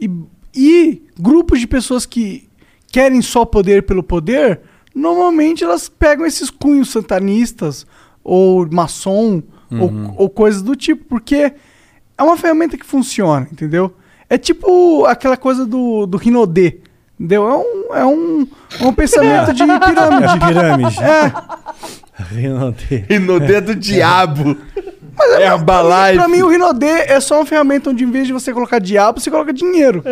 [0.00, 0.10] E,
[0.54, 2.48] e grupos de pessoas que
[2.90, 4.60] querem só poder pelo poder,
[4.94, 7.86] normalmente elas pegam esses cunhos satanistas
[8.22, 10.10] ou maçom Uhum.
[10.10, 11.52] ou, ou coisas do tipo, porque
[12.16, 13.92] é uma ferramenta que funciona, entendeu?
[14.28, 16.80] É tipo aquela coisa do, do Rinodê,
[17.18, 17.48] entendeu?
[17.48, 18.46] É um, é um,
[18.80, 20.32] é um pensamento de pirâmide.
[20.32, 20.98] É pirâmide.
[21.02, 21.32] É.
[22.34, 23.04] Rinodê.
[23.08, 24.56] Rinodê do diabo.
[25.16, 26.18] Mas é, Herbalife.
[26.18, 29.18] Pra mim, o Rinodê é só uma ferramenta onde, em vez de você colocar diabo,
[29.18, 30.04] você coloca dinheiro.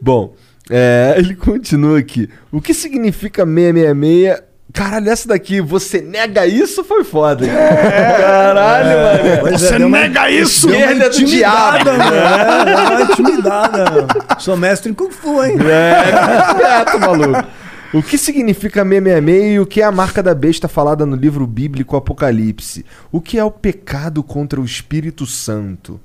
[0.00, 0.34] Bom,
[0.70, 2.28] é, ele continua aqui.
[2.52, 4.42] O que significa 666?
[4.72, 6.84] Caralho, essa daqui, você nega isso?
[6.84, 7.46] Foi foda.
[7.46, 7.50] hein?
[7.52, 8.88] Caralho,
[9.24, 9.40] mano.
[9.40, 10.68] Pois é, Você uma- nega isso?
[10.68, 11.84] Esquerda do diabo.
[11.84, 12.14] meu.
[12.14, 14.06] É, intimidada.
[14.38, 15.56] Sou mestre em Kung Fu, hein?
[15.60, 17.46] É, quieto, maluco.
[17.94, 21.46] O que significa 666 e o que é a marca da besta falada no livro
[21.46, 22.84] bíblico Apocalipse?
[23.10, 25.98] O que é o pecado contra o Espírito Santo?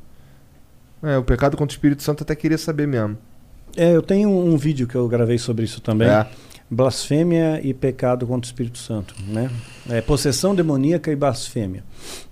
[1.04, 3.18] É, o pecado contra o Espírito Santo eu até queria saber mesmo.
[3.76, 6.08] É, eu tenho um vídeo que eu gravei sobre isso também.
[6.08, 6.28] É.
[6.70, 9.50] Blasfêmia e pecado contra o Espírito Santo, né?
[9.90, 11.84] É, possessão demoníaca e blasfêmia,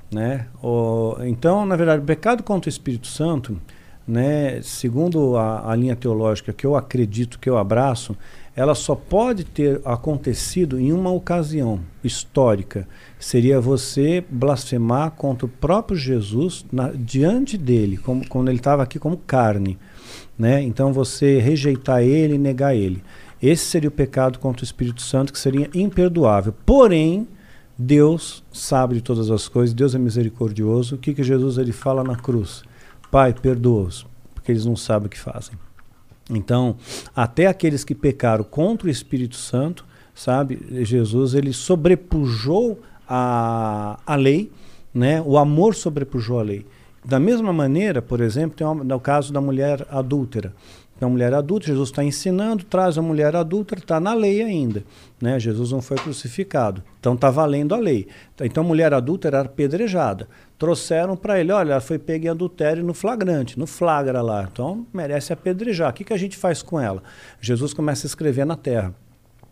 [0.10, 0.48] né?
[0.64, 3.60] O, então, na verdade, o pecado contra o Espírito Santo,
[4.08, 4.62] né?
[4.62, 8.16] Segundo a, a linha teológica que eu acredito, que eu abraço,
[8.56, 12.88] ela só pode ter acontecido em uma ocasião histórica.
[13.20, 18.98] Seria você blasfemar contra o próprio Jesus na- diante dele, como, quando ele estava aqui
[18.98, 19.78] como carne
[20.40, 20.64] né?
[20.64, 23.04] Então você rejeitar ele e negar ele.
[23.42, 26.54] Esse seria o pecado contra o Espírito Santo que seria imperdoável.
[26.66, 27.28] Porém,
[27.78, 30.96] Deus sabe de todas as coisas, Deus é misericordioso.
[30.96, 32.64] O que que Jesus ele fala na cruz?
[33.12, 35.56] Pai, perdoa-os, porque eles não sabem o que fazem.
[36.30, 36.76] Então,
[37.16, 44.52] até aqueles que pecaram contra o Espírito Santo, sabe, Jesus ele sobrepujou a, a lei,
[44.94, 45.22] né?
[45.26, 46.66] O amor sobrepujou a lei.
[47.04, 50.54] Da mesma maneira, por exemplo, tem uma, no caso da mulher adúltera.
[51.00, 54.84] Então, a mulher adulta, Jesus está ensinando, traz a mulher adúltera, está na lei ainda.
[55.22, 55.40] Né?
[55.40, 56.84] Jesus não foi crucificado.
[57.00, 58.06] Então, está valendo a lei.
[58.42, 60.28] Então, a mulher adúltera era apedrejada.
[60.58, 64.46] Trouxeram para ele, olha, ela foi pega em adultério no flagrante, no flagra lá.
[64.52, 65.90] Então, merece apedrejar.
[65.90, 67.02] O que, que a gente faz com ela?
[67.40, 68.94] Jesus começa a escrever na terra.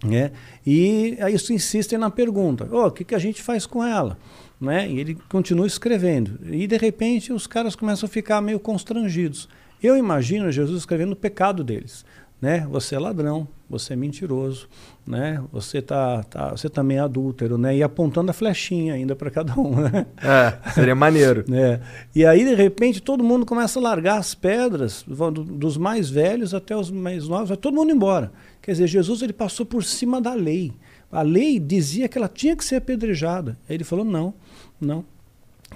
[0.03, 0.31] Né?
[0.65, 4.17] E aí isso insistem na pergunta: "Ô, o que, que a gente faz com ela?
[4.59, 4.89] Né?
[4.89, 6.39] E ele continua escrevendo.
[6.51, 9.47] E de repente os caras começam a ficar meio constrangidos.
[9.81, 12.03] Eu imagino Jesus escrevendo o pecado deles.
[12.41, 12.67] Né?
[12.69, 14.69] Você é ladrão, você é mentiroso,
[15.05, 15.43] né?
[15.51, 17.75] Você tá, tá, você também é adúltero, né?
[17.75, 20.05] E apontando a flechinha ainda para cada um, né?
[20.21, 21.43] É, seria maneiro.
[21.51, 21.79] É.
[22.13, 26.77] E aí, de repente, todo mundo começa a largar as pedras, dos mais velhos até
[26.77, 28.31] os mais novos, vai todo mundo embora.
[28.61, 30.73] Quer dizer, Jesus ele passou por cima da lei.
[31.11, 33.57] A lei dizia que ela tinha que ser apedrejada.
[33.67, 34.33] Aí ele falou: não,
[34.79, 35.03] não.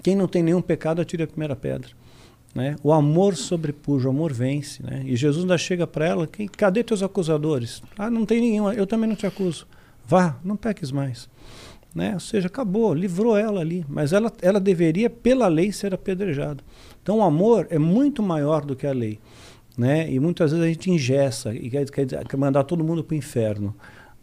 [0.04, 1.90] Quem não tem nenhum pecado, atire a primeira pedra.
[2.54, 2.76] Né?
[2.84, 4.84] O amor sobrepuja, o amor vence.
[4.84, 5.04] Né?
[5.06, 7.82] E Jesus ainda chega para ela: "Quem- cadê teus acusadores?
[7.98, 9.66] Ah, não tem nenhum, eu também não te acuso.
[10.06, 11.30] Vá, não peques mais.
[11.94, 12.14] Né?
[12.14, 13.86] Ou seja, acabou, livrou ela ali.
[13.88, 16.64] Mas ela, ela deveria, pela lei, ser apedrejada.
[17.04, 19.20] Então o amor é muito maior do que a lei.
[19.78, 20.12] Né?
[20.12, 23.76] E muitas vezes a gente ingessa e quer, quer mandar todo mundo para o inferno.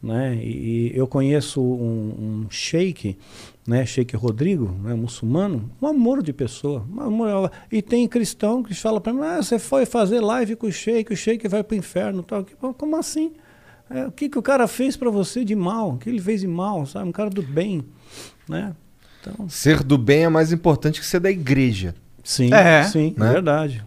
[0.02, 0.36] Né?
[0.36, 3.18] E, e eu conheço um, um sheik,
[3.66, 3.84] né?
[3.84, 4.94] sheik Rodrigo, né?
[4.94, 6.86] muçulmano, um amor de pessoa.
[6.88, 10.68] um amor- e tem cristão que fala para mim: ah, você foi fazer live com
[10.68, 12.22] o sheik, o sheik vai para o inferno.
[12.22, 12.46] Tal.
[12.76, 13.32] Como assim?
[13.90, 15.94] É, o que, que o cara fez para você de mal?
[15.94, 16.86] O que ele fez de mal?
[16.86, 17.08] Sabe?
[17.08, 17.84] Um cara do bem.
[18.48, 18.72] Né?
[19.20, 21.92] Então, Ser do bem é mais importante que ser da igreja.
[22.22, 22.84] sim, É.
[22.84, 23.28] sim, Né?
[23.30, 23.84] é verdade.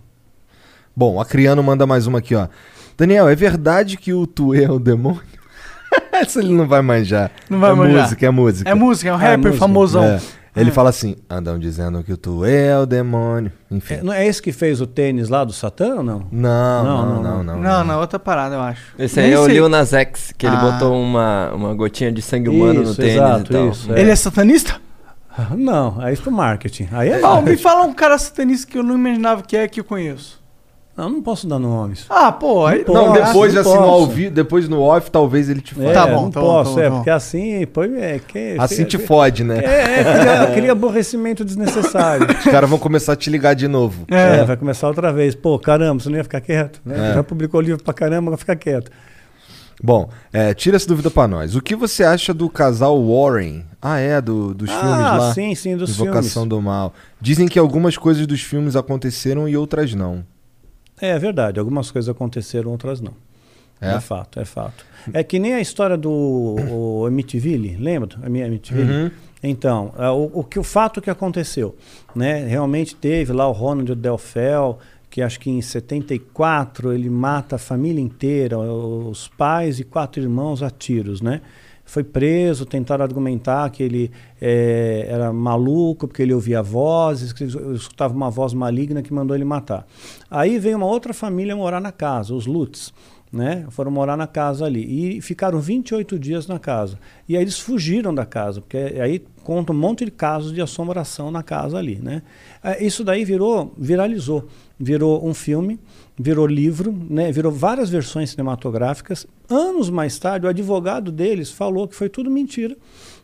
[0.94, 2.50] Bom, a Criano manda mais uma aqui, ó.
[2.98, 5.22] Daniel, é verdade que o Tuê é o demônio?
[6.14, 7.32] Essa ele não vai manjar.
[7.50, 8.04] Não vai é manjar.
[8.04, 8.70] música, é música.
[8.70, 9.58] É música, é um é rapper música.
[9.58, 10.04] famosão.
[10.04, 10.20] É.
[10.54, 10.74] Ele É.
[10.74, 13.52] fala assim: andam dizendo que o Tuê é o demônio.
[13.72, 13.94] Enfim.
[13.96, 16.26] É, não é esse que fez o tênis lá do Satã ou não?
[16.30, 17.60] Não, não, Não, não, não, não.
[17.62, 18.82] Não, não, outra parada, eu acho.
[19.00, 19.54] Esse aí Nem é o sei.
[19.54, 20.60] Lil Nas X, que ele Ah.
[20.60, 23.70] botou uma, uma gotinha de sangue humano no Isso, tênis exato, e tal.
[23.70, 24.76] isso, Ele é satanista?
[25.56, 26.90] Não, aí isso pro marketing.
[26.92, 27.42] Aí é.
[27.42, 30.41] Me fala um cara satanista que eu não imaginava que é que eu conheço.
[31.02, 32.06] Não, não posso dar nomes.
[32.10, 32.86] Ah, pô, aí.
[32.88, 33.90] Não Não, Posso, depois não assim, no posso.
[33.92, 35.88] ao vivo, depois no off, talvez ele te fale.
[35.88, 36.96] É, Tá bom, não tá bom, posso, tá bom, é, tá bom.
[36.98, 39.64] porque assim, pô, é, que, Assim que- te fode, né?
[39.66, 42.28] É, é cria, cria aborrecimento desnecessário.
[42.30, 44.06] Os caras vão começar a te ligar de novo.
[44.10, 44.44] É.
[44.44, 45.34] vai começar outra vez.
[45.34, 46.80] Pô, caramba, você não ia ficar quieto?
[46.86, 47.12] Né?
[47.12, 47.14] É.
[47.16, 48.92] Já publicou livro pra caramba, vai ficar quieto.
[49.84, 51.56] Bom, é, tira essa dúvida pra nós.
[51.56, 53.66] O que você acha do casal Warren?
[53.82, 55.34] Ah, é, do, dos Ah, filmes lá.
[55.34, 56.50] sim, sim, dos Invocação filmes.
[56.50, 56.94] do Mal.
[57.20, 60.24] Dizem que algumas coisas dos filmes aconteceram e outras não.
[61.02, 63.14] É verdade, algumas coisas aconteceram, outras não.
[63.82, 63.96] É?
[63.96, 64.86] É, fato, é fato.
[65.12, 68.20] É que nem a história do Amityville, lembra?
[68.22, 68.92] A minha Amityville?
[68.92, 69.12] Uhum.
[69.42, 71.76] Então, é, o, o que o fato que aconteceu,
[72.16, 72.46] né?
[72.46, 74.78] Realmente teve lá o Ronald Delfel,
[75.10, 80.62] que acho que em 74 ele mata a família inteira, os pais e quatro irmãos
[80.62, 81.42] a tiros, né?
[81.92, 84.10] Foi preso, tentaram argumentar que ele
[84.42, 89.36] eh, era maluco porque ele ouvia vozes, que ele escutava uma voz maligna que mandou
[89.36, 89.86] ele matar.
[90.30, 92.94] Aí veio uma outra família morar na casa, os Lutz.
[93.30, 93.66] Né?
[93.70, 96.98] Foram morar na casa ali e ficaram 28 dias na casa.
[97.28, 101.30] E aí eles fugiram da casa, porque aí conta um monte de casos de assombração
[101.30, 102.24] na casa ali, né?
[102.64, 104.48] Eh, Isso daí virou, viralizou,
[104.80, 105.78] virou um filme,
[106.22, 107.32] virou livro, né?
[107.32, 109.26] Virou várias versões cinematográficas.
[109.50, 112.78] Anos mais tarde, o advogado deles falou que foi tudo mentira,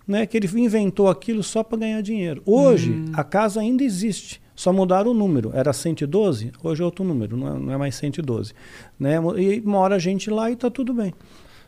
[0.08, 0.26] né?
[0.26, 2.42] Que ele inventou aquilo só para ganhar dinheiro.
[2.46, 3.06] Hoje Hum.
[3.14, 4.42] a casa ainda existe.
[4.56, 5.52] Só mudaram o número.
[5.54, 8.54] Era 112, hoje é outro número, não é, não é mais 112.
[9.00, 9.18] Né?
[9.38, 11.14] E mora gente lá e tá tudo bem.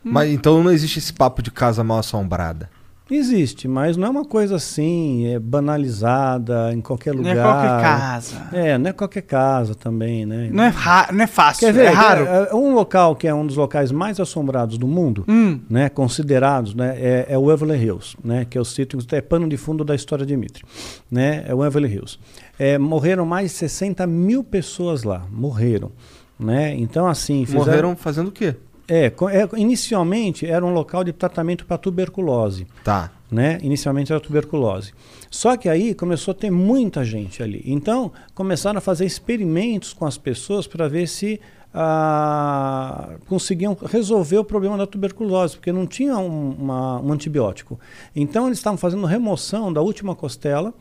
[0.03, 2.69] Mas então não existe esse papo de casa mal assombrada.
[3.11, 7.37] Existe, mas não é uma coisa assim, é banalizada em qualquer Não lugar.
[7.37, 8.35] é qualquer casa.
[8.53, 10.49] É, não é qualquer casa também, né?
[10.51, 10.73] Não é,
[11.11, 11.85] não é fácil, Quer ver?
[11.85, 12.25] é raro.
[12.25, 15.59] é- é um local que é um dos locais mais assombrados do mundo, Hum.
[15.69, 19.47] né, considerados, né, é, é o Waverly Hills, né, que é o sítio, é pano
[19.49, 20.63] de fundo da história de Dimitri,
[21.09, 22.19] né, é o Waverly Hills.
[22.57, 25.91] É, morreram mais de 60 mil pessoas lá, morreram,
[26.39, 27.45] né, então assim...
[27.45, 28.55] fizeram- Morreram fazendo o quê?
[28.89, 32.65] É, é, inicialmente era um local de tratamento para tuberculose.
[32.83, 33.11] Tá.
[33.31, 33.59] Né?
[33.61, 34.91] Inicialmente era tuberculose.
[35.29, 37.61] Só que aí começou a ter muita gente ali.
[37.65, 41.39] Então começaram a fazer experimentos com as pessoas para ver se
[41.71, 47.79] ah, conseguiam resolver o problema da tuberculose, porque não tinha um, uma- um antibiótico.
[48.15, 50.73] Então eles estavam fazendo remoção da última costela.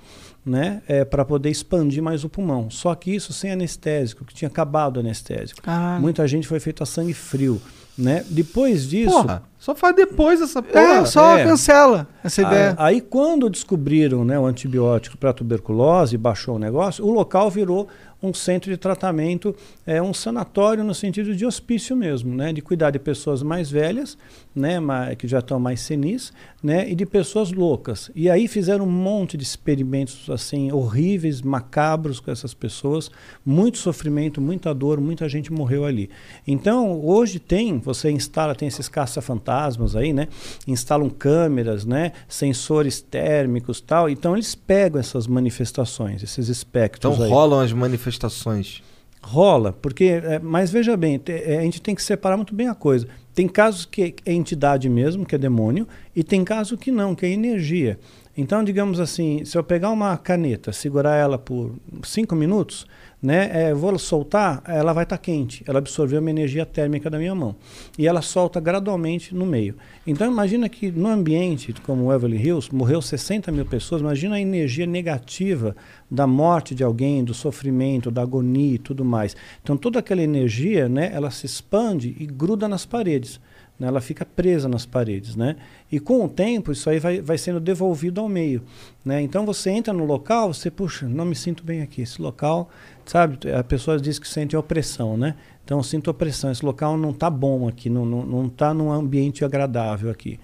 [0.46, 0.80] Né,
[1.10, 2.70] para poder expandir mais o pulmão.
[2.70, 5.60] Só que isso sem anestésico, que tinha acabado o anestésico.
[5.60, 6.00] Caralho.
[6.00, 7.60] Muita gente foi feita a sangue frio.
[7.99, 8.25] Né?
[8.31, 9.10] Depois disso.
[9.10, 11.01] Porra, só faz depois essa porra.
[11.01, 11.44] É, só é.
[11.44, 12.75] cancela essa ideia.
[12.78, 17.89] Aí, aí quando descobriram né, o antibiótico para tuberculose, baixou o negócio, o local virou
[18.23, 19.55] um centro de tratamento,
[19.86, 24.18] é um sanatório no sentido de hospício mesmo, né, de cuidar de pessoas mais velhas,
[24.58, 24.78] né,
[25.16, 28.10] que já estão mais senis, né, e de pessoas loucas.
[28.14, 33.10] E aí fizeram um monte de experimentos assim horríveis, macabros com essas pessoas,
[33.44, 36.10] muito sofrimento, muita dor, muita gente morreu ali.
[36.46, 40.28] Então hoje tem, você instala, tem esses caça-fantasmas aí, né,
[40.66, 44.10] instalam câmeras, né, sensores térmicos, tal.
[44.10, 47.14] Então eles pegam essas manifestações, esses espectros.
[47.14, 47.30] Então aí.
[47.30, 48.82] rolam as manifestações.
[49.22, 52.74] Rola, porque, é, mas veja bem, é, a gente tem que separar muito bem a
[52.74, 53.06] coisa.
[53.39, 57.25] Tem casos que é entidade mesmo, que é demônio, e tem caso que não, que
[57.25, 57.97] é energia.
[58.36, 62.84] Então, digamos assim, se eu pegar uma caneta, segurar ela por cinco minutos,
[63.20, 65.64] né, é, vou soltar, ela vai estar quente.
[65.66, 67.56] Ela absorveu uma energia térmica da minha mão.
[67.98, 69.74] E ela solta gradualmente no meio.
[70.06, 74.40] Então, imagina que no ambiente como o Everly Hills, morreu 60 mil pessoas, imagina a
[74.40, 75.74] energia negativa
[76.10, 79.36] da morte de alguém, do sofrimento, da agonia e tudo mais.
[79.62, 83.40] Então, toda aquela energia, né, ela se expande e gruda nas paredes
[83.78, 85.56] né, ela fica presa nas paredes, né?
[85.90, 88.62] E com o tempo isso aí vai, vai sendo devolvido ao meio,
[89.05, 89.22] né?
[89.22, 92.02] Então você entra no local, você puxa, não me sinto bem aqui.
[92.02, 92.68] Esse local,
[93.08, 93.50] sabe?
[93.52, 95.34] A pessoa diz que sente opressão, né?
[95.64, 96.52] Então eu sinto opressão.
[96.52, 100.38] Esse local não está bom aqui, não não não está num ambiente agradável aqui,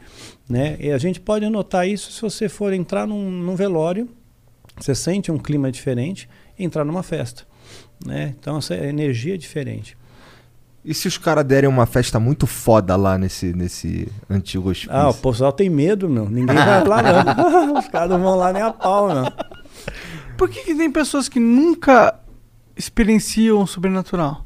[0.49, 0.77] né?
[0.81, 4.09] E a gente pode notar isso se você for entrar num, num velório,
[4.79, 6.29] você sente um clima diferente,
[6.59, 7.45] e entrar numa festa,
[8.05, 8.35] né?
[8.39, 9.97] Então essa energia é diferente.
[10.85, 14.93] E se os caras derem uma festa muito foda lá nesse, nesse antigo hospício?
[14.93, 16.29] Ah, o pessoal tem medo, meu.
[16.29, 17.79] Ninguém vai lá, não.
[17.81, 19.33] Os caras não vão lá nem a pau, não.
[20.37, 22.21] Por que, que tem pessoas que nunca
[22.77, 24.45] experienciam o sobrenatural?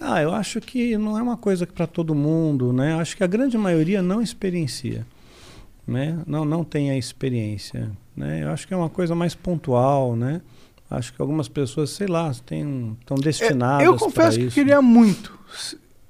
[0.00, 2.94] Ah, eu acho que não é uma coisa para todo mundo, né?
[2.94, 5.06] Acho que a grande maioria não experiencia,
[5.86, 6.18] né?
[6.26, 8.42] Não, não tem a experiência, né?
[8.42, 10.40] Eu acho que é uma coisa mais pontual, né?
[10.90, 14.54] Acho que algumas pessoas, sei lá, têm, estão destinadas eu pra confesso que eu isso.
[14.54, 15.38] queria muito.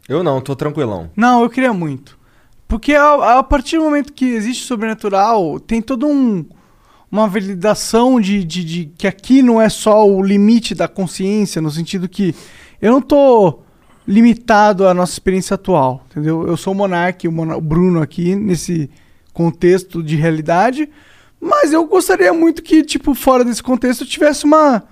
[0.08, 1.10] Eu não, tô tranquilão.
[1.16, 2.18] Não, eu queria muito.
[2.66, 6.44] Porque a, a partir do momento que existe sobrenatural, tem todo um
[7.10, 11.70] uma validação de, de, de que aqui não é só o limite da consciência, no
[11.70, 12.34] sentido que
[12.80, 13.60] eu não tô
[14.06, 16.47] limitado à nossa experiência atual, entendeu?
[16.47, 18.90] Eu sou o Monark, o, o Bruno aqui, nesse
[19.32, 20.89] contexto de realidade,
[21.40, 24.82] mas eu gostaria muito que, tipo, fora desse contexto, tivesse uma,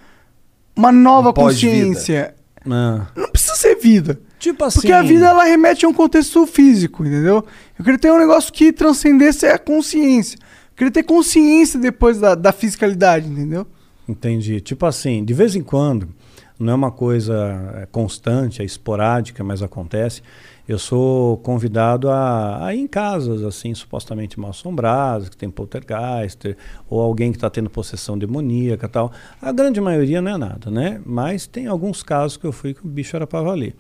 [0.75, 2.35] uma nova Um consciência.
[2.69, 3.07] Ah.
[3.15, 4.21] Não precisa ser vida.
[4.39, 4.81] Tipo assim.
[4.81, 7.45] Porque a vida ela remete a um contexto físico, entendeu?
[7.79, 10.39] Eu queria ter um negócio que transcendesse a consciência.
[10.79, 13.67] Eu queria ter consciência depois da, da fisicalidade, entendeu?
[14.09, 14.61] Entendi.
[14.61, 16.09] Tipo assim, de vez em quando,
[16.57, 20.23] não é uma coisa é, constante, é esporádica, mas acontece.
[20.69, 26.57] Eu sou convidado a, a ir em casas assim supostamente mal assombradas, que tem poltergeist,
[26.89, 29.11] ou alguém que está tendo possessão demoníaca, e tal.
[29.43, 31.01] A grande maioria não é nada, né?
[31.05, 33.75] Mas tem alguns casos que eu fui que o bicho era para valer,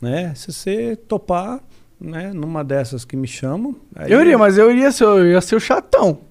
[0.00, 0.32] né?
[0.34, 1.60] Se você topar,
[2.00, 2.32] né?
[2.32, 5.60] Numa dessas que me chamam, Eu iria, mas eu iria ser, eu ia ser o
[5.60, 6.27] chatão.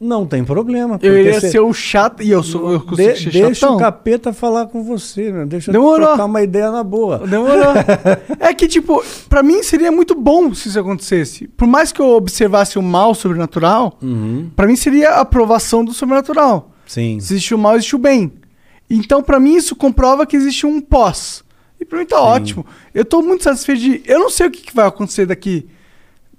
[0.00, 0.98] Não tem problema.
[1.02, 2.22] Eu você- ser o chato.
[2.22, 5.46] E eu sou eu consigo De- ser deixa o capeta falar com você, né?
[5.46, 6.06] deixa eu Demorou.
[6.08, 7.18] trocar uma ideia na boa.
[7.26, 7.72] Demorou.
[8.38, 11.48] é que, tipo, pra mim seria muito bom se isso acontecesse.
[11.48, 14.50] Por mais que eu observasse o mal sobrenatural, Uhum.
[14.54, 16.70] pra mim seria a aprovação do sobrenatural.
[16.86, 17.18] Sim.
[17.20, 18.32] Se existe o mal, existe o bem.
[18.88, 21.42] Então, pra mim, isso comprova que existe um pós.
[21.80, 22.64] E pra mim tá ótimo.
[22.94, 24.02] Eu tô muito satisfeito de.
[24.06, 25.66] Eu não sei o que, que vai acontecer daqui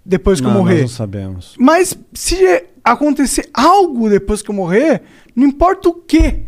[0.05, 0.81] depois que Não, eu nós morrer.
[0.81, 1.53] não sabemos.
[1.59, 5.01] Mas se acontecer algo depois que eu morrer,
[5.35, 6.41] não importa o que,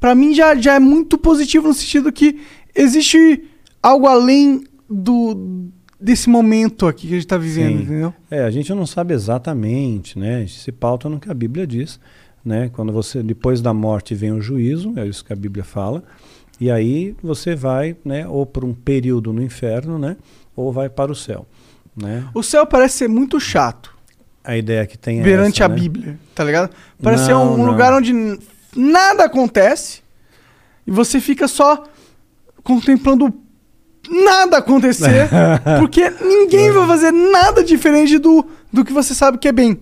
[0.00, 2.40] pra mim já, já é muito positivo no sentido que
[2.74, 3.44] existe
[3.82, 5.68] algo além do
[6.00, 7.82] desse momento aqui que a gente tá vivendo, Sim.
[7.82, 8.14] entendeu?
[8.30, 10.36] É, a gente não sabe exatamente, né?
[10.36, 11.98] A gente se pauta no que a Bíblia diz,
[12.44, 12.70] né?
[12.72, 16.04] Quando você depois da morte vem o juízo, é isso que a Bíblia fala.
[16.60, 20.16] E aí você vai, né, ou por um período no inferno, né,
[20.56, 21.46] ou vai para o céu,
[21.96, 22.28] né?
[22.34, 23.97] O céu parece ser muito chato
[24.48, 25.80] A ideia que tem é perante essa, a né?
[25.80, 26.70] Bíblia, tá ligado?
[27.02, 27.66] Parece ser um não.
[27.66, 28.12] lugar onde
[28.74, 30.00] nada acontece
[30.86, 31.84] e você fica só
[32.64, 33.32] contemplando
[34.08, 35.28] nada acontecer,
[35.78, 39.78] porque ninguém vai fazer nada diferente do, do que você sabe que é bem.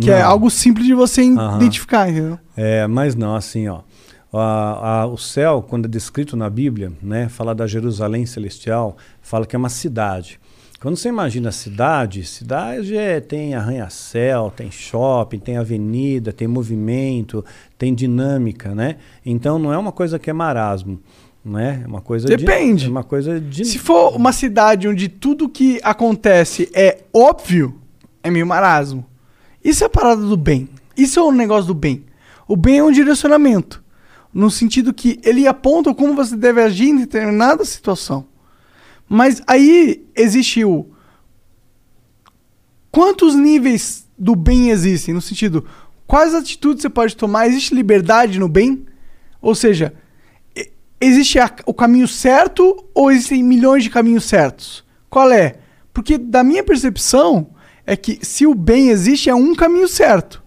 [0.00, 0.28] Que é Não.
[0.30, 1.56] algo simples de você Aham.
[1.56, 2.38] identificar, entendeu?
[2.56, 3.80] É, mas não, assim, ó.
[4.32, 9.46] A- a- o céu, quando é descrito na Bíblia, né, fala da Jerusalém celestial, fala
[9.46, 10.38] que é uma cidade.
[10.86, 17.44] Quando você imagina cidade, cidade é, tem arranha-céu, tem shopping, tem avenida, tem movimento,
[17.76, 18.94] tem dinâmica, né?
[19.24, 21.00] Então não é uma coisa que é marasmo,
[21.44, 21.80] né?
[21.82, 22.86] É uma coisa de- Depende.
[22.86, 27.80] é uma coisa de Se for uma cidade onde tudo que acontece é óbvio,
[28.22, 29.04] é meio marasmo.
[29.64, 30.68] Isso é a parada do bem.
[30.96, 32.04] Isso é o negócio do bem.
[32.46, 33.82] O bem é um direcionamento.
[34.32, 38.24] No sentido que ele aponta como você deve agir em determinada situação.
[39.08, 40.86] Mas aí existe o.
[42.90, 45.14] Quantos níveis do bem existem?
[45.14, 45.64] No sentido,
[46.06, 47.46] quais atitudes você pode tomar?
[47.46, 48.86] Existe liberdade no bem?
[49.40, 49.94] Ou seja,
[51.00, 54.84] existe a- o caminho certo ou existem milhões de caminhos certos?
[55.10, 55.58] Qual é?
[55.92, 57.48] Porque da minha percepção
[57.86, 60.42] é que se o bem existe é um caminho certo.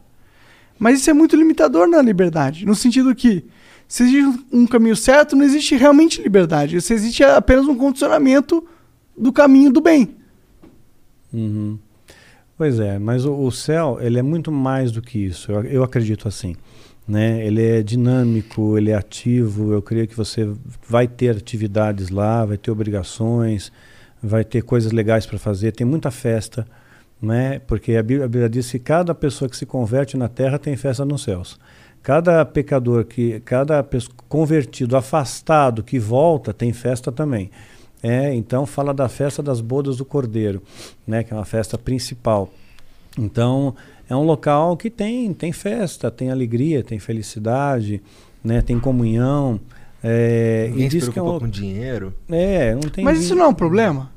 [0.78, 3.46] Mas isso é muito limitador na liberdade, no sentido que
[3.90, 6.80] se existe um caminho certo, não existe realmente liberdade.
[6.80, 8.64] Se existe apenas um condicionamento
[9.18, 10.16] do caminho do bem.
[11.34, 11.80] Uhum.
[12.56, 15.52] Pois é, mas o, o céu ele é muito mais do que isso.
[15.52, 16.56] Eu, eu acredito assim,
[17.08, 17.44] né?
[17.44, 19.74] Ele é dinâmico, ele é ativo.
[19.74, 20.48] Eu creio que você
[20.88, 23.72] vai ter atividades lá, vai ter obrigações,
[24.22, 25.72] vai ter coisas legais para fazer.
[25.72, 26.68] Tem muita festa,
[27.20, 27.58] né?
[27.58, 30.78] Porque a Bíblia, a Bíblia diz que cada pessoa que se converte na Terra tem
[30.78, 31.60] festa nos céus.
[32.02, 33.86] Cada pecador que, cada
[34.28, 37.52] convertido afastado que volta tem festa também.
[38.02, 40.62] É, então fala da festa das bodas do Cordeiro,
[41.06, 42.50] né, que é uma festa principal.
[43.18, 43.76] Então
[44.10, 48.02] é um local que tem tem festa, tem alegria, tem felicidade,
[48.44, 49.60] né, tem comunhão.
[50.02, 52.14] É, Ninguém e diz que é um com dinheiro.
[52.30, 53.04] É, não tem.
[53.04, 54.10] Mas isso não é um problema?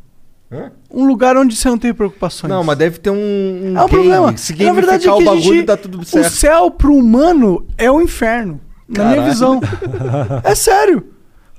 [0.52, 0.70] Hã?
[0.90, 2.50] Um lugar onde você não tem preocupações.
[2.50, 3.88] Não, mas deve ter um, um É um game.
[3.88, 4.36] problema.
[4.36, 6.30] Se Na verdade, é que o bagulho, gente- dá tudo O certo.
[6.30, 9.60] céu pro humano é o inferno, na minha visão.
[10.44, 11.06] É sério.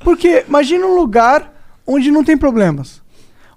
[0.04, 1.52] Porque imagina um lugar
[1.88, 3.02] onde não tem problemas.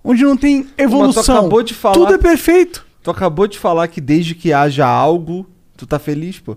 [0.03, 1.37] Onde não tem Mas tu evolução.
[1.39, 1.95] acabou de falar.
[1.95, 2.87] Tudo é perfeito.
[3.03, 5.45] Tu acabou de falar que desde que haja algo,
[5.77, 6.57] tu tá feliz, pô.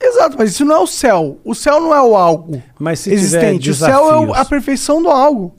[0.00, 1.38] Exato, mas isso não é o céu.
[1.44, 3.70] O céu não é o algo Mas se tiver existente.
[3.70, 5.54] O céu é o- a perfeição do algo.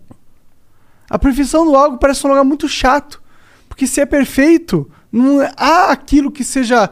[1.09, 3.21] A perfeição do algo parece um lugar muito chato.
[3.67, 6.89] Porque se é perfeito, não é- há aquilo que seja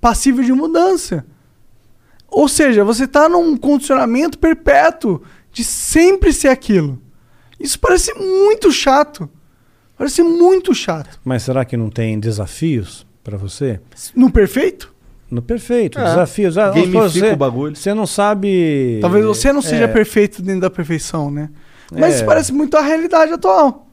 [0.00, 1.24] passível de mudança.
[2.28, 5.22] Ou seja, você está num condicionamento perpétuo
[5.52, 7.00] de sempre ser aquilo.
[7.58, 9.28] Isso parece muito chato.
[9.96, 11.18] Parece muito chato.
[11.24, 13.80] Mas será que não tem desafios para você?
[14.14, 14.94] No perfeito?
[15.30, 16.04] No perfeito, É.
[16.04, 16.58] desafios.
[16.58, 17.74] Ah, Gamifica você, o bagulho.
[17.74, 18.98] Você não sabe.
[19.00, 21.48] Talvez você não seja É, perfeito dentro da perfeição, né?
[21.92, 22.16] Mas É.
[22.16, 23.86] isso parece muito a realidade atual.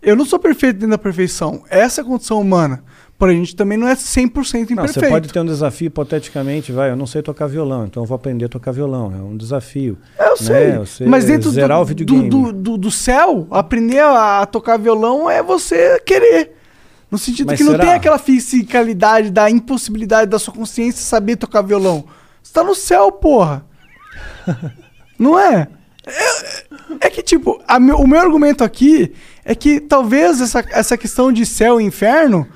[0.00, 1.62] Eu não sou perfeito dentro da perfeição.
[1.70, 2.82] Essa é a condição humana.
[3.16, 5.00] Porém, a gente também não é 100% Não, imperfeito.
[5.00, 8.16] você pode ter um desafio hipoteticamente, vai, eu não sei tocar violão, então eu vou
[8.16, 9.12] aprender a tocar violão.
[9.14, 9.96] É um desafio.
[10.18, 10.68] É, Eu sei.
[10.72, 10.78] Né?
[10.78, 16.56] Você Mas dentro do, do, do, do- céu, aprender a, tocar violão é você querer.
[17.08, 17.84] No sentido Mas que não será?
[17.84, 22.04] tem aquela fisicalidade da impossibilidade da sua consciência saber tocar violão.
[22.42, 23.64] Você tá no céu, porra.
[25.18, 25.68] Não é?
[26.06, 29.12] É, é que, tipo, a meu- o meu argumento aqui
[29.44, 32.46] é que talvez essa, essa questão de céu e inferno,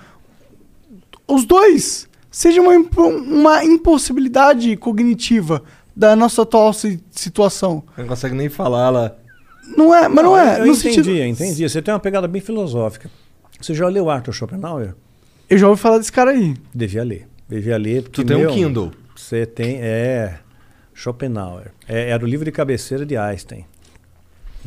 [1.28, 5.62] os dois, seja uma, uma impossibilidade cognitiva
[5.94, 7.82] da nossa atual si- situação.
[7.96, 9.12] Não consegue nem falar lá.
[9.76, 10.56] Não é, mas não, é.
[10.60, 11.68] Eu no entendi, sentido, eu entendi.
[11.68, 13.10] Você tem uma pegada bem filosófica.
[13.60, 14.94] Você já leu Arthur Schopenhauer?
[15.48, 16.54] Eu já ouvi falar desse cara aí.
[16.74, 17.26] Devia ler.
[17.48, 18.02] Devia ler.
[18.02, 18.92] Porque, Tu tem um meu, Kindle?
[19.16, 19.78] Você tem.
[19.80, 20.38] É.
[20.96, 21.72] Schopenhauer.
[21.86, 23.66] É, era o livro de cabeceira de Einstein.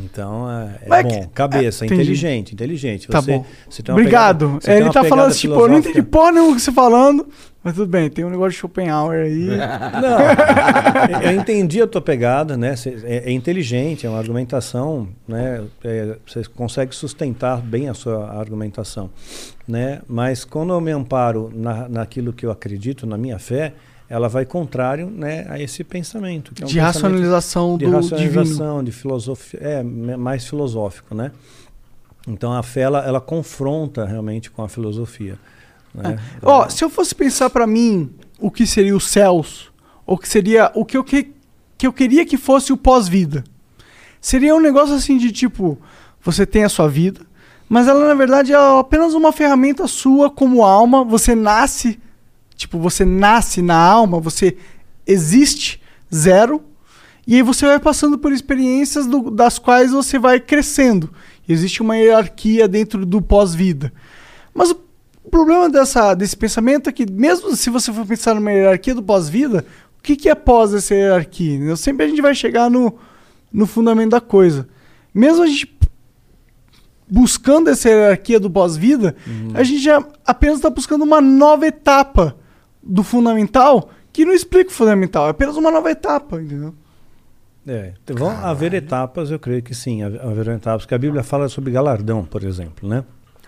[0.01, 1.09] Então, é, é Mas bom.
[1.09, 3.07] que- Cabeça, é, inteligente, inteligente.
[3.09, 3.45] Tá Você, bom.
[3.69, 4.59] você Obrigado.
[4.61, 7.27] pegada- É, ele tá falando assim, tipo, eu não entendi porra nenhuma que você falando,
[7.61, 9.47] mas tudo bem, tem um negócio de Schopenhauer aí.
[11.19, 12.75] Não, eu entendi a tua pegada, né?
[13.03, 15.65] É, é inteligente, é uma argumentação, né?
[15.83, 19.09] É, você consegue sustentar bem a sua argumentação,
[19.67, 19.99] né?
[20.07, 23.73] Mas quando eu me amparo na, naquilo que eu acredito, na minha fé,
[24.09, 26.51] ela vai contrário, né, a esse pensamento.
[26.59, 31.31] é um De pensamento racionalização de do racionalização, de filosofia, é mais filosófico, né?
[32.27, 35.37] Então a fé ela, ela confronta realmente com a filosofia.
[35.93, 36.19] Né?
[36.41, 39.71] Ó, se eu fosse pensar pra mim o que seria os céus,
[40.05, 41.31] ou que seria o que eu, que,
[41.77, 43.43] que eu queria que fosse o pós-vida,
[44.19, 45.77] seria um negócio assim de tipo,
[46.21, 47.21] você tem a sua vida,
[47.67, 51.99] mas ela na verdade é apenas uma ferramenta sua como alma, você nasce,
[52.59, 54.57] tipo, você nasce na alma, você
[55.07, 55.81] existe
[56.13, 56.61] zero,
[57.25, 61.09] e aí você vai passando por experiências do- das quais você vai crescendo.
[61.47, 63.93] Existe uma hierarquia dentro do pós-vida.
[64.53, 64.77] Mas o
[65.31, 69.65] problema dessa, desse pensamento é que, mesmo se você for pensar numa hierarquia do pós-vida,
[69.97, 71.55] o que, que é pós essa hierarquia?
[71.55, 71.77] entendeu?
[71.77, 72.93] Sempre a gente vai chegar no,
[73.53, 74.67] no fundamento da coisa.
[75.13, 75.77] Mesmo a gente
[77.09, 79.15] buscando essa hierarquia do pós-vida,
[79.53, 82.35] a gente já apenas está buscando uma nova etapa
[82.81, 86.73] do fundamental que não explica o fundamental, é apenas uma nova etapa, entendeu?
[87.67, 91.47] É, vão haver etapas, eu creio que sim, haver- haverão etapas, porque a Bíblia fala
[91.49, 93.03] sobre galardão, por exemplo, né?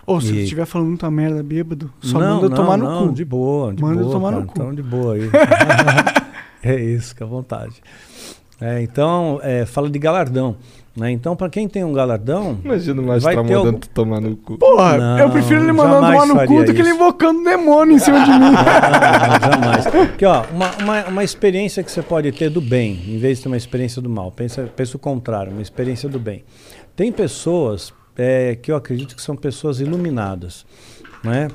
[0.05, 2.85] Ou se E- estiver falando muita merda bêbado, só não, manda eu não, tomar no
[2.85, 3.13] não, cu.
[3.13, 4.53] de boa, de Manda eu boa, tomar cara, no cu.
[4.55, 5.29] Então, de boa aí.
[6.63, 7.81] é isso, fica à vontade.
[8.59, 10.55] É, então, é, fala de galardão.
[10.95, 11.09] Né?
[11.11, 12.59] Então, para quem tem um galardão.
[12.65, 14.57] Imagina o vai Mastro ter mandando algum- tu tomar no cu.
[14.57, 17.99] Porra, Não, eu prefiro ele mandando tomar no cu do que ele invocando demônio em
[17.99, 18.39] cima de mim.
[18.39, 19.85] Não, não, jamais.
[19.87, 23.43] Porque, ó, uma, uma, uma experiência que você pode ter do bem, em vez de
[23.43, 24.31] ter uma experiência do mal.
[24.33, 26.43] Pensa, pensa o contrário, uma experiência do bem.
[26.93, 30.65] Tem pessoas é, que eu acredito que são pessoas iluminadas.
[31.23, 31.47] Né?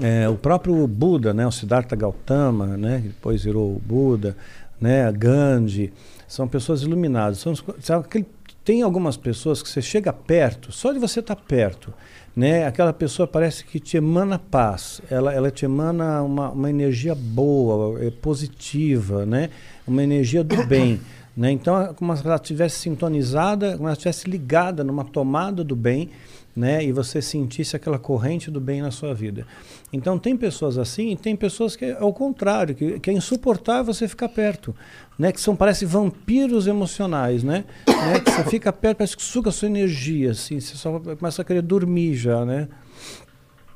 [0.00, 4.34] É, o próprio Buda, né, o Siddhartha Gautama, né, que depois virou o Buda,
[4.80, 5.92] né, a Gandhi,
[6.26, 7.36] são pessoas iluminadas.
[7.38, 8.26] São, sabe, aquele-
[8.64, 11.92] tem algumas pessoas que você chega perto, só de você estar perto,
[12.34, 17.14] né, aquela pessoa parece que te emana paz, ela, ela te emana uma, uma energia
[17.14, 19.50] boa, é, positiva, né,
[19.86, 21.00] uma energia do bem.
[21.36, 21.50] Né?
[21.50, 25.74] Então, é como se ela estivesse sintonizada, como se ela estivesse ligada numa tomada do
[25.74, 26.10] bem,
[26.54, 26.84] né?
[26.84, 29.46] E você sentisse aquela corrente do bem na sua vida.
[29.92, 33.92] Então tem pessoas assim, e tem pessoas que é ao contrário, que, que é insuportável
[33.92, 34.74] você ficar perto,
[35.18, 35.30] né?
[35.30, 37.64] Que são parece vampiros emocionais, né?
[37.86, 38.20] né?
[38.20, 41.44] Que você fica perto, parece que suga a sua energia, assim, você só começa a
[41.44, 42.68] querer dormir já, né?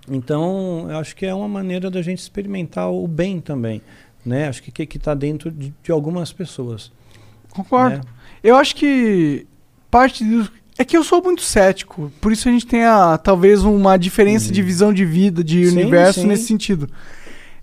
[0.09, 3.83] Então eu acho que é uma maneira da gente experimentar o bem também,
[4.25, 4.49] né?
[4.49, 6.91] Acho que que está dentro de, de algumas pessoas.
[7.51, 7.97] Concordo.
[7.97, 8.01] né?
[8.43, 9.47] Eu acho que
[9.91, 10.49] parte do.
[10.79, 14.53] É que eu sou muito cético, por isso a gente tem a, talvez uma diferença
[14.53, 15.71] de visão de vida, de Uhum.
[15.71, 16.27] Sim, universo sim.
[16.27, 16.89] nesse sentido.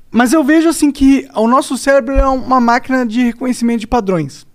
[0.09, 4.45] Mas eu vejo assim que o nosso cérebro é uma máquina de reconhecimento de padrões.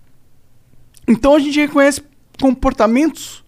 [1.06, 2.02] Então a gente reconhece
[2.40, 3.44] comportamentos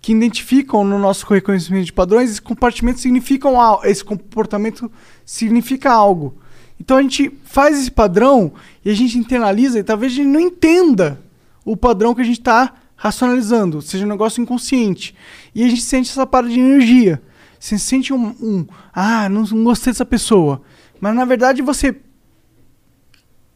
[0.00, 4.90] que identificam no nosso reconhecimento de padrões, esses comportamentos significam algo, esse comportamento
[5.24, 6.36] significa algo.
[6.78, 8.52] Então a gente faz esse padrão
[8.84, 11.20] e a gente internaliza e talvez a gente não entenda
[11.64, 15.14] o padrão que a gente está racionalizando, seja um negócio inconsciente.
[15.54, 17.22] E a gente sente essa parada de energia.
[17.58, 20.62] Você sente um, um ah, não, não gostei dessa pessoa.
[21.00, 21.96] Mas na verdade você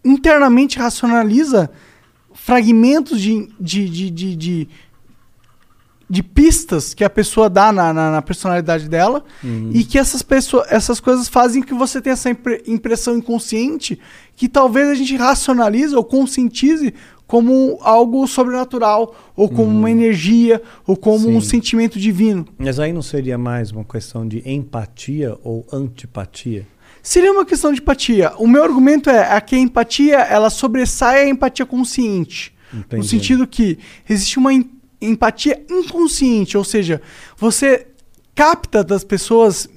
[0.04, 1.70] internamente racionaliza
[2.32, 4.68] fragmentos de, de, de, de, de,
[6.08, 9.24] de pistas que a pessoa dá na, na, na personalidade dela
[9.74, 13.98] e que essas, pessoas, essas coisas fazem que você tenha essa impre- impressão inconsciente
[14.36, 16.94] que talvez a gente racionalize ou conscientize
[17.28, 21.48] como algo sobrenatural ou como uma energia ou como um Sim.
[21.50, 22.44] sentimento divino.
[22.58, 26.66] Mas aí não seria mais uma questão de empatia ou antipatia?
[27.02, 28.32] Seria uma questão de empatia.
[28.38, 32.52] O meu argumento é, é que a empatia ela sobressai a empatia consciente.
[32.72, 33.06] No Entendi.
[33.08, 34.68] sentido que existe uma em-
[35.00, 37.00] empatia inconsciente, ou seja,
[37.36, 37.86] você
[38.34, 39.68] capta das pessoas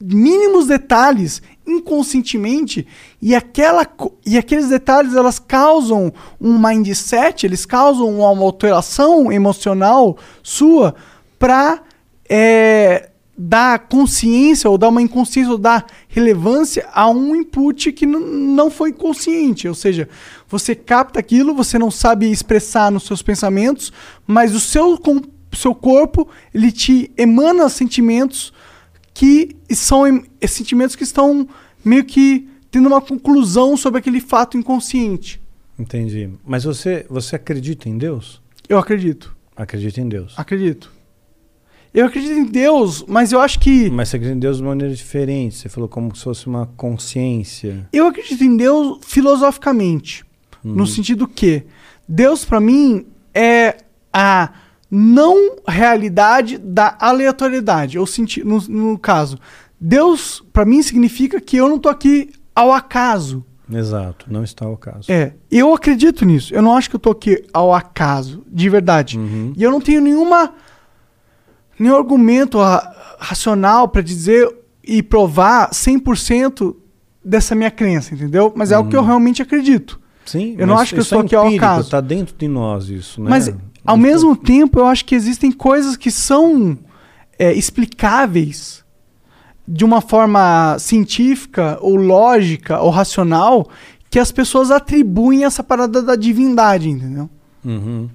[0.00, 2.86] mínimos detalhes inconscientemente
[3.20, 3.86] e, aquela,
[4.24, 10.94] e aqueles detalhes elas causam um mindset, eles causam uma alteração emocional sua
[11.38, 11.82] para
[13.40, 18.92] dar consciência ou dar uma inconsciência ou dar relevância a um input que não foi
[18.92, 19.68] consciente.
[19.68, 20.08] Ou seja,
[20.48, 23.92] você capta aquilo, você não sabe expressar nos seus pensamentos,
[24.26, 24.98] mas o seu,
[25.52, 28.52] seu corpo ele te emana sentimentos
[29.18, 31.48] que são em- sentimentos que estão
[31.84, 35.40] meio que tendo uma conclusão sobre aquele fato inconsciente.
[35.76, 36.30] Entendi.
[36.46, 38.40] Mas você, você acredita em Deus?
[38.68, 39.36] Eu acredito.
[39.56, 40.34] Acredita em Deus.
[40.36, 40.92] Acredito.
[41.92, 43.90] Eu acredito em Deus, mas eu acho que.
[43.90, 45.56] Mas você acredita em Deus de maneira diferente.
[45.56, 47.88] Você falou como se fosse uma consciência.
[47.92, 50.24] Eu acredito em Deus filosoficamente.
[50.62, 51.64] No sentido que
[52.08, 53.78] Deus, pra mim, é
[54.12, 54.52] a
[54.90, 57.96] não realidade da aleatoriedade.
[57.96, 59.38] Eu senti, no, no caso,
[59.80, 63.44] Deus, pra mim, significa que eu não tô aqui ao acaso.
[63.70, 65.12] Exato, não está ao caso.
[65.12, 66.54] É, eu acredito nisso.
[66.54, 69.18] Eu não acho que eu tô aqui ao acaso, de verdade.
[69.56, 70.54] E eu não tenho nenhuma
[71.78, 74.50] nenhum argumento ra- racional pra dizer
[74.82, 76.74] e provar 100%
[77.24, 78.52] dessa minha crença, entendeu?
[78.56, 80.00] Mas é o que eu realmente acredito.
[80.24, 81.90] Sim, eu não acho que eu estou é aqui ao acaso.
[81.90, 83.28] Tá dentro de nós isso, né?
[83.30, 83.52] Mas,
[83.90, 86.78] ao mesmo tempo, eu acho que existem coisas que são
[87.38, 88.84] é, explicáveis
[89.66, 93.68] de uma forma científica, ou lógica, ou racional,
[94.10, 97.28] que as pessoas atribuem essa parada da divindade, entendeu?
[97.64, 98.08] Uhum.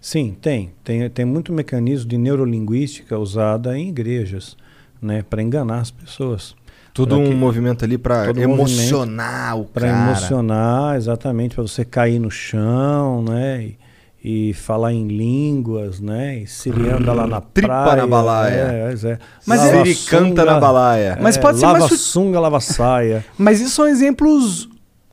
[0.00, 0.72] Sim, tem.
[0.82, 1.08] tem.
[1.10, 4.56] Tem muito mecanismo de neurolinguística usada em igrejas,
[5.00, 6.54] né, para enganar as pessoas.
[6.94, 10.10] Tudo um que- movimento ali pra todo emocionar o Para cara.
[10.10, 13.62] emocionar, exatamente, para você cair no chão, né?
[13.64, 13.78] E,
[14.26, 16.38] e falar em línguas, né?
[16.38, 17.96] E se ele anda lá na Tripa praia.
[17.96, 18.54] na balaia.
[18.54, 19.18] É, é, é.
[19.46, 21.18] Mas Lava ele canta sunga, na balaia.
[21.20, 23.22] Mas é, pode ser lava mais su- sunga, lava saia.
[23.36, 24.66] Mas isso são exemplos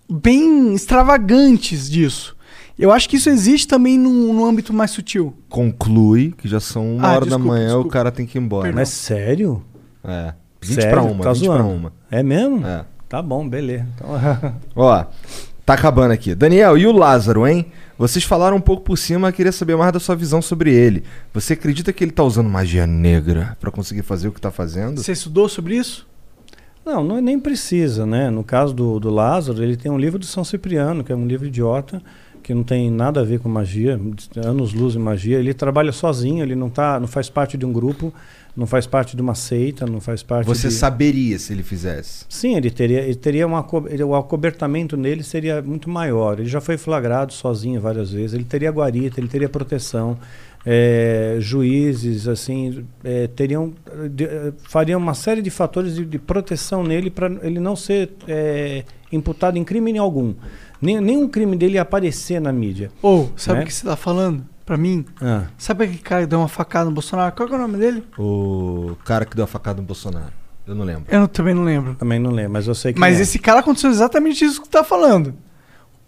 [0.10, 2.36] bem extravagantes disso.
[2.80, 5.36] Eu acho que isso existe também num, num âmbito mais sutil.
[5.50, 7.88] Conclui que já são uma Ah, hora desculpa, da manhã, desculpa.
[7.88, 8.72] o cara tem que ir embora.
[8.72, 9.62] Mas sério?
[10.04, 10.34] É.
[10.62, 10.90] 20 Sério?
[10.92, 11.70] pra uma, Tá 20 pra zoando?
[11.70, 11.94] uma.
[12.10, 12.66] É mesmo?
[12.66, 12.86] É.
[13.10, 13.86] Tá bom, beleza.
[13.96, 14.10] Então,
[14.76, 15.04] Ó,
[15.66, 16.36] tá acabando aqui.
[16.36, 17.68] Daniel, e o Lázaro, hein?
[17.98, 21.04] Vocês falaram um pouco por cima, queria saber mais da sua visão sobre ele.
[21.34, 25.02] Você acredita que ele tá usando magia negra pra conseguir fazer o que tá fazendo?
[25.02, 26.08] Você estudou sobre isso?
[26.84, 28.32] Não, não nem precisa, né?
[28.32, 31.28] No caso do, do Lázaro, ele tem um livro de São Cipriano, que é um
[31.28, 32.02] livro idiota,
[32.42, 34.00] que não tem nada a ver com magia,
[34.44, 35.38] anos luz em magia.
[35.38, 38.12] Ele trabalha sozinho, ele não tá, não faz parte de um grupo,
[38.56, 40.74] não faz parte de uma seita, não faz parte Você de...
[40.74, 42.26] saberia se ele fizesse.
[42.28, 46.40] Sim, ele teria, ele teria uma, co- ele- o acobertamento nele seria muito maior.
[46.40, 48.34] Ele já foi flagrado sozinho várias vezes.
[48.34, 50.18] Ele teria guarita, ele teria proteção.
[50.64, 53.74] É, juízes, assim, é, teriam,
[54.12, 58.12] de- eh, fariam uma série de fatores de, de proteção nele para ele não ser
[58.28, 60.36] é, imputado em crime algum.
[60.80, 62.92] Nem, nenhum crime dele ia aparecer na mídia.
[63.02, 63.64] Ou, sabe né?
[63.64, 64.46] o que você tá falando?
[64.72, 65.03] Pra mim?
[65.22, 65.48] Ah.
[65.58, 67.35] Sabe aquele cara que deu uma facada no Bolsonaro?
[67.35, 68.06] Qual que é o nome dele?
[68.17, 70.32] O cara que deu a facada no Bolsonaro.
[70.66, 71.03] Eu não lembro.
[71.09, 71.93] Eu não- também não lembro.
[71.95, 73.00] Também não lembro, mas eu sei que.
[73.01, 73.24] Mas é.
[73.24, 75.33] esse cara aconteceu exatamente isso que tu tá falando.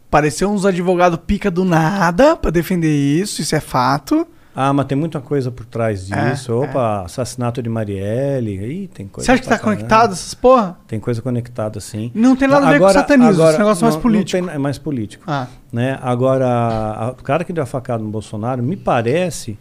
[0.10, 4.26] Pareceu uns advogados pica do nada pra defender isso, isso é fato.
[4.56, 6.54] Ah, mas tem muita coisa por trás É, disso.
[6.54, 8.84] Opa, assassinato de Marielle.
[8.84, 9.26] Ih, tem coisa.
[9.26, 10.78] Você acha que tá conectado essas porra?
[10.88, 12.12] Tem coisa conectada, sim.
[12.14, 14.38] Não tem nada a ver com satanismo, esse negócio é mais não- político.
[14.42, 15.24] não tem- é mais político.
[15.28, 15.48] Ah.
[15.72, 15.98] Né?
[16.02, 19.58] Agora, a- o cara que deu a facada no Bolsonaro, me parece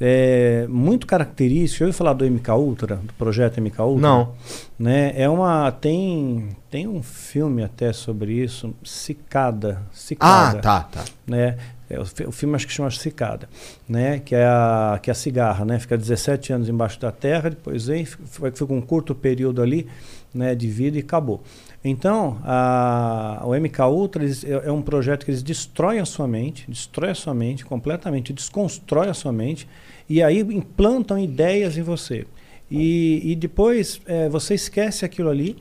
[0.00, 1.84] é, muito característico.
[1.84, 4.02] Eu ouvi falar do MK Ultra, do projeto MK Ultra?
[4.02, 4.32] Não.
[4.76, 5.12] Né?
[5.16, 9.80] É uma, tem, tem um filme até sobre isso, Cicada.
[9.92, 11.04] Cicada Ah, tá, tá.
[11.26, 11.56] né?
[11.94, 13.48] É, o, o filme acho que chama Cicada,
[13.88, 14.18] né?
[14.18, 15.78] Que é a que é a cigarra, né?
[15.78, 19.62] Fica 17 anos embaixo da terra, depois vem, f- foi, foi com um curto período
[19.62, 19.86] ali,
[20.34, 20.54] né?
[20.54, 21.42] De vida e acabou.
[21.84, 26.26] Então, a, o MK Ultra eles- é, é um projeto que eles destroem a sua
[26.26, 29.68] mente, destrói a sua mente completamente, desconstrói a sua mente
[30.08, 32.26] e aí implantam ideias em você.
[32.70, 35.56] E, e depois é, você esquece aquilo ali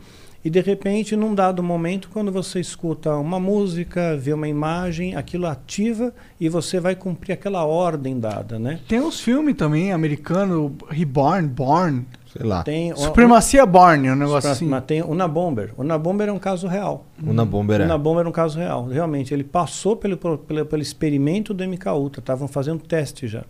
[0.46, 5.48] e de repente, num dado momento, quando você escuta uma música, vê uma imagem, aquilo
[5.48, 8.80] ativa e você vai cumprir aquela ordem dada, né?
[8.88, 12.06] Tem uns filmes também, americano, Reborn, Born.
[12.32, 12.64] Sei lá.
[12.64, 14.66] Tem o- Supremacia Born, é um negócio assim.
[14.68, 15.72] Mas tem o Unabomber.
[15.78, 17.06] O Unabomber é um caso real.
[17.24, 17.84] O Unabomber é.
[17.84, 18.88] O Unabomber é um caso real.
[18.88, 22.20] Realmente, ele passou pelo, pelo, pelo experimento do MK Ultra.
[22.22, 23.44] Estavam fazendo teste já.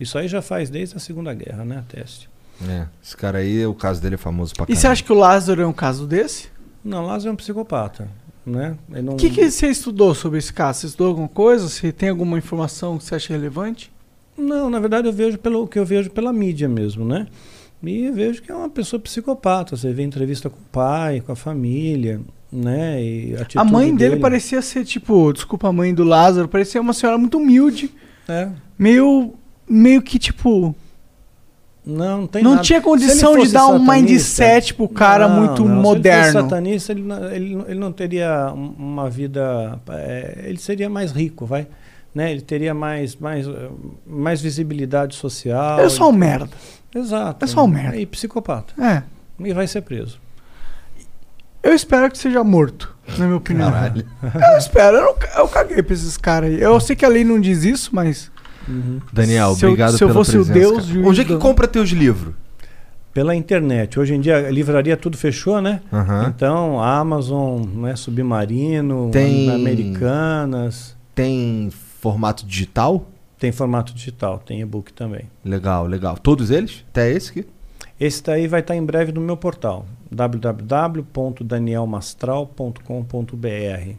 [0.00, 1.84] Isso aí já faz desde a Segunda Guerra, né?
[1.86, 2.29] Teste.
[2.68, 5.16] É, esse cara aí, o caso dele é famoso pra E você acha que o
[5.16, 6.48] Lázaro é um caso desse?
[6.84, 8.08] Não, Lázaro é um psicopata.
[8.44, 8.76] Né?
[8.90, 9.14] Ele não...
[9.14, 10.80] O que, que você estudou sobre esse caso?
[10.80, 11.68] Você estudou alguma coisa?
[11.68, 13.92] Você tem alguma informação que você acha relevante?
[14.36, 17.26] Não, na verdade eu vejo pelo o que eu vejo pela mídia mesmo, né?
[17.82, 19.76] E vejo que é uma pessoa psicopata.
[19.76, 22.20] Você vê entrevista com o pai, com a família,
[22.52, 23.02] né?
[23.02, 26.92] E a, A mãe dele parecia ser, tipo, desculpa a mãe do Lázaro, parecia uma
[26.92, 27.90] senhora muito humilde.
[28.28, 28.48] É.
[28.78, 29.34] Meio.
[29.68, 30.74] Meio que, tipo.
[31.84, 32.62] Não, não tem Não nada.
[32.62, 36.24] tinha condição de dar um mindset pro cara Não, muito não, Se ele moderno.
[36.32, 39.78] fosse satanista, ele, não- ele, ele não teria um- uma vida.
[39.88, 41.66] é, ele seria mais rico, vai.
[42.14, 42.32] Né?
[42.32, 43.46] Ele teria mais, mais,
[44.06, 45.80] mais visibilidade social.
[45.80, 46.50] É só um merda.
[46.94, 47.44] Exato.
[47.44, 47.96] É só um merda.
[47.96, 48.74] E psicopata.
[48.82, 49.02] É.
[49.38, 50.18] E vai ser preso.
[51.62, 53.70] Eu espero que seja morto, na minha opinião.
[53.70, 54.06] Caralho.
[54.22, 56.60] Eu espero, eu, não, eu caguei pra esses caras aí.
[56.60, 58.30] Eu sei que a lei não diz isso, mas.
[59.12, 61.08] Daniel, Se eu- obrigado se eu pela fosse o presença, Deus, cara.
[61.08, 62.34] Onde é que compra teus livros?
[63.12, 63.98] Pela internet.
[63.98, 65.80] Hoje em dia, a livraria tudo fechou, né?
[65.92, 66.32] Aham.
[66.34, 70.96] Então, Amazon, né, Submarino, Tem- Americanas.
[71.14, 73.08] Tem formato digital?
[73.38, 75.22] Tem formato digital, tem e-book também.
[75.44, 76.16] Legal, legal.
[76.18, 76.84] Todos eles?
[76.90, 77.46] Até esse aqui?
[77.98, 79.84] Esse daí vai estar em breve no meu portal,
[82.50, 83.94] www.danielmastral.com.br.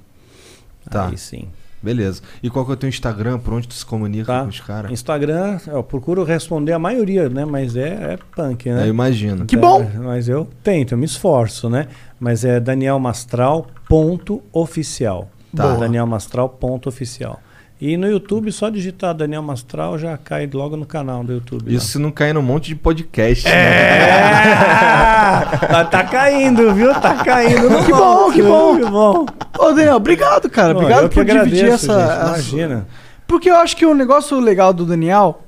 [0.90, 1.08] Tá.
[1.08, 1.48] Aí sim.
[1.84, 2.22] Beleza.
[2.43, 3.40] E qual que é o teu Instagram?
[3.40, 4.43] Por onde tu se comunica Tá.
[4.43, 4.92] com os caras?
[4.92, 7.43] Instagram, eu procuro responder a maioria, né?
[7.43, 8.84] Mas é, é punk, né?
[8.85, 9.45] Eu imagino.
[9.45, 9.90] Que É, bom!
[10.03, 11.88] mas eu tento, eu me esforço, né?
[12.19, 15.30] Mas é danielmastral.oficial.
[15.56, 15.76] Tá.
[15.76, 17.40] Danielmastral.oficial.
[17.82, 21.68] E no YouTube, só digitar Daniel Mastral já cai logo no canal do YouTube.
[21.72, 21.76] lá.
[21.76, 23.48] Isso se não cair num monte de podcast.
[23.48, 23.51] É.
[23.51, 25.58] né?
[25.68, 26.93] tá, tá caindo, viu?
[26.93, 27.84] Tá caindo.
[27.84, 28.77] Que bom, que bom.
[28.77, 29.26] Que bom.
[29.58, 30.76] Ô, Daniel, obrigado, cara.
[30.77, 32.00] Obrigado por dividir agradeço, essa.
[32.00, 32.88] gente, essa- Imagina.
[33.26, 35.42] Porque eu acho que o negócio legal do Daniel,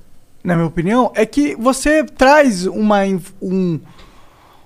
[0.44, 3.02] na minha opinião, é que você traz uma,
[3.40, 3.80] um-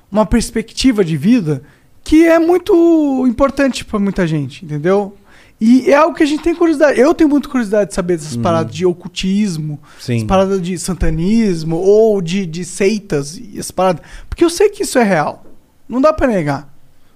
[0.09, 1.63] uma perspectiva de vida
[2.01, 5.17] que é muito importante pra muita gente, entendeu?
[5.59, 6.99] E é algo que a gente tem curiosidade.
[6.99, 10.17] Eu tenho muita curiosidade de saber dessas paradas de ocultismo, Sim.
[10.17, 14.03] essas paradas de santanismo ou de, de seitas e essas paradas.
[14.29, 15.43] Porque eu sei que isso é real.
[15.89, 16.71] Não dá pra negar.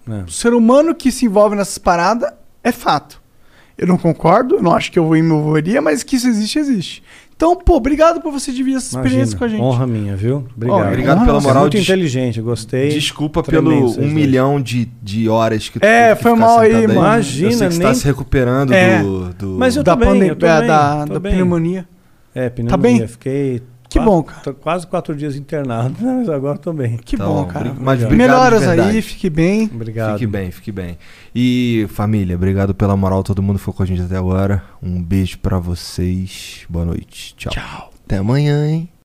[0.10, 0.24] É.
[0.24, 2.32] O ser humano que se envolve nessas paradas
[2.64, 3.22] é fato.
[3.78, 7.04] Eu não concordo, não acho que eu me envolveria, mas que isso existe, existe.
[7.42, 9.62] Então, pô, obrigado por você dividir essa experiência Imagina, com a gente.
[9.62, 10.46] Honra minha, viu?
[10.56, 10.88] Obrigado.
[10.90, 12.90] obrigado pela Você moral, É muito des- inteligente, gostei.
[12.90, 14.14] Desculpa Tremendo pelo um dois.
[14.14, 16.72] milhão de, de horas que tu É, que foi ficar mal aí.
[16.84, 19.02] Eu Imagina, sei que você tá nem- se recuperando É.
[19.02, 21.88] do, do- Mas eu da pandemia, eu tô da, da, da pneumonia.
[22.36, 22.78] É, pneumonia.
[23.00, 23.08] bem?
[23.08, 24.42] Fiquei Que qua- bom, cara.
[24.42, 26.98] tô quase quatro dias internado, mas agora tô bem.
[26.98, 27.76] Que Tá bom, cara.
[27.78, 29.70] mas Melhoras aí, fique bem.
[29.74, 30.14] Obrigado.
[30.14, 30.98] Fique bem, fique bem.
[31.36, 34.64] E família, obrigado pela moral, todo mundo ficou com a gente até agora.
[34.82, 36.66] Um beijo pra vocês.
[36.70, 37.36] Boa noite.
[37.36, 37.52] Tchau.
[37.52, 37.92] Tchau.
[38.06, 38.90] Até amanhã, hein?